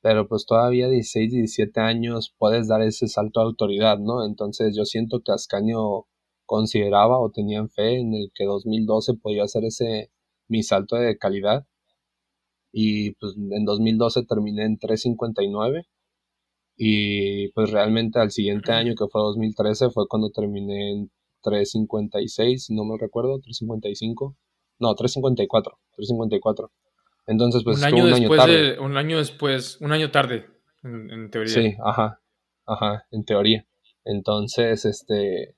pero 0.00 0.28
pues 0.28 0.46
todavía 0.46 0.88
16, 0.88 1.32
17 1.32 1.80
años 1.80 2.34
puedes 2.38 2.68
dar 2.68 2.82
ese 2.82 3.08
salto 3.08 3.40
de 3.40 3.46
autoridad, 3.46 3.98
¿no? 3.98 4.24
Entonces 4.24 4.76
yo 4.76 4.84
siento 4.84 5.22
que 5.24 5.32
Ascanio 5.32 6.06
consideraba 6.46 7.18
o 7.18 7.30
tenían 7.30 7.68
fe 7.68 7.98
en 8.00 8.14
el 8.14 8.30
que 8.34 8.44
2012 8.44 9.14
podía 9.14 9.44
hacer 9.44 9.64
ese 9.64 10.10
mi 10.48 10.62
salto 10.62 10.96
de 10.96 11.18
calidad. 11.18 11.66
Y 12.72 13.12
pues 13.12 13.34
en 13.36 13.64
2012 13.64 14.24
terminé 14.24 14.64
en 14.64 14.78
359 14.78 15.86
y 16.76 17.48
pues 17.52 17.70
realmente 17.70 18.18
al 18.20 18.30
siguiente 18.30 18.72
año 18.72 18.94
que 18.94 19.06
fue 19.10 19.22
2013 19.22 19.90
fue 19.90 20.06
cuando 20.08 20.30
terminé 20.30 20.92
en 20.92 21.10
356, 21.42 22.66
si 22.66 22.74
no 22.74 22.84
me 22.84 22.98
recuerdo, 22.98 23.38
355. 23.40 24.36
No, 24.78 24.94
354, 24.94 25.78
354. 25.96 26.70
Entonces 27.28 27.64
pues 27.64 27.78
un 27.78 27.84
año 27.84 28.04
un 28.04 28.10
después 28.10 28.40
año 28.40 28.46
tarde. 28.46 28.78
un 28.80 28.96
año 28.96 29.18
después, 29.18 29.80
un 29.80 29.92
año 29.92 30.10
tarde 30.10 30.46
en, 30.82 31.10
en 31.10 31.30
teoría. 31.30 31.54
Sí, 31.54 31.74
ajá. 31.84 32.20
Ajá, 32.66 33.06
en 33.12 33.24
teoría. 33.24 33.64
Entonces, 34.04 34.84
este 34.84 35.56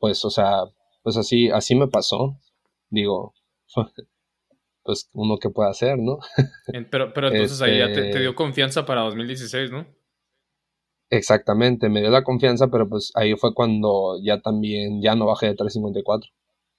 pues, 0.00 0.24
o 0.24 0.30
sea, 0.30 0.64
pues 1.02 1.16
así, 1.16 1.50
así 1.50 1.76
me 1.76 1.86
pasó. 1.86 2.36
Digo, 2.88 3.34
pues 4.82 5.08
uno 5.12 5.38
que 5.38 5.50
puede 5.50 5.70
hacer, 5.70 5.98
¿no? 5.98 6.18
pero, 6.90 7.12
pero 7.12 7.28
entonces 7.28 7.62
ahí 7.62 7.78
ya 7.78 7.92
te, 7.92 8.08
este 8.08 8.20
dio 8.20 8.34
confianza 8.34 8.84
para 8.84 9.02
2016, 9.02 9.70
¿no? 9.70 9.86
Exactamente, 11.10 11.88
me 11.88 12.00
dio 12.00 12.10
la 12.10 12.24
confianza, 12.24 12.68
pero 12.68 12.88
pues 12.88 13.12
ahí 13.14 13.34
fue 13.34 13.52
cuando 13.52 14.16
ya 14.22 14.40
también, 14.40 15.02
ya 15.02 15.14
no 15.14 15.26
bajé 15.26 15.46
de 15.46 15.54
354. 15.54 16.30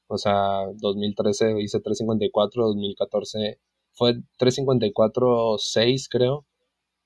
O 0.07 0.17
sea, 0.17 0.65
2013 0.77 1.61
hice 1.61 1.79
354, 1.79 2.63
2014 2.63 3.59
fue 3.93 4.15
354.6 4.39 6.07
creo. 6.09 6.45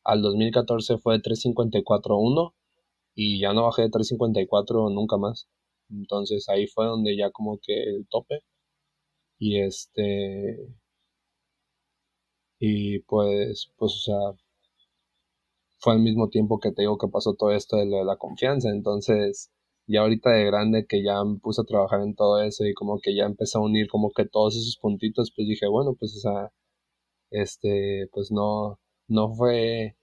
Al 0.04 0.22
2014 0.22 0.98
fue 1.00 1.20
354.1 1.20 2.54
y 3.16 3.40
ya 3.40 3.54
no 3.54 3.64
bajé 3.64 3.84
de 3.84 3.90
354 3.90 4.90
nunca 4.90 5.18
más. 5.18 5.48
Entonces 5.90 6.48
ahí 6.50 6.68
fue 6.68 6.86
donde 6.88 7.16
ya 7.18 7.32
como 7.32 7.60
que 7.62 7.74
el 7.84 8.08
tope. 8.10 8.42
Y 9.40 9.60
este... 9.62 10.58
Y 12.60 13.00
pues, 13.00 13.72
pues, 13.78 13.94
o 13.94 13.98
sea, 14.00 14.38
fue 15.80 15.94
al 15.94 16.00
mismo 16.02 16.30
tiempo 16.30 16.60
que 16.60 16.72
te 16.72 16.82
digo 16.82 16.98
que 16.98 17.08
pasó 17.08 17.34
todo 17.36 17.52
esto 17.52 17.78
de, 17.78 17.86
la 17.86 18.18
confianza. 18.18 18.70
Entonces, 18.70 19.52
ya 19.88 20.02
ahorita 20.02 20.32
de 20.32 20.46
grande 20.46 20.86
que 20.88 21.04
ya 21.04 21.24
me 21.24 21.40
puse 21.40 21.62
a 21.62 21.66
trabajar 21.66 22.02
en 22.02 22.16
todo 22.16 22.42
eso 22.42 22.66
y 22.66 22.74
como 22.74 23.00
que 23.02 23.16
ya 23.16 23.26
empecé 23.26 23.58
a 23.58 23.62
unir 23.62 23.88
como 23.90 24.12
que 24.12 24.26
todos 24.26 24.56
esos 24.56 24.78
puntitos, 24.82 25.32
pues 25.36 25.48
dije, 25.48 25.68
bueno, 25.68 25.96
pues, 26.00 26.16
o 26.18 26.20
sea, 26.20 26.52
este, 27.32 28.10
pues 28.14 28.32
no, 28.32 28.80
no 29.08 29.34
fue 29.36 29.96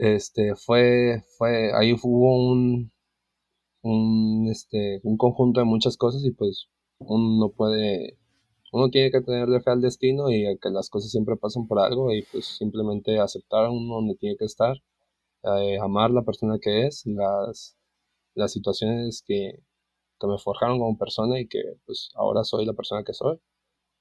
este, 0.00 0.54
fue, 0.56 1.22
fue, 1.36 1.72
ahí 1.74 1.92
hubo 2.02 2.50
un, 2.52 2.90
un, 3.82 4.48
este, 4.50 5.00
un 5.04 5.16
conjunto 5.16 5.60
de 5.60 5.66
muchas 5.66 5.96
cosas 5.96 6.24
y 6.24 6.32
pues 6.32 6.68
uno 6.98 7.50
puede, 7.50 8.18
uno 8.72 8.90
tiene 8.90 9.10
que 9.10 9.20
tenerle 9.22 9.60
fe 9.60 9.70
al 9.70 9.80
destino 9.80 10.30
y 10.30 10.44
que 10.60 10.70
las 10.70 10.90
cosas 10.90 11.10
siempre 11.10 11.36
pasan 11.36 11.66
por 11.66 11.80
algo 11.80 12.12
y 12.12 12.22
pues 12.30 12.46
simplemente 12.46 13.18
aceptar 13.18 13.68
uno 13.70 13.96
donde 13.96 14.16
tiene 14.16 14.36
que 14.36 14.44
estar, 14.44 14.76
eh, 15.44 15.78
amar 15.78 16.10
la 16.10 16.22
persona 16.22 16.58
que 16.60 16.86
es, 16.86 17.04
las, 17.06 17.76
las 18.34 18.52
situaciones 18.52 19.22
que, 19.26 19.60
que 20.20 20.26
me 20.26 20.38
forjaron 20.38 20.78
como 20.78 20.98
persona 20.98 21.40
y 21.40 21.48
que 21.48 21.62
pues 21.86 22.10
ahora 22.14 22.44
soy 22.44 22.66
la 22.66 22.74
persona 22.74 23.02
que 23.04 23.14
soy, 23.14 23.38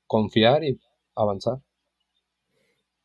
confiar 0.07 0.63
y 0.63 0.79
avanzar. 1.15 1.61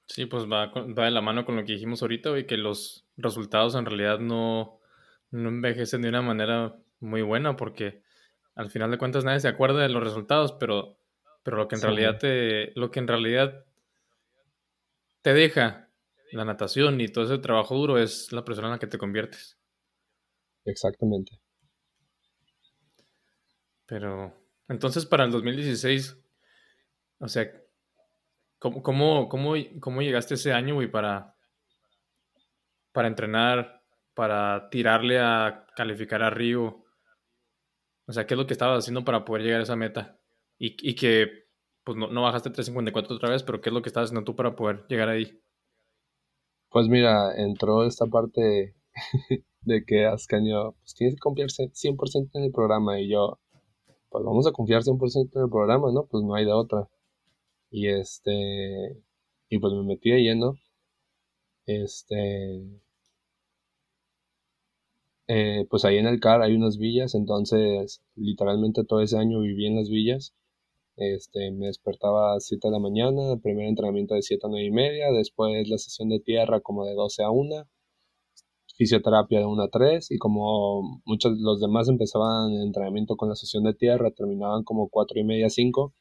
Sí, 0.07 0.27
pues 0.27 0.45
va, 0.45 0.67
va 0.67 1.05
de 1.05 1.11
la 1.11 1.23
mano 1.23 1.47
con 1.47 1.57
lo 1.57 1.65
que 1.65 1.73
dijimos 1.73 2.03
ahorita, 2.03 2.39
y 2.39 2.47
que 2.47 2.59
los 2.59 3.07
resultados 3.17 3.75
en 3.75 3.87
realidad 3.87 4.19
no, 4.19 4.79
no 5.35 5.49
envejecen 5.49 6.03
de 6.03 6.09
una 6.09 6.23
manera 6.23 6.77
muy 7.01 7.23
buena, 7.23 7.57
porque 7.57 8.03
al 8.55 8.71
final 8.71 8.91
de 8.91 8.99
cuentas 8.99 9.25
nadie 9.25 9.41
se 9.41 9.49
acuerda 9.49 9.83
de 9.83 9.89
los 9.89 10.03
resultados, 10.03 10.53
pero, 10.53 10.97
pero 11.43 11.57
lo 11.57 11.67
que 11.67 11.75
en 11.75 11.83
realidad 11.83 12.19
te, 12.19 12.73
lo 12.79 12.91
que 12.91 13.01
en 13.01 13.09
realidad 13.09 13.65
te 15.23 15.35
deja 15.35 15.91
la 16.31 16.45
natación 16.45 17.01
y 17.01 17.09
todo 17.09 17.25
ese 17.25 17.39
trabajo 17.39 17.75
duro 17.75 17.99
es 17.99 18.33
la 18.33 18.45
persona 18.45 18.69
en 18.69 18.73
la 18.73 18.79
que 18.79 18.87
te 18.87 18.99
conviertes. 18.99 19.59
Exactamente. 20.65 21.41
Pero, 23.87 24.33
entonces 24.69 25.05
para 25.05 25.25
el 25.25 25.33
2016, 25.33 26.17
o 27.19 27.29
sea, 27.29 27.51
¿cómo, 28.61 28.83
cómo, 28.83 29.29
cómo, 29.29 29.55
cómo 29.81 30.01
llegaste 30.01 30.35
ese 30.35 30.53
año, 30.53 30.75
güey, 30.75 30.89
para, 30.89 31.35
para 32.93 33.09
entrenar, 33.09 33.74
para 34.15 34.69
tirarle 34.71 35.19
a 35.21 35.67
calificar 35.77 36.23
a 36.23 36.31
Río? 36.31 36.85
O 38.07 38.13
sea, 38.13 38.27
¿qué 38.27 38.35
es 38.35 38.39
lo 38.39 38.47
que 38.47 38.55
estabas 38.55 38.79
haciendo 38.79 39.05
para 39.05 39.25
poder 39.25 39.43
llegar 39.43 39.61
a 39.61 39.65
esa 39.65 39.77
meta? 39.77 40.19
Y, 40.59 40.77
y 40.89 40.95
que, 40.95 41.47
pues, 41.85 41.97
no, 41.97 42.09
no 42.09 42.23
bajaste 42.23 42.51
354 42.51 43.17
otra 43.17 43.31
vez, 43.31 43.43
pero 43.43 43.61
¿qué 43.61 43.71
es 43.71 43.75
lo 43.75 43.83
que 43.83 43.89
estabas 43.89 44.11
haciendo 44.11 44.25
tú 44.25 44.37
para 44.37 44.57
poder 44.57 44.87
llegar 44.89 45.09
ahí? 45.09 45.41
Pues 46.71 46.89
mira, 46.89 47.35
entró 47.37 47.85
esta 47.85 48.07
parte 48.07 48.75
de 49.61 49.85
que 49.85 50.07
Ascanio, 50.07 50.75
pues 50.81 50.95
tienes 50.95 51.15
que 51.15 51.21
confiarse 51.21 51.71
100% 51.73 52.31
en 52.35 52.45
el 52.45 52.53
programa 52.53 53.01
y 53.01 53.11
yo, 53.11 53.39
pues 54.11 54.25
vamos 54.25 54.47
a 54.47 54.53
confiar 54.53 54.83
100% 54.83 55.37
en 55.37 55.43
el 55.43 55.51
programa, 55.51 55.93
¿no? 55.93 56.07
Pues 56.07 56.25
no 56.25 56.35
hay 56.35 56.45
de 56.45 56.53
otra. 56.53 56.89
Y 57.71 57.89
este, 57.89 59.03
y 59.49 59.59
pues 59.59 59.73
me 59.73 59.85
metí 59.85 60.11
de 60.11 60.23
lleno. 60.23 60.57
Este, 61.67 62.63
eh, 65.27 65.67
pues 65.71 65.85
ahí 65.85 65.97
en 65.99 66.07
el 66.07 66.21
CAR 66.21 66.43
hay 66.43 66.55
unas 66.55 66.79
villas, 66.79 67.15
entonces 67.15 68.03
literalmente 68.17 68.85
todo 68.85 69.01
ese 69.01 69.19
año 69.19 69.41
viví 69.41 69.67
en 69.67 69.77
las 69.77 69.89
villas. 69.89 70.35
Este, 70.97 71.51
me 71.53 71.67
despertaba 71.67 72.37
a 72.37 72.41
7 72.41 72.69
de 72.69 72.73
la 72.73 72.79
mañana, 72.79 73.37
primer 73.43 73.67
entrenamiento 73.67 74.15
de 74.15 74.23
7 74.23 74.47
a 74.47 74.51
9 74.51 74.67
y 74.67 74.71
media, 74.71 75.11
después 75.13 75.69
la 75.69 75.79
sesión 75.79 76.09
de 76.09 76.21
tierra 76.21 76.61
como 76.61 76.85
de 76.85 76.95
12 76.95 77.25
a 77.25 77.31
1, 77.31 77.65
fisioterapia 78.77 79.41
de 79.41 79.47
1 79.47 79.63
a 79.63 79.69
3 79.69 80.11
y 80.11 80.19
como 80.19 81.01
muchos 81.05 81.39
los 81.39 81.61
demás 81.61 81.89
empezaban 81.89 82.53
el 82.53 82.63
entrenamiento 82.63 83.17
con 83.17 83.29
la 83.29 83.35
sesión 83.37 83.65
de 83.65 83.75
tierra, 83.75 84.11
terminaban 84.11 84.65
como 84.65 84.89
4 84.89 85.19
y 85.21 85.25
media, 85.25 85.51
5, 85.51 85.93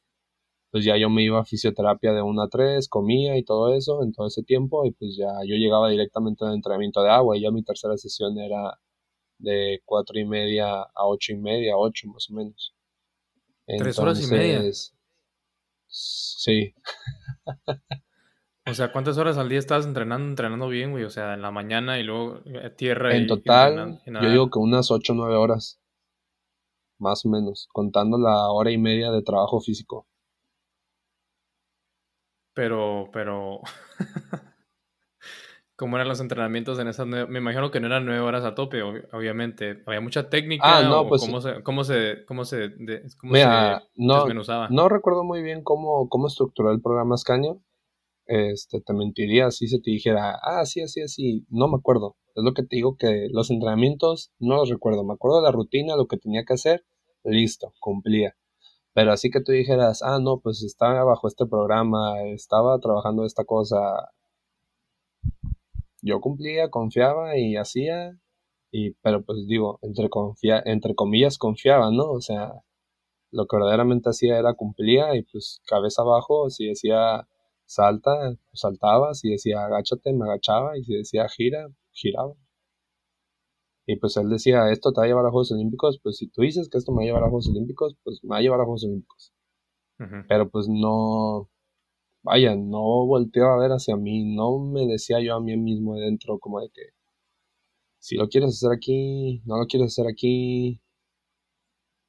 pues 0.72 0.86
ya 0.86 0.98
yo 0.98 1.10
me 1.10 1.24
iba 1.24 1.40
a 1.42 1.46
fisioterapia 1.46 2.14
de 2.14 2.22
1 2.22 2.42
a 2.42 2.50
3, 2.50 2.90
comía 2.90 3.38
y 3.38 3.44
todo 3.44 3.74
eso 3.76 4.04
en 4.04 4.12
todo 4.14 4.28
ese 4.28 4.44
tiempo 4.44 4.86
y 4.86 4.92
pues 4.92 5.16
ya 5.18 5.30
yo 5.48 5.56
llegaba 5.56 5.90
directamente 5.90 6.46
al 6.46 6.56
entrenamiento 6.56 7.04
de 7.04 7.10
agua 7.12 7.38
y 7.38 7.42
ya 7.42 7.52
mi 7.52 7.64
tercera 7.64 7.98
sesión 7.98 8.38
era 8.40 8.80
de 9.44 9.82
4 9.86 10.20
y 10.20 10.26
media 10.26 10.82
a 10.82 11.06
8 11.06 11.34
y 11.34 11.38
media, 11.38 11.78
8 11.78 12.08
más 12.08 12.30
o 12.30 12.34
menos. 12.34 12.74
¿Tres 13.66 14.00
horas 14.00 14.22
y 14.22 14.32
media? 14.32 14.62
Sí. 15.88 16.74
O 18.66 18.74
sea, 18.74 18.92
¿cuántas 18.92 19.18
horas 19.18 19.38
al 19.38 19.50
día 19.50 19.60
estás 19.60 19.86
entrenando, 19.86 20.30
entrenando 20.30 20.70
bien, 20.70 20.92
güey? 20.92 21.04
O 21.04 21.10
sea, 21.10 21.34
en 21.34 21.42
la 21.42 21.52
mañana 21.52 22.00
y 22.00 22.04
luego 22.04 22.42
eh, 22.46 22.70
tierra. 22.70 23.16
En 23.16 23.28
total, 23.28 24.02
yo 24.06 24.30
digo 24.30 24.50
que 24.50 24.60
unas 24.60 24.90
8 24.90 25.14
o 25.14 25.16
9 25.16 25.36
horas. 25.36 25.80
Más 26.98 27.26
o 27.26 27.30
menos, 27.30 27.68
contando 27.74 28.18
la 28.18 28.48
hora 28.50 28.72
y 28.72 28.78
media 28.78 29.12
de 29.12 29.22
trabajo 29.22 29.60
físico. 29.60 30.08
Pero, 32.54 33.10
pero. 33.12 33.60
¿Cómo 35.84 35.98
eran 35.98 36.08
los 36.08 36.22
entrenamientos 36.22 36.80
en 36.80 36.88
esas 36.88 37.08
nueve? 37.08 37.28
Me 37.30 37.40
imagino 37.40 37.70
que 37.70 37.82
no 37.82 37.88
eran 37.88 38.06
nueve 38.06 38.22
horas 38.22 38.46
a 38.46 38.56
tope, 38.56 38.82
obviamente. 38.82 39.84
Había 39.86 40.00
mucha 40.00 40.30
técnica. 40.30 40.78
Ah, 40.78 40.84
no, 40.84 41.10
pues. 41.10 41.22
¿Cómo 41.22 41.42
se, 41.42 41.62
cómo 41.62 41.84
se, 41.84 42.24
cómo 42.26 42.46
se, 42.46 42.72
cómo 43.20 43.36
se 43.36 43.44
no, 43.96 44.16
desmenuzaba? 44.16 44.70
No 44.70 44.88
recuerdo 44.88 45.26
muy 45.26 45.42
bien 45.42 45.62
cómo, 45.62 46.08
cómo 46.08 46.28
estructuró 46.28 46.72
el 46.72 46.82
programa 46.82 47.18
Scania 47.18 47.54
este, 48.26 48.80
te 48.80 48.94
mentiría 48.94 49.52
si 49.52 49.68
se 49.68 49.80
te 49.80 49.92
dijera, 49.92 50.40
ah, 50.42 50.66
sí, 50.66 50.82
así, 50.82 51.02
así, 51.02 51.46
no 51.50 51.68
me 51.68 51.76
acuerdo. 51.76 52.16
Es 52.34 52.44
lo 52.44 52.54
que 52.54 52.64
te 52.64 52.78
digo 52.78 52.96
que 52.98 53.28
los 53.32 53.52
entrenamientos 53.52 54.32
no 54.40 54.56
los 54.56 54.70
recuerdo. 54.70 55.04
Me 55.04 55.14
acuerdo 55.14 55.42
de 55.42 55.44
la 55.44 55.52
rutina, 55.52 55.98
lo 55.98 56.08
que 56.08 56.18
tenía 56.18 56.46
que 56.46 56.54
hacer, 56.54 56.86
listo, 57.26 57.74
cumplía. 57.82 58.36
Pero 58.94 59.12
así 59.12 59.30
que 59.30 59.42
tú 59.42 59.52
dijeras, 59.52 60.02
ah, 60.04 60.20
no, 60.22 60.40
pues 60.40 60.64
estaba 60.64 61.04
bajo 61.04 61.28
este 61.28 61.46
programa, 61.46 62.22
estaba 62.24 62.80
trabajando 62.80 63.26
esta 63.26 63.44
cosa. 63.44 63.78
Yo 66.04 66.20
cumplía, 66.22 66.70
confiaba 66.70 67.38
y 67.38 67.56
hacía, 67.56 68.20
y, 68.72 68.92
pero 69.02 69.24
pues 69.24 69.48
digo, 69.48 69.80
entre, 69.82 70.96
comillas 70.96 71.38
confiaba, 71.38 71.92
¿no? 71.92 72.12
O 72.12 72.22
sea, 72.22 72.52
lo 73.32 73.48
que 73.48 73.58
verdaderamente 73.58 74.10
hacía 74.10 74.38
era 74.40 74.54
cumplía 74.56 75.16
y 75.16 75.24
pues 75.24 75.62
cabeza 75.68 76.02
abajo, 76.04 76.50
si 76.50 76.68
decía 76.68 77.28
salta, 77.66 78.36
saltaba, 78.54 79.14
si 79.16 79.32
decía 79.32 79.66
agáchate, 79.66 80.14
me 80.14 80.26
agachaba, 80.26 80.78
y 80.78 80.84
si 80.84 80.96
decía 80.96 81.28
gira, 81.30 81.68
giraba. 81.94 82.36
Y 83.86 83.98
pues 83.98 84.18
él 84.18 84.30
decía, 84.30 84.72
esto 84.72 84.92
te 84.92 85.00
va 85.02 85.06
a 85.06 85.08
llevar 85.08 85.26
a 85.26 85.32
Juegos 85.32 85.52
Olímpicos, 85.54 86.00
pues 86.04 86.18
si 86.18 86.28
tú 86.30 86.42
dices 86.42 86.70
que 86.70 86.78
esto 86.78 86.92
me 86.92 86.98
va 86.98 87.04
a 87.04 87.06
llevar 87.06 87.24
a 87.24 87.30
Juegos 87.30 87.50
Olímpicos, 87.50 87.96
pues 88.04 88.20
me 88.24 88.30
va 88.32 88.38
a 88.38 88.42
llevar 88.42 88.60
a 88.62 88.64
Juegos 88.66 88.84
Olímpicos. 88.86 89.34
Pero 90.28 90.50
pues 90.50 90.68
no, 90.68 91.50
vaya, 92.24 92.56
no 92.56 93.06
volteaba 93.06 93.56
a 93.56 93.60
ver 93.60 93.72
hacia 93.72 93.96
mí, 93.98 94.36
no 94.36 94.60
me 94.60 94.88
decía 94.88 95.22
yo 95.22 95.36
a 95.36 95.42
mí 95.42 95.56
mismo 95.58 95.96
dentro 95.96 96.40
como 96.40 96.60
de 96.62 96.70
que, 96.70 96.82
si 98.00 98.16
lo 98.18 98.28
quieres 98.30 98.52
hacer 98.52 98.72
aquí, 98.72 99.42
no 99.46 99.58
lo 99.58 99.66
quieres 99.66 99.88
hacer 99.94 100.08
aquí, 100.08 100.82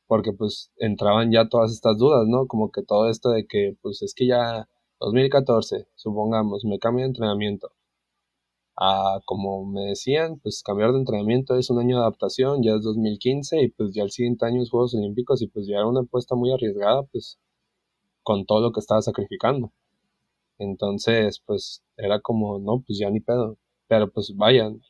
porque 0.07 0.33
pues 0.33 0.71
entraban 0.79 1.31
ya 1.33 1.49
todas 1.49 1.73
estas 1.73 1.99
dudas, 1.99 2.27
¿no? 2.27 2.47
Como 2.47 2.71
que 2.71 2.83
todo 2.83 3.09
esto 3.11 3.31
de 3.31 3.47
que 3.47 3.77
pues 3.83 4.03
es 4.03 4.15
que 4.15 4.27
ya 4.27 4.69
2014, 5.01 5.87
supongamos, 5.95 6.65
me 6.65 6.79
cambio 6.79 7.03
de 7.05 7.09
entrenamiento. 7.09 7.71
Ah, 8.77 9.21
como 9.25 9.65
me 9.67 9.83
decían, 9.83 10.39
pues 10.41 10.63
cambiar 10.65 10.93
de 10.93 10.99
entrenamiento 10.99 11.57
es 11.57 11.71
un 11.71 11.79
año 11.79 11.97
de 11.97 12.03
adaptación, 12.03 12.63
ya 12.63 12.75
es 12.75 12.83
2015 12.83 13.63
y 13.63 13.69
pues 13.71 13.93
ya 13.95 14.03
el 14.03 14.11
siguiente 14.11 14.47
año 14.47 14.63
es 14.63 14.71
Juegos 14.71 14.95
Olímpicos 14.95 15.43
y 15.43 15.47
pues 15.49 15.67
ya 15.67 15.77
era 15.77 15.87
una 15.87 16.01
apuesta 16.01 16.35
muy 16.35 16.53
arriesgada, 16.53 17.03
pues 17.05 17.39
con 18.25 18.47
todo 18.47 18.61
lo 18.61 18.73
que 18.73 18.81
estaba 18.81 19.03
sacrificando. 19.03 19.73
Entonces, 20.59 21.43
pues 21.47 21.83
era 21.97 22.21
como, 22.21 22.59
no, 22.59 22.83
pues 22.87 22.99
ya 22.99 23.11
ni 23.11 23.21
pedo. 23.21 23.59
Pero 23.89 24.11
pues 24.13 24.35
vayan, 24.37 24.81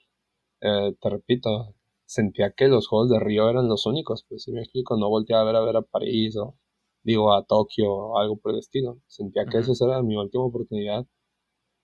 eh, 0.62 0.94
te 1.00 1.10
repito, 1.10 1.74
sentía 2.06 2.52
que 2.52 2.68
los 2.68 2.88
Juegos 2.88 3.10
de 3.10 3.20
Río 3.20 3.48
eran 3.50 3.68
los 3.68 3.86
únicos, 3.86 4.24
pues 4.28 4.44
si 4.44 4.52
me 4.52 4.60
explico, 4.62 4.96
no 4.96 5.08
volteaba 5.10 5.42
a 5.42 5.46
ver 5.46 5.56
a 5.56 5.60
ver 5.62 5.76
a 5.76 5.82
París 5.82 6.36
o 6.36 6.56
digo, 7.04 7.34
a 7.34 7.44
Tokio 7.44 7.92
o 7.92 8.18
algo 8.18 8.36
por 8.38 8.52
el 8.52 8.58
estilo. 8.60 9.00
Sentía 9.06 9.46
que 9.46 9.58
esa 9.58 9.72
era 9.84 10.02
mi 10.02 10.16
última 10.16 10.44
oportunidad 10.44 11.06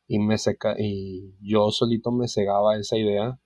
y 0.09 0.19
me 0.19 0.39
seca 0.39 0.77
y 0.78 1.35
yo 1.40 1.70
solito 1.70 2.12
me 2.12 2.28
cegaba 2.28 2.77
esa 2.78 2.97
idea 2.98 3.40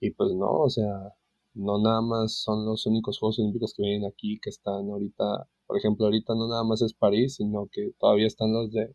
y 0.00 0.12
pues 0.12 0.32
no, 0.34 0.50
o 0.50 0.70
sea, 0.70 1.14
no 1.54 1.80
nada 1.80 2.02
más 2.02 2.42
son 2.42 2.66
los 2.66 2.86
únicos 2.86 3.18
Juegos 3.18 3.38
Olímpicos 3.40 3.74
que 3.76 3.82
vienen 3.82 4.06
aquí, 4.06 4.40
que 4.40 4.50
están 4.50 4.90
ahorita, 4.90 5.48
por 5.66 5.78
ejemplo, 5.78 6.06
ahorita 6.06 6.34
no 6.34 6.48
nada 6.48 6.64
más 6.64 6.82
es 6.82 6.94
París, 6.94 7.36
sino 7.36 7.68
que 7.72 7.92
todavía 7.98 8.26
están 8.26 8.52
los 8.52 8.72
de, 8.72 8.94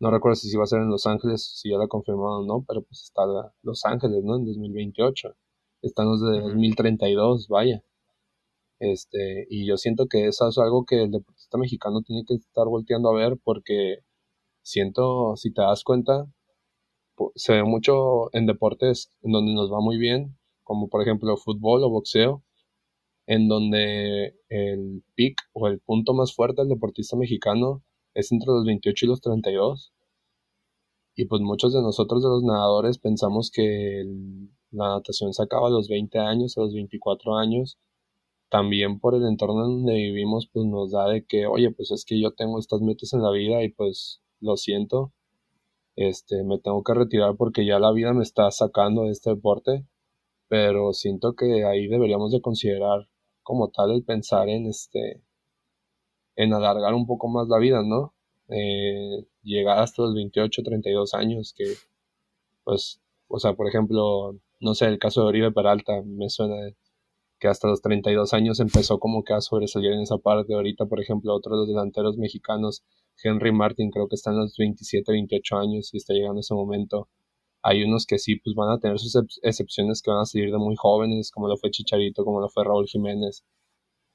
no 0.00 0.10
recuerdo 0.10 0.36
si 0.36 0.56
va 0.56 0.64
a 0.64 0.66
ser 0.66 0.80
en 0.80 0.90
Los 0.90 1.06
Ángeles, 1.06 1.58
si 1.60 1.70
ya 1.70 1.76
lo 1.76 1.84
ha 1.84 1.88
confirmado 1.88 2.40
o 2.40 2.46
no, 2.46 2.64
pero 2.66 2.82
pues 2.82 3.02
está 3.02 3.22
Los 3.62 3.84
Ángeles, 3.84 4.24
¿no? 4.24 4.36
En 4.36 4.44
2028. 4.44 5.34
Están 5.82 6.06
los 6.08 6.20
de 6.22 6.40
2032, 6.40 7.48
vaya. 7.48 7.82
Este, 8.80 9.46
y 9.50 9.66
yo 9.66 9.76
siento 9.76 10.06
que 10.08 10.26
eso 10.26 10.48
es 10.48 10.58
algo 10.58 10.84
que 10.84 11.04
el 11.04 11.10
deportista 11.10 11.58
mexicano 11.58 12.02
tiene 12.02 12.24
que 12.26 12.34
estar 12.34 12.66
volteando 12.66 13.10
a 13.10 13.14
ver 13.14 13.38
porque 13.42 13.98
siento, 14.62 15.36
si 15.36 15.52
te 15.52 15.62
das 15.62 15.84
cuenta, 15.84 16.26
se 17.34 17.52
ve 17.54 17.64
mucho 17.64 18.34
en 18.34 18.46
deportes 18.46 19.10
en 19.22 19.32
donde 19.32 19.54
nos 19.54 19.72
va 19.72 19.80
muy 19.80 19.98
bien, 19.98 20.36
como 20.64 20.88
por 20.88 21.02
ejemplo 21.02 21.36
fútbol 21.36 21.84
o 21.84 21.90
boxeo, 21.90 22.42
en 23.26 23.48
donde 23.48 24.36
el 24.48 25.04
pick 25.14 25.36
o 25.52 25.68
el 25.68 25.80
punto 25.80 26.14
más 26.14 26.34
fuerte 26.34 26.62
del 26.62 26.70
deportista 26.70 27.16
mexicano 27.16 27.82
es 28.14 28.32
entre 28.32 28.46
los 28.52 28.64
28 28.64 29.06
y 29.06 29.08
los 29.08 29.20
32. 29.20 29.92
Y 31.16 31.26
pues 31.26 31.42
muchos 31.42 31.72
de 31.72 31.82
nosotros 31.82 32.22
de 32.22 32.28
los 32.28 32.42
nadadores 32.42 32.98
pensamos 32.98 33.50
que 33.52 34.04
la 34.70 34.88
natación 34.88 35.32
se 35.32 35.42
acaba 35.42 35.68
a 35.68 35.70
los 35.70 35.88
20 35.88 36.18
años, 36.18 36.56
a 36.58 36.62
los 36.62 36.74
24 36.74 37.36
años. 37.36 37.78
También 38.48 39.00
por 39.00 39.14
el 39.14 39.24
entorno 39.26 39.62
donde 39.62 39.94
vivimos, 39.94 40.48
pues 40.52 40.66
nos 40.66 40.92
da 40.92 41.08
de 41.08 41.24
que, 41.24 41.46
oye, 41.46 41.70
pues 41.72 41.90
es 41.90 42.04
que 42.04 42.20
yo 42.20 42.32
tengo 42.32 42.58
estas 42.58 42.80
metas 42.80 43.12
en 43.12 43.22
la 43.22 43.30
vida 43.30 43.62
y 43.62 43.68
pues 43.70 44.20
lo 44.40 44.56
siento. 44.56 45.12
Este, 45.96 46.42
me 46.44 46.58
tengo 46.58 46.82
que 46.82 46.94
retirar 46.94 47.36
porque 47.36 47.66
ya 47.66 47.78
la 47.78 47.92
vida 47.92 48.12
me 48.12 48.22
está 48.22 48.50
sacando 48.50 49.04
de 49.04 49.10
este 49.10 49.30
deporte. 49.30 49.86
Pero 50.48 50.92
siento 50.92 51.34
que 51.34 51.64
ahí 51.64 51.88
deberíamos 51.88 52.32
de 52.32 52.40
considerar 52.40 53.08
como 53.42 53.70
tal 53.70 53.92
el 53.92 54.04
pensar 54.04 54.48
en 54.48 54.66
este, 54.66 55.22
en 56.36 56.52
alargar 56.52 56.94
un 56.94 57.06
poco 57.06 57.28
más 57.28 57.48
la 57.48 57.58
vida, 57.58 57.82
¿no? 57.82 58.14
Eh, 58.48 59.26
llegar 59.42 59.78
hasta 59.78 60.02
los 60.02 60.14
28, 60.14 60.62
32 60.62 61.14
años, 61.14 61.54
que, 61.56 61.64
pues, 62.64 63.00
o 63.28 63.38
sea, 63.38 63.54
por 63.54 63.68
ejemplo, 63.68 64.36
no 64.60 64.74
sé, 64.74 64.86
el 64.86 64.98
caso 64.98 65.22
de 65.22 65.28
Oribe 65.28 65.52
Peralta, 65.52 66.02
me 66.04 66.28
suena 66.30 66.56
que 67.44 67.48
hasta 67.48 67.68
los 67.68 67.82
32 67.82 68.32
años 68.32 68.60
empezó 68.60 68.98
como 68.98 69.22
que 69.24 69.34
a 69.34 69.40
sobresalir 69.42 69.92
en 69.92 70.00
esa 70.00 70.18
parte. 70.18 70.54
Ahorita, 70.54 70.86
por 70.86 71.00
ejemplo, 71.00 71.34
otro 71.34 71.52
de 71.54 71.58
los 71.60 71.68
delanteros 71.68 72.16
mexicanos, 72.16 72.82
Henry 73.22 73.52
Martin, 73.52 73.90
creo 73.90 74.08
que 74.08 74.14
está 74.16 74.30
en 74.30 74.38
los 74.38 74.56
27, 74.56 75.12
28 75.12 75.56
años 75.58 75.92
y 75.92 75.98
está 75.98 76.14
llegando 76.14 76.40
ese 76.40 76.54
momento. 76.54 77.08
Hay 77.62 77.82
unos 77.84 78.06
que 78.06 78.18
sí, 78.18 78.36
pues 78.36 78.54
van 78.56 78.70
a 78.70 78.78
tener 78.78 78.98
sus 78.98 79.14
excepciones 79.42 80.00
que 80.02 80.10
van 80.10 80.20
a 80.20 80.24
salir 80.26 80.50
de 80.52 80.58
muy 80.58 80.74
jóvenes, 80.76 81.30
como 81.30 81.48
lo 81.48 81.58
fue 81.58 81.70
Chicharito, 81.70 82.24
como 82.24 82.40
lo 82.40 82.48
fue 82.48 82.64
Raúl 82.64 82.86
Jiménez. 82.86 83.44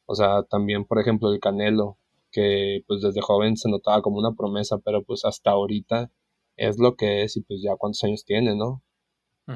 O 0.08 0.16
sea, 0.16 0.42
también, 0.44 0.86
por 0.86 1.00
ejemplo, 1.00 1.32
el 1.32 1.40
Canelo, 1.40 1.99
que 2.32 2.82
pues 2.88 3.02
desde 3.02 3.22
joven 3.22 3.58
se 3.58 3.70
notaba 3.70 4.02
como 4.02 4.20
una 4.20 4.34
promesa, 4.36 4.78
pero 4.80 5.04
pues 5.04 5.26
hasta 5.26 5.52
ahorita 5.52 6.12
es 6.58 6.78
lo 6.80 6.96
que 6.96 7.24
es 7.24 7.38
y 7.38 7.42
pues 7.42 7.62
ya 7.64 7.76
cuántos 7.78 8.04
años 8.04 8.26
tiene, 8.26 8.56
¿no? 8.56 8.84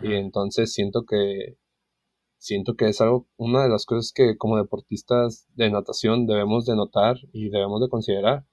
Y 0.01 0.13
entonces 0.15 0.73
siento 0.73 1.05
que 1.05 1.57
siento 2.39 2.75
que 2.75 2.87
es 2.87 2.99
algo 2.99 3.27
una 3.37 3.63
de 3.63 3.69
las 3.69 3.85
cosas 3.85 4.11
que 4.13 4.37
como 4.37 4.57
deportistas 4.57 5.47
de 5.55 5.69
natación 5.69 6.25
debemos 6.25 6.65
de 6.65 6.75
notar 6.75 7.17
y 7.31 7.49
debemos 7.49 7.79
de 7.79 7.89
considerar. 7.89 8.45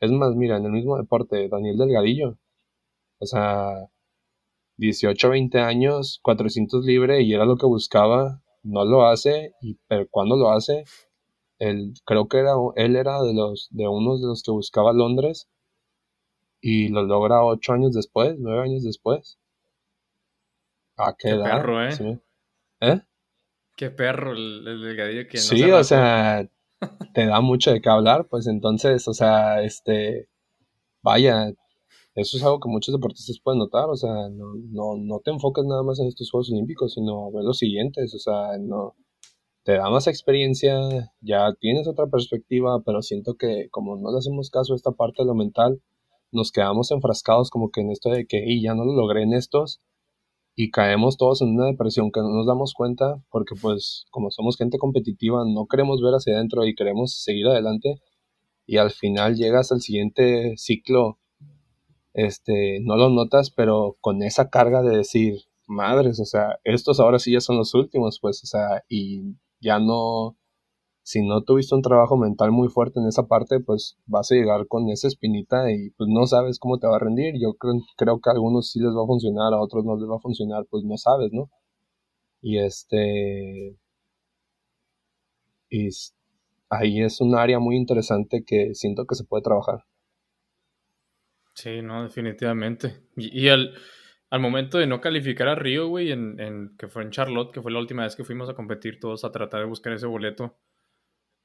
Es 0.00 0.12
más, 0.12 0.34
mira, 0.36 0.56
en 0.58 0.66
el 0.66 0.72
mismo 0.72 0.96
deporte, 0.96 1.48
Daniel 1.48 1.76
Delgadillo, 1.78 2.38
o 3.18 3.26
sea, 3.26 3.90
18, 4.78 5.30
20 5.30 5.58
años, 5.58 6.20
400 6.22 6.84
libre 6.84 7.22
y 7.22 7.34
era 7.34 7.44
lo 7.46 7.56
que 7.56 7.66
buscaba, 7.66 8.42
no 8.62 8.84
lo 8.84 9.06
hace, 9.06 9.54
y 9.60 9.78
pero 9.88 10.06
cuando 10.10 10.36
lo 10.36 10.50
hace, 10.50 10.84
él, 11.58 11.94
creo 12.04 12.28
que 12.28 12.38
era, 12.38 12.52
él 12.76 12.96
era 12.96 13.22
de 13.22 13.34
los, 13.34 13.68
de 13.70 13.88
unos 13.88 14.20
de 14.20 14.28
los 14.28 14.42
que 14.42 14.50
buscaba 14.50 14.92
Londres 14.92 15.48
y 16.60 16.88
lo 16.88 17.02
logra 17.02 17.44
ocho 17.44 17.72
años 17.72 17.94
después, 17.94 18.36
nueve 18.38 18.62
años 18.62 18.82
después. 18.82 19.38
¿A 20.96 21.14
qué, 21.18 21.30
qué 21.30 21.36
perro, 21.36 21.86
¿eh? 21.86 22.20
¿Eh? 22.80 23.00
Qué 23.76 23.90
perro 23.90 24.32
el, 24.32 24.64
delgadillo 24.64 25.28
que 25.28 25.38
Sí, 25.38 25.62
o 25.70 25.84
sea, 25.84 26.48
te 27.14 27.26
da 27.26 27.40
mucho 27.40 27.72
de 27.72 27.80
qué 27.80 27.88
hablar, 27.88 28.26
pues 28.28 28.46
entonces, 28.46 29.06
o 29.06 29.14
sea, 29.14 29.62
este, 29.62 30.28
vaya, 31.02 31.52
eso 32.14 32.36
es 32.38 32.42
algo 32.42 32.60
que 32.60 32.70
muchos 32.70 32.94
deportistas 32.94 33.38
pueden 33.40 33.58
notar, 33.58 33.84
o 33.90 33.96
sea, 33.96 34.28
no, 34.30 34.54
no, 34.70 34.96
no 34.96 35.20
te 35.20 35.30
enfocas 35.30 35.66
nada 35.66 35.82
más 35.82 36.00
en 36.00 36.06
estos 36.06 36.30
Juegos 36.30 36.50
Olímpicos, 36.50 36.94
sino 36.94 37.30
ver 37.30 37.44
los 37.44 37.58
siguientes, 37.58 38.14
o 38.14 38.18
sea, 38.18 38.56
no, 38.58 38.96
te 39.66 39.72
da 39.72 39.90
más 39.90 40.06
experiencia, 40.06 40.78
ya 41.20 41.52
tienes 41.58 41.88
otra 41.88 42.06
perspectiva, 42.06 42.82
pero 42.86 43.02
siento 43.02 43.34
que 43.34 43.68
como 43.70 43.96
no 43.96 44.12
le 44.12 44.18
hacemos 44.18 44.48
caso 44.48 44.72
a 44.72 44.76
esta 44.76 44.92
parte 44.92 45.22
de 45.22 45.26
lo 45.26 45.34
mental, 45.34 45.82
nos 46.30 46.52
quedamos 46.52 46.92
enfrascados 46.92 47.50
como 47.50 47.70
que 47.72 47.80
en 47.80 47.90
esto 47.90 48.10
de 48.10 48.26
que 48.26 48.44
y 48.46 48.62
ya 48.62 48.74
no 48.76 48.84
lo 48.84 48.92
logré 48.92 49.24
en 49.24 49.32
estos 49.32 49.80
y 50.54 50.70
caemos 50.70 51.16
todos 51.16 51.42
en 51.42 51.48
una 51.56 51.66
depresión 51.66 52.12
que 52.12 52.20
no 52.20 52.28
nos 52.28 52.46
damos 52.46 52.74
cuenta 52.74 53.20
porque 53.28 53.56
pues 53.60 54.06
como 54.10 54.30
somos 54.30 54.56
gente 54.56 54.78
competitiva 54.78 55.42
no 55.44 55.66
queremos 55.66 56.00
ver 56.00 56.14
hacia 56.14 56.36
adentro 56.36 56.64
y 56.64 56.76
queremos 56.76 57.20
seguir 57.20 57.48
adelante 57.48 58.00
y 58.66 58.76
al 58.76 58.92
final 58.92 59.34
llegas 59.34 59.72
al 59.72 59.80
siguiente 59.80 60.54
ciclo 60.58 61.18
este 62.14 62.80
no 62.84 62.96
lo 62.96 63.10
notas 63.10 63.50
pero 63.50 63.96
con 64.00 64.22
esa 64.22 64.48
carga 64.48 64.82
de 64.82 64.96
decir 64.98 65.40
madres 65.66 66.20
o 66.20 66.24
sea 66.24 66.58
estos 66.64 67.00
ahora 67.00 67.18
sí 67.18 67.32
ya 67.32 67.40
son 67.40 67.56
los 67.56 67.74
últimos 67.74 68.20
pues 68.20 68.42
o 68.44 68.46
sea 68.46 68.84
y 68.88 69.36
ya 69.66 69.80
no, 69.80 70.36
si 71.02 71.26
no 71.26 71.42
tuviste 71.42 71.74
un 71.74 71.82
trabajo 71.82 72.16
mental 72.16 72.52
muy 72.52 72.68
fuerte 72.68 73.00
en 73.00 73.06
esa 73.08 73.26
parte, 73.26 73.60
pues 73.60 73.98
vas 74.06 74.30
a 74.32 74.36
llegar 74.36 74.66
con 74.68 74.88
esa 74.90 75.08
espinita 75.08 75.70
y 75.72 75.90
pues 75.90 76.08
no 76.10 76.26
sabes 76.26 76.58
cómo 76.58 76.78
te 76.78 76.86
va 76.86 76.96
a 76.96 77.00
rendir. 77.00 77.34
Yo 77.40 77.54
creo, 77.54 77.74
creo 77.96 78.20
que 78.20 78.30
a 78.30 78.34
algunos 78.34 78.70
sí 78.70 78.80
les 78.80 78.90
va 78.90 79.02
a 79.04 79.06
funcionar, 79.06 79.52
a 79.52 79.60
otros 79.60 79.84
no 79.84 79.96
les 79.96 80.08
va 80.08 80.16
a 80.16 80.20
funcionar, 80.20 80.64
pues 80.70 80.84
no 80.84 80.96
sabes, 80.96 81.32
¿no? 81.32 81.50
Y 82.40 82.58
este... 82.58 83.76
Y 85.70 85.88
ahí 86.70 87.02
es 87.02 87.20
un 87.20 87.36
área 87.36 87.58
muy 87.58 87.76
interesante 87.76 88.44
que 88.46 88.74
siento 88.74 89.04
que 89.06 89.16
se 89.16 89.24
puede 89.24 89.42
trabajar. 89.42 89.84
Sí, 91.54 91.82
no, 91.82 92.02
definitivamente. 92.04 93.08
Y, 93.16 93.46
y 93.46 93.48
al, 93.48 93.74
al 94.30 94.40
momento 94.40 94.78
de 94.78 94.86
no 94.86 95.00
calificar 95.00 95.48
a 95.48 95.54
Río, 95.54 95.88
güey, 95.88 96.10
en, 96.12 96.74
que 96.78 96.88
fue 96.88 97.02
en 97.02 97.10
Charlotte, 97.10 97.52
que 97.52 97.62
fue 97.62 97.72
la 97.72 97.78
última 97.78 98.02
vez 98.02 98.16
que 98.16 98.24
fuimos 98.24 98.48
a 98.48 98.54
competir 98.54 98.98
todos 98.98 99.24
a 99.24 99.32
tratar 99.32 99.60
de 99.60 99.66
buscar 99.66 99.92
ese 99.92 100.06
boleto, 100.06 100.56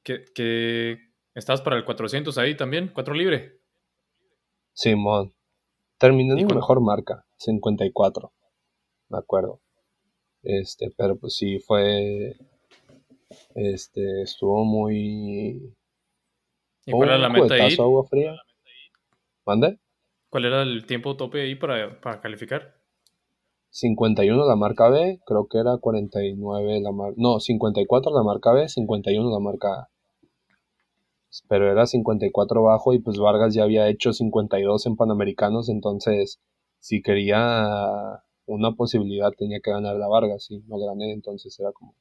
que, 0.03 0.25
que 0.33 0.97
estás 1.35 1.61
para 1.61 1.77
el 1.77 1.85
400 1.85 2.37
ahí 2.37 2.55
también, 2.55 2.91
4 2.93 3.13
libre. 3.13 3.61
Simón. 4.73 5.33
Terminé 5.97 6.41
en 6.41 6.47
mejor 6.47 6.81
marca, 6.81 7.25
54. 7.37 8.33
Me 9.09 9.17
acuerdo. 9.19 9.61
Este, 10.41 10.91
pero 10.97 11.17
pues 11.17 11.35
sí 11.35 11.59
fue. 11.59 12.35
Este, 13.53 14.23
estuvo 14.23 14.65
muy. 14.65 15.75
¿Y 16.85 16.91
cuál 16.91 17.09
era 17.09 17.17
la 17.19 17.29
meta 17.29 17.53
ahí? 17.53 17.75
agua 17.77 18.03
fría. 18.05 18.35
¿Mande? 19.45 19.77
¿Cuál 20.31 20.45
era 20.45 20.61
el 20.61 20.85
tiempo 20.85 21.17
tope 21.17 21.41
ahí 21.41 21.55
para, 21.55 21.99
para 21.99 22.21
calificar? 22.21 22.73
51 23.71 24.45
la 24.45 24.55
marca 24.55 24.87
B, 24.89 25.19
creo 25.25 25.47
que 25.49 25.57
era 25.57 25.77
49 25.77 26.79
la 26.79 26.91
marca... 26.93 27.15
No, 27.17 27.41
54 27.41 28.13
la 28.13 28.23
marca 28.23 28.53
B, 28.53 28.69
51 28.69 29.29
la 29.29 29.39
marca 29.39 29.67
A. 29.67 29.89
Pero 31.49 31.69
era 31.69 31.85
54 31.85 32.63
bajo 32.63 32.93
y 32.93 32.99
pues 32.99 33.17
Vargas 33.17 33.53
ya 33.53 33.63
había 33.63 33.89
hecho 33.89 34.13
52 34.13 34.85
en 34.85 34.95
Panamericanos, 34.95 35.67
entonces 35.67 36.39
si 36.79 37.01
quería 37.01 38.23
una 38.45 38.71
posibilidad 38.71 39.31
tenía 39.37 39.59
que 39.61 39.71
ganar 39.71 39.97
la 39.97 40.07
Vargas 40.07 40.49
y 40.49 40.59
no 40.59 40.77
le 40.77 40.85
gané, 40.85 41.11
entonces 41.11 41.59
era 41.59 41.73
como... 41.73 41.93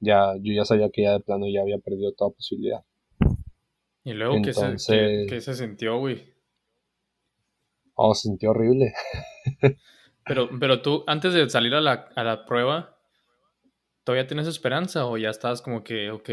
Ya, 0.00 0.34
yo 0.42 0.52
ya 0.52 0.66
sabía 0.66 0.90
que 0.90 1.04
ya 1.04 1.12
de 1.12 1.20
plano 1.20 1.46
ya 1.48 1.62
había 1.62 1.78
perdido 1.78 2.12
toda 2.12 2.30
posibilidad. 2.30 2.84
Y 4.04 4.12
luego, 4.12 4.36
¿qué, 4.44 4.52
se, 4.52 5.26
¿qué 5.26 5.40
se 5.40 5.54
sintió, 5.54 5.98
güey? 5.98 6.35
Oh, 7.96 8.14
sentí 8.14 8.46
horrible. 8.46 8.92
pero, 10.24 10.48
pero 10.60 10.82
tú, 10.82 11.02
antes 11.06 11.32
de 11.32 11.48
salir 11.48 11.74
a 11.74 11.80
la, 11.80 12.08
a 12.14 12.22
la 12.22 12.44
prueba, 12.44 12.98
¿todavía 14.04 14.26
tienes 14.26 14.46
esperanza 14.46 15.06
o 15.06 15.16
ya 15.16 15.30
estás 15.30 15.62
como 15.62 15.82
que, 15.82 16.10
ok? 16.10 16.30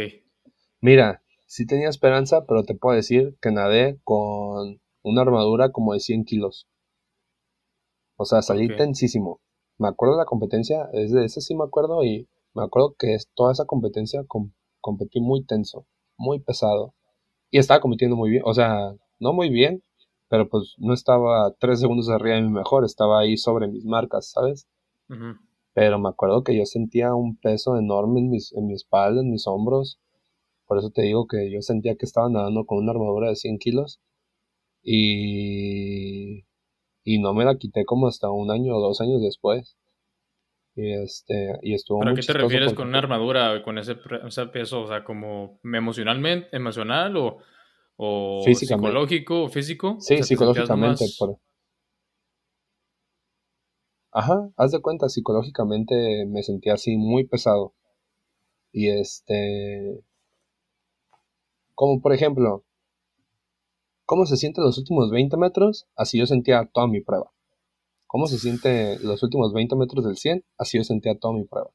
Mira, 0.81 1.23
sí 1.47 1.65
tenía 1.65 1.87
esperanza, 1.87 2.45
pero 2.45 2.63
te 2.63 2.75
puedo 2.75 2.95
decir 2.95 3.37
que 3.41 3.51
nadé 3.51 3.99
con 4.03 4.81
una 5.03 5.21
armadura 5.21 5.71
como 5.71 5.93
de 5.93 6.01
100 6.01 6.25
kilos. 6.25 6.67
O 8.17 8.25
sea, 8.25 8.41
salí 8.41 8.67
tensísimo. 8.75 9.39
Me 9.77 9.87
acuerdo 9.87 10.15
de 10.15 10.19
la 10.19 10.25
competencia, 10.25 10.89
es 10.93 11.11
de 11.11 11.25
esa 11.25 11.39
sí 11.41 11.55
me 11.55 11.63
acuerdo 11.63 12.03
y 12.03 12.27
me 12.53 12.63
acuerdo 12.63 12.95
que 12.99 13.17
toda 13.33 13.53
esa 13.53 13.65
competencia 13.65 14.23
competí 14.81 15.21
muy 15.21 15.45
tenso, 15.45 15.87
muy 16.17 16.39
pesado. 16.39 16.93
Y 17.49 17.59
estaba 17.59 17.79
compitiendo 17.79 18.15
muy 18.15 18.29
bien, 18.29 18.43
o 18.45 18.53
sea, 18.53 18.93
no 19.19 19.33
muy 19.33 19.49
bien, 19.49 19.83
pero 20.29 20.49
pues 20.49 20.75
no 20.77 20.93
estaba 20.93 21.53
tres 21.59 21.79
segundos 21.79 22.09
arriba 22.09 22.35
de 22.35 22.41
mi 22.41 22.49
mejor, 22.49 22.85
estaba 22.85 23.19
ahí 23.19 23.37
sobre 23.37 23.67
mis 23.67 23.85
marcas, 23.85 24.31
¿sabes? 24.31 24.67
Pero 25.73 25.99
me 25.99 26.09
acuerdo 26.09 26.43
que 26.43 26.57
yo 26.57 26.65
sentía 26.65 27.13
un 27.13 27.37
peso 27.37 27.77
enorme 27.77 28.19
en, 28.19 28.29
mis, 28.29 28.53
en 28.53 28.67
mi 28.67 28.73
espalda, 28.73 29.21
en 29.21 29.31
mis 29.31 29.47
hombros. 29.47 29.99
Por 30.65 30.77
eso 30.77 30.91
te 30.91 31.03
digo 31.03 31.27
que 31.27 31.51
yo 31.51 31.61
sentía 31.61 31.95
que 31.95 32.05
estaba 32.05 32.29
nadando 32.29 32.65
con 32.65 32.79
una 32.79 32.91
armadura 32.91 33.29
de 33.29 33.35
100 33.35 33.57
kilos. 33.59 33.99
Y, 34.81 36.45
y 37.03 37.19
no 37.19 37.33
me 37.33 37.45
la 37.45 37.57
quité 37.57 37.85
como 37.85 38.07
hasta 38.07 38.29
un 38.29 38.51
año 38.51 38.75
o 38.75 38.81
dos 38.81 39.01
años 39.01 39.21
después. 39.21 39.77
Y, 40.75 40.93
este, 40.93 41.59
y 41.61 41.73
estuvo 41.73 41.99
¿Pero 41.99 42.11
a 42.11 42.15
qué 42.15 42.21
te 42.21 42.33
refieres 42.33 42.73
con 42.73 42.87
una 42.87 42.97
armadura, 42.99 43.61
con 43.63 43.77
ese, 43.77 43.97
ese 44.25 44.45
peso? 44.47 44.81
O 44.81 44.87
sea, 44.87 45.03
como 45.03 45.59
emocionalmente, 45.63 46.55
emocional 46.55 47.17
o 47.17 47.37
¿O 47.95 48.43
psicológico 48.43 49.43
o 49.43 49.49
físico? 49.49 49.97
Sí, 49.99 50.21
psicológicamente. 50.23 51.05
Ajá, 54.11 54.51
haz 54.57 54.71
de 54.71 54.81
cuenta, 54.81 55.09
psicológicamente 55.09 56.25
me 56.27 56.43
sentía 56.43 56.73
así 56.73 56.97
muy 56.97 57.25
pesado. 57.25 57.73
Y 58.71 58.89
este... 58.89 60.03
Como 61.75 62.01
por 62.01 62.13
ejemplo, 62.13 62.63
¿cómo 64.05 64.25
se 64.25 64.37
siente 64.37 64.61
los 64.61 64.77
últimos 64.77 65.09
20 65.09 65.37
metros? 65.37 65.87
Así 65.95 66.19
yo 66.19 66.27
sentía 66.27 66.69
toda 66.71 66.87
mi 66.87 67.01
prueba. 67.01 67.31
cómo 68.05 68.27
se 68.27 68.37
siente 68.37 68.99
los 68.99 69.23
últimos 69.23 69.53
20 69.53 69.75
metros 69.75 70.05
del 70.05 70.17
100, 70.17 70.45
así 70.59 70.77
yo 70.77 70.83
sentía 70.83 71.17
toda 71.17 71.33
mi 71.33 71.45
prueba. 71.45 71.71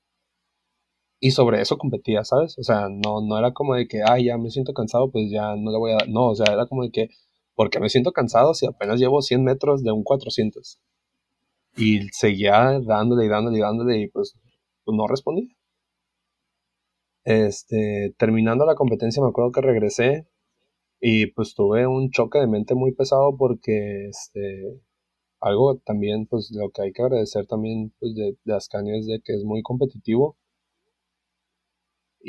Y 1.21 1.33
sobre 1.33 1.61
eso 1.61 1.79
competía, 1.79 2.25
¿sabes? 2.25 2.59
O 2.59 2.63
sea, 2.63 2.89
no, 2.89 3.21
no 3.23 3.39
era 3.39 3.53
como 3.53 3.75
de 3.75 3.89
que, 3.89 4.03
ay, 4.07 4.27
ya 4.27 4.39
me 4.39 4.51
siento 4.51 4.73
cansado, 4.73 5.11
pues 5.11 5.31
ya 5.31 5.57
no 5.57 5.71
le 5.73 5.79
voy 5.79 5.93
a 5.93 5.97
dar. 5.97 6.09
No, 6.09 6.29
o 6.29 6.35
sea, 6.37 6.53
era 6.53 6.67
como 6.67 6.85
de 6.85 6.91
que, 6.91 7.09
porque 7.55 7.81
me 7.81 7.89
siento 7.89 8.13
cansado 8.13 8.55
si 8.55 8.67
apenas 8.67 9.01
llevo 9.01 9.23
100 9.23 9.43
metros 9.45 9.83
de 9.83 9.93
un 9.93 10.05
400? 10.05 10.81
Y 11.77 12.09
seguía 12.11 12.81
dándole 12.87 13.27
y 13.27 13.29
dándole 13.29 13.59
y 13.59 13.61
dándole 13.63 13.99
y 14.01 14.09
pues, 14.09 14.35
no 14.87 15.07
respondía. 15.09 15.49
Este, 17.25 18.15
terminando 18.19 18.65
la 18.65 18.75
competencia 18.75 19.23
me 19.23 19.29
acuerdo 19.29 19.53
que 19.53 19.61
regresé 19.61 20.27
y 21.01 21.27
pues 21.33 21.55
tuve 21.55 21.87
un 21.87 22.11
choque 22.11 22.39
de 22.39 22.47
mente 22.49 22.75
muy 22.75 22.93
pesado 22.95 23.37
porque 23.37 24.09
este, 24.09 24.81
algo 25.41 25.79
también, 25.79 26.27
pues 26.27 26.51
lo 26.53 26.71
que 26.71 26.83
hay 26.83 26.93
que 26.93 27.03
agradecer 27.03 27.47
también 27.47 27.93
pues, 28.01 28.15
de, 28.15 28.37
de 28.45 28.57
es 28.57 29.07
de 29.07 29.21
que 29.25 29.35
es 29.35 29.45
muy 29.45 29.63
competitivo. 29.63 30.37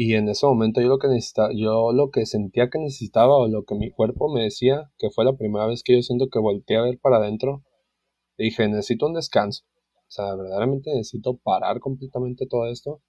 Y 0.02 0.16
en 0.16 0.30
ese 0.30 0.46
momento 0.46 0.80
yo 0.80 0.88
lo 0.88 0.98
que 0.98 1.10
necesitaba, 1.10 1.50
yo 1.54 1.92
lo 1.92 2.10
que 2.10 2.26
sentía 2.26 2.70
que 2.70 2.80
necesitaba 2.80 3.36
o 3.38 3.50
lo 3.50 3.66
que 3.66 3.76
mi 3.76 3.92
cuerpo 3.92 4.34
me 4.34 4.44
decía, 4.44 4.90
que 4.98 5.10
fue 5.10 5.26
la 5.26 5.36
primera 5.36 5.66
vez 5.68 5.84
que 5.84 5.94
yo 5.96 6.02
siento 6.02 6.30
que 6.30 6.40
volteé 6.40 6.78
a 6.78 6.84
ver 6.84 7.00
para 7.00 7.18
adentro, 7.18 7.66
dije, 8.38 8.68
necesito 8.70 9.08
un 9.08 9.16
descanso. 9.16 9.66
O 10.08 10.12
sea, 10.12 10.36
verdaderamente 10.36 10.92
necesito 10.92 11.38
parar 11.44 11.82
completamente 11.82 12.48
todo 12.48 12.68
esto. 12.72 13.02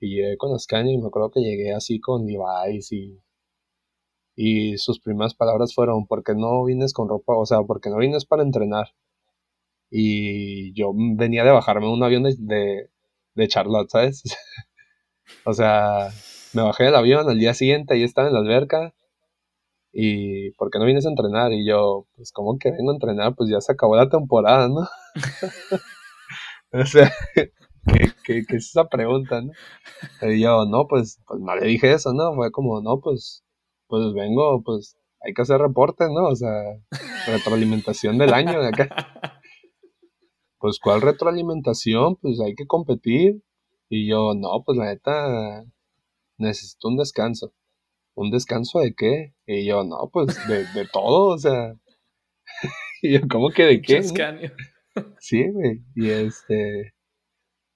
Y 0.00 0.16
llegué 0.16 0.38
con 0.38 0.54
Ascanio 0.54 0.92
y 0.94 0.98
me 0.98 1.08
acuerdo 1.08 1.30
que 1.30 1.40
llegué 1.40 1.74
así 1.74 2.00
con 2.00 2.26
Levi's 2.26 2.92
y 2.92 3.20
y 4.36 4.78
sus 4.78 5.00
primeras 5.00 5.34
palabras 5.34 5.74
fueron, 5.74 6.06
porque 6.06 6.34
no 6.34 6.64
vienes 6.64 6.92
con 6.92 7.08
ropa? 7.08 7.36
O 7.36 7.46
sea, 7.46 7.62
porque 7.62 7.90
no 7.90 7.98
vienes 7.98 8.24
para 8.24 8.42
entrenar? 8.42 8.88
Y 9.90 10.72
yo 10.74 10.92
venía 10.94 11.44
de 11.44 11.52
bajarme 11.52 11.88
un 11.92 12.02
avión 12.02 12.24
de, 12.24 12.90
de, 13.34 13.48
Charlotte, 13.48 13.90
¿sabes? 13.90 14.22
o 15.44 15.52
sea, 15.52 16.10
me 16.52 16.62
bajé 16.62 16.84
del 16.84 16.94
avión 16.94 17.28
al 17.28 17.38
día 17.38 17.54
siguiente 17.54 17.96
y 17.98 18.04
estaba 18.04 18.28
en 18.28 18.34
la 18.34 18.40
alberca. 18.40 18.94
Y 19.92 20.50
¿por 20.52 20.70
qué 20.70 20.78
no 20.78 20.86
vienes 20.86 21.06
a 21.06 21.10
entrenar? 21.10 21.52
Y 21.52 21.66
yo, 21.66 22.06
pues, 22.16 22.32
¿cómo 22.32 22.58
que 22.58 22.72
vengo 22.72 22.90
a 22.90 22.94
entrenar? 22.94 23.34
Pues 23.36 23.50
ya 23.50 23.60
se 23.60 23.72
acabó 23.72 23.96
la 23.96 24.08
temporada, 24.08 24.68
¿no? 24.68 24.88
o 26.72 26.86
sea, 26.86 27.12
¿qué, 28.24 28.38
es 28.38 28.70
esa 28.70 28.88
pregunta, 28.88 29.40
no? 29.40 29.52
Y 30.28 30.40
yo, 30.40 30.64
no, 30.66 30.86
pues, 30.88 31.20
pues 31.26 31.40
no 31.40 31.54
le 31.54 31.66
dije 31.66 31.92
eso, 31.92 32.12
¿no? 32.12 32.34
Fue 32.34 32.50
como, 32.50 32.80
no, 32.82 33.00
pues, 33.00 33.44
pues 33.86 34.12
vengo, 34.14 34.62
pues 34.64 34.96
hay 35.20 35.32
que 35.32 35.42
hacer 35.42 35.60
reportes, 35.60 36.08
¿no? 36.10 36.26
O 36.28 36.36
sea, 36.36 36.50
retroalimentación 37.26 38.18
del 38.18 38.34
año 38.34 38.60
de 38.60 38.68
acá. 38.68 38.88
Pues, 40.58 40.78
¿cuál 40.82 41.02
retroalimentación? 41.02 42.16
Pues 42.16 42.40
hay 42.40 42.54
que 42.54 42.66
competir. 42.66 43.42
Y 43.94 44.08
yo, 44.08 44.34
no, 44.34 44.64
pues 44.66 44.76
la 44.76 44.86
neta, 44.86 45.64
necesito 46.36 46.88
un 46.88 46.96
descanso. 46.96 47.54
¿Un 48.14 48.32
descanso 48.32 48.80
de 48.80 48.92
qué? 48.92 49.34
Y 49.46 49.66
yo, 49.66 49.84
no, 49.84 50.10
pues 50.12 50.36
de, 50.48 50.64
de 50.74 50.88
todo, 50.92 51.28
o 51.28 51.38
sea. 51.38 51.76
y 53.02 53.12
yo, 53.12 53.20
¿cómo 53.30 53.50
que 53.50 53.62
de 53.62 53.80
qué? 53.80 54.02
Sí, 55.20 55.48
güey. 55.48 55.84
Y 55.94 56.10
este, 56.10 56.94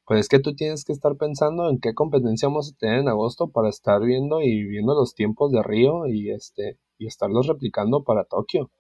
pues 0.07 0.21
es 0.21 0.29
que 0.29 0.41
tú 0.41 0.57
tienes 0.57 0.85
que 0.85 0.93
estar 0.93 1.17
pensando 1.17 1.71
en 1.71 1.79
qué 1.79 1.95
competencia 1.95 2.49
vamos 2.49 2.73
a 2.73 2.79
tener 2.79 2.99
en 2.99 3.09
agosto 3.09 3.53
para 3.53 3.69
estar 3.69 4.03
viendo 4.03 4.41
y 4.43 4.65
viendo 4.65 4.95
los 4.95 5.15
tiempos 5.15 5.53
de 5.53 5.63
Río 5.63 6.09
y 6.09 6.33
este 6.33 6.81
y 6.99 7.07
estarlos 7.07 7.47
replicando 7.47 8.03
para 8.03 8.25
Tokio. 8.25 8.73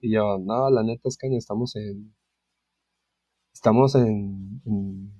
Y 0.00 0.12
yo, 0.12 0.36
no, 0.38 0.68
la 0.68 0.82
neta 0.82 1.08
es 1.08 1.16
que 1.16 1.34
estamos 1.34 1.76
en 1.76 2.14
estamos 3.54 3.94
en, 3.94 4.60
en, 4.66 5.15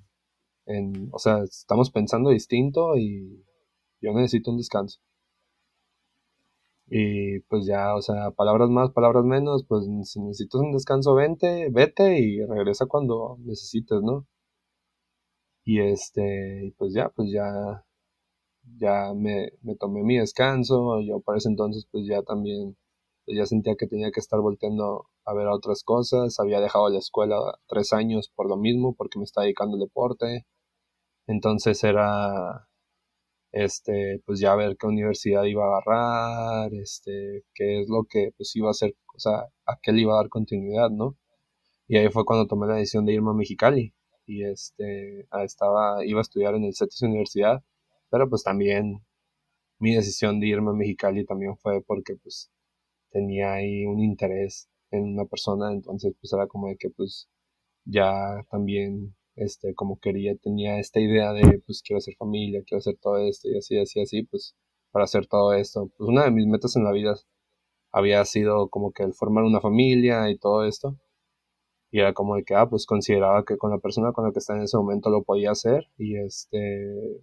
o 1.11 1.19
sea, 1.19 1.43
estamos 1.43 1.91
pensando 1.91 2.29
distinto 2.29 2.97
y 2.97 3.45
yo 4.01 4.13
necesito 4.13 4.51
un 4.51 4.57
descanso. 4.57 4.99
Y 6.89 7.39
pues 7.41 7.65
ya, 7.65 7.95
o 7.95 8.01
sea, 8.01 8.31
palabras 8.31 8.69
más, 8.69 8.91
palabras 8.91 9.23
menos, 9.25 9.65
pues 9.67 9.85
si 10.05 10.21
necesitas 10.21 10.61
un 10.61 10.71
descanso, 10.73 11.15
vente, 11.15 11.69
vete 11.71 12.19
y 12.19 12.45
regresa 12.45 12.85
cuando 12.85 13.37
necesites, 13.39 14.01
¿no? 14.01 14.25
Y 15.65 15.81
este, 15.81 16.73
pues 16.77 16.93
ya, 16.93 17.09
pues 17.09 17.29
ya, 17.31 17.85
ya 18.79 19.13
me, 19.15 19.49
tomé 19.79 20.03
mi 20.03 20.17
descanso, 20.17 21.01
yo 21.01 21.19
para 21.21 21.37
ese 21.39 21.49
entonces 21.49 21.87
pues 21.91 22.05
ya 22.07 22.21
también, 22.23 22.77
pues 23.25 23.37
ya 23.37 23.45
sentía 23.45 23.75
que 23.75 23.87
tenía 23.87 24.11
que 24.11 24.19
estar 24.21 24.39
volteando 24.39 25.07
a 25.25 25.33
ver 25.33 25.47
otras 25.47 25.83
cosas, 25.83 26.39
había 26.39 26.61
dejado 26.61 26.89
la 26.89 26.99
escuela 26.99 27.37
tres 27.67 27.93
años 27.93 28.31
por 28.35 28.49
lo 28.49 28.57
mismo, 28.57 28.95
porque 28.95 29.19
me 29.19 29.25
estaba 29.25 29.45
dedicando 29.45 29.75
al 29.75 29.81
deporte, 29.81 30.45
entonces 31.27 31.83
era, 31.83 32.67
este, 33.51 34.21
pues 34.25 34.39
ya 34.39 34.55
ver 34.55 34.77
qué 34.77 34.87
universidad 34.87 35.43
iba 35.45 35.65
a 35.65 35.79
agarrar, 35.79 36.73
este, 36.75 37.43
qué 37.53 37.81
es 37.81 37.89
lo 37.89 38.05
que 38.09 38.31
pues 38.37 38.55
iba 38.55 38.69
a 38.69 38.71
hacer, 38.71 38.95
o 39.15 39.19
sea, 39.19 39.47
a 39.65 39.77
qué 39.81 39.91
le 39.93 40.01
iba 40.01 40.13
a 40.13 40.17
dar 40.17 40.29
continuidad, 40.29 40.89
¿no? 40.91 41.17
Y 41.87 41.97
ahí 41.97 42.09
fue 42.09 42.25
cuando 42.25 42.47
tomé 42.47 42.67
la 42.67 42.75
decisión 42.75 43.05
de 43.05 43.13
irme 43.13 43.31
a 43.31 43.33
Mexicali 43.33 43.93
y 44.25 44.43
este 44.45 45.27
estaba 45.43 46.05
iba 46.05 46.19
a 46.19 46.21
estudiar 46.21 46.55
en 46.55 46.65
el 46.65 46.75
CETIS 46.75 47.03
Universidad, 47.03 47.63
pero 48.09 48.29
pues 48.29 48.43
también 48.43 49.01
mi 49.79 49.95
decisión 49.95 50.39
de 50.39 50.47
irme 50.47 50.71
a 50.71 50.73
Mexicali 50.73 51.25
también 51.25 51.57
fue 51.57 51.81
porque 51.83 52.15
pues 52.17 52.51
tenía 53.11 53.53
ahí 53.55 53.85
un 53.85 53.99
interés 54.01 54.69
en 54.91 55.03
una 55.15 55.25
persona, 55.25 55.71
entonces 55.73 56.13
pues 56.21 56.33
era 56.33 56.47
como 56.47 56.69
de 56.69 56.77
que 56.77 56.89
pues 56.91 57.29
ya 57.85 58.43
también 58.51 59.16
este 59.37 59.73
como 59.75 59.99
quería 59.99 60.35
tenía 60.37 60.79
esta 60.79 60.99
idea 60.99 61.33
de 61.33 61.61
pues 61.65 61.81
quiero 61.83 61.99
hacer 61.99 62.15
familia, 62.17 62.63
quiero 62.65 62.79
hacer 62.79 62.97
todo 63.01 63.17
esto 63.19 63.49
y 63.49 63.57
así 63.57 63.77
así 63.79 64.01
así 64.01 64.23
pues 64.23 64.55
para 64.91 65.05
hacer 65.05 65.27
todo 65.27 65.53
esto, 65.53 65.91
pues 65.97 66.09
una 66.09 66.25
de 66.25 66.31
mis 66.31 66.47
metas 66.47 66.75
en 66.75 66.83
la 66.83 66.91
vida 66.91 67.15
había 67.91 68.23
sido 68.25 68.69
como 68.69 68.91
que 68.93 69.03
el 69.03 69.13
formar 69.13 69.43
una 69.43 69.61
familia 69.61 70.29
y 70.29 70.37
todo 70.37 70.65
esto 70.65 70.97
y 71.91 71.99
era 71.99 72.13
como 72.13 72.35
de 72.35 72.43
que, 72.43 72.55
ah, 72.55 72.67
pues 72.69 72.85
consideraba 72.85 73.45
que 73.45 73.57
con 73.57 73.71
la 73.71 73.79
persona 73.79 74.11
con 74.13 74.25
la 74.25 74.31
que 74.31 74.39
estaba 74.39 74.59
en 74.59 74.65
ese 74.65 74.77
momento 74.77 75.09
lo 75.09 75.23
podía 75.23 75.51
hacer 75.51 75.87
y 75.97 76.17
este, 76.17 77.21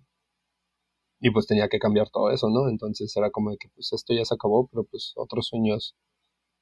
y 1.21 1.31
pues 1.31 1.47
tenía 1.47 1.69
que 1.69 1.79
cambiar 1.79 2.11
todo 2.11 2.31
eso, 2.31 2.49
¿no? 2.51 2.69
Entonces 2.69 3.15
era 3.17 3.31
como 3.31 3.51
de 3.51 3.57
que, 3.59 3.69
pues 3.75 3.93
esto 3.93 4.15
ya 4.15 4.25
se 4.25 4.35
acabó, 4.35 4.69
pero 4.69 4.85
pues 4.85 5.13
otros 5.17 5.49
sueños 5.49 5.97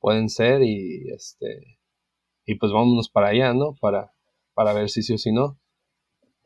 pueden 0.00 0.28
ser 0.28 0.62
y 0.62 1.10
este, 1.12 1.78
y 2.46 2.56
pues 2.56 2.72
vámonos 2.72 3.10
para 3.10 3.28
allá, 3.28 3.54
¿no? 3.54 3.74
Para, 3.80 4.12
para 4.54 4.72
ver 4.72 4.88
si 4.90 5.02
sí 5.02 5.14
o 5.14 5.18
si 5.18 5.32
no. 5.32 5.58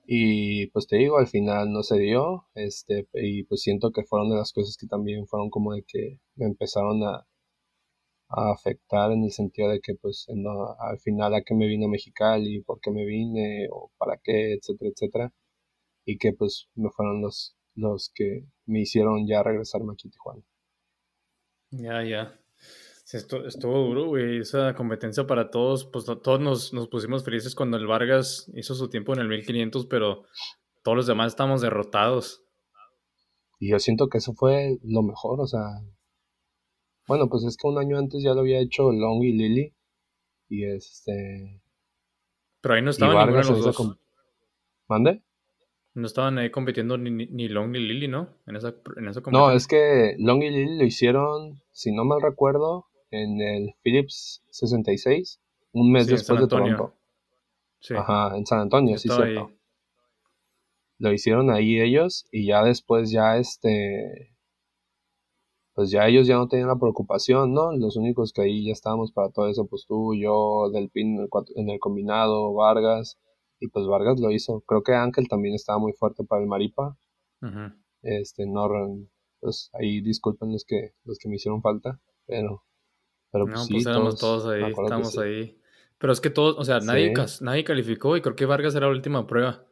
Y 0.06 0.68
pues 0.68 0.86
te 0.86 0.96
digo, 0.96 1.18
al 1.18 1.26
final 1.26 1.72
no 1.72 1.82
se 1.82 1.98
dio, 1.98 2.46
este, 2.54 3.08
y 3.14 3.44
pues 3.44 3.62
siento 3.62 3.90
que 3.92 4.04
fueron 4.04 4.30
de 4.30 4.36
las 4.36 4.52
cosas 4.52 4.76
que 4.76 4.86
también 4.86 5.26
fueron 5.26 5.50
como 5.50 5.74
de 5.74 5.82
que 5.84 6.20
me 6.36 6.46
empezaron 6.46 7.02
a, 7.04 7.26
afectar 8.28 9.12
en 9.12 9.24
el 9.24 9.32
sentido 9.32 9.70
de 9.70 9.80
que 9.80 9.94
pues 9.94 10.26
al 10.28 10.98
final 11.00 11.34
a 11.34 11.42
qué 11.42 11.54
me 11.54 11.66
vine 11.68 11.86
a 11.86 11.88
Mexicali, 11.88 12.60
por 12.62 12.80
qué 12.80 12.90
me 12.90 13.04
vine 13.04 13.68
o 13.70 13.90
para 13.98 14.18
qué, 14.22 14.54
etcétera, 14.54 14.90
etcétera. 14.90 15.32
Y 16.04 16.18
que 16.18 16.32
pues 16.32 16.68
me 16.74 16.90
fueron 16.90 17.22
los, 17.22 17.56
los 17.74 18.10
que 18.14 18.46
me 18.66 18.80
hicieron 18.80 19.26
ya 19.28 19.42
regresarme 19.42 19.92
aquí 19.94 20.08
a 20.08 20.10
Tijuana. 20.12 20.42
Ya, 21.70 22.02
ya. 22.04 22.22
esto, 22.22 22.45
estuvo 23.12 23.78
duro, 23.78 24.06
güey. 24.06 24.38
Esa 24.38 24.74
competencia 24.74 25.26
para 25.26 25.50
todos, 25.50 25.86
pues 25.86 26.04
todos 26.04 26.40
nos, 26.40 26.72
nos, 26.72 26.88
pusimos 26.88 27.24
felices 27.24 27.54
cuando 27.54 27.76
el 27.76 27.86
Vargas 27.86 28.50
hizo 28.54 28.74
su 28.74 28.88
tiempo 28.88 29.12
en 29.14 29.20
el 29.20 29.28
1500, 29.28 29.86
pero 29.86 30.24
todos 30.82 30.96
los 30.96 31.06
demás 31.06 31.28
estamos 31.28 31.60
derrotados. 31.60 32.44
Y 33.58 33.70
yo 33.70 33.78
siento 33.78 34.08
que 34.08 34.18
eso 34.18 34.34
fue 34.34 34.78
lo 34.82 35.02
mejor, 35.02 35.40
o 35.40 35.46
sea, 35.46 35.62
bueno, 37.06 37.28
pues 37.28 37.44
es 37.44 37.56
que 37.56 37.68
un 37.68 37.78
año 37.78 37.98
antes 37.98 38.22
ya 38.22 38.34
lo 38.34 38.40
había 38.40 38.58
hecho 38.58 38.90
Long 38.90 39.22
y 39.22 39.32
Lily. 39.32 39.74
Y 40.48 40.64
este. 40.64 41.62
Pero 42.60 42.74
ahí 42.74 42.82
no 42.82 42.90
estaban 42.90 43.28
ninguno 43.28 43.42
de 43.42 43.62
los 43.62 43.76
dos. 43.76 43.98
¿Mande? 44.88 45.22
No 45.94 46.06
estaban 46.06 46.38
ahí 46.38 46.50
compitiendo 46.50 46.98
ni, 46.98 47.10
ni, 47.10 47.48
Long 47.48 47.70
ni 47.70 47.78
Lily, 47.78 48.08
¿no? 48.08 48.36
En 48.46 48.56
esa, 48.56 48.74
en 48.96 49.08
esa 49.08 49.22
No, 49.30 49.50
es 49.50 49.66
que 49.66 50.14
Long 50.18 50.42
y 50.42 50.50
Lily 50.50 50.78
lo 50.78 50.84
hicieron, 50.84 51.62
si 51.72 51.92
no 51.92 52.04
mal 52.04 52.20
recuerdo, 52.20 52.85
en 53.10 53.40
el 53.40 53.74
Philips 53.82 54.42
66, 54.50 55.40
un 55.72 55.92
mes 55.92 56.06
después 56.06 56.40
de 56.40 56.48
Toronto. 56.48 56.94
Sí. 57.80 57.94
Ajá, 57.94 58.36
en 58.36 58.46
San 58.46 58.60
Antonio, 58.60 58.98
sí, 58.98 59.08
cierto. 59.08 59.50
Lo 60.98 61.12
hicieron 61.12 61.50
ahí 61.50 61.80
ellos 61.80 62.26
y 62.32 62.46
ya 62.46 62.64
después 62.64 63.10
ya 63.10 63.36
este 63.36 64.36
pues 65.76 65.90
ya 65.90 66.08
ellos 66.08 66.26
ya 66.26 66.36
no 66.36 66.48
tenían 66.48 66.68
la 66.68 66.78
preocupación, 66.78 67.52
¿no? 67.52 67.70
Los 67.70 67.96
únicos 67.96 68.32
que 68.32 68.40
ahí 68.40 68.64
ya 68.64 68.72
estábamos 68.72 69.12
para 69.12 69.28
todo 69.28 69.46
eso, 69.46 69.66
pues 69.66 69.84
tú, 69.86 70.14
yo, 70.14 70.70
Del 70.72 70.88
Pin 70.88 71.28
en 71.54 71.68
el 71.68 71.78
combinado, 71.78 72.54
Vargas, 72.54 73.18
y 73.60 73.68
pues 73.68 73.86
Vargas 73.86 74.18
lo 74.18 74.30
hizo. 74.30 74.62
Creo 74.62 74.82
que 74.82 74.94
Ángel 74.94 75.28
también 75.28 75.54
estaba 75.54 75.78
muy 75.78 75.92
fuerte 75.92 76.24
para 76.24 76.40
el 76.40 76.48
Maripa. 76.48 76.96
Este, 78.00 78.46
no, 78.46 78.70
pues 79.40 79.68
ahí 79.74 80.00
disculpen 80.00 80.50
los 80.50 80.64
que, 80.64 80.94
los 81.04 81.18
que 81.18 81.28
me 81.28 81.36
hicieron 81.36 81.60
falta, 81.60 82.00
pero, 82.24 82.62
pero 83.36 83.46
pues, 83.46 83.56
no, 83.56 83.66
pues, 83.68 83.82
sí, 83.84 83.88
éramos 83.90 84.18
todos, 84.18 84.46
ahí, 84.46 84.72
estamos 84.72 85.18
ahí. 85.18 85.58
Pero 85.98 86.12
es 86.12 86.20
que 86.20 86.30
todos, 86.30 86.56
o 86.58 86.64
sea, 86.64 86.80
nadie, 86.80 87.12
nadie 87.40 87.64
calificó 87.64 88.16
y 88.16 88.20
creo 88.20 88.36
que 88.36 88.46
Vargas 88.46 88.74
era 88.74 88.86
la 88.86 88.92
última 88.92 89.26
prueba. 89.26 89.64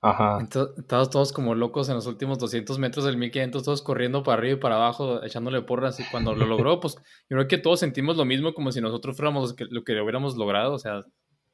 Ajá. 0.00 0.38
Entonces, 0.40 0.78
estábamos 0.78 1.10
todos 1.10 1.32
como 1.32 1.54
locos 1.54 1.88
en 1.88 1.96
los 1.96 2.06
últimos 2.06 2.38
200 2.38 2.78
metros 2.78 3.04
del 3.04 3.16
1500, 3.16 3.64
todos 3.64 3.82
corriendo 3.82 4.22
para 4.22 4.38
arriba 4.38 4.56
y 4.56 4.60
para 4.60 4.76
abajo, 4.76 5.22
echándole 5.24 5.62
porras. 5.62 5.98
Y 5.98 6.04
cuando 6.10 6.34
lo 6.34 6.46
logró, 6.46 6.78
pues 6.80 6.96
yo 7.28 7.36
creo 7.36 7.48
que 7.48 7.58
todos 7.58 7.80
sentimos 7.80 8.16
lo 8.16 8.24
mismo, 8.24 8.54
como 8.54 8.70
si 8.70 8.80
nosotros 8.80 9.16
fuéramos 9.16 9.56
lo 9.58 9.82
que 9.82 10.00
hubiéramos 10.00 10.36
logrado. 10.36 10.74
O 10.74 10.78
sea, 10.78 11.04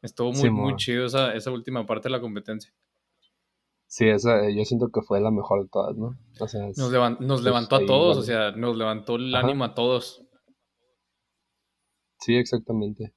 estuvo 0.02 0.32
muy, 0.32 0.50
muy 0.50 0.76
chido 0.76 1.06
esa, 1.06 1.34
esa 1.34 1.50
última 1.50 1.86
parte 1.86 2.08
de 2.08 2.12
la 2.12 2.20
competencia. 2.20 2.72
Sí, 3.86 4.08
esa, 4.08 4.50
yo 4.50 4.64
siento 4.64 4.88
que 4.88 5.02
fue 5.02 5.20
la 5.20 5.30
mejor 5.30 5.62
de 5.62 5.68
todas, 5.68 5.96
¿no? 5.96 6.18
O 6.40 6.48
sea, 6.48 6.66
nos, 6.66 6.78
nos 6.78 7.16
pues, 7.16 7.42
levantó 7.42 7.76
a 7.76 7.86
todos, 7.86 8.16
o 8.18 8.22
sea, 8.22 8.50
nos 8.50 8.76
levantó 8.76 9.16
el 9.16 9.34
ánimo 9.34 9.64
a 9.64 9.74
todos. 9.74 10.23
Sí, 12.24 12.36
exactamente. 12.36 13.12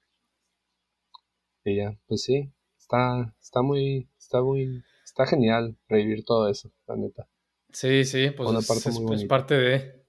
Y 1.64 1.78
ya, 1.78 1.98
pues 2.08 2.24
sí, 2.24 2.52
está, 2.78 3.34
está 3.40 3.62
muy, 3.62 4.10
está 4.18 4.42
muy 4.42 4.84
está 5.06 5.26
genial 5.26 5.78
revivir 5.88 6.26
todo 6.26 6.50
eso, 6.50 6.74
la 6.88 6.98
neta. 6.98 7.30
Sí, 7.72 8.04
sí, 8.04 8.32
pues 8.32 8.50
es, 8.52 9.26
parte 9.26 9.56
de... 9.56 10.06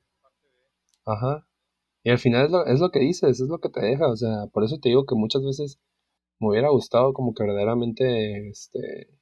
Ajá. 1.04 1.46
Y 2.02 2.10
al 2.10 2.18
final 2.18 2.46
es 2.46 2.50
lo, 2.50 2.66
es 2.66 2.80
lo 2.80 2.90
que 2.90 2.98
dices, 2.98 3.40
es 3.40 3.48
lo 3.48 3.60
que 3.60 3.68
te 3.68 3.80
deja, 3.80 4.08
o 4.08 4.16
sea, 4.16 4.48
por 4.52 4.64
eso 4.64 4.80
te 4.80 4.88
digo 4.88 5.06
que 5.06 5.14
muchas 5.14 5.44
veces 5.44 5.78
me 6.40 6.48
hubiera 6.48 6.70
gustado 6.70 7.12
como 7.12 7.34
que 7.34 7.44
verdaderamente, 7.44 8.48
este, 8.48 9.16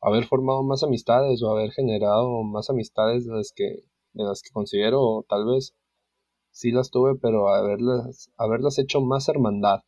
haber 0.00 0.24
formado 0.24 0.64
más 0.64 0.82
amistades 0.82 1.40
o 1.44 1.50
haber 1.50 1.70
generado 1.70 2.42
más 2.42 2.68
amistades 2.68 3.26
de 3.26 3.32
las 3.32 3.52
que, 3.54 3.84
de 4.12 4.24
las 4.24 4.42
que 4.42 4.50
considero 4.50 5.24
tal 5.28 5.46
vez 5.46 5.76
sí 6.58 6.72
las 6.72 6.90
tuve, 6.90 7.14
pero 7.14 7.48
haberlas, 7.50 8.32
haberlas 8.36 8.80
hecho 8.80 9.00
más 9.00 9.28
hermandad. 9.28 9.84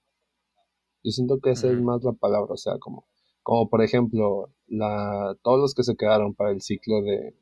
Yo 1.02 1.10
siento 1.10 1.40
que 1.40 1.50
esa 1.50 1.68
es 1.68 1.80
más 1.80 2.04
la 2.04 2.12
palabra, 2.12 2.54
o 2.54 2.56
sea, 2.56 2.78
como 2.78 3.06
como 3.42 3.68
por 3.68 3.82
ejemplo 3.82 4.52
la, 4.68 5.36
todos 5.42 5.58
los 5.58 5.74
que 5.74 5.82
se 5.82 5.96
quedaron 5.96 6.34
para 6.34 6.52
el 6.52 6.60
ciclo 6.60 7.02
de, 7.02 7.34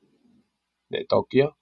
de 0.89 1.05
Tokio, 1.05 1.59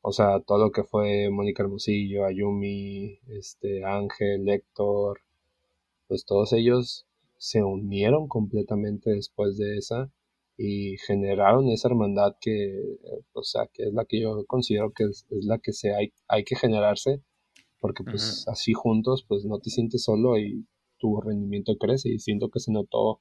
o 0.00 0.10
sea, 0.10 0.40
todo 0.40 0.58
lo 0.58 0.72
que 0.72 0.82
fue 0.82 1.30
Mónica 1.30 1.62
Hermosillo, 1.62 2.24
Ayumi, 2.24 3.20
este, 3.28 3.84
Ángel, 3.84 4.48
Héctor, 4.48 5.20
pues 6.08 6.24
todos 6.24 6.52
ellos 6.54 7.06
se 7.36 7.62
unieron 7.62 8.26
completamente 8.26 9.10
después 9.10 9.56
de 9.58 9.76
esa 9.78 10.10
y 10.56 10.96
generaron 10.98 11.68
esa 11.68 11.88
hermandad 11.88 12.36
que, 12.40 12.98
o 13.32 13.42
sea, 13.42 13.68
que 13.72 13.84
es 13.84 13.92
la 13.92 14.04
que 14.04 14.20
yo 14.20 14.44
considero 14.46 14.92
que 14.92 15.04
es, 15.04 15.26
la 15.30 15.58
que 15.58 15.72
se 15.72 15.94
hay, 15.94 16.12
hay 16.28 16.44
que 16.44 16.56
generarse, 16.56 17.22
porque 17.80 18.04
pues 18.04 18.46
así 18.48 18.72
juntos 18.72 19.24
pues 19.28 19.44
no 19.44 19.58
te 19.58 19.70
sientes 19.70 20.04
solo 20.04 20.38
y 20.38 20.66
tu 20.98 21.20
rendimiento 21.20 21.76
crece 21.76 22.08
y 22.10 22.18
siento 22.18 22.50
que 22.50 22.60
se 22.60 22.72
notó 22.72 23.20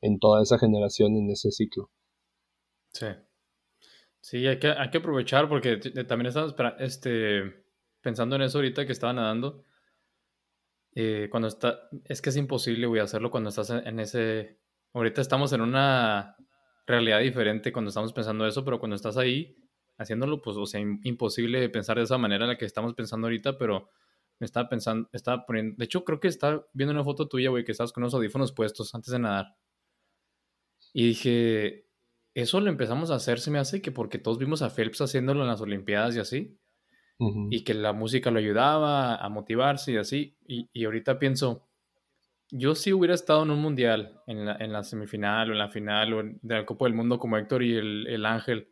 en 0.00 0.18
toda 0.18 0.42
esa 0.42 0.58
generación 0.58 1.16
en 1.16 1.30
ese 1.30 1.50
ciclo. 1.50 1.90
Sí. 2.92 3.06
Sí, 4.20 4.46
hay 4.46 4.58
que, 4.58 4.68
hay 4.68 4.90
que 4.90 4.98
aprovechar 4.98 5.48
porque 5.48 5.76
también 5.76 6.26
estamos 6.26 6.54
este, 6.78 7.64
pensando 8.00 8.36
en 8.36 8.42
eso 8.42 8.58
ahorita 8.58 8.86
que 8.86 8.92
estaba 8.92 9.12
nadando. 9.12 9.64
Eh, 10.94 11.28
cuando 11.30 11.48
está, 11.48 11.88
es 12.04 12.20
que 12.20 12.30
es 12.30 12.36
imposible, 12.36 12.86
voy 12.86 12.98
a 12.98 13.04
hacerlo 13.04 13.30
cuando 13.30 13.48
estás 13.48 13.70
en 13.70 13.98
ese, 13.98 14.60
ahorita 14.92 15.22
estamos 15.22 15.52
en 15.52 15.62
una 15.62 16.36
realidad 16.86 17.20
diferente 17.20 17.72
cuando 17.72 17.90
estamos 17.90 18.12
pensando 18.12 18.46
eso, 18.46 18.64
pero 18.64 18.78
cuando 18.78 18.96
estás 18.96 19.16
ahí 19.16 19.56
haciéndolo, 19.98 20.42
pues, 20.42 20.56
o 20.56 20.66
sea, 20.66 20.80
imposible 20.80 21.68
pensar 21.68 21.96
de 21.96 22.04
esa 22.04 22.18
manera 22.18 22.44
en 22.44 22.50
la 22.50 22.58
que 22.58 22.64
estamos 22.64 22.94
pensando 22.94 23.26
ahorita, 23.26 23.58
pero 23.58 23.90
me 24.38 24.46
estaba 24.46 24.68
pensando, 24.68 25.08
estaba 25.12 25.46
poniendo, 25.46 25.76
de 25.78 25.84
hecho 25.84 26.04
creo 26.04 26.18
que 26.18 26.28
estaba 26.28 26.66
viendo 26.72 26.92
una 26.92 27.04
foto 27.04 27.28
tuya, 27.28 27.50
güey, 27.50 27.64
que 27.64 27.72
estabas 27.72 27.92
con 27.92 28.02
unos 28.02 28.14
audífonos 28.14 28.52
puestos 28.52 28.94
antes 28.94 29.12
de 29.12 29.18
nadar. 29.18 29.56
Y 30.92 31.06
dije, 31.06 31.86
eso 32.34 32.60
lo 32.60 32.70
empezamos 32.70 33.10
a 33.10 33.16
hacer, 33.16 33.38
se 33.38 33.50
me 33.50 33.58
hace 33.58 33.80
que 33.80 33.92
porque 33.92 34.18
todos 34.18 34.38
vimos 34.38 34.62
a 34.62 34.70
Phelps 34.70 35.00
haciéndolo 35.00 35.42
en 35.42 35.48
las 35.48 35.60
Olimpiadas 35.60 36.16
y 36.16 36.18
así, 36.18 36.58
y 37.50 37.62
que 37.62 37.74
la 37.74 37.92
música 37.92 38.32
lo 38.32 38.40
ayudaba 38.40 39.14
a 39.14 39.28
motivarse 39.28 39.92
y 39.92 39.96
así, 39.96 40.36
y, 40.44 40.84
ahorita 40.84 41.20
pienso, 41.20 41.68
yo 42.52 42.74
sí 42.74 42.92
hubiera 42.92 43.14
estado 43.14 43.42
en 43.42 43.50
un 43.50 43.60
mundial, 43.60 44.20
en 44.28 44.44
la, 44.46 44.56
en 44.60 44.72
la 44.72 44.84
semifinal 44.84 45.50
o 45.50 45.52
en 45.52 45.58
la 45.58 45.68
final 45.68 46.12
o 46.12 46.20
en, 46.20 46.38
de 46.42 46.54
la 46.54 46.66
Copa 46.66 46.84
del 46.84 46.94
Mundo 46.94 47.18
como 47.18 47.36
Héctor 47.36 47.64
y 47.64 47.74
el, 47.76 48.06
el 48.06 48.24
Ángel, 48.24 48.70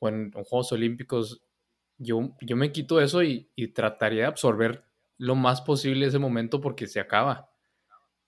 o 0.00 0.08
en, 0.08 0.32
Juegos 0.32 0.72
Olímpicos, 0.72 1.42
yo, 1.98 2.34
yo 2.40 2.56
me 2.56 2.72
quito 2.72 3.00
eso 3.00 3.22
y, 3.22 3.50
y 3.54 3.68
trataría 3.68 4.22
de 4.22 4.28
absorber 4.28 4.84
lo 5.18 5.36
más 5.36 5.60
posible 5.60 6.06
ese 6.06 6.18
momento 6.18 6.60
porque 6.60 6.88
se 6.88 6.98
acaba. 6.98 7.50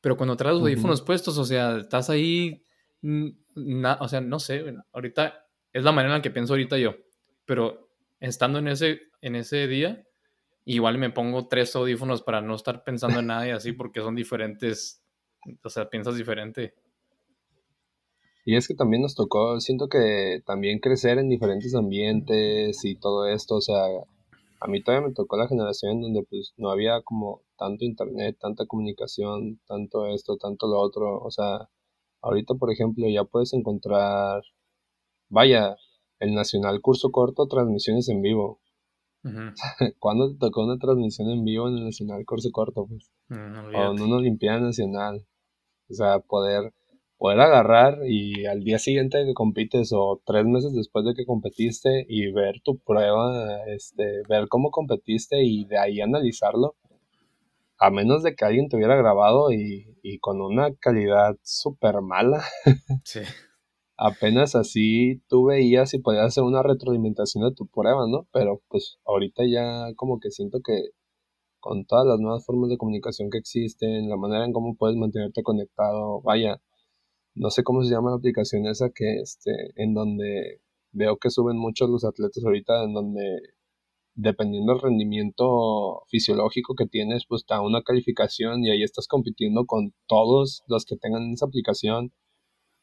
Pero 0.00 0.16
cuando 0.16 0.36
traes 0.36 0.54
los 0.54 0.62
audífonos 0.62 1.02
puestos, 1.02 1.36
o 1.38 1.44
sea, 1.44 1.78
estás 1.78 2.10
ahí 2.10 2.62
o 3.02 4.08
sea, 4.08 4.20
no 4.20 4.38
sé, 4.38 4.74
ahorita 4.92 5.46
es 5.72 5.84
la 5.84 5.92
manera 5.92 6.14
en 6.14 6.18
la 6.18 6.22
que 6.22 6.30
pienso 6.30 6.52
ahorita 6.54 6.78
yo, 6.78 6.96
pero 7.44 7.90
estando 8.20 8.58
en 8.58 8.68
ese, 8.68 9.02
en 9.20 9.36
ese 9.36 9.66
día, 9.66 10.05
igual 10.66 10.98
me 10.98 11.08
pongo 11.08 11.48
tres 11.48 11.74
audífonos 11.74 12.22
para 12.22 12.42
no 12.42 12.54
estar 12.54 12.84
pensando 12.84 13.20
en 13.20 13.28
nada 13.28 13.48
y 13.48 13.50
así 13.52 13.72
porque 13.72 14.00
son 14.00 14.14
diferentes, 14.14 15.02
o 15.64 15.70
sea, 15.70 15.88
piensas 15.88 16.16
diferente. 16.16 16.74
Y 18.44 18.56
es 18.56 18.68
que 18.68 18.74
también 18.74 19.02
nos 19.02 19.14
tocó, 19.14 19.58
siento 19.60 19.88
que 19.88 20.42
también 20.44 20.78
crecer 20.78 21.18
en 21.18 21.30
diferentes 21.30 21.74
ambientes 21.74 22.84
y 22.84 22.96
todo 22.96 23.26
esto, 23.26 23.56
o 23.56 23.60
sea, 23.62 23.82
a 24.60 24.68
mí 24.68 24.82
todavía 24.82 25.08
me 25.08 25.14
tocó 25.14 25.38
la 25.38 25.48
generación 25.48 26.02
donde 26.02 26.22
pues 26.22 26.52
no 26.58 26.70
había 26.70 27.00
como 27.02 27.40
tanto 27.58 27.86
internet, 27.86 28.36
tanta 28.38 28.66
comunicación, 28.66 29.58
tanto 29.66 30.06
esto, 30.06 30.36
tanto 30.36 30.66
lo 30.68 30.78
otro, 30.78 31.18
o 31.18 31.30
sea, 31.30 31.68
Ahorita, 32.26 32.54
por 32.54 32.72
ejemplo, 32.72 33.08
ya 33.08 33.22
puedes 33.22 33.52
encontrar, 33.52 34.42
vaya, 35.28 35.76
el 36.18 36.34
Nacional 36.34 36.80
Curso 36.80 37.12
Corto, 37.12 37.46
transmisiones 37.46 38.08
en 38.08 38.20
vivo. 38.20 38.58
¿Cuándo 39.98 40.30
te 40.30 40.38
tocó 40.38 40.64
una 40.64 40.78
transmisión 40.78 41.30
en 41.30 41.44
vivo 41.44 41.68
en 41.68 41.76
el 41.76 41.84
Nacional 41.84 42.24
Curso 42.24 42.50
Corto? 42.52 42.86
Pues? 42.86 43.10
Mm, 43.28 43.74
o 43.74 43.92
en 43.92 44.00
una 44.00 44.16
Olimpiada 44.16 44.60
Nacional. 44.60 45.26
O 45.88 45.94
sea, 45.94 46.18
poder, 46.20 46.72
poder 47.18 47.40
agarrar 47.40 47.98
y 48.06 48.46
al 48.46 48.64
día 48.64 48.78
siguiente 48.78 49.24
que 49.24 49.34
compites 49.34 49.92
o 49.92 50.20
tres 50.24 50.44
meses 50.44 50.74
después 50.74 51.04
de 51.04 51.14
que 51.14 51.26
competiste 51.26 52.06
y 52.08 52.32
ver 52.32 52.60
tu 52.62 52.78
prueba, 52.78 53.64
este, 53.68 54.22
ver 54.28 54.48
cómo 54.48 54.70
competiste 54.70 55.42
y 55.44 55.64
de 55.64 55.78
ahí 55.78 56.00
analizarlo 56.00 56.74
a 57.78 57.90
menos 57.90 58.22
de 58.22 58.34
que 58.34 58.44
alguien 58.44 58.68
te 58.68 58.76
hubiera 58.76 58.96
grabado 58.96 59.52
y, 59.52 60.18
con 60.20 60.40
una 60.40 60.74
calidad 60.76 61.36
súper 61.42 62.00
mala. 62.00 62.42
Sí. 63.04 63.20
Apenas 63.98 64.54
así 64.54 65.22
tú 65.28 65.46
veías 65.46 65.94
y 65.94 65.98
podías 65.98 66.26
hacer 66.26 66.44
una 66.44 66.62
retroalimentación 66.62 67.44
de 67.44 67.54
tu 67.54 67.66
prueba, 67.66 68.06
¿no? 68.08 68.26
Pero 68.32 68.62
pues 68.68 68.98
ahorita 69.06 69.44
ya 69.46 69.94
como 69.96 70.20
que 70.20 70.30
siento 70.30 70.60
que 70.62 70.90
con 71.60 71.86
todas 71.86 72.06
las 72.06 72.20
nuevas 72.20 72.44
formas 72.46 72.70
de 72.70 72.78
comunicación 72.78 73.30
que 73.30 73.38
existen, 73.38 74.08
la 74.08 74.16
manera 74.16 74.44
en 74.46 74.52
cómo 74.52 74.76
puedes 74.76 74.96
mantenerte 74.96 75.42
conectado, 75.42 76.22
vaya, 76.22 76.60
no 77.34 77.50
sé 77.50 77.64
cómo 77.64 77.84
se 77.84 77.90
llama 77.92 78.10
la 78.10 78.16
aplicación 78.16 78.66
esa 78.66 78.90
que 78.90 79.20
este, 79.20 79.52
en 79.76 79.94
donde 79.94 80.60
veo 80.92 81.18
que 81.18 81.30
suben 81.30 81.58
muchos 81.58 81.90
los 81.90 82.04
atletas 82.04 82.44
ahorita, 82.44 82.84
en 82.84 82.94
donde 82.94 83.20
dependiendo 84.14 84.72
del 84.72 84.82
rendimiento 84.82 86.02
fisiológico 86.08 86.74
que 86.74 86.86
tienes, 86.86 87.26
pues 87.28 87.46
te 87.46 87.54
da 87.54 87.62
una 87.62 87.82
calificación 87.82 88.64
y 88.64 88.70
ahí 88.70 88.82
estás 88.82 89.08
compitiendo 89.08 89.66
con 89.66 89.94
todos 90.06 90.62
los 90.68 90.86
que 90.86 90.96
tengan 90.96 91.32
esa 91.32 91.46
aplicación. 91.46 92.12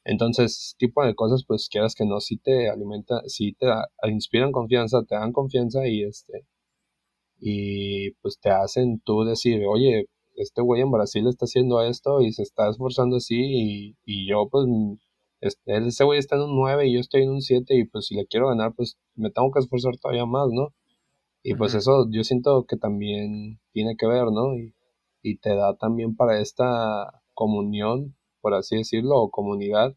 Entonces, 0.06 0.52
ese 0.58 0.76
tipo 0.78 1.06
de 1.06 1.16
cosas, 1.16 1.46
pues 1.48 1.70
quieras 1.70 1.96
que 1.96 2.06
no, 2.06 2.20
si 2.20 2.38
te 2.38 2.70
alimenta, 2.70 3.22
si 3.28 3.54
te 3.54 3.68
inspiran 4.10 4.52
confianza, 4.52 5.04
te 5.04 5.16
dan 5.16 5.32
confianza 5.34 5.88
y 5.88 6.04
este, 6.04 6.46
y 7.40 8.12
pues 8.22 8.40
te 8.40 8.50
hacen 8.50 9.00
tú 9.02 9.24
decir, 9.26 9.64
oye, 9.68 10.08
este 10.36 10.62
güey 10.62 10.82
en 10.82 10.92
Brasil 10.92 11.28
está 11.28 11.46
haciendo 11.46 11.82
esto 11.82 12.22
y 12.22 12.34
se 12.34 12.44
está 12.44 12.70
esforzando 12.70 13.18
así 13.18 13.36
y, 13.38 13.98
y 14.06 14.28
yo 14.30 14.48
pues, 14.50 14.66
este, 15.42 15.78
ese 15.78 16.04
güey 16.06 16.20
está 16.20 16.36
en 16.38 16.44
un 16.44 16.56
9 16.56 16.88
y 16.88 16.94
yo 16.96 17.00
estoy 17.02 17.24
en 17.24 17.32
un 17.32 17.42
7 17.42 17.76
y 17.76 17.86
pues 17.86 18.08
si 18.08 18.16
le 18.16 18.26
quiero 18.28 18.50
ganar, 18.50 18.74
pues 18.76 18.98
me 19.16 19.30
tengo 19.32 19.52
que 19.52 19.60
esforzar 19.60 19.98
todavía 19.98 20.26
más, 20.26 20.50
¿no? 20.52 20.74
Y 21.44 21.56
pues 21.56 21.76
eso 21.76 22.08
yo 22.10 22.24
siento 22.24 22.66
que 22.66 22.78
también 22.78 23.60
tiene 23.74 23.98
que 23.98 24.08
ver, 24.08 24.26
¿no? 24.32 24.56
Y, 24.56 24.74
y 25.22 25.38
te 25.38 25.56
da 25.56 25.76
también 25.76 26.16
para 26.16 26.40
esta 26.40 27.22
comunión, 27.34 28.16
por 28.44 28.54
así 28.54 28.76
decirlo, 28.78 29.18
o 29.22 29.32
comunidad, 29.32 29.96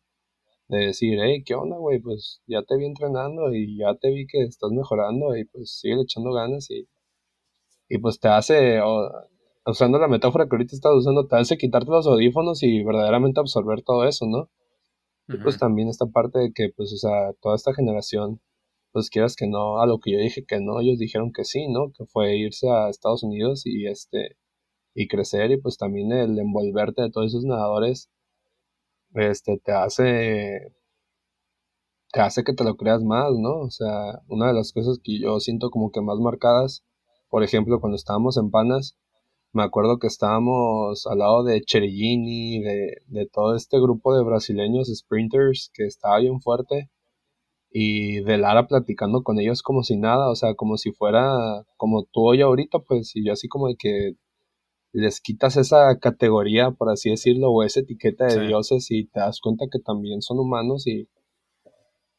de 0.69 0.79
decir, 0.87 1.19
hey, 1.23 1.43
¿qué 1.45 1.55
onda, 1.55 1.77
güey? 1.79 2.01
Pues 2.01 2.41
ya 2.47 2.63
te 2.63 2.77
vi 2.77 2.87
entrenando 2.87 3.53
y 3.53 3.79
ya 3.79 3.95
te 3.97 4.11
vi 4.11 4.27
que 4.27 4.43
estás 4.45 4.71
mejorando 4.71 5.37
y 5.37 5.45
pues 5.47 5.79
sigue 5.81 6.01
echando 6.03 6.33
ganas 6.33 6.71
y, 6.71 6.89
y 7.89 7.99
pues 7.99 8.21
te 8.21 8.29
hace, 8.29 8.81
usando 9.67 9.99
la 9.99 10.09
metáfora 10.09 10.47
que 10.49 10.57
ahorita 10.57 10.77
estás 10.77 10.93
usando, 10.95 11.27
te 11.27 11.37
hace 11.37 11.59
quitarte 11.59 11.91
los 11.91 12.07
audífonos 12.07 12.63
y 12.63 12.85
verdaderamente 12.85 13.41
absorber 13.41 13.83
todo 13.83 14.05
eso, 14.07 14.27
¿no? 14.27 14.49
Y 15.29 15.39
pues 15.39 15.59
también 15.59 15.89
esta 15.89 16.07
parte 16.07 16.39
de 16.39 16.53
que, 16.53 16.69
pues, 16.77 16.93
o 16.93 16.97
sea, 16.97 17.33
toda 17.41 17.57
esta 17.57 17.75
generación 17.75 18.41
pues 18.97 19.11
quieras 19.11 19.37
que 19.37 19.47
no, 19.47 19.83
a 19.83 19.87
lo 19.87 20.01
que 20.01 20.13
yo 20.13 20.19
dije 20.19 20.47
que 20.47 20.59
no, 20.59 20.81
ellos 20.81 20.99
dijeron 20.99 21.31
que 21.31 21.45
sí, 21.45 21.69
¿no? 21.69 21.93
Que 21.93 22.07
fue 22.07 22.37
irse 22.39 22.71
a 22.71 22.89
Estados 22.89 23.23
Unidos 23.23 23.67
y 23.67 23.87
este 23.87 24.39
y 24.95 25.07
crecer 25.09 25.51
y 25.51 25.59
pues 25.59 25.77
también 25.77 26.13
el 26.13 26.39
envolverte 26.39 27.03
de 27.03 27.11
todos 27.11 27.27
esos 27.29 27.45
nadadores 27.45 28.09
este 29.19 29.59
te 29.59 29.73
hace 29.73 30.73
te 32.13 32.21
hace 32.21 32.45
que 32.45 32.55
te 32.55 32.65
lo 32.65 32.77
creas 32.77 33.03
más, 33.03 33.33
¿no? 33.39 33.61
O 33.61 33.71
sea, 33.71 34.21
una 34.29 34.49
de 34.49 34.55
las 34.55 34.73
cosas 34.73 34.99
que 35.03 35.21
yo 35.21 35.39
siento 35.41 35.71
como 35.71 35.91
que 35.91 36.01
más 36.01 36.19
marcadas, 36.19 36.85
por 37.29 37.43
ejemplo, 37.45 37.81
cuando 37.81 37.97
estábamos 37.97 38.37
en 38.39 38.51
Panas, 38.51 38.97
me 39.53 39.63
acuerdo 39.63 39.99
que 39.99 40.07
estábamos 40.07 41.07
al 41.07 41.19
lado 41.19 41.45
de 41.45 41.61
Cherigini, 41.63 42.61
de, 42.61 42.97
de 43.07 43.27
todo 43.27 43.55
este 43.57 43.79
grupo 43.81 44.17
de 44.17 44.25
brasileños 44.25 44.89
sprinters 44.95 45.71
que 45.75 45.85
estaba 45.85 46.19
bien 46.19 46.41
fuerte 46.41 46.91
y 47.71 48.21
de 48.23 48.39
Lara 48.39 48.67
platicando 48.67 49.23
con 49.23 49.39
ellos 49.39 49.63
como 49.63 49.83
si 49.83 49.97
nada, 49.97 50.31
o 50.31 50.37
sea, 50.37 50.55
como 50.55 50.79
si 50.79 50.93
fuera 50.93 51.65
como 51.77 52.05
tú 52.05 52.29
hoy 52.29 52.41
ahorita, 52.43 52.79
pues, 52.81 53.15
y 53.15 53.27
yo 53.27 53.33
así 53.35 53.49
como 53.49 53.69
de 53.69 53.77
que 53.77 54.13
les 55.01 55.21
quitas 55.21 55.57
esa 55.57 55.99
categoría, 55.99 56.71
por 56.73 56.91
así 56.91 57.11
decirlo, 57.11 57.51
o 57.51 57.63
esa 57.63 57.81
etiqueta 57.81 58.27
de 58.27 58.47
dioses 58.47 58.91
y 58.91 59.07
te 59.07 59.21
das 59.21 59.41
cuenta 59.41 59.67
que 59.71 59.79
también 59.79 60.23
son 60.23 60.39
humanos 60.39 60.87
y, 60.87 61.09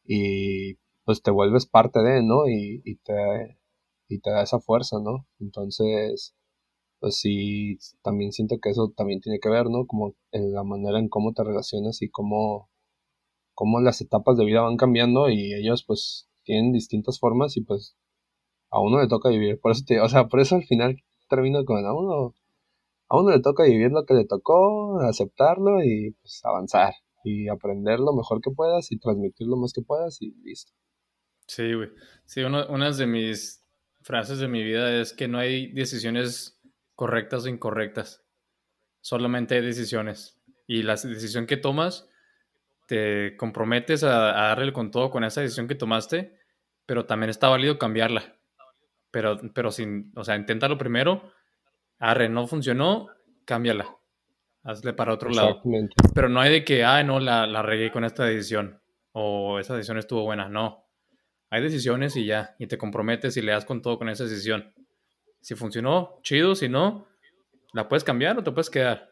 y 0.04 0.78
pues 1.04 1.22
te 1.22 1.30
vuelves 1.30 1.66
parte 1.66 2.00
de, 2.00 2.22
¿no? 2.22 2.48
Y, 2.48 2.82
y, 2.84 2.96
te, 2.96 3.58
y 4.08 4.20
te 4.20 4.30
da 4.30 4.42
esa 4.42 4.60
fuerza, 4.60 4.98
¿no? 5.02 5.26
Entonces, 5.40 6.34
pues 7.00 7.16
sí, 7.18 7.78
también 8.02 8.32
siento 8.32 8.58
que 8.62 8.70
eso 8.70 8.92
también 8.96 9.20
tiene 9.20 9.40
que 9.40 9.48
ver, 9.48 9.66
¿no? 9.70 9.86
Como 9.86 10.14
en 10.32 10.52
la 10.52 10.64
manera 10.64 10.98
en 10.98 11.08
cómo 11.08 11.32
te 11.32 11.44
relacionas 11.44 12.02
y 12.02 12.10
cómo 12.10 12.70
cómo 13.58 13.80
las 13.80 14.00
etapas 14.00 14.36
de 14.36 14.44
vida 14.44 14.60
van 14.60 14.76
cambiando 14.76 15.28
y 15.30 15.52
ellos 15.52 15.82
pues 15.84 16.28
tienen 16.44 16.72
distintas 16.72 17.18
formas 17.18 17.56
y 17.56 17.60
pues 17.62 17.96
a 18.70 18.80
uno 18.80 19.00
le 19.00 19.08
toca 19.08 19.30
vivir. 19.30 19.58
Por 19.60 19.72
eso 19.72 19.82
te, 19.84 20.00
o 20.00 20.08
sea, 20.08 20.28
por 20.28 20.38
eso 20.38 20.54
al 20.54 20.64
final 20.64 21.02
termino 21.28 21.64
con 21.64 21.84
a 21.84 21.92
uno, 21.92 22.34
a 23.08 23.18
uno 23.18 23.30
le 23.30 23.40
toca 23.40 23.64
vivir 23.64 23.90
lo 23.90 24.04
que 24.04 24.14
le 24.14 24.26
tocó, 24.26 25.00
aceptarlo 25.00 25.82
y 25.82 26.12
pues 26.20 26.40
avanzar 26.44 26.92
y 27.24 27.48
aprender 27.48 27.98
lo 28.00 28.12
mejor 28.12 28.40
que 28.40 28.50
puedas 28.50 28.92
y 28.92 28.98
transmitir 28.98 29.46
lo 29.46 29.56
más 29.56 29.72
que 29.72 29.82
puedas 29.82 30.20
y 30.20 30.34
listo. 30.42 30.72
Sí, 31.46 31.72
güey. 31.74 31.90
Sí, 32.26 32.42
una 32.42 32.90
de 32.90 33.06
mis 33.06 33.64
frases 34.02 34.38
de 34.38 34.48
mi 34.48 34.62
vida 34.62 35.00
es 35.00 35.12
que 35.12 35.28
no 35.28 35.38
hay 35.38 35.72
decisiones 35.72 36.60
correctas 36.94 37.44
o 37.44 37.48
incorrectas. 37.48 38.24
Solamente 39.00 39.54
hay 39.54 39.62
decisiones. 39.62 40.40
Y 40.66 40.82
la 40.82 40.96
decisión 40.96 41.46
que 41.46 41.56
tomas 41.56 42.08
te 42.86 43.36
comprometes 43.36 44.02
a, 44.04 44.32
darle 44.32 44.72
con 44.72 44.90
todo 44.90 45.10
con 45.10 45.24
esa 45.24 45.40
decisión 45.40 45.68
que 45.68 45.74
tomaste, 45.74 46.38
pero 46.86 47.06
también 47.06 47.30
está 47.30 47.48
válido 47.48 47.78
cambiarla. 47.78 48.36
Pero, 49.10 49.38
pero 49.54 49.70
sin, 49.70 50.12
o 50.16 50.24
sea, 50.24 50.36
inténtalo 50.36 50.76
primero, 50.76 51.32
arre, 51.98 52.28
no 52.28 52.46
funcionó, 52.46 53.08
cámbiala. 53.44 53.96
Hazle 54.64 54.92
para 54.92 55.14
otro 55.14 55.30
lado. 55.30 55.62
Pero 56.14 56.28
no 56.28 56.40
hay 56.40 56.50
de 56.50 56.64
que, 56.64 56.84
ah, 56.84 57.02
no, 57.02 57.20
la, 57.20 57.46
la 57.46 57.62
regué 57.62 57.90
con 57.90 58.04
esta 58.04 58.24
decisión. 58.24 58.80
O 59.12 59.58
esa 59.58 59.74
decisión 59.74 59.98
estuvo 59.98 60.24
buena. 60.24 60.48
No. 60.48 60.84
Hay 61.50 61.62
decisiones 61.62 62.16
y 62.16 62.26
ya. 62.26 62.54
Y 62.58 62.66
te 62.66 62.76
comprometes 62.76 63.36
y 63.36 63.42
le 63.42 63.52
das 63.52 63.64
con 63.64 63.80
todo 63.80 63.98
con 63.98 64.08
esa 64.08 64.24
decisión. 64.24 64.74
Si 65.40 65.54
funcionó, 65.54 66.18
chido. 66.22 66.54
Si 66.54 66.68
no, 66.68 67.06
la 67.72 67.88
puedes 67.88 68.04
cambiar 68.04 68.38
o 68.38 68.42
te 68.42 68.52
puedes 68.52 68.68
quedar 68.68 69.08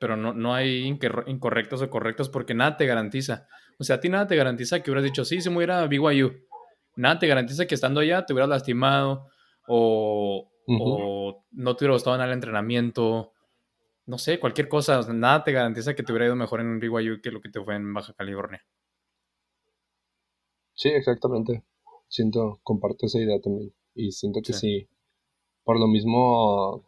pero 0.00 0.16
no, 0.16 0.32
no 0.32 0.54
hay 0.54 0.86
incorrectos 1.26 1.82
o 1.82 1.90
correctos 1.90 2.30
porque 2.30 2.54
nada 2.54 2.78
te 2.78 2.86
garantiza. 2.86 3.46
O 3.78 3.84
sea, 3.84 3.96
a 3.96 4.00
ti 4.00 4.08
nada 4.08 4.26
te 4.26 4.34
garantiza 4.34 4.82
que 4.82 4.90
hubieras 4.90 5.04
dicho, 5.04 5.26
sí, 5.26 5.42
se 5.42 5.50
me 5.50 5.58
hubiera 5.58 5.86
BYU. 5.86 6.32
Nada 6.96 7.18
te 7.18 7.26
garantiza 7.26 7.66
que 7.66 7.74
estando 7.74 8.00
allá 8.00 8.24
te 8.24 8.32
hubieras 8.32 8.48
lastimado 8.48 9.28
o, 9.68 10.49
o 10.66 11.44
no 11.50 11.76
te 11.76 11.84
hubiera 11.84 11.94
gustado 11.94 12.16
en 12.16 12.22
el 12.22 12.32
entrenamiento. 12.32 13.32
No 14.06 14.18
sé, 14.18 14.40
cualquier 14.40 14.68
cosa. 14.68 15.00
Nada 15.12 15.44
te 15.44 15.52
garantiza 15.52 15.94
que 15.94 16.02
te 16.02 16.12
hubiera 16.12 16.26
ido 16.26 16.36
mejor 16.36 16.60
en 16.60 16.80
BYU 16.80 17.20
que 17.22 17.30
lo 17.30 17.40
que 17.40 17.50
te 17.50 17.62
fue 17.62 17.76
en 17.76 17.92
Baja 17.92 18.12
California. 18.14 18.64
Sí, 20.74 20.88
exactamente. 20.88 21.62
Siento, 22.08 22.60
comparto 22.62 23.06
esa 23.06 23.18
idea 23.18 23.40
también. 23.40 23.72
Y 23.94 24.12
siento 24.12 24.40
que 24.44 24.52
sí 24.52 24.88
por 25.64 25.78
lo 25.78 25.86
mismo 25.86 26.84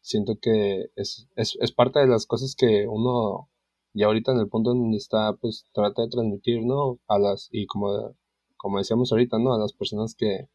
siento 0.00 0.38
que 0.40 0.90
es, 0.96 1.28
es, 1.36 1.56
es, 1.60 1.72
parte 1.72 2.00
de 2.00 2.06
las 2.06 2.26
cosas 2.26 2.56
que 2.56 2.86
uno 2.88 3.50
ya 3.92 4.06
ahorita 4.06 4.32
en 4.32 4.38
el 4.38 4.48
punto 4.48 4.72
en 4.72 4.80
donde 4.80 4.96
está, 4.96 5.34
pues 5.34 5.66
trata 5.74 6.00
de 6.00 6.08
transmitir, 6.08 6.64
¿no? 6.64 6.98
A 7.08 7.18
las, 7.18 7.48
y 7.52 7.66
como, 7.66 8.14
como 8.56 8.78
decíamos 8.78 9.12
ahorita, 9.12 9.38
¿no? 9.38 9.54
A 9.54 9.58
las 9.58 9.74
personas 9.74 10.14
que, 10.14 10.48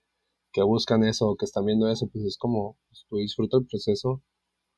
que 0.57 0.63
buscan 0.63 1.03
eso, 1.03 1.35
que 1.37 1.45
están 1.45 1.65
viendo 1.65 1.87
eso, 1.87 2.07
pues 2.11 2.25
es 2.25 2.35
como, 2.35 2.77
pues, 2.89 3.05
tú 3.07 3.17
disfruta 3.17 3.57
el 3.57 3.67
proceso. 3.67 4.23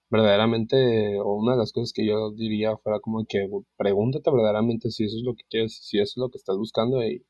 Verdaderamente, 0.09 1.17
o 1.21 1.35
una 1.35 1.53
de 1.53 1.59
las 1.59 1.71
cosas 1.71 1.93
que 1.93 2.05
yo 2.05 2.31
diría 2.31 2.75
fuera 2.77 2.99
como 2.99 3.25
que 3.25 3.47
pregúntate 3.77 4.29
verdaderamente 4.29 4.91
si 4.91 5.05
eso 5.05 5.15
es 5.15 5.23
lo 5.23 5.35
que 5.35 5.43
quieres, 5.49 5.79
si 5.81 5.99
eso 5.99 6.11
es 6.11 6.17
lo 6.17 6.29
que 6.29 6.37
estás 6.37 6.57
buscando 6.57 7.01
y, 7.03 7.25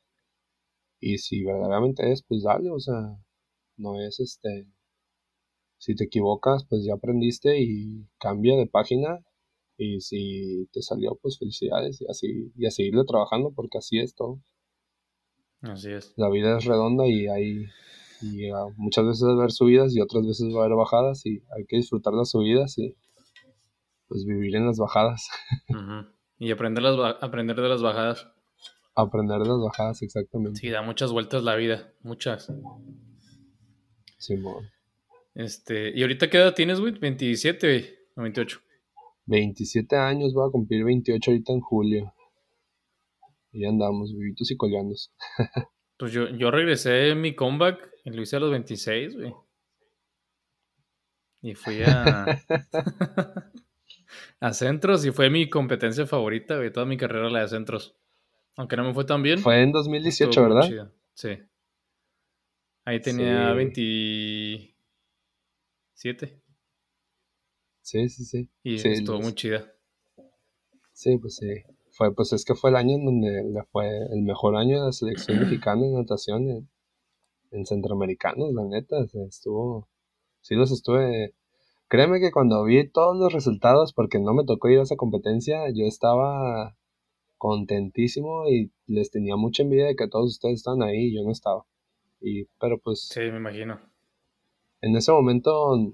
y 1.00 1.20
si 1.20 1.44
verdaderamente 1.44 2.12
es, 2.12 2.24
pues 2.24 2.42
dale, 2.44 2.72
o 2.72 2.80
sea, 2.80 3.20
no 3.78 4.02
es 4.02 4.20
este, 4.20 4.68
si 5.78 5.94
te 5.94 6.06
equivocas, 6.06 6.66
pues 6.68 6.84
ya 6.84 6.96
aprendiste 6.96 7.62
y 7.62 8.08
cambia 8.18 8.56
de 8.58 8.66
página. 8.66 9.20
Y 9.78 10.02
si 10.02 10.68
te 10.74 10.82
salió, 10.82 11.20
pues 11.22 11.38
felicidades 11.38 12.02
y 12.02 12.06
así 12.10 12.52
y 12.56 12.66
a 12.66 12.72
seguirle 12.72 13.04
trabajando 13.06 13.52
porque 13.56 13.78
así 13.78 14.00
es 14.00 14.16
todo. 14.16 14.42
Así 15.62 15.92
es. 15.92 16.14
La 16.18 16.30
vida 16.30 16.58
es 16.58 16.66
redonda 16.66 17.06
y 17.06 17.28
hay 17.28 17.68
y 18.22 18.50
ah, 18.50 18.66
muchas 18.78 19.06
veces 19.06 19.24
va 19.28 19.32
a 19.32 19.36
haber 19.36 19.52
subidas 19.52 19.96
y 19.96 20.02
otras 20.02 20.26
veces 20.26 20.54
va 20.54 20.62
a 20.62 20.66
haber 20.66 20.78
bajadas 20.78 21.26
y 21.26 21.42
hay 21.56 21.66
que 21.68 21.78
disfrutar 21.78 22.14
las 22.14 22.32
subidas 22.32 22.78
y 22.78 22.96
pues 24.08 24.26
vivir 24.26 24.56
en 24.56 24.66
las 24.66 24.78
bajadas. 24.78 25.28
Y 26.42 26.52
aprender, 26.52 26.82
las, 26.82 27.18
aprender 27.22 27.58
de 27.58 27.68
las 27.68 27.82
bajadas. 27.82 28.26
Aprender 28.96 29.40
de 29.40 29.50
las 29.50 29.60
bajadas, 29.60 30.02
exactamente. 30.02 30.58
Sí, 30.58 30.70
da 30.70 30.82
muchas 30.82 31.12
vueltas 31.12 31.44
la 31.44 31.58
vida, 31.58 31.92
muchas. 32.02 32.50
Simón. 34.18 34.70
Este, 35.36 35.92
¿y 35.94 36.02
ahorita 36.02 36.30
qué 36.30 36.38
edad 36.38 36.54
tienes, 36.54 36.80
güey? 36.80 36.94
¿27 36.94 37.94
o 38.16 38.22
28? 38.22 38.62
27 39.26 39.98
años, 39.98 40.34
voy 40.34 40.48
a 40.48 40.52
cumplir 40.52 40.86
28 40.86 41.30
ahorita 41.30 41.52
en 41.52 41.60
julio. 41.60 42.14
Y 43.52 43.66
andamos, 43.66 44.14
vivitos 44.14 44.50
y 44.50 44.56
coleanos. 44.56 45.12
pues 46.00 46.14
yo, 46.14 46.30
yo 46.30 46.50
regresé 46.50 47.14
mi 47.14 47.36
comeback 47.36 47.92
y 48.06 48.12
lo 48.12 48.22
hice 48.22 48.38
a 48.38 48.40
los 48.40 48.52
26, 48.52 49.18
güey. 49.18 49.34
Y 51.42 51.56
fui 51.56 51.84
a. 51.84 52.42
a 54.40 54.54
centros 54.54 55.06
y 55.06 55.12
fue 55.12 55.30
mi 55.30 55.50
competencia 55.50 56.08
favorita, 56.08 56.56
güey. 56.56 56.72
Toda 56.72 56.86
mi 56.86 56.96
carrera 56.96 57.30
la 57.30 57.42
de 57.42 57.50
centros. 57.50 57.98
Aunque 58.56 58.78
no 58.78 58.86
me 58.86 58.94
fue 58.94 59.04
tan 59.04 59.22
bien. 59.22 59.40
Fue 59.40 59.62
en 59.62 59.74
2018, 59.74 60.42
¿verdad? 60.42 60.92
Sí. 61.14 61.38
Ahí 62.86 63.02
tenía 63.02 63.52
20. 63.52 64.74
¿Siete? 65.94 66.42
Sí, 67.82 68.08
sí, 68.08 68.24
sí. 68.24 68.50
Y 68.64 68.76
estuvo 68.76 69.20
muy 69.20 69.34
chida. 69.34 69.70
Sí, 70.94 71.18
pues 71.18 71.36
sí. 71.36 71.62
Fue, 72.00 72.16
pues 72.16 72.34
es 72.34 72.46
que 72.46 72.56
fue 72.56 72.72
el 72.72 72.78
año 72.78 72.96
en 72.96 73.06
donde 73.06 73.44
le 73.44 73.64
fue 73.72 73.88
el 74.12 74.24
mejor 74.24 74.56
año 74.56 74.80
de 74.80 74.86
la 74.88 74.92
selección 74.92 75.40
mexicana 75.40 75.84
de 75.84 75.92
natación 75.92 76.68
en, 77.52 77.66
centroamericanos, 77.68 78.52
la 78.54 78.64
neta. 78.64 78.96
estuvo. 79.28 79.88
Sí, 80.42 80.56
los 80.56 80.72
estuve. 80.72 81.36
Créeme 81.90 82.20
que 82.20 82.32
cuando 82.32 82.64
vi 82.64 82.90
todos 82.90 83.16
los 83.18 83.34
resultados, 83.34 83.94
porque 83.94 84.18
no 84.18 84.34
me 84.34 84.46
tocó 84.46 84.70
ir 84.70 84.80
a 84.80 84.84
esa 84.84 84.96
competencia, 84.96 85.70
yo 85.76 85.86
estaba 85.86 86.76
contentísimo 87.38 88.48
y 88.50 88.72
les 88.88 89.12
tenía 89.12 89.36
mucha 89.36 89.64
envidia 89.64 89.86
de 89.86 89.96
que 89.96 90.08
todos 90.08 90.32
ustedes 90.32 90.56
estaban 90.56 90.82
ahí 90.82 91.10
y 91.10 91.16
yo 91.16 91.24
no 91.24 91.32
estaba. 91.32 91.66
Y, 92.22 92.46
pero 92.60 92.80
pues. 92.80 93.10
Sí, 93.10 93.20
me 93.20 93.38
imagino 93.38 93.80
en 94.82 94.96
ese 94.96 95.12
momento 95.12 95.94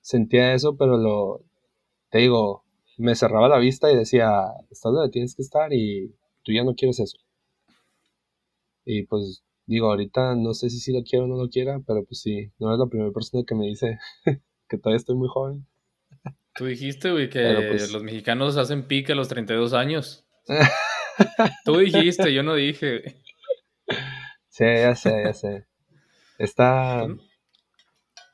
sentía 0.00 0.54
eso, 0.54 0.76
pero 0.76 0.96
lo, 0.96 1.42
te 2.10 2.18
digo, 2.18 2.64
me 2.98 3.14
cerraba 3.14 3.48
la 3.48 3.58
vista 3.58 3.90
y 3.90 3.96
decía, 3.96 4.30
estás 4.70 4.92
donde 4.92 5.10
tienes 5.10 5.34
que 5.34 5.42
estar 5.42 5.72
y 5.72 6.14
tú 6.42 6.52
ya 6.52 6.64
no 6.64 6.74
quieres 6.74 7.00
eso. 7.00 7.16
Y 8.84 9.04
pues 9.04 9.42
digo, 9.66 9.88
ahorita 9.88 10.34
no 10.34 10.54
sé 10.54 10.70
si 10.70 10.80
sí 10.80 10.92
lo 10.92 11.02
quiero 11.02 11.26
o 11.26 11.28
no 11.28 11.36
lo 11.36 11.48
quiera, 11.48 11.80
pero 11.86 12.04
pues 12.04 12.20
sí, 12.20 12.50
no 12.58 12.72
es 12.72 12.78
la 12.78 12.86
primera 12.86 13.12
persona 13.12 13.44
que 13.46 13.54
me 13.54 13.66
dice 13.66 13.98
que 14.68 14.78
todavía 14.78 14.98
estoy 14.98 15.16
muy 15.16 15.28
joven. 15.28 15.66
Tú 16.54 16.66
dijiste, 16.66 17.12
güey, 17.12 17.30
que 17.30 17.66
pues 17.68 17.92
los 17.92 18.02
mexicanos 18.02 18.56
hacen 18.56 18.88
pique 18.88 19.12
a 19.12 19.14
los 19.14 19.28
32 19.28 19.74
años. 19.74 20.26
Tú 21.64 21.78
dijiste, 21.78 22.32
yo 22.32 22.42
no 22.42 22.54
dije. 22.54 23.16
Sí, 24.48 24.64
ya 24.64 24.96
sé, 24.96 25.22
ya 25.24 25.32
sé. 25.34 25.66
Está, 26.38 27.06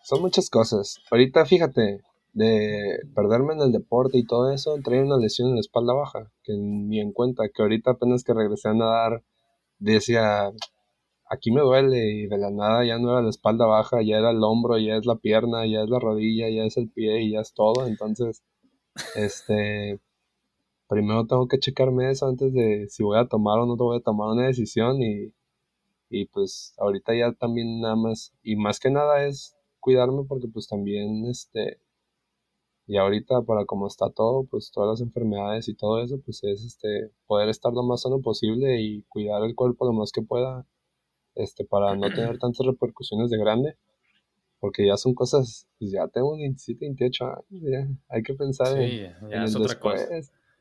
son 0.05 0.20
muchas 0.23 0.49
cosas. 0.49 1.01
Ahorita 1.11 1.45
fíjate, 1.45 2.01
de 2.35 2.98
perderme 3.15 3.55
en 3.55 3.61
el 3.62 3.73
deporte 3.73 4.19
y 4.19 4.27
todo 4.27 4.52
eso, 4.52 4.77
traía 4.85 5.02
una 5.02 5.19
lesión 5.19 5.48
en 5.48 5.55
la 5.55 5.61
espalda 5.61 5.94
baja, 5.94 6.31
que 6.43 6.52
ni 6.56 7.01
en 7.01 7.12
cuenta, 7.12 7.48
que 7.48 7.62
ahorita 7.62 7.93
apenas 7.93 8.24
que 8.24 8.35
regresé 8.35 8.69
a 8.69 8.74
nadar, 8.74 9.24
decía, 9.78 10.52
aquí 11.31 11.52
me 11.52 11.61
duele 11.61 12.12
y 12.12 12.27
de 12.27 12.39
la 12.39 12.51
nada 12.51 12.85
ya 12.85 12.98
no 12.98 13.12
era 13.12 13.23
la 13.23 13.31
espalda 13.31 13.66
baja, 13.66 14.02
ya 14.02 14.19
era 14.19 14.31
el 14.31 14.43
hombro, 14.43 14.78
ya 14.78 14.97
es 14.97 15.06
la 15.06 15.16
pierna, 15.16 15.66
ya 15.66 15.82
es 15.82 15.90
la 15.90 15.98
rodilla, 16.01 16.51
ya 16.51 16.65
es 16.65 16.77
el 16.77 16.90
pie 16.90 17.23
y 17.23 17.32
ya 17.32 17.40
es 17.40 17.55
todo. 17.55 17.86
Entonces, 17.86 18.43
este, 19.16 20.01
primero 20.89 21.27
tengo 21.27 21.48
que 21.48 21.59
checarme 21.59 22.11
eso 22.11 22.27
antes 22.27 22.52
de 22.52 22.89
si 22.89 23.02
voy 23.05 23.19
a 23.19 23.28
tomar 23.28 23.59
o 23.61 23.66
no 23.66 23.77
voy 23.77 23.98
a 23.98 24.02
tomar 24.02 24.31
una 24.31 24.47
decisión 24.47 25.02
y, 25.02 25.32
y 26.11 26.27
pues 26.27 26.74
ahorita 26.78 27.15
ya 27.15 27.32
también 27.32 27.81
nada 27.81 27.97
más, 27.97 28.35
y 28.43 28.56
más 28.56 28.81
que 28.81 28.90
nada 28.90 29.27
es 29.27 29.56
cuidarme 29.81 30.24
porque 30.28 30.48
pues 30.48 30.69
también 30.69 31.27
este, 31.27 31.78
y 32.86 32.98
ahorita 32.98 33.43
para 33.43 33.65
como 33.65 33.86
está 33.86 34.11
todo, 34.11 34.44
pues 34.44 34.70
todas 34.73 34.98
las 34.98 35.06
enfermedades 35.06 35.69
y 35.69 35.74
todo 35.74 36.02
eso, 36.02 36.20
pues 36.24 36.44
es 36.44 36.65
este, 36.65 37.11
poder 37.27 37.48
estar 37.48 37.73
lo 37.73 37.82
más 37.82 38.02
sano 38.02 38.20
posible 38.20 38.81
y 38.81 39.02
cuidar 39.09 39.43
el 39.43 39.55
cuerpo 39.55 39.86
lo 39.86 39.93
más 39.93 40.12
que 40.12 40.23
pueda 40.23 40.66
este, 41.35 41.65
para 41.65 41.97
no 41.97 42.09
tener 42.15 42.39
tantas 42.39 42.66
repercusiones 42.66 43.31
de 43.31 43.39
grande, 43.39 43.77
porque 44.61 44.86
ya 44.86 44.97
son 44.97 45.15
cosas, 45.15 45.66
pues 45.78 45.93
ya 45.93 46.09
tengo 46.09 46.36
27, 46.36 46.85
28 46.85 47.24
años, 47.24 47.44
ya 47.51 47.89
hay 48.09 48.23
que 48.23 48.35
pensar 48.35 48.78
en, 48.78 49.15
ya 49.31 49.44
es 49.44 49.56
otra 49.56 49.78
cosa. 49.78 50.06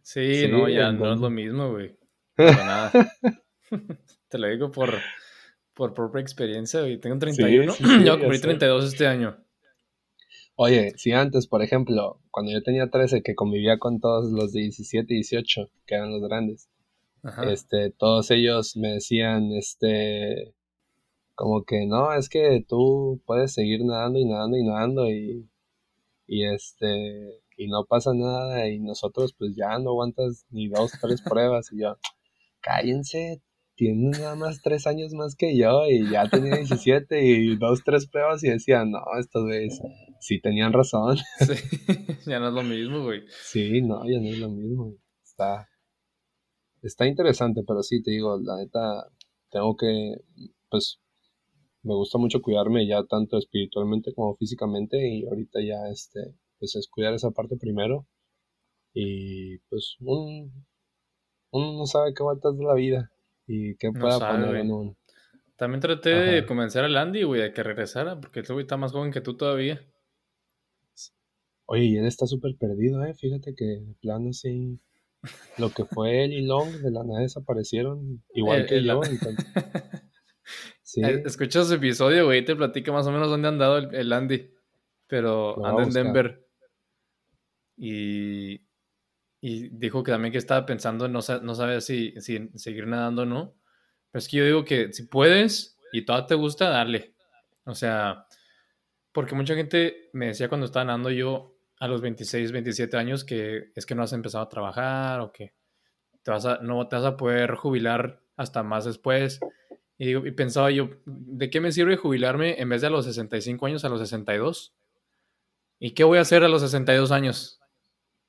Sí, 0.01 0.47
no, 0.49 0.67
ya 0.67 0.91
no 0.91 1.13
es 1.13 1.19
lo 1.19 1.29
mismo, 1.29 1.71
güey. 1.71 1.97
nada. 2.37 2.91
Te 4.29 4.37
lo 4.37 4.47
digo 4.47 4.71
por, 4.71 4.93
por 5.73 5.93
propia 5.93 6.21
experiencia, 6.21 6.81
güey. 6.81 6.97
Tengo 6.99 7.17
31, 7.17 7.73
yo 8.05 8.19
cumplí 8.19 8.39
32 8.39 8.85
este 8.85 9.07
año. 9.07 9.37
Oye, 10.55 10.93
si 10.97 11.11
antes, 11.11 11.47
por 11.47 11.63
ejemplo, 11.63 12.19
cuando 12.29 12.51
yo 12.51 12.61
tenía 12.61 12.89
13, 12.89 13.23
que 13.23 13.33
convivía 13.33 13.79
con 13.79 13.99
todos 13.99 14.31
los 14.31 14.53
de 14.53 14.61
17 14.61 15.11
y 15.11 15.17
18, 15.17 15.69
que 15.87 15.95
eran 15.95 16.11
los 16.11 16.21
grandes, 16.21 16.69
este, 17.49 17.89
todos 17.91 18.29
ellos 18.31 18.75
me 18.77 18.93
decían, 18.93 19.51
este, 19.53 20.53
como 21.35 21.63
que 21.63 21.85
no, 21.87 22.13
es 22.13 22.29
que 22.29 22.63
tú 22.67 23.21
puedes 23.25 23.53
seguir 23.53 23.83
nadando 23.83 24.19
y 24.19 24.25
nadando 24.25 24.57
y 24.57 24.63
nadando 24.63 25.09
y, 25.09 25.49
y 26.27 26.45
este, 26.45 27.41
y 27.57 27.67
no 27.67 27.85
pasa 27.85 28.13
nada 28.13 28.67
y 28.69 28.79
nosotros 28.79 29.33
pues 29.37 29.55
ya 29.55 29.79
no 29.79 29.91
aguantas 29.91 30.45
ni 30.51 30.67
dos, 30.67 30.91
tres 31.01 31.21
pruebas 31.23 31.71
y 31.71 31.81
yo, 31.81 31.97
cállense, 32.61 33.41
tienen 33.75 34.11
nada 34.11 34.35
más 34.35 34.61
tres 34.61 34.85
años 34.85 35.13
más 35.13 35.35
que 35.35 35.57
yo 35.57 35.87
y 35.87 36.09
ya 36.11 36.29
tenía 36.29 36.57
17 36.57 37.25
y 37.25 37.55
dos, 37.57 37.81
tres 37.83 38.07
pruebas 38.07 38.43
y 38.43 38.49
decía, 38.49 38.85
no, 38.85 38.99
estos 39.19 39.43
güeyes 39.43 39.79
sí 40.23 40.39
tenían 40.39 40.73
razón. 40.73 41.17
Sí, 41.39 41.53
ya 42.25 42.39
no 42.39 42.47
es 42.47 42.53
lo 42.53 42.63
mismo, 42.63 43.03
güey. 43.03 43.23
Sí, 43.43 43.81
no, 43.81 44.03
ya 44.05 44.19
no 44.19 44.27
es 44.27 44.39
lo 44.39 44.49
mismo. 44.49 44.95
Está, 45.23 45.67
está 46.81 47.05
interesante, 47.05 47.63
pero 47.67 47.83
sí, 47.83 48.01
te 48.01 48.11
digo, 48.11 48.39
la 48.41 48.57
neta, 48.57 49.09
tengo 49.49 49.75
que, 49.75 50.15
pues, 50.69 50.99
me 51.83 51.93
gusta 51.93 52.17
mucho 52.17 52.41
cuidarme 52.41 52.87
ya 52.87 53.03
tanto 53.03 53.37
espiritualmente 53.37 54.13
como 54.13 54.35
físicamente 54.35 54.97
y 55.05 55.25
ahorita 55.25 55.59
ya 55.61 55.91
este 55.91 56.33
pues 56.57 56.77
es 56.77 56.87
cuidar 56.87 57.13
esa 57.13 57.31
parte 57.31 57.57
primero 57.57 58.07
y 58.93 59.57
pues 59.67 59.97
un, 59.99 60.65
uno 61.51 61.73
no 61.73 61.85
sabe 61.85 62.13
qué 62.13 62.23
vueltas 62.23 62.57
de 62.57 62.63
la 62.63 62.73
vida 62.75 63.11
y 63.47 63.75
qué 63.75 63.91
pueda 63.91 64.17
poner 64.17 64.55
en 64.55 64.71
un 64.71 64.95
también 65.55 65.81
traté 65.81 66.09
de 66.09 66.45
convencer 66.45 66.83
al 66.83 66.97
Andy, 66.97 67.23
güey, 67.23 67.41
de 67.41 67.53
que 67.53 67.63
regresara, 67.63 68.19
porque 68.19 68.39
el 68.39 68.45
güey 68.47 68.63
está 68.63 68.75
más 68.75 68.91
joven 68.91 69.11
que 69.11 69.21
tú 69.21 69.37
todavía. 69.37 69.81
Oye, 71.65 71.85
y 71.85 71.97
él 71.97 72.05
está 72.05 72.27
súper 72.27 72.55
perdido, 72.57 73.03
¿eh? 73.03 73.13
Fíjate 73.13 73.55
que 73.55 73.65
de 73.65 73.95
plano 74.01 74.33
sí. 74.33 74.79
Lo 75.57 75.69
que 75.69 75.85
fue 75.85 76.25
él 76.25 76.33
y 76.33 76.45
Long 76.45 76.69
de 76.69 76.91
la 76.91 77.03
nada 77.03 77.21
desaparecieron, 77.21 78.23
igual 78.33 78.65
que 78.65 78.83
yo. 78.83 79.01
Eh, 80.95 81.23
escucha 81.25 81.63
su 81.63 81.73
episodio, 81.73 82.25
güey, 82.25 82.45
te 82.45 82.55
platica 82.55 82.91
más 82.91 83.07
o 83.07 83.11
menos 83.11 83.27
dónde 83.27 83.47
ha 83.47 83.51
andado 83.51 83.77
el, 83.77 84.13
Andy. 84.13 84.53
Pero 85.07 85.65
anda 85.65 85.81
en 85.81 85.89
Denver. 85.89 86.47
Y, 87.75 88.61
y 89.41 89.69
dijo 89.69 90.03
que 90.03 90.11
también 90.11 90.31
que 90.31 90.37
estaba 90.37 90.65
pensando, 90.65 91.07
no, 91.07 91.21
no 91.41 91.55
sabe 91.55 91.81
si, 91.81 92.13
si 92.21 92.49
seguir 92.55 92.85
nadando 92.85 93.23
o 93.23 93.25
no. 93.25 93.55
Pero 94.11 94.19
es 94.19 94.27
que 94.27 94.37
yo 94.37 94.45
digo 94.45 94.65
que 94.65 94.93
si 94.93 95.07
puedes 95.07 95.79
y 95.91 96.05
todo 96.05 96.25
te 96.27 96.35
gusta, 96.35 96.69
darle. 96.69 97.15
O 97.65 97.73
sea, 97.73 98.27
porque 99.11 99.35
mucha 99.35 99.55
gente 99.55 100.09
me 100.13 100.27
decía 100.27 100.49
cuando 100.49 100.65
estaba 100.65 100.85
nadando 100.85 101.09
yo 101.09 101.52
a 101.79 101.87
los 101.87 102.01
26, 102.01 102.51
27 102.51 102.97
años 102.97 103.23
que 103.23 103.71
es 103.75 103.85
que 103.85 103.95
no 103.95 104.03
has 104.03 104.13
empezado 104.13 104.43
a 104.43 104.49
trabajar 104.49 105.19
o 105.21 105.31
que 105.31 105.53
te 106.23 106.31
vas 106.31 106.45
a, 106.45 106.59
no 106.59 106.87
te 106.87 106.95
vas 106.95 107.05
a 107.05 107.17
poder 107.17 107.55
jubilar 107.55 108.21
hasta 108.37 108.63
más 108.63 108.85
después. 108.85 109.39
Y, 109.97 110.31
pensaba 110.31 110.71
yo, 110.71 110.89
¿de 111.05 111.49
qué 111.49 111.61
me 111.61 111.71
sirve 111.71 111.97
jubilarme 111.97 112.59
en 112.59 112.69
vez 112.69 112.81
de 112.81 112.87
a 112.87 112.89
los 112.89 113.05
65 113.05 113.65
años 113.65 113.85
a 113.85 113.89
los 113.89 113.99
62? 113.99 114.73
¿Y 115.79 115.91
qué 115.91 116.03
voy 116.03 116.17
a 116.17 116.21
hacer 116.21 116.43
a 116.43 116.47
los 116.47 116.61
62 116.61 117.11
años? 117.11 117.59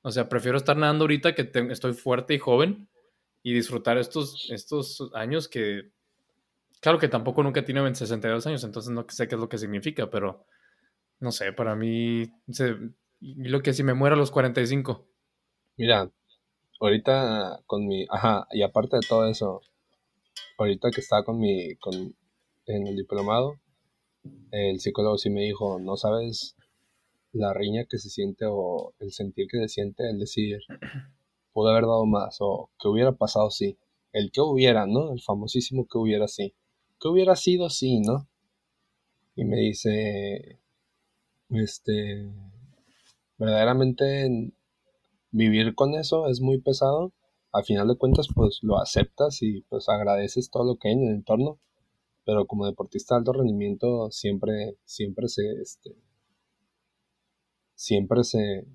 O 0.01 0.11
sea, 0.11 0.29
prefiero 0.29 0.57
estar 0.57 0.77
nadando 0.77 1.03
ahorita 1.03 1.33
que 1.33 1.49
estoy 1.71 1.93
fuerte 1.93 2.33
y 2.35 2.39
joven 2.39 2.87
y 3.41 3.53
disfrutar 3.53 3.97
estos, 3.97 4.49
estos 4.51 5.09
años 5.13 5.47
que, 5.47 5.91
claro 6.79 6.99
que 6.99 7.07
tampoco 7.07 7.41
nunca 7.41 7.65
tiene 7.65 7.95
62 7.95 8.45
años, 8.47 8.63
entonces 8.63 8.91
no 8.91 9.05
sé 9.09 9.27
qué 9.27 9.35
es 9.35 9.41
lo 9.41 9.49
que 9.49 9.57
significa, 9.57 10.09
pero 10.09 10.45
no 11.19 11.31
sé, 11.31 11.53
para 11.53 11.75
mí, 11.75 12.31
lo 13.19 13.61
que 13.61 13.73
si 13.73 13.83
me 13.83 13.93
muero 13.93 14.15
a 14.15 14.19
los 14.19 14.31
45. 14.31 15.05
Mira, 15.77 16.11
ahorita 16.79 17.61
con 17.65 17.87
mi, 17.87 18.05
ajá, 18.09 18.47
y 18.51 18.61
aparte 18.61 18.97
de 18.97 19.07
todo 19.07 19.27
eso, 19.29 19.61
ahorita 20.57 20.89
que 20.91 21.01
estaba 21.01 21.23
con 21.23 21.39
mi, 21.39 21.75
con, 21.75 22.15
en 22.65 22.87
el 22.87 22.95
diplomado, 22.95 23.59
el 24.51 24.79
psicólogo 24.79 25.17
sí 25.17 25.29
me 25.29 25.41
dijo, 25.41 25.79
no 25.79 25.97
sabes 25.97 26.55
la 27.33 27.53
riña 27.53 27.85
que 27.89 27.97
se 27.97 28.09
siente 28.09 28.45
o 28.47 28.93
el 28.99 29.11
sentir 29.11 29.47
que 29.47 29.57
se 29.59 29.67
siente 29.67 30.09
el 30.09 30.19
decir, 30.19 30.59
pudo 31.53 31.69
haber 31.69 31.83
dado 31.83 32.05
más 32.05 32.37
o 32.39 32.69
que 32.79 32.87
hubiera 32.87 33.11
pasado 33.11 33.51
sí. 33.51 33.77
El 34.13 34.31
que 34.31 34.41
hubiera, 34.41 34.85
¿no? 34.87 35.11
El 35.11 35.21
famosísimo 35.21 35.87
que 35.87 35.97
hubiera 35.97 36.27
sí. 36.27 36.53
Que 36.99 37.09
hubiera 37.09 37.35
sido 37.35 37.69
sí, 37.69 37.99
¿no? 37.99 38.27
Y 39.35 39.43
me 39.43 39.57
dice, 39.57 40.59
este, 41.49 42.31
verdaderamente 43.37 44.53
vivir 45.31 45.75
con 45.75 45.93
eso 45.95 46.27
es 46.27 46.41
muy 46.41 46.59
pesado 46.61 47.13
al 47.55 47.63
final 47.63 47.87
de 47.87 47.95
cuentas 47.95 48.27
pues 48.35 48.59
lo 48.63 48.77
aceptas 48.81 49.41
y 49.41 49.61
pues 49.69 49.87
agradeces 49.87 50.51
todo 50.51 50.65
lo 50.65 50.75
que 50.75 50.89
hay 50.89 50.95
en 50.95 51.07
el 51.07 51.15
entorno, 51.15 51.57
pero 52.25 52.47
como 52.47 52.65
deportista 52.65 53.15
de 53.15 53.19
alto 53.19 53.31
rendimiento 53.31 54.11
siempre, 54.11 54.75
siempre 54.83 55.29
se, 55.29 55.43
este, 55.61 55.95
siempre 57.75 58.25
se, 58.25 58.65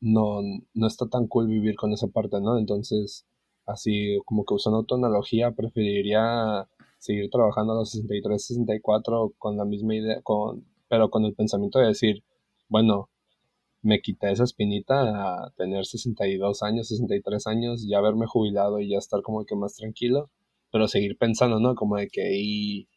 no, 0.00 0.40
no 0.72 0.86
está 0.86 1.08
tan 1.10 1.26
cool 1.26 1.46
vivir 1.46 1.76
con 1.76 1.92
esa 1.92 2.06
parte, 2.08 2.40
¿no? 2.40 2.58
Entonces, 2.58 3.26
así 3.66 4.18
como 4.24 4.46
que 4.46 4.54
usando 4.54 4.84
tu 4.84 4.94
analogía, 4.94 5.52
preferiría 5.52 6.68
seguir 6.98 7.28
trabajando 7.30 7.74
a 7.74 7.76
los 7.76 7.90
63, 7.90 8.42
64 8.46 9.34
con 9.36 9.58
la 9.58 9.66
misma 9.66 9.94
idea, 9.94 10.22
con, 10.22 10.64
pero 10.88 11.10
con 11.10 11.26
el 11.26 11.34
pensamiento 11.34 11.80
de 11.80 11.88
decir, 11.88 12.24
bueno, 12.70 13.10
me 13.82 14.00
quité 14.00 14.30
esa 14.30 14.44
espinita 14.44 14.94
a 15.46 15.50
tener 15.56 15.84
62 15.84 16.62
años, 16.62 16.88
63 16.88 17.46
años, 17.48 17.86
ya 17.86 17.98
haberme 17.98 18.26
jubilado 18.26 18.78
y 18.80 18.90
ya 18.90 18.98
estar 18.98 19.22
como 19.22 19.44
que 19.44 19.56
más 19.56 19.74
tranquilo, 19.74 20.30
pero 20.70 20.88
seguir 20.88 21.18
pensando, 21.18 21.58
¿no? 21.58 21.74
Como 21.74 21.96
de 21.96 22.08
que 22.08 22.22
ahí 22.22 22.88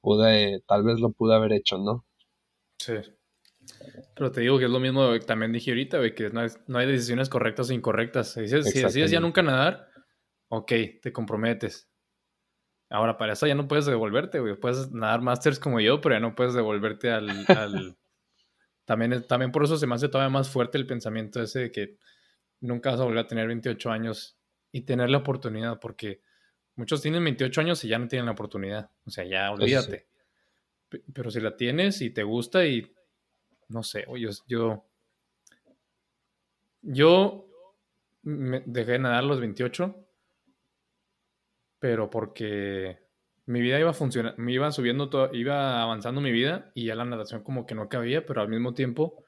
pude, 0.00 0.62
tal 0.66 0.84
vez 0.84 1.00
lo 1.00 1.10
pude 1.12 1.34
haber 1.34 1.52
hecho, 1.52 1.78
¿no? 1.78 2.06
Sí. 2.78 2.94
Pero 4.14 4.30
te 4.30 4.40
digo 4.40 4.58
que 4.58 4.64
es 4.64 4.70
lo 4.70 4.80
mismo 4.80 5.12
que 5.12 5.20
también 5.20 5.52
dije 5.52 5.72
ahorita, 5.72 5.98
que 6.14 6.30
no, 6.30 6.42
no 6.68 6.78
hay 6.78 6.86
decisiones 6.86 7.28
correctas 7.28 7.68
o 7.68 7.74
incorrectas. 7.74 8.32
Si, 8.32 8.46
si 8.48 8.82
decides 8.82 9.10
ya 9.10 9.20
nunca 9.20 9.42
nadar, 9.42 9.88
ok, 10.48 10.72
te 11.02 11.12
comprometes. 11.12 11.90
Ahora, 12.90 13.18
para 13.18 13.34
eso 13.34 13.46
ya 13.46 13.54
no 13.54 13.68
puedes 13.68 13.84
devolverte, 13.84 14.40
güey. 14.40 14.56
Puedes 14.56 14.90
nadar 14.92 15.20
masters 15.20 15.58
como 15.58 15.80
yo, 15.80 16.00
pero 16.00 16.14
ya 16.14 16.20
no 16.20 16.34
puedes 16.34 16.54
devolverte 16.54 17.10
al 17.10 17.28
también, 18.88 19.22
también 19.24 19.52
por 19.52 19.62
eso 19.64 19.76
se 19.76 19.86
me 19.86 19.96
hace 19.96 20.08
todavía 20.08 20.30
más 20.30 20.48
fuerte 20.48 20.78
el 20.78 20.86
pensamiento 20.86 21.42
ese 21.42 21.58
de 21.58 21.70
que 21.70 21.98
nunca 22.60 22.90
vas 22.90 23.00
a 23.00 23.04
volver 23.04 23.18
a 23.18 23.26
tener 23.26 23.46
28 23.46 23.90
años 23.90 24.38
y 24.72 24.80
tener 24.80 25.10
la 25.10 25.18
oportunidad, 25.18 25.78
porque 25.78 26.22
muchos 26.74 27.02
tienen 27.02 27.22
28 27.22 27.60
años 27.60 27.84
y 27.84 27.88
ya 27.88 27.98
no 27.98 28.08
tienen 28.08 28.24
la 28.24 28.32
oportunidad. 28.32 28.90
O 29.04 29.10
sea, 29.10 29.24
ya 29.24 29.50
olvídate. 29.50 30.08
Pero 31.12 31.30
si 31.30 31.38
la 31.38 31.54
tienes 31.54 32.00
y 32.00 32.08
te 32.08 32.22
gusta 32.22 32.64
y 32.64 32.90
no 33.68 33.82
sé, 33.82 34.06
yo, 34.16 34.30
yo, 34.46 34.88
yo 36.80 37.46
me 38.22 38.62
dejé 38.64 38.92
de 38.92 38.98
nadar 39.00 39.18
a 39.18 39.26
los 39.26 39.38
28, 39.38 40.08
pero 41.78 42.08
porque 42.08 42.98
mi 43.48 43.62
vida 43.62 43.80
iba 43.80 43.94
funcionando, 43.94 44.40
me 44.40 44.52
iba 44.52 44.70
subiendo, 44.70 45.08
todo, 45.08 45.30
iba 45.32 45.82
avanzando 45.82 46.20
mi 46.20 46.30
vida 46.30 46.70
y 46.74 46.84
ya 46.84 46.94
la 46.94 47.06
natación 47.06 47.42
como 47.42 47.64
que 47.64 47.74
no 47.74 47.88
cabía, 47.88 48.26
pero 48.26 48.42
al 48.42 48.48
mismo 48.48 48.74
tiempo 48.74 49.24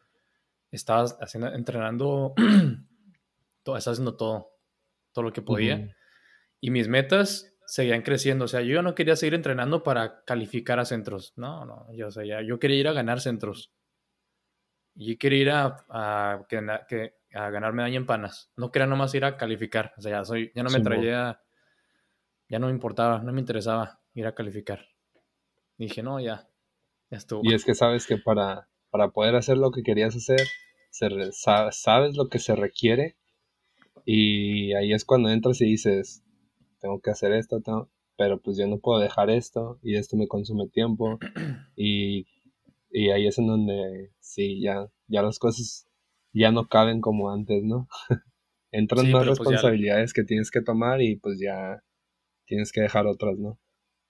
estaba 0.70 1.04
haciendo, 1.20 1.54
entrenando, 1.54 2.34
todo, 3.62 3.78
estaba 3.78 3.92
haciendo 3.92 4.16
todo, 4.16 4.50
todo 5.12 5.24
lo 5.24 5.32
que 5.32 5.40
podía. 5.40 5.96
Y 6.60 6.70
mis 6.70 6.86
metas 6.86 7.56
seguían 7.64 8.02
creciendo. 8.02 8.44
O 8.44 8.48
sea, 8.48 8.60
yo 8.60 8.74
ya 8.74 8.82
no 8.82 8.94
quería 8.94 9.16
seguir 9.16 9.32
entrenando 9.32 9.82
para 9.82 10.22
calificar 10.24 10.78
a 10.78 10.84
centros. 10.84 11.32
No, 11.36 11.64
no, 11.64 11.86
yo, 11.94 12.08
o 12.08 12.10
sea, 12.10 12.26
ya, 12.26 12.42
yo 12.42 12.58
quería 12.58 12.76
ir 12.76 12.88
a 12.88 12.92
ganar 12.92 13.20
centros. 13.20 13.72
Y 14.94 15.16
quería 15.16 15.38
ir 15.40 15.50
a, 15.50 15.86
a, 15.88 16.44
a, 16.44 17.50
ganar 17.50 17.72
medalla 17.72 17.96
en 17.96 18.04
panas. 18.04 18.52
No 18.54 18.70
quería 18.70 18.86
nomás 18.86 19.14
ir 19.14 19.24
a 19.24 19.38
calificar. 19.38 19.94
O 19.96 20.02
sea, 20.02 20.18
ya, 20.18 20.24
soy, 20.26 20.52
ya 20.54 20.62
no 20.62 20.68
me 20.68 20.80
traía, 20.80 21.40
ya 22.50 22.58
no 22.58 22.66
me 22.66 22.72
importaba, 22.72 23.20
no 23.22 23.32
me 23.32 23.40
interesaba 23.40 23.99
ir 24.14 24.26
a 24.26 24.34
calificar. 24.34 24.86
dije, 25.78 26.02
no, 26.02 26.20
ya, 26.20 26.48
ya 27.10 27.18
estuvo. 27.18 27.40
Y 27.44 27.54
es 27.54 27.64
que 27.64 27.74
sabes 27.74 28.06
que 28.06 28.18
para, 28.18 28.68
para 28.90 29.10
poder 29.10 29.34
hacer 29.36 29.56
lo 29.56 29.70
que 29.70 29.82
querías 29.82 30.14
hacer, 30.16 30.46
sabes 30.90 32.16
lo 32.16 32.28
que 32.28 32.38
se 32.38 32.54
requiere 32.54 33.16
y 34.04 34.72
ahí 34.74 34.92
es 34.92 35.04
cuando 35.04 35.30
entras 35.30 35.60
y 35.60 35.66
dices, 35.66 36.24
tengo 36.80 37.00
que 37.00 37.10
hacer 37.10 37.32
esto, 37.32 37.60
pero 38.16 38.40
pues 38.40 38.56
yo 38.56 38.66
no 38.66 38.78
puedo 38.78 38.98
dejar 39.00 39.30
esto 39.30 39.78
y 39.82 39.96
esto 39.96 40.16
me 40.16 40.28
consume 40.28 40.68
tiempo 40.68 41.18
y, 41.76 42.26
ahí 43.12 43.26
es 43.26 43.38
en 43.38 43.46
donde 43.46 44.12
sí, 44.18 44.60
ya, 44.60 44.88
ya 45.06 45.22
las 45.22 45.38
cosas 45.38 45.86
ya 46.32 46.50
no 46.50 46.68
caben 46.68 47.00
como 47.00 47.30
antes, 47.30 47.62
¿no? 47.62 47.88
Entran 48.72 49.10
más 49.10 49.26
pues, 49.26 49.38
responsabilidades 49.38 50.12
que 50.12 50.22
tienes 50.22 50.50
que 50.50 50.62
tomar 50.62 51.02
y 51.02 51.16
pues 51.16 51.40
ya 51.40 51.82
tienes 52.46 52.72
que 52.72 52.80
dejar 52.80 53.06
otras, 53.06 53.38
¿no? 53.38 53.58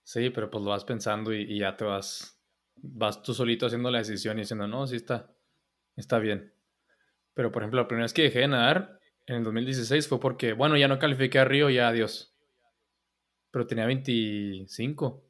Sí, 0.02 0.30
pero 0.30 0.50
pues 0.50 0.64
lo 0.64 0.70
vas 0.70 0.84
pensando 0.84 1.32
y, 1.32 1.58
ya 1.58 1.76
te 1.76 1.84
vas, 1.84 2.40
vas 2.76 3.22
tú 3.22 3.34
solito 3.34 3.66
haciendo 3.66 3.90
la 3.90 3.98
decisión 3.98 4.38
y 4.38 4.42
diciendo, 4.42 4.66
no, 4.66 4.86
sí 4.86 4.96
está, 4.96 5.32
está 5.96 6.18
bien. 6.18 6.52
Pero 7.34 7.52
por 7.52 7.62
ejemplo, 7.62 7.80
la 7.80 7.88
primera 7.88 8.04
vez 8.04 8.12
que 8.12 8.22
dejé 8.22 8.40
de 8.40 8.48
nadar 8.48 9.00
en 9.26 9.36
el 9.36 9.44
2016 9.44 10.08
fue 10.08 10.18
porque, 10.18 10.52
bueno, 10.52 10.76
ya 10.76 10.88
no 10.88 10.98
califiqué 10.98 11.38
a 11.38 11.44
Río, 11.44 11.70
ya 11.70 11.88
adiós. 11.88 12.34
Pero 13.50 13.66
tenía 13.66 13.86
25. 13.86 15.24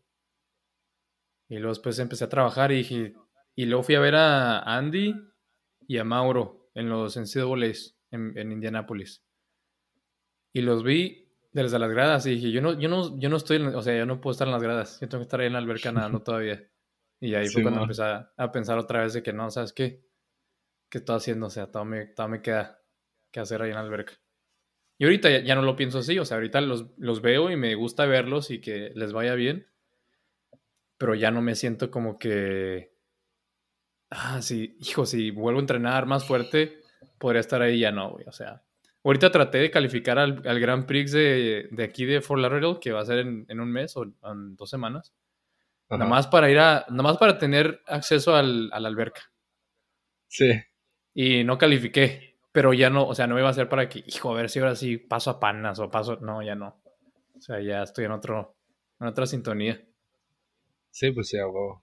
Y 1.48 1.56
luego 1.56 1.70
después 1.70 1.98
empecé 1.98 2.24
a 2.24 2.28
trabajar 2.28 2.72
y 2.72 2.76
dije, 2.76 3.14
y 3.54 3.66
luego 3.66 3.82
fui 3.82 3.96
a 3.96 4.00
ver 4.00 4.14
a 4.14 4.60
Andy 4.60 5.14
y 5.86 5.98
a 5.98 6.04
Mauro 6.04 6.70
en 6.74 6.88
los 6.88 7.16
NCAAs 7.16 7.96
en, 8.10 8.38
en 8.38 8.52
Indianápolis. 8.52 9.22
Y 10.52 10.62
los 10.62 10.82
vi 10.82 11.29
desde 11.52 11.78
las 11.78 11.90
gradas 11.90 12.26
y 12.26 12.30
dije, 12.30 12.50
yo 12.52 12.60
no, 12.62 12.78
yo 12.78 12.88
no, 12.88 13.18
yo 13.18 13.28
no 13.28 13.36
estoy, 13.36 13.58
o 13.58 13.82
sea, 13.82 13.96
yo 13.96 14.06
no 14.06 14.20
puedo 14.20 14.32
estar 14.32 14.46
en 14.46 14.52
las 14.52 14.62
gradas, 14.62 15.00
yo 15.00 15.08
tengo 15.08 15.20
que 15.20 15.24
estar 15.24 15.40
ahí 15.40 15.48
en 15.48 15.54
la 15.54 15.58
alberca 15.58 15.92
nadando 15.92 16.22
todavía. 16.22 16.64
Y 17.20 17.34
ahí 17.34 17.48
fue 17.48 17.62
cuando 17.62 17.82
empecé 17.82 18.02
a, 18.02 18.52
pensar 18.52 18.78
otra 18.78 19.02
vez 19.02 19.12
de 19.12 19.22
que 19.22 19.32
no, 19.32 19.50
¿sabes 19.50 19.74
qué? 19.74 20.02
¿Qué 20.88 20.98
estoy 20.98 21.16
haciendo? 21.16 21.46
O 21.46 21.50
sea, 21.50 21.70
todo 21.70 21.84
me, 21.84 22.06
todo 22.06 22.28
me 22.28 22.40
queda 22.40 22.80
que 23.30 23.40
hacer 23.40 23.60
ahí 23.60 23.68
en 23.68 23.74
la 23.74 23.82
alberca. 23.82 24.14
Y 24.96 25.04
ahorita 25.04 25.40
ya, 25.40 25.54
no 25.54 25.62
lo 25.62 25.76
pienso 25.76 25.98
así, 25.98 26.18
o 26.18 26.24
sea, 26.24 26.38
ahorita 26.38 26.60
los, 26.62 26.86
los, 26.98 27.20
veo 27.20 27.50
y 27.50 27.56
me 27.56 27.74
gusta 27.74 28.06
verlos 28.06 28.50
y 28.50 28.60
que 28.60 28.92
les 28.94 29.12
vaya 29.12 29.34
bien, 29.34 29.66
pero 30.98 31.14
ya 31.14 31.30
no 31.30 31.40
me 31.40 31.54
siento 31.54 31.90
como 31.90 32.18
que, 32.18 32.94
ah, 34.10 34.42
sí, 34.42 34.76
hijo, 34.80 35.06
si 35.06 35.30
vuelvo 35.30 35.58
a 35.58 35.62
entrenar 35.62 36.04
más 36.04 36.26
fuerte, 36.26 36.80
podría 37.18 37.40
estar 37.40 37.62
ahí, 37.62 37.80
ya 37.80 37.92
no, 37.92 38.10
güey, 38.10 38.26
o 38.26 38.32
sea, 38.32 38.62
ahorita 39.04 39.30
traté 39.30 39.58
de 39.58 39.70
calificar 39.70 40.18
al, 40.18 40.42
al 40.46 40.60
Grand 40.60 40.86
Prix 40.86 41.12
de, 41.12 41.68
de, 41.70 41.84
aquí 41.84 42.04
de 42.04 42.20
Fort 42.20 42.40
Lauderdale, 42.40 42.78
que 42.80 42.92
va 42.92 43.00
a 43.00 43.06
ser 43.06 43.18
en, 43.18 43.46
en 43.48 43.60
un 43.60 43.70
mes 43.70 43.96
o 43.96 44.04
en 44.04 44.56
dos 44.56 44.70
semanas, 44.70 45.14
nada 45.88 46.06
más 46.06 46.26
para 46.26 46.50
ir 46.50 46.58
a, 46.58 46.86
nada 46.88 47.02
más 47.02 47.18
para 47.18 47.38
tener 47.38 47.82
acceso 47.86 48.34
al, 48.34 48.70
a 48.72 48.80
la 48.80 48.88
alberca. 48.88 49.22
Sí. 50.28 50.52
Y 51.14 51.44
no 51.44 51.58
califiqué, 51.58 52.38
pero 52.52 52.72
ya 52.72 52.90
no, 52.90 53.06
o 53.06 53.14
sea, 53.14 53.26
no 53.26 53.34
me 53.34 53.40
iba 53.40 53.48
a 53.48 53.52
hacer 53.52 53.68
para 53.68 53.88
que, 53.88 54.04
hijo, 54.06 54.30
a 54.32 54.36
ver 54.36 54.48
si 54.50 54.58
ahora 54.58 54.76
sí 54.76 54.96
paso 54.96 55.30
a 55.30 55.40
panas 55.40 55.78
o 55.78 55.90
paso, 55.90 56.16
no, 56.20 56.42
ya 56.42 56.54
no. 56.54 56.80
O 57.36 57.40
sea, 57.40 57.60
ya 57.60 57.82
estoy 57.82 58.04
en 58.04 58.12
otro, 58.12 58.56
en 59.00 59.06
otra 59.06 59.26
sintonía. 59.26 59.82
Sí, 60.90 61.10
pues 61.10 61.28
sí, 61.28 61.38
hago. 61.38 61.82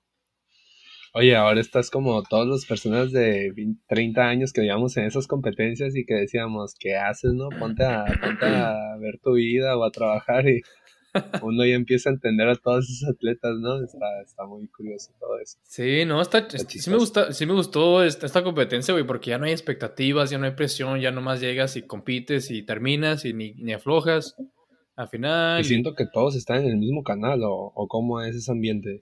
Oye, 1.18 1.36
ahora 1.36 1.60
estás 1.60 1.90
como 1.90 2.22
todas 2.22 2.48
las 2.48 2.66
personas 2.68 3.12
de 3.12 3.52
30 3.88 4.22
años 4.22 4.54
que 4.54 4.62
vivíamos 4.62 4.96
en 4.98 5.06
esas 5.06 5.26
competencias 5.26 5.96
y 5.96 6.06
que 6.06 6.14
decíamos, 6.14 6.76
¿qué 6.80 6.96
haces, 6.96 7.34
no? 7.34 7.50
Ponte 7.50 7.84
a, 7.84 8.06
ponte 8.22 8.46
a 8.46 8.96
ver 9.00 9.18
tu 9.24 9.34
vida 9.34 9.76
o 9.76 9.84
a 9.84 9.90
trabajar 9.90 10.48
y 10.48 10.62
uno 11.42 11.66
ya 11.66 11.74
empieza 11.74 12.12
a 12.12 12.14
entender 12.14 12.48
a 12.48 12.56
todos 12.56 12.88
esos 12.88 13.10
atletas, 13.10 13.56
¿no? 13.58 13.84
Está, 13.84 14.06
está 14.24 14.46
muy 14.46 14.68
curioso 14.68 15.12
todo 15.20 15.40
eso. 15.40 15.58
Sí, 15.64 16.06
no, 16.06 16.22
está, 16.22 16.48
sí, 16.52 16.88
me 16.92 16.98
gusta, 16.98 17.34
sí 17.34 17.48
me 17.48 17.54
gustó 17.54 18.04
esta, 18.04 18.28
esta 18.28 18.44
competencia, 18.44 18.94
güey, 18.94 19.08
porque 19.08 19.32
ya 19.32 19.40
no 19.40 19.46
hay 19.46 19.54
expectativas, 19.54 20.30
ya 20.30 20.38
no 20.38 20.46
hay 20.46 20.52
presión, 20.52 21.00
ya 21.00 21.10
nomás 21.10 21.42
llegas 21.42 21.78
y 21.78 21.82
compites 21.82 22.52
y 22.52 22.62
terminas 22.62 23.26
y 23.26 23.34
ni, 23.34 23.56
ni 23.56 23.74
aflojas. 23.74 24.36
Al 24.96 25.08
final. 25.08 25.62
Y 25.62 25.64
siento 25.64 25.96
que 25.96 26.06
todos 26.06 26.36
están 26.36 26.64
en 26.64 26.70
el 26.70 26.78
mismo 26.78 27.02
canal, 27.02 27.42
o, 27.44 27.72
o 27.74 27.88
cómo 27.88 28.22
es 28.22 28.36
ese 28.36 28.52
ambiente. 28.52 29.02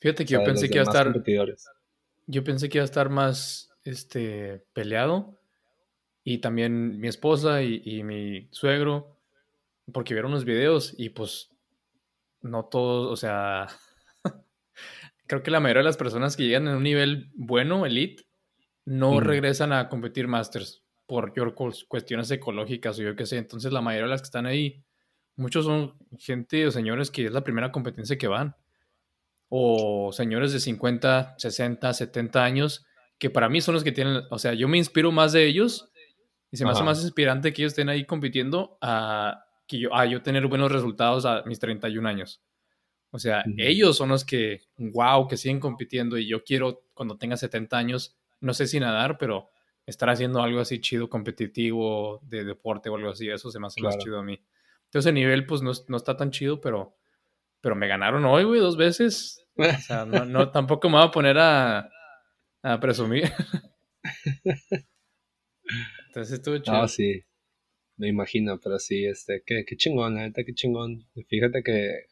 Fíjate 0.00 0.24
que 0.24 0.34
yo 0.34 0.44
pensé 0.44 0.68
que 0.68 0.78
iba 0.78 0.84
a 0.84 0.90
estar. 0.90 1.12
Yo 2.26 2.44
pensé 2.44 2.68
que 2.68 2.78
iba 2.78 2.82
a 2.82 2.86
estar 2.86 3.08
más 3.08 3.70
este, 3.84 4.64
peleado. 4.72 5.38
Y 6.24 6.38
también 6.38 6.98
mi 6.98 7.06
esposa 7.06 7.62
y, 7.62 7.82
y 7.84 8.02
mi 8.02 8.48
suegro 8.50 9.16
porque 9.92 10.14
vieron 10.14 10.32
unos 10.32 10.44
videos 10.44 10.94
y 10.96 11.10
pues 11.10 11.50
no 12.42 12.64
todos, 12.64 13.10
o 13.12 13.16
sea, 13.16 13.68
creo 15.26 15.42
que 15.42 15.50
la 15.50 15.60
mayoría 15.60 15.80
de 15.80 15.86
las 15.86 15.96
personas 15.96 16.36
que 16.36 16.44
llegan 16.44 16.68
en 16.68 16.76
un 16.76 16.82
nivel 16.82 17.30
bueno, 17.34 17.86
elite, 17.86 18.24
no 18.84 19.18
regresan 19.20 19.72
a 19.72 19.88
competir 19.88 20.28
masters 20.28 20.82
por 21.06 21.32
cuestiones 21.88 22.30
ecológicas 22.30 22.98
o 22.98 23.02
yo 23.02 23.16
qué 23.16 23.26
sé. 23.26 23.36
Entonces 23.36 23.72
la 23.72 23.80
mayoría 23.80 24.04
de 24.06 24.10
las 24.10 24.22
que 24.22 24.26
están 24.26 24.46
ahí, 24.46 24.84
muchos 25.34 25.64
son 25.64 25.94
gente 26.18 26.66
o 26.66 26.70
señores 26.70 27.10
que 27.10 27.26
es 27.26 27.32
la 27.32 27.42
primera 27.42 27.72
competencia 27.72 28.16
que 28.16 28.28
van. 28.28 28.54
O 29.48 30.12
señores 30.12 30.52
de 30.52 30.60
50, 30.60 31.36
60, 31.38 31.92
70 31.92 32.44
años, 32.44 32.86
que 33.18 33.30
para 33.30 33.48
mí 33.48 33.60
son 33.60 33.74
los 33.74 33.84
que 33.84 33.92
tienen, 33.92 34.22
o 34.30 34.38
sea, 34.38 34.54
yo 34.54 34.68
me 34.68 34.78
inspiro 34.78 35.12
más 35.12 35.32
de 35.32 35.46
ellos 35.46 35.90
y 36.50 36.56
se 36.56 36.64
me 36.64 36.70
hace 36.70 36.82
más 36.82 37.02
inspirante 37.02 37.52
que 37.52 37.62
ellos 37.62 37.72
estén 37.72 37.88
ahí 37.88 38.04
compitiendo 38.04 38.78
a 38.80 39.44
que 39.66 39.78
yo, 39.78 39.94
ah, 39.94 40.06
yo 40.06 40.22
tener 40.22 40.46
buenos 40.46 40.70
resultados 40.70 41.26
a 41.26 41.42
mis 41.44 41.58
31 41.58 42.08
años. 42.08 42.42
O 43.10 43.18
sea, 43.18 43.44
ellos 43.56 43.96
son 43.96 44.10
los 44.10 44.24
que, 44.24 44.62
wow, 44.76 45.26
que 45.26 45.36
siguen 45.36 45.60
compitiendo 45.60 46.18
y 46.18 46.26
yo 46.28 46.44
quiero 46.44 46.82
cuando 46.92 47.16
tenga 47.16 47.36
70 47.36 47.76
años, 47.76 48.16
no 48.40 48.52
sé 48.52 48.66
si 48.66 48.78
nadar, 48.78 49.16
pero 49.18 49.48
estar 49.86 50.10
haciendo 50.10 50.42
algo 50.42 50.60
así 50.60 50.80
chido, 50.80 51.08
competitivo, 51.08 52.20
de 52.24 52.44
deporte 52.44 52.88
o 52.90 52.96
algo 52.96 53.10
así, 53.10 53.28
eso 53.28 53.50
se 53.50 53.58
me 53.58 53.68
hace 53.68 53.80
más 53.80 53.96
chido 53.98 54.18
a 54.18 54.22
mí. 54.22 54.38
Entonces 54.84 55.08
el 55.08 55.14
nivel 55.14 55.46
pues 55.46 55.62
no, 55.62 55.72
no, 55.88 55.96
está 55.96 56.16
tan 56.16 56.30
chido, 56.30 56.60
pero, 56.60 56.96
pero 57.66 57.74
me 57.74 57.88
ganaron 57.88 58.24
hoy, 58.24 58.44
güey, 58.44 58.60
dos 58.60 58.76
veces. 58.76 59.42
O 59.58 59.80
sea, 59.80 60.04
no, 60.04 60.26
no, 60.26 60.50
tampoco 60.50 60.90
me 60.90 60.98
voy 60.98 61.06
a 61.06 61.10
poner 61.10 61.38
a, 61.38 61.88
a 62.62 62.78
presumir. 62.78 63.24
Entonces 66.08 66.34
estuvo 66.34 66.58
chido. 66.58 66.76
Ah, 66.76 66.86
sí 66.86 67.24
me 67.96 68.08
imagino, 68.08 68.60
pero 68.62 68.78
sí, 68.78 69.06
este, 69.06 69.42
qué, 69.44 69.64
qué 69.66 69.76
chingón, 69.76 70.14
la 70.14 70.22
neta, 70.22 70.44
qué 70.44 70.54
chingón. 70.54 71.06
Fíjate 71.28 71.62
que, 71.62 72.04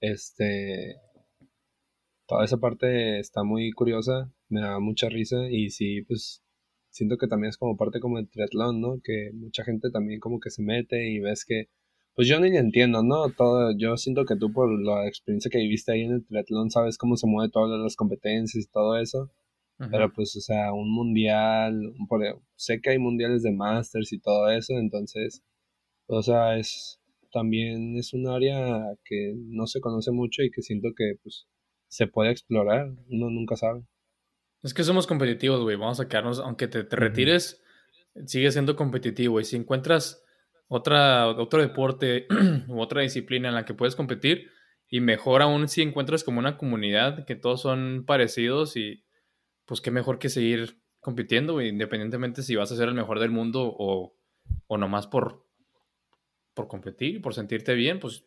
este, 0.00 0.96
toda 2.26 2.44
esa 2.44 2.58
parte 2.58 3.18
está 3.20 3.42
muy 3.44 3.72
curiosa, 3.72 4.32
me 4.48 4.60
da 4.60 4.80
mucha 4.80 5.08
risa 5.08 5.48
y 5.50 5.70
sí, 5.70 6.02
pues, 6.02 6.42
siento 6.90 7.16
que 7.18 7.28
también 7.28 7.50
es 7.50 7.58
como 7.58 7.76
parte 7.76 8.00
como 8.00 8.16
del 8.18 8.28
triatlón, 8.30 8.80
¿no? 8.80 9.00
Que 9.02 9.30
mucha 9.34 9.64
gente 9.64 9.90
también 9.90 10.20
como 10.20 10.40
que 10.40 10.50
se 10.50 10.62
mete 10.62 11.08
y 11.10 11.20
ves 11.20 11.44
que, 11.44 11.68
pues 12.20 12.28
yo 12.28 12.38
ni 12.38 12.54
entiendo, 12.54 13.02
¿no? 13.02 13.30
Todo, 13.30 13.72
yo 13.74 13.96
siento 13.96 14.26
que 14.26 14.36
tú 14.36 14.52
por 14.52 14.70
la 14.70 15.08
experiencia 15.08 15.50
que 15.50 15.56
viviste 15.56 15.92
ahí 15.92 16.02
en 16.02 16.12
el 16.12 16.26
triatlón 16.26 16.70
sabes 16.70 16.98
cómo 16.98 17.16
se 17.16 17.26
mueve 17.26 17.50
todas 17.50 17.80
las 17.80 17.96
competencias 17.96 18.62
y 18.62 18.68
todo 18.70 18.98
eso. 18.98 19.30
Pero 19.90 20.12
pues, 20.12 20.36
o 20.36 20.40
sea, 20.40 20.74
un 20.74 20.92
mundial, 20.92 21.94
sé 22.56 22.82
que 22.82 22.90
hay 22.90 22.98
mundiales 22.98 23.42
de 23.42 23.52
masters 23.52 24.12
y 24.12 24.18
todo 24.18 24.50
eso, 24.50 24.74
entonces, 24.74 25.42
o 26.08 26.22
sea, 26.22 26.58
es 26.58 27.00
también 27.32 27.96
es 27.96 28.12
un 28.12 28.28
área 28.28 28.84
que 29.02 29.32
no 29.38 29.66
se 29.66 29.80
conoce 29.80 30.10
mucho 30.10 30.42
y 30.42 30.50
que 30.50 30.60
siento 30.60 30.88
que 30.94 31.14
pues 31.22 31.46
se 31.88 32.06
puede 32.06 32.32
explorar, 32.32 32.92
uno 33.08 33.30
nunca 33.30 33.56
sabe. 33.56 33.82
Es 34.62 34.74
que 34.74 34.84
somos 34.84 35.06
competitivos, 35.06 35.62
güey, 35.62 35.76
vamos 35.76 36.00
a 36.00 36.06
quedarnos, 36.06 36.38
aunque 36.38 36.68
te, 36.68 36.82
retires, 36.82 37.62
sigue 38.26 38.52
siendo 38.52 38.76
competitivo 38.76 39.40
y 39.40 39.46
si 39.46 39.56
encuentras 39.56 40.22
otra, 40.72 41.26
otro 41.26 41.60
deporte 41.60 42.28
u 42.68 42.80
otra 42.80 43.02
disciplina 43.02 43.48
en 43.48 43.56
la 43.56 43.64
que 43.64 43.74
puedes 43.74 43.96
competir 43.96 44.50
y 44.88 45.00
mejor 45.00 45.42
aún 45.42 45.68
si 45.68 45.82
encuentras 45.82 46.22
como 46.22 46.38
una 46.38 46.56
comunidad 46.56 47.26
que 47.26 47.34
todos 47.34 47.60
son 47.60 48.04
parecidos 48.06 48.76
y 48.76 49.04
pues 49.66 49.80
qué 49.80 49.90
mejor 49.90 50.20
que 50.20 50.28
seguir 50.28 50.80
compitiendo, 51.00 51.60
independientemente 51.60 52.42
si 52.42 52.54
vas 52.54 52.70
a 52.70 52.76
ser 52.76 52.88
el 52.88 52.94
mejor 52.94 53.18
del 53.18 53.32
mundo 53.32 53.62
o, 53.64 54.16
o 54.68 54.78
nomás 54.78 55.08
por, 55.08 55.44
por 56.54 56.68
competir, 56.68 57.20
por 57.20 57.34
sentirte 57.34 57.74
bien, 57.74 57.98
pues 57.98 58.24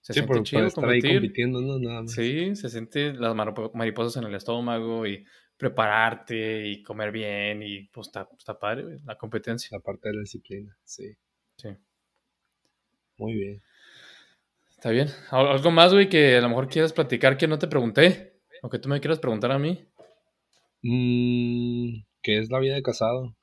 se 0.00 0.14
siente 0.14 0.42
chido 0.44 0.70
competir. 0.70 1.20
compitiendo, 1.20 1.60
¿no? 1.60 1.78
Nada 1.78 2.02
más. 2.02 2.12
Sí, 2.12 2.56
se 2.56 2.70
siente 2.70 3.12
las 3.12 3.34
mariposas 3.34 4.16
en 4.16 4.28
el 4.28 4.34
estómago 4.34 5.06
y 5.06 5.26
prepararte 5.58 6.68
y 6.68 6.82
comer 6.82 7.12
bien 7.12 7.62
y 7.62 7.88
pues 7.88 8.06
está, 8.06 8.26
está 8.38 8.58
padre 8.58 8.98
la 9.04 9.18
competencia. 9.18 9.76
La 9.76 9.82
parte 9.82 10.08
de 10.08 10.14
la 10.14 10.20
disciplina, 10.22 10.74
sí. 10.84 11.16
Sí. 11.58 11.68
Muy 13.18 13.34
bien. 13.34 13.62
Está 14.70 14.90
bien. 14.90 15.08
¿Algo 15.30 15.70
más, 15.70 15.92
güey, 15.92 16.08
que 16.08 16.36
a 16.36 16.40
lo 16.40 16.48
mejor 16.48 16.68
quieras 16.68 16.92
platicar 16.92 17.36
que 17.36 17.48
no 17.48 17.58
te 17.58 17.66
pregunté? 17.66 18.40
O 18.62 18.68
que 18.68 18.78
tú 18.78 18.88
me 18.88 19.00
quieras 19.00 19.18
preguntar 19.18 19.52
a 19.52 19.58
mí. 19.58 19.88
Mmm, 20.82 22.02
¿Qué 22.22 22.38
es 22.38 22.50
la 22.50 22.58
vida 22.58 22.74
de 22.74 22.82
casado? 22.82 23.34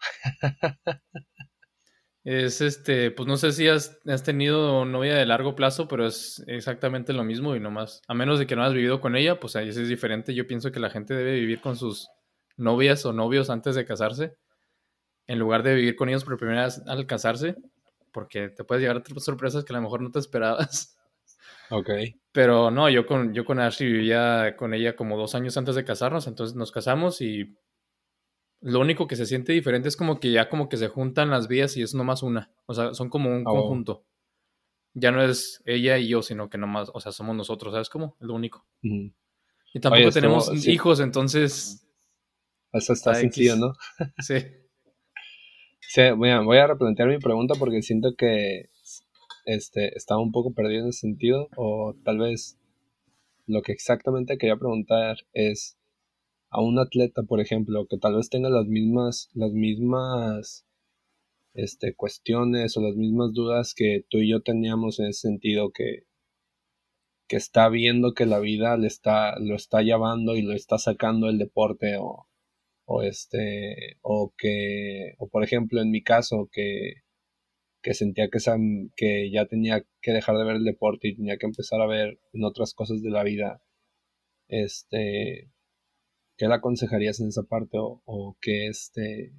es 2.23 2.61
este, 2.61 3.11
pues 3.11 3.27
no 3.27 3.37
sé 3.37 3.51
si 3.51 3.67
has, 3.67 3.99
tenido 4.23 4.85
novia 4.85 5.15
de 5.15 5.25
largo 5.25 5.55
plazo, 5.55 5.87
pero 5.87 6.05
es 6.05 6.43
exactamente 6.47 7.13
lo 7.13 7.23
mismo 7.23 7.55
y 7.55 7.59
no 7.59 7.71
más. 7.71 8.01
A 8.07 8.13
menos 8.13 8.39
de 8.39 8.47
que 8.47 8.55
no 8.55 8.63
has 8.63 8.73
vivido 8.73 9.01
con 9.01 9.15
ella, 9.15 9.39
pues 9.39 9.55
ahí 9.55 9.69
es 9.69 9.87
diferente. 9.87 10.33
Yo 10.33 10.47
pienso 10.47 10.71
que 10.71 10.79
la 10.79 10.89
gente 10.89 11.13
debe 11.13 11.39
vivir 11.39 11.61
con 11.61 11.75
sus 11.75 12.07
novias 12.57 13.05
o 13.05 13.13
novios 13.13 13.49
antes 13.49 13.75
de 13.75 13.85
casarse, 13.85 14.35
en 15.27 15.39
lugar 15.39 15.63
de 15.63 15.75
vivir 15.75 15.95
con 15.95 16.09
ellos 16.09 16.23
por 16.23 16.37
primera 16.37 16.65
vez 16.65 16.81
al 16.87 17.07
casarse, 17.07 17.55
porque 18.13 18.49
te 18.49 18.63
puedes 18.63 18.81
llevar 18.81 19.03
a 19.03 19.19
sorpresas 19.19 19.65
que 19.65 19.73
a 19.73 19.75
lo 19.75 19.81
mejor 19.81 20.01
no 20.01 20.11
te 20.11 20.19
esperabas. 20.19 20.97
Ok. 21.69 21.89
Pero 22.31 22.69
no, 22.69 22.87
yo 22.89 23.07
con, 23.07 23.33
yo 23.33 23.45
con 23.45 23.59
Ashley 23.59 23.91
vivía 23.91 24.55
con 24.57 24.75
ella 24.75 24.95
como 24.95 25.17
dos 25.17 25.33
años 25.33 25.57
antes 25.57 25.73
de 25.73 25.85
casarnos, 25.85 26.27
entonces 26.27 26.55
nos 26.55 26.71
casamos 26.71 27.19
y 27.21 27.55
lo 28.61 28.79
único 28.79 29.07
que 29.07 29.15
se 29.15 29.25
siente 29.25 29.53
diferente 29.53 29.87
es 29.87 29.97
como 29.97 30.19
que 30.19 30.31
ya 30.31 30.49
como 30.49 30.69
que 30.69 30.77
se 30.77 30.87
juntan 30.87 31.31
las 31.31 31.47
vías 31.47 31.75
y 31.75 31.81
es 31.81 31.95
nomás 31.95 32.21
una. 32.21 32.51
O 32.65 32.73
sea, 32.73 32.93
son 32.93 33.09
como 33.09 33.29
un 33.29 33.43
oh. 33.45 33.51
conjunto. 33.51 34.05
Ya 34.93 35.11
no 35.11 35.23
es 35.23 35.63
ella 35.65 35.97
y 35.97 36.09
yo, 36.09 36.21
sino 36.21 36.49
que 36.49 36.59
nomás, 36.59 36.91
o 36.93 36.99
sea, 36.99 37.11
somos 37.11 37.35
nosotros, 37.35 37.73
¿sabes 37.73 37.89
cómo? 37.89 38.17
Es 38.21 38.27
lo 38.27 38.35
único. 38.35 38.67
Y 38.81 39.79
tampoco 39.79 40.11
tenemos 40.11 40.67
hijos, 40.67 40.99
entonces... 40.99 41.87
Eso 42.71 42.93
está 42.93 43.15
sencillo, 43.15 43.55
¿no? 43.55 43.73
sí. 44.19 44.35
Sí 45.93 46.01
voy, 46.17 46.29
a, 46.31 46.41
voy 46.41 46.57
a 46.57 46.65
replantear 46.65 47.07
mi 47.07 47.19
pregunta 47.19 47.53
porque 47.59 47.83
siento 47.83 48.15
que 48.15 48.69
este, 49.45 49.95
estaba 49.95 50.21
un 50.21 50.31
poco 50.31 50.53
perdido 50.53 50.83
en 50.83 50.89
ese 50.89 51.01
sentido, 51.01 51.49
o 51.55 51.95
tal 52.03 52.17
vez 52.17 52.57
lo 53.45 53.61
que 53.61 53.73
exactamente 53.73 54.39
quería 54.39 54.55
preguntar 54.55 55.17
es 55.33 55.77
a 56.49 56.61
un 56.61 56.79
atleta, 56.79 57.21
por 57.21 57.41
ejemplo, 57.41 57.85
que 57.87 57.99
tal 57.99 58.15
vez 58.15 58.29
tenga 58.29 58.49
las 58.49 58.65
mismas, 58.65 59.29
las 59.35 59.51
mismas 59.51 60.65
este, 61.53 61.93
cuestiones 61.93 62.75
o 62.75 62.81
las 62.81 62.95
mismas 62.95 63.31
dudas 63.33 63.75
que 63.75 64.03
tú 64.09 64.17
y 64.17 64.31
yo 64.31 64.41
teníamos 64.41 64.99
en 64.99 65.07
ese 65.07 65.21
sentido, 65.29 65.71
que, 65.71 66.05
que 67.27 67.35
está 67.35 67.69
viendo 67.69 68.13
que 68.13 68.25
la 68.25 68.39
vida 68.39 68.77
le 68.77 68.87
está, 68.87 69.37
lo 69.39 69.55
está 69.55 69.83
llevando 69.83 70.35
y 70.35 70.41
lo 70.41 70.53
está 70.53 70.79
sacando 70.79 71.29
el 71.29 71.37
deporte 71.37 71.97
o, 71.99 72.27
o 72.85 73.03
este, 73.03 73.97
o 74.01 74.33
que, 74.37 75.13
o 75.19 75.29
por 75.29 75.43
ejemplo 75.43 75.81
en 75.81 75.91
mi 75.91 76.03
caso, 76.03 76.49
que 76.51 77.03
que 77.83 77.93
sentía 77.93 78.29
que, 78.29 78.39
que 78.95 79.31
ya 79.31 79.45
tenía 79.45 79.83
que 80.01 80.11
dejar 80.13 80.37
de 80.37 80.45
ver 80.45 80.55
el 80.57 80.63
deporte 80.65 81.09
y 81.09 81.15
tenía 81.15 81.37
que 81.37 81.45
empezar 81.47 81.81
a 81.81 81.87
ver 81.87 82.19
en 82.33 82.43
otras 82.45 82.73
cosas 82.73 83.01
de 83.03 83.11
la 83.11 83.23
vida, 83.23 83.61
este, 84.49 85.51
¿qué 86.37 86.47
le 86.47 86.55
aconsejarías 86.55 87.19
en 87.21 87.29
esa 87.29 87.43
parte 87.43 87.77
o, 87.79 88.01
o 88.05 88.37
qué 88.41 88.67
este, 88.67 89.33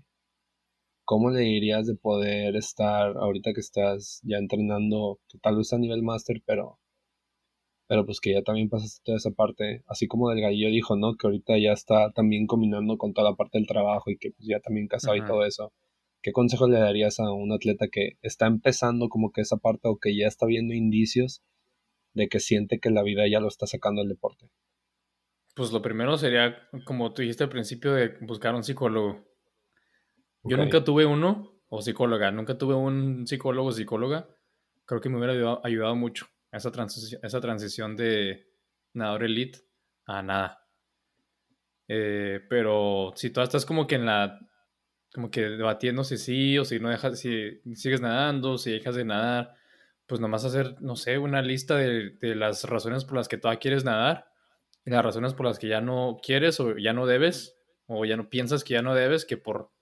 cómo 1.04 1.30
le 1.30 1.40
dirías 1.40 1.86
de 1.86 1.96
poder 1.96 2.56
estar 2.56 3.16
ahorita 3.16 3.52
que 3.54 3.60
estás 3.60 4.20
ya 4.24 4.38
entrenando, 4.38 5.20
tal 5.42 5.56
vez 5.56 5.72
a 5.72 5.78
nivel 5.78 6.02
máster, 6.02 6.42
pero, 6.46 6.78
pero 7.94 8.04
pues 8.04 8.18
que 8.18 8.32
ya 8.32 8.42
también 8.42 8.68
pasaste 8.68 9.00
toda 9.04 9.18
esa 9.18 9.30
parte, 9.30 9.84
así 9.86 10.08
como 10.08 10.28
del 10.28 10.44
dijo, 10.50 10.96
¿no? 10.96 11.14
Que 11.14 11.28
ahorita 11.28 11.56
ya 11.58 11.70
está 11.70 12.10
también 12.10 12.48
combinando 12.48 12.98
con 12.98 13.12
toda 13.12 13.30
la 13.30 13.36
parte 13.36 13.56
del 13.56 13.68
trabajo 13.68 14.10
y 14.10 14.18
que 14.18 14.32
pues 14.32 14.48
ya 14.48 14.58
también 14.58 14.88
casado 14.88 15.14
y 15.14 15.24
todo 15.24 15.44
eso 15.44 15.72
¿Qué 16.22 16.32
consejo 16.32 16.66
le 16.66 16.80
darías 16.80 17.20
a 17.20 17.30
un 17.30 17.52
atleta 17.52 17.86
que 17.86 18.18
está 18.20 18.46
empezando 18.46 19.08
como 19.08 19.30
que 19.30 19.42
esa 19.42 19.58
parte 19.58 19.86
o 19.86 19.98
que 19.98 20.16
ya 20.16 20.26
está 20.26 20.44
viendo 20.44 20.74
indicios 20.74 21.44
de 22.14 22.28
que 22.28 22.40
siente 22.40 22.80
que 22.80 22.90
la 22.90 23.04
vida 23.04 23.28
ya 23.30 23.38
lo 23.38 23.46
está 23.46 23.68
sacando 23.68 24.02
el 24.02 24.08
deporte? 24.08 24.50
Pues 25.54 25.70
lo 25.70 25.80
primero 25.80 26.16
sería, 26.16 26.66
como 26.84 27.12
tú 27.12 27.22
dijiste 27.22 27.44
al 27.44 27.50
principio, 27.50 27.92
de 27.92 28.16
buscar 28.22 28.56
un 28.56 28.64
psicólogo. 28.64 29.22
Yo 30.42 30.56
nunca 30.56 30.82
tuve 30.82 31.06
uno, 31.06 31.60
o 31.68 31.80
psicóloga, 31.80 32.32
nunca 32.32 32.58
tuve 32.58 32.74
un 32.74 33.24
psicólogo 33.24 33.68
o 33.68 33.72
psicóloga. 33.72 34.26
Creo 34.84 35.00
que 35.00 35.10
me 35.10 35.18
hubiera 35.18 35.60
ayudado, 35.62 35.94
mucho 35.94 36.26
esa, 36.56 36.70
transición, 36.70 37.20
esa 37.22 37.40
transición 37.40 37.96
de 37.96 38.48
nadador 38.92 39.24
elite 39.24 39.60
a 40.06 40.22
nada. 40.22 40.66
Eh, 41.88 42.40
pero 42.48 43.12
si 43.14 43.30
tú 43.30 43.40
estás 43.40 43.66
como 43.66 43.86
que 43.86 43.96
en 43.96 44.06
la 44.06 44.40
como 45.12 45.30
que 45.30 45.42
debatiendo 45.42 46.02
si 46.02 46.18
sí 46.18 46.58
o 46.58 46.64
si 46.64 46.80
no 46.80 46.88
dejas, 46.88 47.20
si 47.20 47.60
sigues 47.74 48.00
nadando, 48.00 48.58
si 48.58 48.72
dejas 48.72 48.96
de 48.96 49.04
nadar, 49.04 49.54
pues 50.06 50.20
nomás 50.20 50.44
hacer, 50.44 50.74
no 50.80 50.96
sé, 50.96 51.18
una 51.18 51.40
lista 51.40 51.76
de, 51.76 52.16
las 52.34 52.64
razones 52.64 53.04
por 53.04 53.16
las 53.18 53.28
que 53.28 53.38
todavía 53.38 53.60
quieres 53.60 53.84
nadar 53.84 54.26
y 54.84 54.90
las 54.90 55.04
razones 55.04 55.32
por 55.32 55.46
las 55.46 55.60
que 55.60 55.68
ya 55.68 55.80
no 55.80 56.18
quieres 56.20 56.58
o 56.58 56.76
ya 56.76 56.92
no 56.92 57.06
debes 57.06 57.56
o 57.86 58.04
ya 58.04 58.16
no 58.16 58.28
piensas 58.28 58.64
que 58.64 58.74
ya 58.74 58.82
no 58.82 58.94
debes, 58.94 59.24
que 59.24 59.36
por 59.36 59.72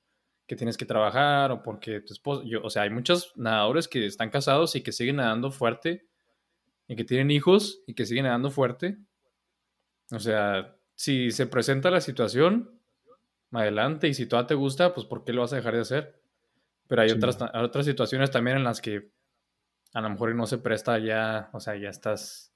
que 0.46 0.56
tienes 0.56 0.76
que 0.76 0.84
trabajar 0.84 1.50
o 1.50 1.62
porque 1.62 2.00
tu 2.00 2.12
esposo, 2.12 2.42
yo, 2.44 2.60
o 2.62 2.68
sea, 2.68 2.82
hay 2.82 2.90
muchos 2.90 3.32
nadadores 3.36 3.88
que 3.88 4.04
están 4.04 4.28
casados 4.28 4.76
y 4.76 4.82
que 4.82 4.92
siguen 4.92 5.16
nadando 5.16 5.50
fuerte 5.50 6.08
y 6.92 6.96
que 6.96 7.04
tienen 7.04 7.30
hijos 7.30 7.82
y 7.86 7.94
que 7.94 8.04
siguen 8.04 8.24
nadando 8.24 8.50
fuerte. 8.50 8.98
O 10.10 10.20
sea, 10.20 10.76
si 10.94 11.30
se 11.30 11.46
presenta 11.46 11.90
la 11.90 12.02
situación, 12.02 12.78
adelante. 13.50 14.08
Y 14.08 14.14
si 14.14 14.26
todavía 14.26 14.48
te 14.48 14.54
gusta, 14.54 14.92
pues 14.92 15.06
¿por 15.06 15.24
qué 15.24 15.32
lo 15.32 15.40
vas 15.40 15.54
a 15.54 15.56
dejar 15.56 15.74
de 15.74 15.80
hacer? 15.80 16.20
Pero 16.88 17.00
hay 17.00 17.10
otras, 17.10 17.38
otras 17.54 17.86
situaciones 17.86 18.30
también 18.30 18.58
en 18.58 18.64
las 18.64 18.82
que 18.82 19.10
a 19.94 20.02
lo 20.02 20.10
mejor 20.10 20.34
no 20.34 20.46
se 20.46 20.58
presta 20.58 20.98
ya, 20.98 21.48
o 21.54 21.60
sea, 21.60 21.76
ya 21.76 21.88
estás 21.88 22.52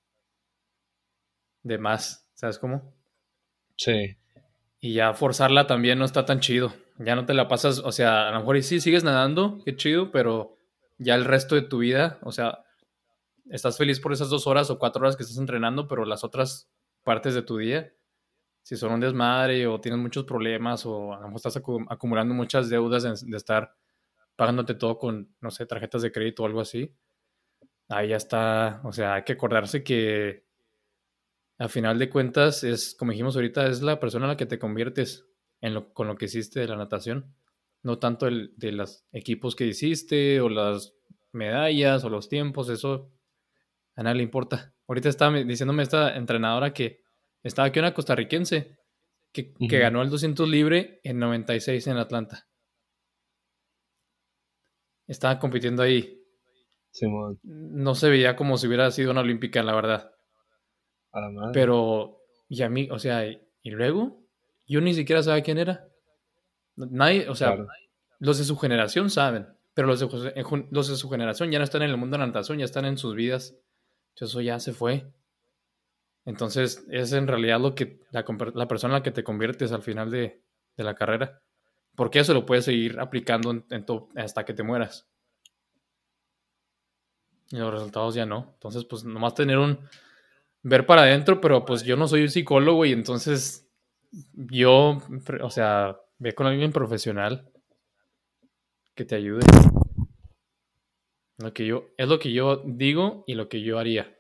de 1.63 1.79
más, 1.79 2.29
¿sabes 2.35 2.59
cómo? 2.59 2.95
Sí. 3.77 4.19
Y 4.81 4.93
ya 4.93 5.15
forzarla 5.15 5.67
también 5.67 5.99
no 5.99 6.05
está 6.05 6.27
tan 6.27 6.41
chido. 6.41 6.75
Ya 6.99 7.15
no 7.17 7.25
te 7.25 7.33
la 7.33 7.49
pasas, 7.49 7.79
o 7.79 7.91
sea, 7.91 8.29
a 8.29 8.33
lo 8.33 8.41
mejor 8.41 8.63
sí 8.63 8.81
sigues 8.81 9.03
nadando, 9.03 9.63
qué 9.65 9.75
chido, 9.77 10.11
pero 10.11 10.59
ya 10.99 11.15
el 11.15 11.25
resto 11.25 11.55
de 11.55 11.63
tu 11.63 11.79
vida, 11.79 12.19
o 12.21 12.33
sea, 12.33 12.66
estás 13.51 13.79
feliz 13.79 14.01
por 14.01 14.13
esas 14.13 14.29
dos 14.29 14.47
horas 14.47 14.71
o 14.71 14.79
cuatro 14.79 15.03
horas 15.03 15.17
que 15.17 15.23
estás 15.23 15.39
entrenando, 15.39 15.87
pero 15.89 16.05
las 16.05 16.25
otras 16.25 16.71
partes 17.03 17.35
de 17.35 17.43
tu 17.43 17.59
día, 17.59 17.93
si 18.63 18.77
son 18.77 18.93
un 18.93 19.01
desmadre 19.01 19.67
o 19.67 19.81
tienes 19.81 20.01
muchos 20.01 20.25
problemas 20.25 20.85
o 20.87 21.13
a 21.13 21.21
lo 21.21 21.29
mejor 21.29 21.37
estás 21.37 21.63
acumulando 21.89 22.35
muchas 22.35 22.69
deudas 22.69 23.03
de, 23.05 23.37
estar 23.37 23.75
pagándote 24.35 24.75
todo 24.75 24.99
con, 24.99 25.35
no 25.41 25.51
sé, 25.51 25.67
tarjetas 25.67 26.03
de 26.03 26.13
crédito 26.13 26.43
o 26.43 26.47
algo 26.47 26.61
así, 26.61 26.95
ahí 27.89 28.09
ya 28.09 28.17
está, 28.17 28.81
o 28.85 28.93
sea, 28.93 29.15
hay 29.15 29.23
que 29.25 29.35
acordarse 29.35 29.85
que 29.85 30.45
a 31.59 31.69
final 31.69 31.99
de 31.99 32.11
cuentas 32.11 32.65
es, 32.65 32.95
como 32.99 33.13
dijimos 33.13 33.37
ahorita, 33.37 33.67
es 33.67 33.83
la 33.83 34.01
persona 34.01 34.27
a 34.27 34.29
la 34.29 34.37
que 34.37 34.47
te 34.47 34.59
conviertes 34.59 35.27
en 35.61 35.75
lo, 35.75 35.95
con 35.95 36.07
lo 36.07 36.17
que 36.17 36.27
hiciste 36.27 36.61
de 36.61 36.69
la 36.69 36.77
natación, 36.77 37.35
no 37.83 37.99
tanto 37.99 38.27
el, 38.27 38.53
de 38.57 38.73
los 38.73 39.07
equipos 39.13 39.57
que 39.57 39.67
hiciste 39.67 40.41
o 40.41 40.49
las 40.49 40.95
medallas 41.33 42.05
o 42.05 42.11
los 42.11 42.29
tiempos, 42.29 42.69
eso 42.69 43.11
a 43.97 44.03
nadie 44.03 44.19
le 44.19 44.23
importa. 44.23 44.75
Ahorita 44.87 45.09
estaba 45.09 45.37
diciéndome 45.43 45.83
esta 45.83 46.17
entrenadora 46.17 46.73
que 46.73 47.01
estaba 47.43 47.69
aquí 47.69 47.79
una 47.79 47.95
costarricense 47.95 48.79
que, 49.33 49.55
ganó 49.59 50.03
el 50.03 50.11
200 50.11 50.49
libre 50.49 51.01
en 51.03 51.19
96 51.19 51.87
en 51.89 51.97
Atlanta. 51.97 52.47
Estaba 55.07 55.39
compitiendo 55.39 55.83
ahí. 55.83 56.23
No 57.43 57.95
se 57.95 58.09
veía 58.09 58.37
como 58.37 58.57
si 58.57 58.67
hubiera 58.67 58.91
sido 58.91 59.11
una 59.11 59.21
olímpica, 59.21 59.63
la 59.63 59.75
verdad. 59.75 60.11
Pero, 61.53 62.19
y 62.49 62.63
a 62.63 62.69
mí, 62.69 62.89
o 62.91 62.99
sea, 62.99 63.27
y, 63.27 63.71
luego, 63.71 64.25
yo 64.67 64.81
ni 64.81 64.95
siquiera 64.95 65.23
sabía 65.23 65.43
quién 65.43 65.59
era. 65.59 65.89
Nadie, 66.77 67.29
o 67.29 67.35
sea, 67.35 67.57
los 68.19 68.39
de 68.39 68.45
su 68.45 68.57
generación 68.57 69.11
saben, 69.11 69.47
pero 69.75 69.89
los 69.89 70.01
de, 70.01 70.09
los 70.71 70.89
de 70.89 70.97
su 70.97 71.09
generación 71.11 71.51
ya 71.51 71.59
no 71.59 71.65
están 71.65 71.83
en 71.83 71.91
el 71.91 71.97
mundo 71.97 72.17
de 72.17 72.21
la 72.21 72.27
natación, 72.27 72.59
ya 72.59 72.65
están 72.65 72.85
en 72.85 72.99
sus 72.99 73.15
vidas. 73.15 73.55
Eso 74.19 74.41
ya 74.41 74.59
se 74.59 74.73
fue. 74.73 75.07
Entonces, 76.25 76.85
es 76.91 77.13
en 77.13 77.29
realidad 77.29 77.61
lo 77.61 77.75
que 77.75 78.01
la, 78.11 78.25
persona 78.67 78.95
en 78.95 79.01
la 79.01 79.03
que 79.03 79.13
te 79.13 79.23
conviertes 79.23 79.73
al 79.73 79.83
final 79.83 80.11
de, 80.11 80.43
la 80.77 80.95
carrera. 80.95 81.41
Porque 81.95 82.19
eso 82.19 82.35
lo 82.35 82.45
puedes 82.45 82.65
seguir 82.65 82.99
aplicando 83.01 83.65
hasta 84.17 84.45
que 84.45 84.55
te 84.55 84.63
mueras. 84.63 85.09
Y 87.51 87.57
los 87.57 87.73
resultados 87.73 88.15
ya 88.15 88.27
no. 88.27 88.51
Entonces, 88.55 88.85
pues 88.85 89.05
nomás 89.05 89.35
tener 89.35 89.59
un 89.59 89.79
ver 90.63 90.85
para 90.85 91.03
adentro, 91.03 91.41
pero 91.41 91.65
pues 91.65 91.85
yo 91.85 91.97
no 91.97 92.09
soy 92.09 92.23
un 92.23 92.31
psicólogo 92.31 92.85
y 92.85 92.93
entonces 92.93 93.71
yo, 94.35 95.01
o 95.43 95.51
sea, 95.51 95.97
ve 96.19 96.35
con 96.35 96.47
alguien 96.47 96.73
profesional 96.73 97.49
que 98.95 99.05
te 99.05 99.15
ayude. 99.15 99.47
Lo 101.39 101.53
que 101.53 101.67
yo, 101.67 101.89
es 101.99 102.09
lo 102.09 102.19
que 102.19 102.33
yo 102.33 102.63
digo 102.65 103.25
y 103.27 103.35
lo 103.35 103.49
que 103.49 103.63
yo 103.63 103.79
haría. 103.79 104.17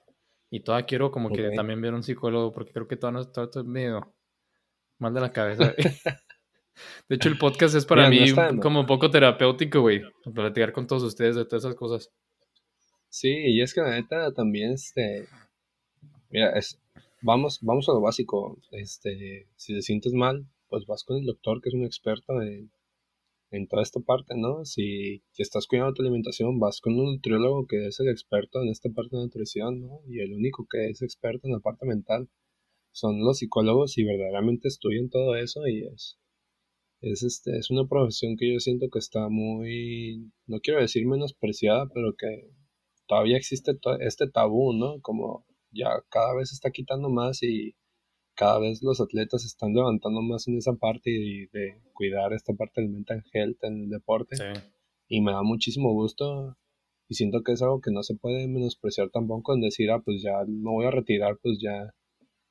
Y 0.50 0.60
todavía 0.60 0.86
quiero 0.86 1.10
como 1.10 1.30
que 1.30 1.50
también 1.50 1.80
ver 1.80 1.94
un 1.94 2.02
psicólogo 2.02 2.52
porque 2.52 2.72
creo 2.72 2.86
que 2.86 2.96
todavía 2.96 3.22
no 3.22 3.42
estoy 3.44 3.64
medio 3.64 4.14
mal 4.98 5.14
de 5.14 5.20
la 5.20 5.32
cabeza. 5.32 5.74
de 7.08 7.16
hecho, 7.16 7.28
el 7.28 7.38
podcast 7.38 7.74
es 7.74 7.86
para 7.86 8.08
mí 8.08 8.32
como 8.60 8.80
un 8.80 8.86
poco 8.86 9.10
terapéutico, 9.10 9.80
güey. 9.80 10.02
Platicar 10.34 10.72
con 10.72 10.86
todos 10.86 11.02
ustedes 11.02 11.36
de 11.36 11.44
todas 11.44 11.64
esas 11.64 11.74
cosas. 11.74 12.12
Sí, 13.08 13.30
y 13.30 13.62
es 13.62 13.72
que 13.72 13.80
la 13.80 13.90
neta 13.90 14.32
también, 14.32 14.72
este, 14.72 15.26
mira, 16.28 16.50
es, 16.50 16.78
vamos, 17.22 17.60
vamos 17.62 17.88
a 17.88 17.92
lo 17.92 18.00
básico, 18.00 18.58
este, 18.72 19.48
si 19.56 19.74
te 19.74 19.82
sientes 19.82 20.12
mal, 20.12 20.46
pues 20.68 20.84
vas 20.86 21.04
con 21.04 21.16
el 21.16 21.24
doctor 21.24 21.62
que 21.62 21.70
es 21.70 21.74
un 21.74 21.84
experto 21.84 22.42
en, 22.42 22.70
en 23.50 23.66
toda 23.68 23.82
esta 23.82 24.00
parte, 24.00 24.34
¿no? 24.36 24.64
Si, 24.64 25.22
estás 25.38 25.66
cuidando 25.66 25.94
tu 25.94 26.02
alimentación, 26.02 26.58
vas 26.58 26.80
con 26.80 26.98
un 26.98 27.14
nutriólogo 27.14 27.66
que 27.66 27.86
es 27.86 28.00
el 28.00 28.08
experto 28.08 28.62
en 28.62 28.68
esta 28.68 28.90
parte 28.90 29.16
de 29.16 29.22
nutrición, 29.22 29.80
¿no? 29.82 30.00
Y 30.08 30.20
el 30.20 30.32
único 30.34 30.66
que 30.70 30.88
es 30.90 31.02
experto 31.02 31.46
en 31.46 31.54
la 31.54 31.60
parte 31.60 31.86
mental 31.86 32.28
son 32.92 33.20
los 33.20 33.38
psicólogos 33.38 33.98
y 33.98 34.04
verdaderamente 34.04 34.68
estudian 34.68 35.10
todo 35.10 35.36
eso 35.36 35.66
y 35.68 35.84
es, 35.86 36.18
es, 37.00 37.22
este, 37.22 37.58
es 37.58 37.70
una 37.70 37.86
profesión 37.88 38.36
que 38.36 38.52
yo 38.52 38.60
siento 38.60 38.88
que 38.90 38.98
está 38.98 39.28
muy, 39.28 40.32
no 40.46 40.60
quiero 40.60 40.80
decir 40.80 41.06
menospreciada, 41.06 41.88
pero 41.92 42.14
que 42.16 42.50
todavía 43.06 43.36
existe 43.36 43.72
este 44.00 44.28
tabú, 44.30 44.72
¿no? 44.72 45.00
Como 45.02 45.46
ya 45.70 45.90
cada 46.10 46.34
vez 46.34 46.52
está 46.52 46.70
quitando 46.70 47.10
más 47.10 47.42
y 47.42 47.76
cada 48.36 48.58
vez 48.58 48.82
los 48.82 49.00
atletas 49.00 49.42
se 49.42 49.48
están 49.48 49.74
levantando 49.74 50.20
más 50.22 50.46
en 50.46 50.58
esa 50.58 50.74
parte 50.74 51.10
y 51.10 51.46
de 51.46 51.80
cuidar 51.94 52.32
esta 52.32 52.52
parte 52.52 52.82
del 52.82 52.90
mental 52.90 53.24
health 53.32 53.64
en 53.64 53.84
el 53.84 53.88
deporte. 53.88 54.36
Y 55.08 55.20
me 55.20 55.32
da 55.32 55.42
muchísimo 55.42 55.92
gusto 55.92 56.56
y 57.08 57.14
siento 57.14 57.42
que 57.42 57.52
es 57.52 57.62
algo 57.62 57.80
que 57.80 57.92
no 57.92 58.02
se 58.02 58.14
puede 58.14 58.46
menospreciar 58.46 59.10
tampoco 59.10 59.54
en 59.54 59.60
decir, 59.60 59.90
ah, 59.90 60.02
pues 60.04 60.22
ya 60.22 60.44
me 60.46 60.70
voy 60.70 60.86
a 60.86 60.90
retirar, 60.90 61.38
pues 61.42 61.58
ya, 61.60 61.94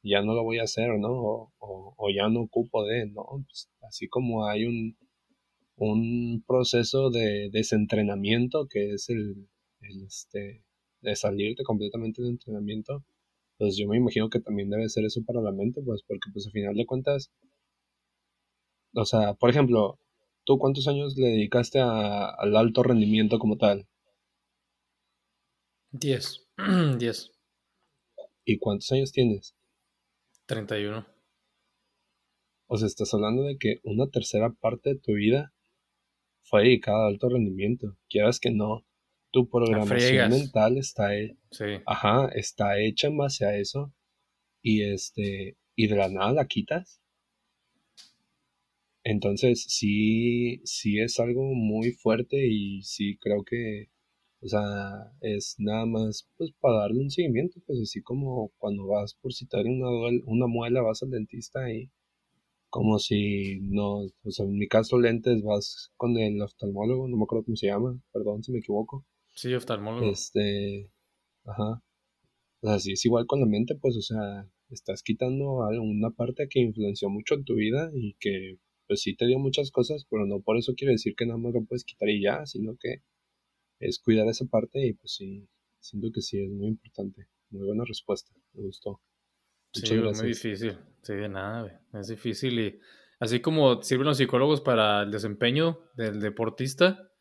ya 0.02 0.22
no 0.22 0.34
lo 0.34 0.44
voy 0.44 0.60
a 0.60 0.64
hacer, 0.64 0.98
¿no? 0.98 1.12
O, 1.12 1.54
o, 1.60 2.10
ya 2.10 2.30
no 2.30 2.42
ocupo 2.42 2.86
de, 2.86 3.08
¿no? 3.08 3.26
Pues 3.46 3.70
así 3.82 4.08
como 4.08 4.48
hay 4.48 4.66
un, 4.66 4.98
un 5.76 6.44
proceso 6.48 7.10
de 7.10 7.50
desentrenamiento 7.52 8.68
que 8.70 8.94
es 8.94 9.10
el, 9.10 9.50
el 9.82 10.04
este, 10.06 10.64
de 11.02 11.16
salirte 11.16 11.64
completamente 11.64 12.22
del 12.22 12.32
entrenamiento, 12.32 13.04
pues 13.58 13.78
yo 13.78 13.88
me 13.88 13.98
imagino 13.98 14.30
que 14.30 14.40
también 14.40 14.70
debe 14.70 14.90
ser 14.90 15.06
eso 15.06 15.22
para 15.26 15.42
la 15.42 15.52
mente, 15.52 15.82
pues 15.82 16.04
porque 16.08 16.30
pues 16.34 16.46
al 16.48 16.52
final 16.52 16.76
de 16.76 16.86
cuentas, 16.86 17.32
o 18.94 19.06
sea, 19.06 19.34
por 19.34 19.50
ejemplo, 19.50 20.00
¿tú 20.46 20.58
cuántos 20.58 20.88
años 20.88 21.16
le 21.18 21.28
dedicaste 21.28 21.80
al 21.80 22.56
alto 22.56 22.84
rendimiento 22.84 23.40
como 23.40 23.58
tal? 23.58 23.88
Diez. 25.92 26.48
Diez. 26.98 27.32
¿Y 28.46 28.58
cuántos 28.60 28.92
años 28.92 29.12
tienes? 29.12 29.56
Treinta 30.46 30.78
y 30.80 30.86
uno. 30.86 31.06
O 32.68 32.78
sea, 32.78 32.88
estás 32.88 33.14
hablando 33.14 33.44
de 33.44 33.58
que 33.58 33.80
una 33.84 34.08
tercera 34.08 34.52
parte 34.52 34.92
de 34.92 35.00
tu 35.00 35.14
vida 35.14 35.54
fue 36.44 36.64
dedicada 36.64 37.08
al 37.08 37.14
alto 37.14 37.30
rendimiento. 37.30 37.98
Quieras 38.10 38.40
que 38.40 38.52
no, 38.52 38.85
tu 39.36 39.50
programación 39.50 40.30
mental 40.30 40.78
está, 40.78 41.10
ajá, 41.86 42.30
está 42.36 42.80
hecha 42.80 43.08
en 43.08 43.18
base 43.18 43.46
a 43.46 43.58
eso 43.58 43.94
y 44.62 44.84
este 44.84 45.58
y 45.76 45.88
de 45.88 45.96
la 45.98 46.08
nada 46.08 46.32
la 46.32 46.48
quitas. 46.48 47.02
Entonces 49.04 49.66
sí, 49.68 50.62
sí 50.64 51.00
es 51.00 51.20
algo 51.20 51.44
muy 51.54 51.92
fuerte 51.92 52.48
y 52.48 52.82
sí 52.84 53.18
creo 53.18 53.44
que, 53.44 53.90
o 54.40 54.48
sea, 54.48 55.12
es 55.20 55.56
nada 55.58 55.86
más 55.86 56.30
pues 56.38 56.54
para 56.62 56.78
darle 56.80 57.02
un 57.02 57.12
seguimiento, 57.12 57.60
pues 57.68 57.82
así 57.82 58.02
como 58.02 58.54
cuando 58.58 58.88
vas 58.88 59.16
por 59.16 59.34
citar 59.34 59.66
una, 59.66 59.90
una 60.26 60.48
muela, 60.48 60.82
vas 60.82 61.04
al 61.04 61.10
dentista 61.10 61.70
y 61.74 61.92
como 62.70 63.00
si 63.00 63.60
no, 63.60 63.98
o 64.06 64.32
sea, 64.32 64.46
en 64.46 64.58
mi 64.58 64.70
caso 64.70 64.98
lentes 64.98 65.44
vas 65.44 65.92
con 65.98 66.18
el 66.18 66.42
oftalmólogo, 66.42 67.10
no 67.10 67.18
me 67.18 67.24
acuerdo 67.24 67.44
cómo 67.44 67.58
se 67.58 67.68
llama, 67.68 68.00
perdón 68.14 68.44
si 68.44 68.54
me 68.54 68.60
equivoco. 68.60 69.06
Sí, 69.36 69.54
oftalmólogo. 69.54 70.12
Este, 70.12 70.92
ajá. 71.46 71.84
O 72.62 72.68
sea, 72.68 72.80
si 72.80 72.94
es 72.94 73.06
igual 73.06 73.28
con 73.28 73.42
la 73.42 73.46
mente, 73.46 73.76
pues, 73.76 73.96
o 73.98 74.02
sea, 74.02 74.50
estás 74.70 75.04
quitando 75.04 75.58
una 75.82 76.10
parte 76.12 76.48
que 76.50 76.60
influenció 76.60 77.10
mucho 77.10 77.36
en 77.36 77.46
tu 77.46 77.56
vida 77.56 77.92
y 77.94 78.16
que, 78.20 78.58
pues, 78.88 79.02
sí 79.02 79.16
te 79.16 79.28
dio 79.28 79.38
muchas 79.38 79.72
cosas, 79.72 80.06
pero 80.10 80.26
no 80.26 80.42
por 80.42 80.58
eso 80.58 80.74
quiere 80.76 80.94
decir 80.94 81.16
que 81.16 81.26
nada 81.26 81.38
más 81.38 81.54
lo 81.54 81.64
puedes 81.66 81.84
quitar 81.84 82.10
y 82.10 82.22
ya, 82.22 82.46
sino 82.46 82.76
que 82.80 83.04
es 83.80 84.00
cuidar 84.00 84.28
esa 84.28 84.46
parte 84.46 84.86
y, 84.88 84.94
pues, 84.94 85.14
sí, 85.14 85.48
siento 85.80 86.12
que 86.12 86.22
sí 86.22 86.42
es 86.42 86.50
muy 86.50 86.68
importante. 86.68 87.28
Muy 87.52 87.68
buena 87.68 87.84
respuesta, 87.86 88.34
me 88.54 88.64
gustó. 88.64 89.02
sí, 89.72 89.94
es 89.94 90.22
muy 90.22 90.30
difícil. 90.30 90.78
Sí, 91.04 91.14
de 91.14 91.30
nada. 91.30 91.82
Es 91.94 92.08
difícil 92.08 92.60
y 92.60 92.80
así 93.20 93.40
como 93.42 93.82
sirven 93.84 94.08
los 94.08 94.18
psicólogos 94.18 94.62
para 94.62 95.04
el 95.04 95.12
desempeño 95.12 95.80
del 95.96 96.20
deportista, 96.20 97.12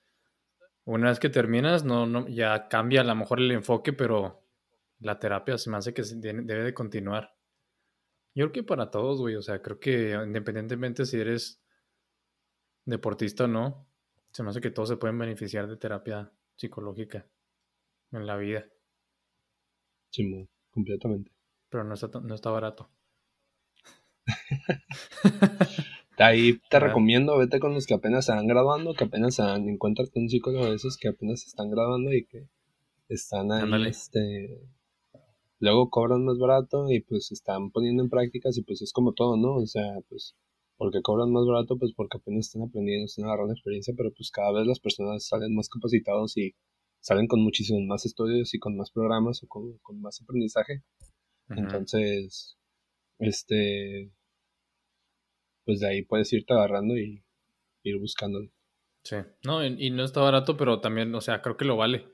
una 0.84 1.08
vez 1.08 1.18
que 1.18 1.30
terminas, 1.30 1.84
no, 1.84 2.06
no, 2.06 2.28
ya 2.28 2.68
cambia 2.68 3.00
a 3.00 3.04
lo 3.04 3.14
mejor 3.14 3.40
el 3.40 3.50
enfoque, 3.50 3.92
pero 3.92 4.42
la 5.00 5.18
terapia 5.18 5.58
se 5.58 5.70
me 5.70 5.76
hace 5.76 5.94
que 5.94 6.02
debe 6.02 6.64
de 6.64 6.74
continuar. 6.74 7.34
Yo 8.34 8.46
creo 8.46 8.52
que 8.52 8.62
para 8.64 8.90
todos, 8.90 9.20
güey, 9.20 9.36
o 9.36 9.42
sea, 9.42 9.62
creo 9.62 9.78
que 9.78 10.12
independientemente 10.12 11.06
si 11.06 11.20
eres 11.20 11.62
deportista 12.84 13.44
o 13.44 13.48
no, 13.48 13.88
se 14.32 14.42
me 14.42 14.50
hace 14.50 14.60
que 14.60 14.70
todos 14.70 14.88
se 14.88 14.96
pueden 14.96 15.18
beneficiar 15.18 15.68
de 15.68 15.76
terapia 15.76 16.32
psicológica 16.56 17.26
en 18.12 18.26
la 18.26 18.36
vida. 18.36 18.66
Sí, 20.10 20.48
completamente. 20.70 21.30
Pero 21.68 21.84
no 21.84 21.94
está, 21.94 22.08
no 22.20 22.34
está 22.34 22.50
barato. 22.50 22.90
Ahí 26.18 26.60
te 26.70 26.78
recomiendo, 26.78 27.36
vete 27.38 27.58
con 27.58 27.74
los 27.74 27.86
que 27.86 27.94
apenas 27.94 28.26
se 28.26 28.32
van 28.32 28.46
graduando, 28.46 28.94
que 28.94 29.04
apenas 29.04 29.34
se 29.34 29.42
van, 29.42 29.68
encuentras 29.68 30.10
con 30.10 30.24
un 30.24 30.28
psicólogo 30.28 30.66
de 30.66 30.76
esos 30.76 30.96
que 30.96 31.08
apenas 31.08 31.40
se 31.40 31.48
están 31.48 31.70
graduando 31.70 32.12
y 32.12 32.24
que 32.24 32.46
están 33.08 33.50
ahí, 33.50 33.86
este, 33.88 34.60
luego 35.58 35.90
cobran 35.90 36.24
más 36.24 36.38
barato 36.38 36.90
y 36.90 37.00
pues 37.00 37.32
están 37.32 37.70
poniendo 37.70 38.02
en 38.02 38.10
prácticas 38.10 38.56
y 38.58 38.62
pues 38.62 38.82
es 38.82 38.92
como 38.92 39.12
todo, 39.12 39.36
¿no? 39.36 39.56
O 39.56 39.66
sea, 39.66 40.00
pues, 40.08 40.36
porque 40.76 41.02
cobran 41.02 41.32
más 41.32 41.46
barato? 41.46 41.76
Pues 41.78 41.92
porque 41.94 42.18
apenas 42.18 42.46
están 42.46 42.62
aprendiendo, 42.62 43.06
están 43.06 43.24
agarrando 43.26 43.52
experiencia, 43.52 43.94
pero 43.96 44.12
pues 44.12 44.30
cada 44.30 44.52
vez 44.52 44.66
las 44.66 44.80
personas 44.80 45.26
salen 45.26 45.54
más 45.54 45.68
capacitados 45.68 46.36
y 46.36 46.54
salen 47.00 47.26
con 47.26 47.40
muchísimos 47.42 47.82
más 47.82 48.06
estudios 48.06 48.54
y 48.54 48.58
con 48.58 48.76
más 48.76 48.90
programas 48.90 49.42
o 49.42 49.48
con, 49.48 49.78
más 50.00 50.20
aprendizaje. 50.22 50.82
Entonces, 51.50 52.56
este, 53.18 54.10
pues 55.64 55.80
de 55.80 55.88
ahí 55.88 56.02
puedes 56.02 56.32
irte 56.32 56.52
agarrando 56.52 56.96
y 56.96 57.22
ir 57.82 57.98
buscándolo. 57.98 58.50
Sí, 59.02 59.16
no, 59.44 59.64
y, 59.64 59.90
no 59.90 60.02
está 60.02 60.20
barato, 60.20 60.56
pero 60.56 60.80
también, 60.80 61.14
o 61.14 61.20
sea, 61.20 61.42
creo 61.42 61.56
que 61.56 61.66
lo 61.66 61.76
vale. 61.76 62.08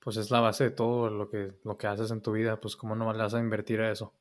Pues 0.00 0.16
es 0.16 0.30
la 0.30 0.40
base 0.40 0.64
de 0.64 0.70
todo 0.70 1.08
lo 1.08 1.30
que, 1.30 1.52
lo 1.64 1.78
que 1.78 1.86
haces 1.86 2.10
en 2.10 2.20
tu 2.20 2.32
vida, 2.32 2.60
pues 2.60 2.76
cómo 2.76 2.96
no 2.96 3.06
vas 3.06 3.34
a 3.34 3.38
invertir 3.38 3.80
a 3.80 3.90
eso. 3.90 4.12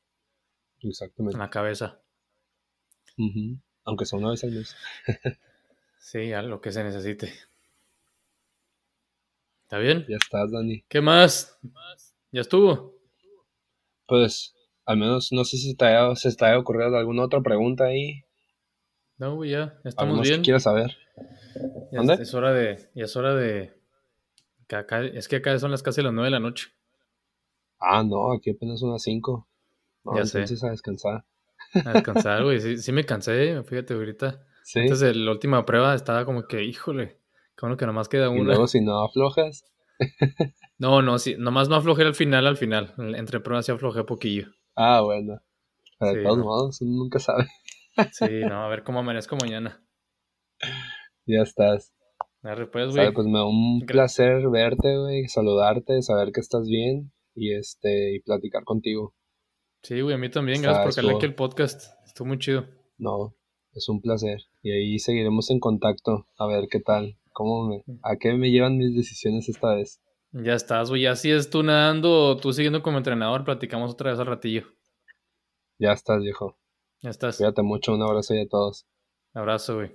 Exactamente. 0.82 1.36
En 1.36 1.40
la 1.40 1.50
cabeza. 1.50 2.00
Aunque 3.86 4.06
sea 4.06 4.20
una 4.20 4.32
vez 4.32 4.44
al 4.44 4.52
mes. 4.52 4.76
sí, 6.00 6.34
a 6.34 6.42
lo 6.42 6.62
que 6.62 6.72
se 6.72 6.84
necesite. 6.84 7.34
¿Está 9.64 9.80
bien? 9.80 10.06
Ya 10.08 10.18
estás, 10.18 10.52
Dani. 10.52 10.84
¿Qué 10.88 11.02
más? 11.02 11.60
¿Ya 12.32 12.42
estuvo? 12.42 13.00
Pues, 14.08 14.54
al 14.86 14.98
menos 14.98 15.32
no 15.32 15.44
sé 15.44 15.58
si 15.58 15.76
te 15.76 15.86
haya, 15.86 16.16
se 16.16 16.36
te 16.36 16.46
haya 16.46 16.60
ocurrido 16.60 16.96
alguna 16.98 17.24
otra 17.24 17.42
pregunta 17.42 17.86
ahí. 17.86 18.25
No, 19.18 19.44
ya, 19.46 19.80
estamos 19.84 20.22
bien. 20.22 20.42
quieres 20.44 20.64
saber? 20.64 20.92
Ya 21.92 22.00
¿Dónde? 22.00 22.16
Es 22.16 22.34
hora 22.34 22.52
de, 22.52 22.90
ya 22.94 23.06
es 23.06 23.16
hora 23.16 23.34
de, 23.34 23.74
es 25.14 25.28
que 25.28 25.38
acá 25.38 25.58
son 25.60 25.72
las 25.72 25.84
casi 25.84 26.02
las 26.02 26.14
nueve 26.14 26.28
de 26.28 26.32
la 26.32 26.40
noche. 26.40 26.70
Ah, 27.80 28.04
no, 28.04 28.34
aquí 28.34 28.50
apenas 28.52 28.80
son 28.80 28.92
las 28.92 29.04
cinco. 29.04 29.48
No, 30.04 30.16
ya 30.16 30.22
entonces 30.22 30.60
sé. 30.60 30.68
a 30.68 30.72
descansar. 30.72 31.26
A 31.86 31.94
descansar, 31.94 32.44
güey, 32.44 32.60
sí, 32.60 32.78
sí, 32.78 32.92
me 32.92 33.06
cansé, 33.06 33.62
fíjate 33.64 33.94
ahorita. 33.94 34.46
¿Sí? 34.64 34.82
De 34.82 35.14
la 35.14 35.32
última 35.32 35.66
prueba 35.66 35.94
estaba 35.94 36.26
como 36.26 36.48
que, 36.48 36.64
híjole, 36.64 37.20
como 37.56 37.78
que 37.78 37.86
nomás 37.86 38.10
queda 38.10 38.30
una. 38.30 38.42
Y 38.42 38.46
luego 38.46 38.68
si 38.68 38.82
no 38.82 39.04
aflojas. 39.04 39.66
no, 40.80 41.02
no, 41.02 41.20
sí, 41.20 41.36
nomás 41.38 41.70
no 41.70 41.76
aflojé 41.76 42.04
al 42.04 42.16
final, 42.16 42.48
al 42.48 42.58
final. 42.58 42.94
Entre 42.98 43.40
pruebas 43.40 43.66
sí 43.66 43.72
aflojé 43.72 44.04
poquillo. 44.04 44.48
Ah, 44.76 45.02
bueno. 45.02 45.40
de 46.00 46.24
todos 46.24 46.40
modos, 46.40 46.82
uno 46.82 47.04
nunca 47.04 47.20
sabe. 47.20 47.48
Sí, 48.12 48.42
no, 48.48 48.64
a 48.64 48.68
ver 48.68 48.84
cómo 48.84 49.00
amanezco 49.00 49.36
mañana. 49.36 49.84
Ya 51.26 51.42
estás. 51.42 51.94
pues, 52.72 52.96
güey. 52.96 53.14
pues 53.14 53.28
me 53.28 53.40
da 53.40 53.46
un 53.46 53.82
placer 53.86 54.50
verte, 54.50 54.98
güey, 54.98 55.28
saludarte, 55.28 56.02
saber 56.02 56.32
que 56.32 56.42
estás 56.42 56.68
bien 56.68 57.12
y 57.34 57.56
este 57.56 58.16
y 58.16 58.20
platicar 58.20 58.64
contigo. 58.64 59.14
Sí, 59.84 60.02
güey, 60.02 60.16
a 60.16 60.18
mí 60.18 60.30
también, 60.30 60.62
gracias 60.62 60.86
por 60.86 60.96
caerle 60.96 61.16
aquí 61.16 61.26
el 61.26 61.36
podcast. 61.36 61.86
Estuvo 62.06 62.28
muy 62.28 62.40
chido. 62.40 62.66
No, 62.98 63.36
es 63.74 63.90
un 63.90 64.02
placer. 64.02 64.42
Y 64.62 64.72
ahí 64.72 65.00
seguiremos 65.00 65.50
en 65.52 65.60
contacto 65.60 66.28
a 66.38 66.48
ver 66.48 66.68
qué 66.70 66.80
tal, 66.80 67.18
cómo 67.32 67.68
me, 67.68 67.84
a 68.04 68.16
qué 68.18 68.34
me 68.34 68.52
llevan 68.52 68.78
mis 68.78 68.96
decisiones 68.96 69.50
esta 69.50 69.76
vez. 69.76 70.02
Ya 70.32 70.54
estás, 70.54 70.90
güey. 70.90 71.06
Así 71.06 71.32
es 71.32 71.50
tú 71.50 71.64
nadando, 71.64 72.38
tú 72.38 72.52
siguiendo 72.52 72.82
como 72.82 72.98
entrenador, 72.98 73.44
platicamos 73.44 73.94
otra 73.94 74.12
vez 74.12 74.20
al 74.20 74.28
ratillo. 74.28 74.64
Ya 75.78 75.92
estás, 75.92 76.22
viejo. 76.22 76.58
Ya 77.02 77.10
estás. 77.10 77.38
Cuídate 77.38 77.62
mucho, 77.62 77.94
un 77.94 78.02
abrazo 78.02 78.34
y 78.34 78.42
a 78.42 78.48
todos. 78.48 78.86
Abrazo, 79.34 79.76
güey. 79.76 79.92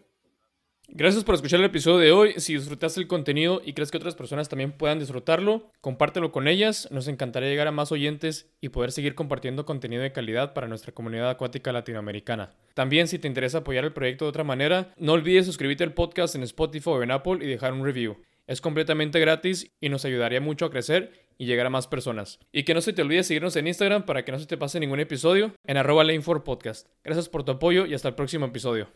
Gracias 0.93 1.23
por 1.23 1.37
escuchar 1.37 1.61
el 1.61 1.67
episodio 1.67 1.99
de 1.99 2.11
hoy. 2.11 2.35
Si 2.39 2.55
disfrutaste 2.55 3.01
el 3.01 3.07
contenido 3.07 3.63
y 3.65 3.75
crees 3.75 3.93
que 3.93 3.97
otras 3.97 4.17
personas 4.17 4.49
también 4.49 4.73
puedan 4.73 4.99
disfrutarlo, 4.99 5.71
compártelo 5.81 6.33
con 6.33 6.49
ellas. 6.49 6.89
Nos 6.91 7.07
encantaría 7.07 7.49
llegar 7.49 7.69
a 7.69 7.73
más 7.73 7.93
oyentes 7.93 8.51
y 8.61 8.71
poder 8.71 8.91
seguir 8.91 9.15
compartiendo 9.15 9.65
contenido 9.65 10.03
de 10.03 10.11
calidad 10.11 10.53
para 10.53 10.67
nuestra 10.67 10.93
comunidad 10.93 11.31
acuática 11.31 11.71
latinoamericana. 11.71 12.51
También 12.75 13.07
si 13.07 13.21
te 13.21 13.29
interesa 13.29 13.59
apoyar 13.59 13.85
el 13.85 13.93
proyecto 13.93 14.25
de 14.25 14.31
otra 14.31 14.43
manera, 14.43 14.93
no 14.97 15.13
olvides 15.13 15.47
suscribirte 15.47 15.85
al 15.85 15.95
podcast 15.95 16.35
en 16.35 16.43
Spotify 16.43 16.91
o 16.91 17.03
en 17.05 17.13
Apple 17.13 17.39
y 17.41 17.47
dejar 17.47 17.73
un 17.73 17.85
review. 17.85 18.17
Es 18.49 18.61
completamente 18.61 19.21
gratis 19.21 19.71
y 19.81 19.91
nos 19.91 20.05
ayudaría 20.05 20.41
mucho 20.41 20.65
a 20.65 20.71
crecer 20.71 21.13
y 21.41 21.47
llegar 21.47 21.67
a 21.67 21.71
más 21.71 21.89
personas. 21.89 22.39
Y 22.53 22.65
que 22.65 22.75
no 22.75 22.83
se 22.83 22.93
te 22.93 23.01
olvide 23.01 23.25
seguirnos 23.25 23.57
en 23.57 23.67
Instagram 23.67 24.05
para 24.05 24.27
que 24.27 24.31
no 24.31 24.39
se 24.39 24.45
te 24.45 24.59
pase 24.59 24.79
ningún 24.79 25.01
episodio 25.01 25.55
en 25.65 25.79
arroba 25.79 26.05
lane4podcast. 26.05 26.87
Gracias 27.03 27.31
por 27.31 27.45
tu 27.45 27.53
apoyo 27.53 27.87
y 27.87 27.95
hasta 27.95 28.09
el 28.09 28.15
próximo 28.15 28.45
episodio. 28.45 28.91